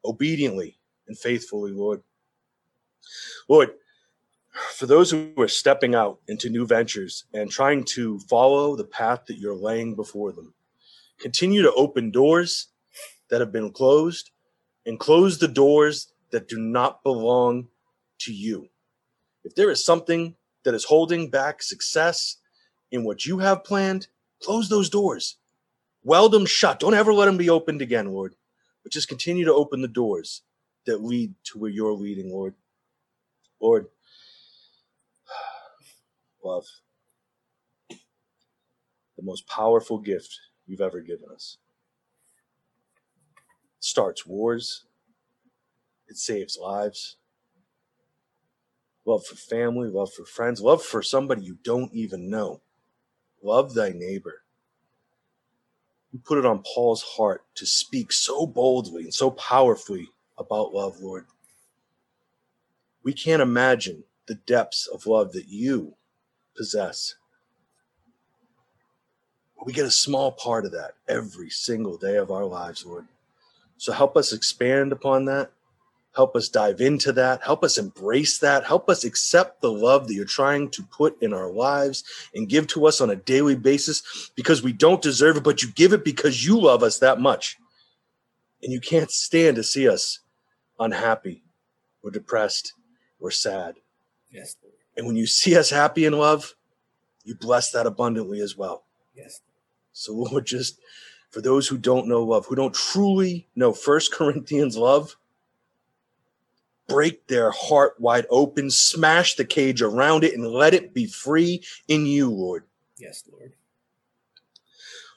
obediently 0.04 0.76
and 1.06 1.16
faithfully, 1.16 1.70
Lord. 1.70 2.02
Lord, 3.48 3.70
for 4.74 4.86
those 4.86 5.10
who 5.10 5.32
are 5.38 5.48
stepping 5.48 5.94
out 5.94 6.18
into 6.26 6.50
new 6.50 6.66
ventures 6.66 7.24
and 7.32 7.48
trying 7.48 7.84
to 7.84 8.18
follow 8.20 8.74
the 8.74 8.84
path 8.84 9.26
that 9.26 9.38
you're 9.38 9.54
laying 9.54 9.94
before 9.94 10.32
them, 10.32 10.52
continue 11.20 11.62
to 11.62 11.72
open 11.74 12.10
doors 12.10 12.68
that 13.28 13.40
have 13.40 13.52
been 13.52 13.70
closed 13.70 14.30
and 14.86 14.98
close 14.98 15.38
the 15.38 15.48
doors 15.48 16.12
that 16.30 16.48
do 16.48 16.58
not 16.58 17.02
belong 17.02 17.68
to 18.20 18.32
you. 18.32 18.68
If 19.44 19.54
there 19.54 19.70
is 19.70 19.84
something 19.84 20.36
that 20.64 20.74
is 20.74 20.84
holding 20.84 21.30
back 21.30 21.62
success 21.62 22.36
in 22.90 23.04
what 23.04 23.24
you 23.24 23.38
have 23.38 23.64
planned, 23.64 24.08
close 24.42 24.68
those 24.68 24.90
doors. 24.90 25.36
Weld 26.02 26.32
them 26.32 26.46
shut. 26.46 26.80
Don't 26.80 26.94
ever 26.94 27.12
let 27.12 27.26
them 27.26 27.36
be 27.36 27.50
opened 27.50 27.82
again, 27.82 28.12
Lord. 28.12 28.34
But 28.82 28.92
just 28.92 29.08
continue 29.08 29.44
to 29.44 29.54
open 29.54 29.82
the 29.82 29.88
doors 29.88 30.42
that 30.86 31.02
lead 31.02 31.34
to 31.44 31.58
where 31.58 31.70
you're 31.70 31.92
leading, 31.92 32.30
Lord. 32.30 32.54
Lord, 33.60 33.86
love, 36.44 36.64
the 37.88 39.22
most 39.22 39.46
powerful 39.46 39.98
gift 39.98 40.38
you've 40.66 40.80
ever 40.80 41.00
given 41.00 41.28
us. 41.32 41.58
Starts 43.80 44.26
wars, 44.26 44.84
it 46.10 46.18
saves 46.18 46.58
lives. 46.60 47.16
Love 49.06 49.24
for 49.24 49.36
family, 49.36 49.88
love 49.88 50.12
for 50.12 50.26
friends, 50.26 50.60
love 50.60 50.82
for 50.82 51.02
somebody 51.02 51.42
you 51.42 51.58
don't 51.64 51.92
even 51.94 52.28
know. 52.28 52.60
Love 53.42 53.74
thy 53.74 53.90
neighbor. 53.90 54.42
You 56.12 56.18
put 56.18 56.38
it 56.38 56.46
on 56.46 56.62
Paul's 56.74 57.02
heart 57.02 57.44
to 57.54 57.66
speak 57.66 58.12
so 58.12 58.46
boldly 58.46 59.04
and 59.04 59.14
so 59.14 59.30
powerfully 59.30 60.08
about 60.36 60.74
love, 60.74 61.00
Lord. 61.00 61.26
We 63.02 63.12
can't 63.12 63.42
imagine 63.42 64.04
the 64.26 64.34
depths 64.34 64.86
of 64.86 65.06
love 65.06 65.32
that 65.32 65.48
you 65.48 65.94
possess. 66.56 67.14
We 69.64 69.72
get 69.72 69.86
a 69.86 69.90
small 69.90 70.32
part 70.32 70.64
of 70.64 70.72
that 70.72 70.94
every 71.08 71.50
single 71.50 71.96
day 71.96 72.16
of 72.16 72.30
our 72.30 72.44
lives, 72.44 72.84
Lord. 72.84 73.06
So 73.76 73.92
help 73.92 74.16
us 74.16 74.32
expand 74.32 74.92
upon 74.92 75.26
that. 75.26 75.52
Help 76.14 76.34
us 76.34 76.48
dive 76.48 76.80
into 76.80 77.12
that. 77.12 77.40
Help 77.42 77.62
us 77.62 77.78
embrace 77.78 78.38
that. 78.38 78.64
Help 78.64 78.88
us 78.90 79.04
accept 79.04 79.60
the 79.60 79.70
love 79.70 80.08
that 80.08 80.14
you're 80.14 80.24
trying 80.24 80.68
to 80.70 80.82
put 80.82 81.20
in 81.22 81.32
our 81.32 81.50
lives 81.50 82.02
and 82.34 82.48
give 82.48 82.66
to 82.68 82.86
us 82.86 83.00
on 83.00 83.10
a 83.10 83.16
daily 83.16 83.54
basis 83.54 84.30
because 84.34 84.62
we 84.62 84.72
don't 84.72 85.02
deserve 85.02 85.36
it, 85.36 85.44
but 85.44 85.62
you 85.62 85.70
give 85.72 85.92
it 85.92 86.04
because 86.04 86.44
you 86.44 86.60
love 86.60 86.82
us 86.82 86.98
that 86.98 87.20
much. 87.20 87.58
And 88.62 88.72
you 88.72 88.80
can't 88.80 89.10
stand 89.10 89.56
to 89.56 89.62
see 89.62 89.88
us 89.88 90.18
unhappy 90.80 91.44
or 92.02 92.10
depressed 92.10 92.74
or 93.20 93.30
sad. 93.30 93.76
Yes, 94.30 94.56
And 94.96 95.06
when 95.06 95.16
you 95.16 95.26
see 95.26 95.56
us 95.56 95.70
happy 95.70 96.04
in 96.04 96.12
love, 96.12 96.54
you 97.24 97.34
bless 97.34 97.70
that 97.72 97.86
abundantly 97.86 98.40
as 98.40 98.56
well. 98.56 98.84
Yes. 99.14 99.40
So, 99.92 100.12
Lord, 100.30 100.46
just 100.46 100.80
for 101.30 101.40
those 101.40 101.68
who 101.68 101.78
don't 101.78 102.08
know 102.08 102.22
love, 102.24 102.46
who 102.46 102.56
don't 102.56 102.74
truly 102.74 103.46
know 103.54 103.72
First 103.72 104.12
Corinthians 104.12 104.76
love, 104.76 105.16
break 106.90 107.28
their 107.28 107.52
heart 107.52 107.94
wide 108.00 108.26
open, 108.30 108.68
smash 108.68 109.36
the 109.36 109.44
cage 109.44 109.80
around 109.80 110.24
it, 110.24 110.34
and 110.34 110.44
let 110.44 110.74
it 110.74 110.92
be 110.92 111.06
free 111.06 111.62
in 111.86 112.04
you, 112.04 112.28
Lord. 112.28 112.64
Yes, 112.98 113.22
Lord. 113.30 113.52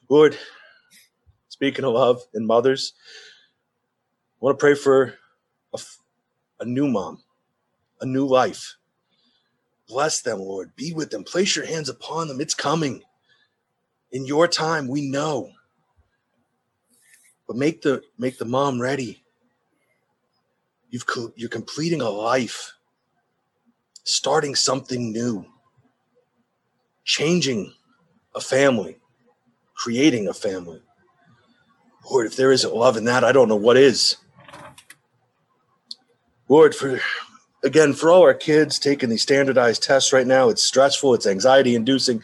Lord, 0.07 0.37
speaking 1.49 1.83
of 1.83 1.93
love 1.93 2.21
and 2.35 2.45
mothers, 2.45 2.93
I 4.39 4.45
want 4.45 4.59
to 4.59 4.61
pray 4.61 4.75
for 4.75 5.15
a 6.59 6.65
new 6.65 6.87
mom, 6.87 7.23
a 8.01 8.05
new 8.05 8.27
life. 8.27 8.75
Bless 9.87 10.21
them, 10.21 10.39
Lord. 10.39 10.75
Be 10.75 10.93
with 10.93 11.09
them. 11.09 11.23
Place 11.23 11.55
your 11.55 11.65
hands 11.65 11.89
upon 11.89 12.27
them. 12.27 12.39
It's 12.39 12.53
coming. 12.53 13.01
In 14.11 14.27
your 14.27 14.47
time, 14.47 14.87
we 14.87 15.09
know. 15.09 15.49
But 17.47 17.57
make 17.57 17.81
the 17.81 18.03
make 18.19 18.37
the 18.37 18.45
mom 18.45 18.79
ready. 18.79 19.22
You've 20.93 21.07
you're 21.35 21.49
completing 21.49 22.01
a 22.01 22.09
life, 22.11 22.73
starting 24.03 24.53
something 24.53 25.11
new, 25.11 25.47
changing 27.03 27.73
a 28.35 28.39
family, 28.39 28.97
creating 29.73 30.27
a 30.27 30.35
family. 30.35 30.83
Lord, 32.07 32.27
if 32.27 32.35
there 32.35 32.51
isn't 32.51 32.75
love 32.75 32.95
in 32.95 33.05
that, 33.05 33.23
I 33.23 33.31
don't 33.31 33.49
know 33.49 33.55
what 33.55 33.75
is. 33.75 34.17
Lord, 36.47 36.75
for 36.75 37.01
again, 37.63 37.93
for 37.93 38.11
all 38.11 38.21
our 38.21 38.35
kids 38.35 38.77
taking 38.77 39.09
these 39.09 39.23
standardized 39.23 39.81
tests 39.81 40.13
right 40.13 40.27
now, 40.27 40.49
it's 40.49 40.63
stressful, 40.63 41.15
it's 41.15 41.25
anxiety 41.25 41.73
inducing, 41.73 42.21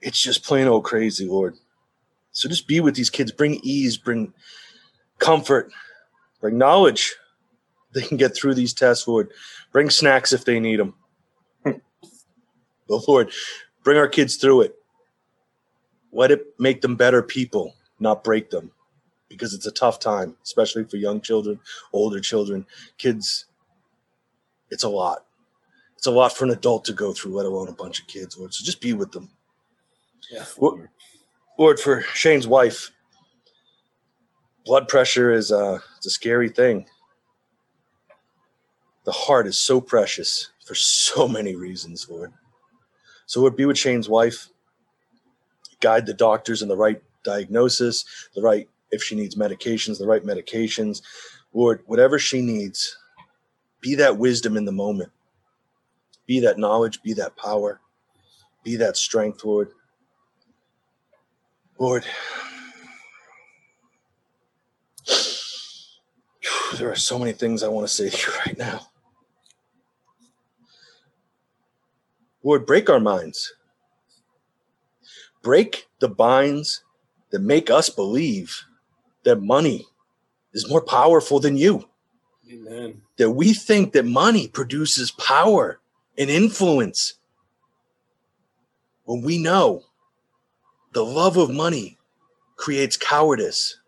it's 0.00 0.22
just 0.22 0.44
plain 0.44 0.68
old 0.68 0.84
crazy, 0.84 1.26
Lord. 1.26 1.56
So 2.30 2.48
just 2.48 2.68
be 2.68 2.78
with 2.78 2.94
these 2.94 3.10
kids, 3.10 3.32
bring 3.32 3.58
ease, 3.64 3.96
bring 3.96 4.32
comfort, 5.18 5.72
bring 6.40 6.56
knowledge. 6.56 7.16
They 7.96 8.02
can 8.02 8.18
get 8.18 8.36
through 8.36 8.52
these 8.52 8.74
tests, 8.74 9.08
Lord. 9.08 9.32
Bring 9.72 9.88
snacks 9.88 10.34
if 10.34 10.44
they 10.44 10.60
need 10.60 10.78
them. 10.78 10.92
but 11.64 13.08
Lord, 13.08 13.32
bring 13.82 13.96
our 13.96 14.06
kids 14.06 14.36
through 14.36 14.60
it. 14.60 14.76
Let 16.12 16.30
it 16.30 16.44
make 16.58 16.82
them 16.82 16.96
better 16.96 17.22
people, 17.22 17.74
not 17.98 18.22
break 18.22 18.50
them, 18.50 18.70
because 19.30 19.54
it's 19.54 19.64
a 19.64 19.70
tough 19.70 19.98
time, 19.98 20.36
especially 20.44 20.84
for 20.84 20.98
young 20.98 21.22
children, 21.22 21.58
older 21.94 22.20
children, 22.20 22.66
kids. 22.98 23.46
It's 24.70 24.84
a 24.84 24.90
lot. 24.90 25.24
It's 25.96 26.06
a 26.06 26.10
lot 26.10 26.36
for 26.36 26.44
an 26.44 26.50
adult 26.50 26.84
to 26.84 26.92
go 26.92 27.14
through, 27.14 27.34
let 27.34 27.46
alone 27.46 27.68
a 27.68 27.72
bunch 27.72 27.98
of 27.98 28.06
kids, 28.08 28.36
Lord. 28.36 28.52
So 28.52 28.62
just 28.62 28.82
be 28.82 28.92
with 28.92 29.12
them. 29.12 29.30
Yeah. 30.30 30.44
Lord. 30.58 30.90
Lord, 31.58 31.80
for 31.80 32.02
Shane's 32.12 32.46
wife, 32.46 32.90
blood 34.66 34.86
pressure 34.86 35.32
is 35.32 35.50
a, 35.50 35.82
it's 35.96 36.06
a 36.06 36.10
scary 36.10 36.50
thing. 36.50 36.86
The 39.06 39.12
heart 39.12 39.46
is 39.46 39.56
so 39.56 39.80
precious 39.80 40.50
for 40.66 40.74
so 40.74 41.28
many 41.28 41.54
reasons, 41.54 42.08
Lord. 42.10 42.32
So, 43.26 43.40
Lord, 43.40 43.56
be 43.56 43.64
with 43.64 43.78
Shane's 43.78 44.08
wife. 44.08 44.48
Guide 45.80 46.06
the 46.06 46.14
doctors 46.14 46.60
in 46.60 46.68
the 46.68 46.76
right 46.76 47.00
diagnosis, 47.22 48.04
the 48.34 48.42
right, 48.42 48.68
if 48.90 49.04
she 49.04 49.14
needs 49.14 49.36
medications, 49.36 49.98
the 49.98 50.08
right 50.08 50.24
medications. 50.24 51.02
Lord, 51.52 51.82
whatever 51.86 52.18
she 52.18 52.42
needs, 52.42 52.98
be 53.80 53.94
that 53.94 54.18
wisdom 54.18 54.56
in 54.56 54.64
the 54.64 54.72
moment, 54.72 55.12
be 56.26 56.40
that 56.40 56.58
knowledge, 56.58 57.00
be 57.02 57.12
that 57.12 57.36
power, 57.36 57.80
be 58.64 58.74
that 58.74 58.96
strength, 58.96 59.44
Lord. 59.44 59.70
Lord, 61.78 62.04
there 66.76 66.90
are 66.90 66.96
so 66.96 67.20
many 67.20 67.32
things 67.32 67.62
I 67.62 67.68
want 67.68 67.86
to 67.86 67.94
say 67.94 68.10
to 68.10 68.16
you 68.16 68.32
right 68.44 68.58
now. 68.58 68.88
Lord, 72.46 72.64
break 72.64 72.88
our 72.88 73.00
minds. 73.00 73.52
Break 75.42 75.88
the 75.98 76.08
binds 76.08 76.84
that 77.32 77.40
make 77.40 77.70
us 77.70 77.90
believe 77.90 78.62
that 79.24 79.42
money 79.42 79.84
is 80.52 80.70
more 80.70 80.80
powerful 80.80 81.40
than 81.40 81.56
you. 81.56 81.88
Amen. 82.48 83.02
That 83.16 83.32
we 83.32 83.52
think 83.52 83.94
that 83.94 84.04
money 84.04 84.46
produces 84.46 85.10
power 85.10 85.80
and 86.16 86.30
influence 86.30 87.14
when 89.06 89.22
we 89.22 89.38
know 89.38 89.82
the 90.92 91.04
love 91.04 91.36
of 91.36 91.50
money 91.50 91.98
creates 92.54 92.96
cowardice 92.96 93.80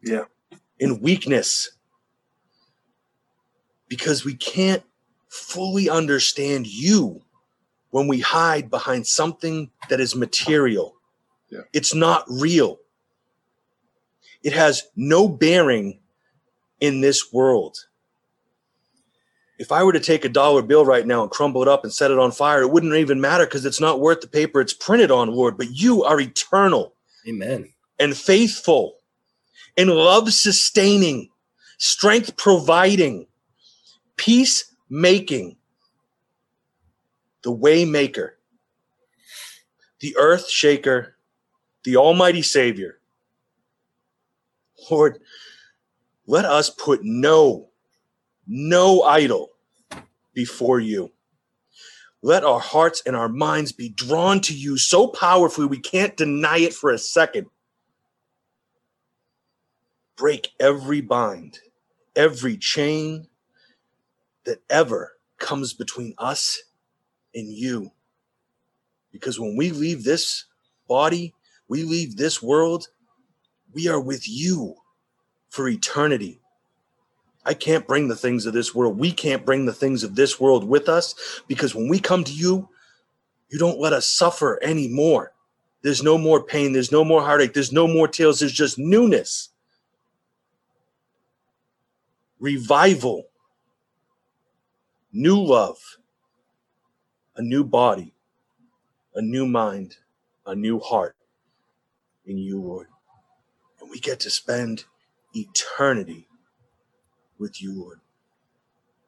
Yeah. 0.00 0.26
and 0.80 1.02
weakness 1.02 1.70
because 3.88 4.24
we 4.24 4.36
can't 4.36 4.84
fully 5.28 5.90
understand 5.90 6.68
you 6.68 7.24
when 7.90 8.06
we 8.06 8.20
hide 8.20 8.70
behind 8.70 9.06
something 9.06 9.70
that 9.88 10.00
is 10.00 10.14
material. 10.14 10.94
Yeah. 11.50 11.60
It's 11.72 11.94
not 11.94 12.24
real. 12.28 12.78
It 14.42 14.52
has 14.52 14.84
no 14.94 15.28
bearing 15.28 16.00
in 16.80 17.00
this 17.00 17.32
world. 17.32 17.78
If 19.58 19.72
I 19.72 19.82
were 19.82 19.92
to 19.92 20.00
take 20.00 20.24
a 20.24 20.28
dollar 20.28 20.62
bill 20.62 20.84
right 20.84 21.06
now 21.06 21.22
and 21.22 21.30
crumble 21.30 21.62
it 21.62 21.68
up 21.68 21.82
and 21.82 21.92
set 21.92 22.12
it 22.12 22.18
on 22.18 22.30
fire, 22.30 22.62
it 22.62 22.70
wouldn't 22.70 22.94
even 22.94 23.20
matter 23.20 23.44
because 23.44 23.64
it's 23.64 23.80
not 23.80 24.00
worth 24.00 24.20
the 24.20 24.28
paper 24.28 24.60
it's 24.60 24.72
printed 24.72 25.10
on, 25.10 25.30
Lord. 25.32 25.56
But 25.56 25.70
you 25.72 26.04
are 26.04 26.20
eternal 26.20 26.94
Amen. 27.26 27.72
and 27.98 28.16
faithful 28.16 28.98
and 29.76 29.90
love 29.90 30.32
sustaining, 30.32 31.30
strength 31.78 32.36
providing, 32.36 33.26
peace 34.16 34.72
making, 34.88 35.56
the 37.48 37.52
way 37.52 37.86
maker, 37.86 38.38
the 40.00 40.14
earth 40.18 40.50
shaker, 40.50 41.16
the 41.84 41.96
almighty 41.96 42.42
savior. 42.42 43.00
Lord, 44.90 45.20
let 46.26 46.44
us 46.44 46.68
put 46.68 47.00
no, 47.04 47.70
no 48.46 49.02
idol 49.02 49.48
before 50.34 50.78
you. 50.78 51.10
Let 52.20 52.44
our 52.44 52.60
hearts 52.60 53.02
and 53.06 53.16
our 53.16 53.30
minds 53.30 53.72
be 53.72 53.88
drawn 53.88 54.42
to 54.42 54.54
you 54.54 54.76
so 54.76 55.06
powerfully 55.08 55.66
we 55.66 55.80
can't 55.80 56.18
deny 56.18 56.58
it 56.58 56.74
for 56.74 56.90
a 56.90 56.98
second. 56.98 57.46
break 60.16 60.50
every 60.60 61.00
bind, 61.00 61.60
every 62.14 62.58
chain 62.58 63.28
that 64.44 64.58
ever 64.68 65.14
comes 65.38 65.72
between 65.72 66.14
us 66.18 66.62
and 67.34 67.48
you. 67.48 67.90
Because 69.12 69.38
when 69.40 69.56
we 69.56 69.70
leave 69.70 70.04
this 70.04 70.44
body, 70.88 71.34
we 71.68 71.84
leave 71.84 72.16
this 72.16 72.42
world, 72.42 72.88
we 73.72 73.88
are 73.88 74.00
with 74.00 74.28
you 74.28 74.76
for 75.48 75.68
eternity. 75.68 76.40
I 77.44 77.54
can't 77.54 77.86
bring 77.86 78.08
the 78.08 78.16
things 78.16 78.46
of 78.46 78.52
this 78.52 78.74
world. 78.74 78.98
We 78.98 79.12
can't 79.12 79.46
bring 79.46 79.64
the 79.64 79.72
things 79.72 80.04
of 80.04 80.14
this 80.14 80.38
world 80.38 80.64
with 80.64 80.88
us 80.88 81.14
because 81.48 81.74
when 81.74 81.88
we 81.88 81.98
come 81.98 82.24
to 82.24 82.32
you, 82.32 82.68
you 83.50 83.58
don't 83.58 83.80
let 83.80 83.92
us 83.92 84.06
suffer 84.06 84.58
anymore. 84.62 85.32
There's 85.82 86.02
no 86.02 86.18
more 86.18 86.42
pain. 86.42 86.72
There's 86.72 86.92
no 86.92 87.04
more 87.04 87.22
heartache. 87.22 87.54
There's 87.54 87.72
no 87.72 87.86
more 87.86 88.08
tears. 88.08 88.40
There's 88.40 88.52
just 88.52 88.78
newness, 88.78 89.50
revival, 92.40 93.28
new 95.12 95.40
love, 95.40 95.78
a 97.38 97.42
new 97.42 97.64
body, 97.64 98.12
a 99.14 99.22
new 99.22 99.46
mind, 99.46 99.96
a 100.46 100.54
new 100.54 100.80
heart 100.80 101.16
in 102.26 102.38
you, 102.38 102.60
Lord. 102.60 102.88
And 103.80 103.90
we 103.90 104.00
get 104.00 104.20
to 104.20 104.30
spend 104.30 104.84
eternity 105.34 106.28
with 107.38 107.62
you, 107.62 107.72
Lord. 107.80 108.00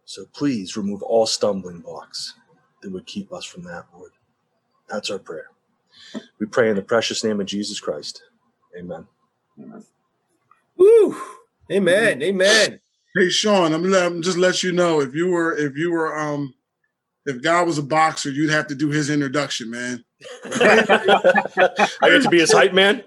So 0.04 0.24
please 0.32 0.76
remove 0.76 1.02
all 1.02 1.26
stumbling 1.26 1.80
blocks 1.80 2.34
that 2.82 2.92
would 2.92 3.06
keep 3.06 3.32
us 3.32 3.44
from 3.44 3.64
that, 3.64 3.86
Lord. 3.94 4.12
That's 4.88 5.10
our 5.10 5.18
prayer. 5.18 5.48
We 6.40 6.46
pray 6.46 6.70
in 6.70 6.76
the 6.76 6.82
precious 6.82 7.24
name 7.24 7.40
of 7.40 7.46
Jesus 7.46 7.80
Christ. 7.80 8.22
Amen. 8.78 9.06
Amen. 9.60 9.84
Woo! 10.76 11.16
Amen. 11.70 12.22
Amen. 12.22 12.80
Hey 13.14 13.28
Sean, 13.30 13.72
I'm, 13.72 13.92
I'm 13.94 14.22
just 14.22 14.38
let 14.38 14.62
you 14.62 14.72
know 14.72 15.00
if 15.00 15.14
you 15.14 15.28
were 15.30 15.56
if 15.56 15.76
you 15.76 15.92
were 15.92 16.16
um 16.18 16.54
if 17.26 17.42
God 17.42 17.66
was 17.66 17.78
a 17.78 17.82
boxer, 17.82 18.30
you'd 18.30 18.50
have 18.50 18.66
to 18.68 18.74
do 18.74 18.88
his 18.90 19.10
introduction, 19.10 19.70
man. 19.70 20.04
I 20.44 21.86
get 22.02 22.22
to 22.22 22.28
be 22.30 22.38
his 22.40 22.52
hype 22.52 22.72
man. 22.72 23.02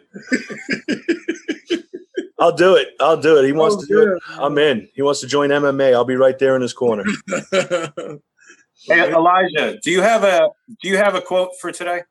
I'll 2.39 2.55
do 2.55 2.75
it. 2.75 2.89
I'll 2.99 3.21
do 3.21 3.37
it. 3.37 3.45
He 3.45 3.51
wants 3.53 3.75
Oh, 3.77 3.81
to 3.81 3.87
do 3.87 4.01
it. 4.15 4.23
I'm 4.37 4.57
in. 4.57 4.89
He 4.95 5.01
wants 5.01 5.21
to 5.21 5.27
join 5.27 5.49
MMA. 5.49 5.93
I'll 5.93 6.03
be 6.05 6.15
right 6.15 6.37
there 6.39 6.55
in 6.55 6.61
his 6.61 6.73
corner. 6.73 7.03
Hey, 8.85 9.13
Elijah, 9.13 9.77
do 9.81 9.91
you 9.91 10.01
have 10.01 10.23
a 10.25 10.49
do 10.81 10.89
you 10.89 10.97
have 10.97 11.15
a 11.15 11.21
quote 11.21 11.51
for 11.61 11.71
today? 11.71 12.01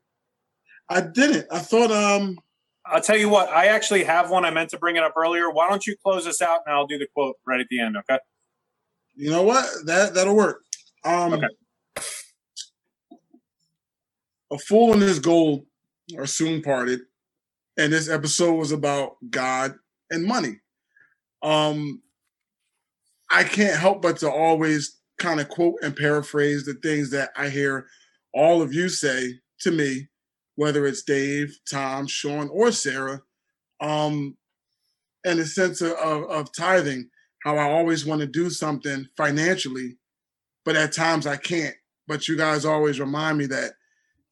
I 0.89 1.01
didn't. 1.01 1.45
I 1.51 1.59
thought 1.59 1.91
um 1.91 2.39
I'll 2.83 3.01
tell 3.01 3.17
you 3.17 3.29
what. 3.29 3.49
I 3.49 3.67
actually 3.67 4.03
have 4.05 4.31
one. 4.31 4.43
I 4.43 4.49
meant 4.49 4.71
to 4.71 4.79
bring 4.79 4.95
it 4.95 5.03
up 5.03 5.13
earlier. 5.15 5.51
Why 5.51 5.69
don't 5.69 5.85
you 5.85 5.95
close 6.03 6.25
this 6.25 6.41
out 6.41 6.61
and 6.65 6.73
I'll 6.73 6.87
do 6.87 6.97
the 6.97 7.05
quote 7.13 7.35
right 7.45 7.59
at 7.61 7.67
the 7.69 7.79
end? 7.79 7.95
Okay. 7.97 8.17
you 9.13 9.29
know 9.29 9.43
what? 9.43 9.65
That 9.85 10.15
that'll 10.15 10.35
work. 10.35 10.63
Um 11.05 11.33
Okay. 11.33 11.47
A 14.53 14.57
fool 14.59 14.93
and 14.93 15.01
his 15.01 15.19
gold 15.19 15.65
are 16.17 16.27
soon 16.27 16.61
parted. 16.61 17.01
And 17.77 17.91
this 17.91 18.07
episode 18.09 18.53
was 18.53 18.71
about 18.71 19.17
God 19.29 19.73
and 20.11 20.25
money. 20.25 20.59
Um 21.41 22.01
I 23.31 23.43
can't 23.43 23.79
help 23.79 24.03
but 24.03 24.17
to 24.17 24.31
always 24.31 24.99
kind 25.17 25.39
of 25.39 25.49
quote 25.49 25.75
and 25.81 25.95
paraphrase 25.95 26.65
the 26.65 26.75
things 26.75 27.09
that 27.11 27.31
I 27.35 27.49
hear 27.49 27.87
all 28.33 28.61
of 28.61 28.73
you 28.73 28.89
say 28.89 29.39
to 29.61 29.71
me, 29.71 30.09
whether 30.55 30.85
it's 30.85 31.03
Dave, 31.03 31.57
Tom, 31.69 32.05
Sean, 32.05 32.49
or 32.49 32.71
Sarah, 32.71 33.21
um, 33.81 34.37
in 35.23 35.37
the 35.37 35.45
sense 35.45 35.81
of, 35.81 35.91
of 35.93 36.53
tithing, 36.53 37.09
how 37.43 37.57
I 37.57 37.69
always 37.69 38.05
want 38.05 38.21
to 38.21 38.27
do 38.27 38.49
something 38.49 39.07
financially, 39.17 39.97
but 40.65 40.75
at 40.75 40.93
times 40.93 41.25
I 41.25 41.37
can't. 41.37 41.75
But 42.07 42.27
you 42.27 42.37
guys 42.37 42.65
always 42.65 42.99
remind 42.99 43.37
me 43.37 43.45
that 43.47 43.71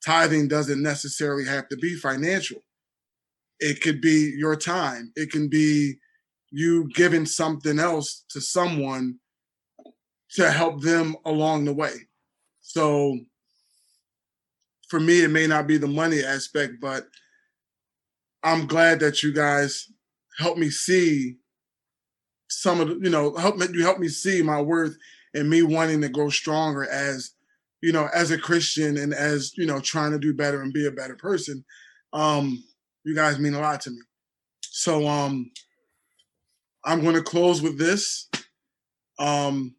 tithing 0.05 0.47
doesn't 0.47 0.81
necessarily 0.81 1.45
have 1.45 1.67
to 1.69 1.77
be 1.77 1.95
financial. 1.95 2.57
It 3.59 3.81
could 3.81 4.01
be 4.01 4.33
your 4.37 4.55
time. 4.55 5.11
It 5.15 5.31
can 5.31 5.47
be 5.49 5.95
you 6.49 6.89
giving 6.93 7.25
something 7.25 7.79
else 7.79 8.25
to 8.29 8.41
someone 8.41 9.19
to 10.31 10.51
help 10.51 10.81
them 10.81 11.15
along 11.25 11.65
the 11.65 11.73
way. 11.73 11.93
So 12.61 13.17
for 14.89 14.99
me, 14.99 15.23
it 15.23 15.29
may 15.29 15.47
not 15.47 15.67
be 15.67 15.77
the 15.77 15.87
money 15.87 16.23
aspect, 16.23 16.75
but 16.81 17.07
I'm 18.43 18.67
glad 18.67 18.99
that 19.01 19.23
you 19.23 19.33
guys 19.33 19.87
help 20.37 20.57
me 20.57 20.69
see 20.69 21.37
some 22.49 22.81
of 22.81 22.89
the, 22.89 22.99
you 23.01 23.09
know, 23.09 23.35
help 23.35 23.57
me 23.57 23.67
you 23.71 23.83
help 23.83 23.99
me 23.99 24.09
see 24.09 24.41
my 24.41 24.61
worth 24.61 24.97
and 25.33 25.49
me 25.49 25.61
wanting 25.61 26.01
to 26.01 26.09
grow 26.09 26.29
stronger 26.29 26.85
as, 26.89 27.31
you 27.81 27.91
know, 27.91 28.07
as 28.13 28.31
a 28.31 28.37
Christian 28.37 28.97
and 28.97 29.13
as, 29.13 29.51
you 29.57 29.65
know, 29.65 29.79
trying 29.79 30.11
to 30.11 30.19
do 30.19 30.33
better 30.33 30.61
and 30.61 30.73
be 30.73 30.85
a 30.85 30.91
better 30.91 31.15
person. 31.15 31.63
Um, 32.13 32.63
you 33.03 33.15
guys 33.15 33.39
mean 33.39 33.53
a 33.53 33.59
lot 33.59 33.81
to 33.81 33.91
me. 33.91 34.01
So 34.61 35.07
um 35.07 35.51
I'm 36.85 37.03
gonna 37.03 37.21
close 37.21 37.61
with 37.61 37.77
this. 37.77 38.29
Um 39.19 39.75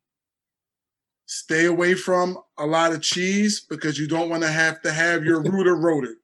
stay 1.26 1.64
away 1.64 1.94
from 1.94 2.38
a 2.58 2.66
lot 2.66 2.92
of 2.92 3.00
cheese 3.00 3.64
because 3.68 3.98
you 3.98 4.06
don't 4.06 4.28
want 4.28 4.42
to 4.42 4.50
have 4.50 4.82
to 4.82 4.92
have 4.92 5.24
your 5.24 5.42
rooter 5.42 5.74
roted. 5.76 6.16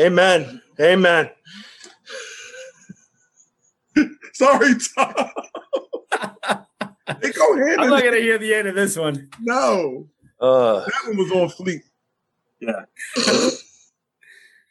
Amen. 0.00 0.62
Amen. 0.80 1.30
Sorry, 4.32 4.74
Tom. 4.96 5.14
they 7.20 7.30
go 7.32 7.56
hand 7.56 7.80
I'm 7.80 7.90
not 7.90 8.02
gonna 8.02 8.16
hear 8.18 8.38
the 8.38 8.54
end 8.54 8.68
of 8.68 8.74
this 8.74 8.96
one. 8.96 9.28
No, 9.40 10.08
Uh, 10.40 10.80
that 10.80 10.92
one 11.06 11.16
was 11.18 11.30
on 11.32 11.48
fleek. 11.50 11.80
Yeah, 12.60 12.84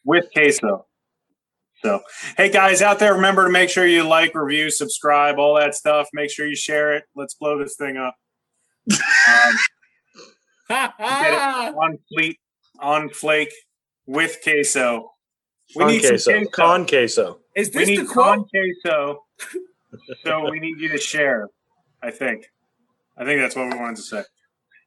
with 0.06 0.26
queso. 0.34 0.86
So, 1.84 2.02
hey 2.38 2.50
guys 2.50 2.82
out 2.82 2.98
there, 3.00 3.14
remember 3.14 3.44
to 3.46 3.52
make 3.52 3.70
sure 3.70 3.86
you 3.86 4.04
like, 4.04 4.34
review, 4.36 4.72
subscribe, 4.72 5.38
all 5.38 5.56
that 5.56 5.76
stuff. 5.76 6.08
Make 6.14 6.32
sure 6.32 6.48
you 6.48 6.56
share 6.56 6.96
it. 6.96 7.04
Let's 7.16 7.34
blow 7.34 7.60
this 7.60 7.76
thing 7.76 7.98
up. 7.98 8.16
Um, 8.90 9.56
get 10.70 10.94
it 11.00 11.76
on 11.76 11.98
fleet, 12.10 12.40
on 12.80 13.10
flake, 13.10 13.52
with 14.06 14.38
queso. 14.44 15.12
We 15.76 15.84
con 15.84 15.88
need 15.92 16.02
some 16.04 16.10
queso. 16.12 16.32
queso. 16.32 16.50
Con 16.52 16.86
queso. 16.88 17.40
Is 17.56 17.68
we 17.74 17.80
this 17.80 17.88
need 17.90 18.00
the 18.00 18.06
quote? 18.06 18.38
con 18.38 18.46
queso. 18.50 19.24
so 20.24 20.50
we 20.50 20.60
need 20.60 20.80
you 20.80 20.88
to 20.90 20.98
share. 20.98 21.50
I 22.04 22.12
think. 22.12 22.46
I 23.18 23.24
think 23.24 23.40
that's 23.40 23.56
what 23.56 23.72
we 23.72 23.80
wanted 23.80 23.96
to 23.98 24.02
say. 24.02 24.24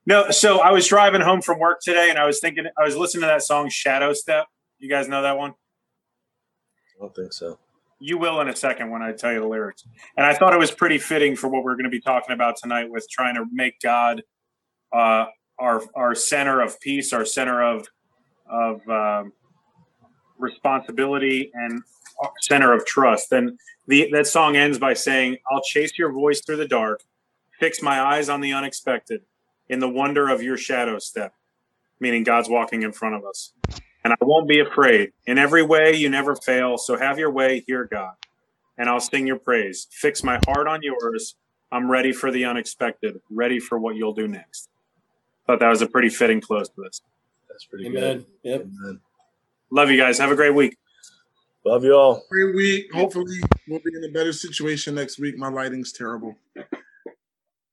No, 0.05 0.31
so 0.31 0.61
I 0.61 0.71
was 0.71 0.87
driving 0.87 1.21
home 1.21 1.43
from 1.43 1.59
work 1.59 1.81
today, 1.83 2.11
and 2.11 2.19
I 2.19 2.27
was 2.27 2.39
thinking, 2.39 2.65
I 2.79 2.85
was 2.85 2.97
listening 2.97 3.23
to 3.23 3.27
that 3.29 3.43
song 3.43 3.69
"Shadow 3.69 4.13
Step." 4.13 4.47
You 4.79 4.89
guys 4.89 5.09
know 5.09 5.23
that 5.23 5.37
one? 5.37 5.53
I 5.53 7.01
don't 7.01 7.15
think 7.15 7.33
so. 7.33 7.59
You 7.99 8.19
will 8.19 8.41
in 8.41 8.49
a 8.49 8.55
second 8.55 8.91
when 8.91 9.03
I 9.03 9.13
tell 9.13 9.33
you 9.33 9.41
the 9.41 9.49
lyrics. 9.49 9.85
And 10.17 10.27
I 10.27 10.35
thought 10.35 10.53
it 10.53 10.59
was 10.59 10.71
pretty 10.71 10.99
fitting 10.99 11.35
for 11.35 11.49
what 11.49 11.65
we're 11.65 11.75
going 11.75 11.85
to 11.85 11.91
be 11.91 12.01
talking 12.01 12.35
about 12.35 12.57
tonight 12.63 12.91
with 12.91 13.09
trying 13.11 13.35
to 13.37 13.47
make 13.51 13.81
God 13.81 14.23
uh, 14.93 15.27
our 15.59 15.83
our 15.95 16.15
center 16.15 16.61
of 16.61 16.79
peace, 16.81 17.13
our 17.13 17.25
center 17.25 17.63
of 17.63 17.87
of 18.49 18.87
um, 18.89 19.33
responsibility, 20.39 21.51
and 21.55 21.83
center 22.43 22.73
of 22.73 22.87
trust. 22.87 23.31
Then 23.31 23.59
the 23.87 24.09
that 24.13 24.27
song 24.27 24.57
ends 24.57 24.79
by 24.79 24.95
saying, 24.95 25.39
"I'll 25.51 25.63
chase 25.63 25.99
your 25.99 26.13
voice 26.13 26.41
through 26.41 26.57
the 26.57 26.69
dark, 26.69 27.03
fix 27.59 27.83
my 27.83 28.01
eyes 28.01 28.29
on 28.29 28.41
the 28.41 28.53
unexpected, 28.53 29.23
in 29.69 29.81
the 29.81 29.89
wonder 29.89 30.29
of 30.29 30.43
your 30.43 30.57
shadow 30.57 30.99
step." 30.99 31.35
Meaning 31.99 32.25
God's 32.25 32.49
walking 32.49 32.83
in 32.83 32.93
front 32.93 33.15
of 33.15 33.25
us 33.25 33.53
and 34.07 34.13
I 34.13 34.25
won't 34.25 34.47
be 34.47 34.61
afraid. 34.61 35.11
In 35.27 35.37
every 35.37 35.65
way, 35.65 35.93
you 35.93 36.09
never 36.09 36.37
fail. 36.37 36.79
So 36.79 36.97
have 36.97 37.19
your 37.19 37.33
way, 37.33 37.65
hear 37.67 37.89
God, 37.91 38.13
and 38.79 38.89
I'll 38.89 39.01
sing 39.01 39.27
your 39.27 39.41
praise. 39.41 39.89
Fix 39.91 40.23
my 40.23 40.39
heart 40.47 40.69
on 40.69 40.81
yours. 40.81 41.35
I'm 41.73 41.91
ready 41.91 42.13
for 42.13 42.31
the 42.31 42.45
unexpected, 42.45 43.21
ready 43.29 43.59
for 43.59 43.81
what 43.81 43.97
you'll 43.97 44.13
do 44.15 44.29
next. 44.29 44.69
Thought 45.49 45.59
that 45.59 45.69
was 45.69 45.83
a 45.83 45.89
pretty 45.89 46.09
fitting 46.09 46.41
close 46.41 46.69
to 46.69 46.83
this. 46.83 47.03
That's 47.49 47.65
pretty 47.65 47.87
Amen. 47.87 48.19
good. 48.19 48.27
Yep. 48.45 48.61
Amen. 48.61 49.01
Love 49.71 49.91
you 49.91 49.97
guys. 49.99 50.19
Have 50.19 50.31
a 50.31 50.37
great 50.37 50.55
week. 50.55 50.77
Love 51.65 51.83
you 51.85 51.95
all. 51.95 52.23
Great 52.31 52.55
week. 52.55 52.93
Hopefully, 52.93 53.39
we'll 53.69 53.81
be 53.81 53.91
in 53.97 54.05
a 54.09 54.13
better 54.13 54.33
situation 54.33 54.95
next 54.95 55.19
week. 55.19 55.37
My 55.37 55.49
lighting's 55.49 55.93
terrible. 55.93 56.37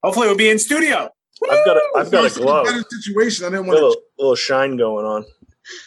Hopefully, 0.03 0.27
we'll 0.27 0.37
be 0.37 0.49
in 0.49 0.57
studio. 0.59 1.09
I've 1.49 1.65
got 1.65 1.77
a, 1.77 1.81
I've 1.97 2.11
got 2.11 2.23
a 2.23 2.27
It's 2.27 2.37
glow. 2.37 2.63
better 2.63 2.83
situation. 2.89 3.45
I 3.45 3.49
didn't 3.49 3.67
want 3.67 3.79
a 3.79 3.81
want 3.83 3.89
little, 3.97 4.03
little 4.17 4.35
shine 4.35 4.77
going 4.77 5.05
on. 5.05 5.23
to. 5.23 5.29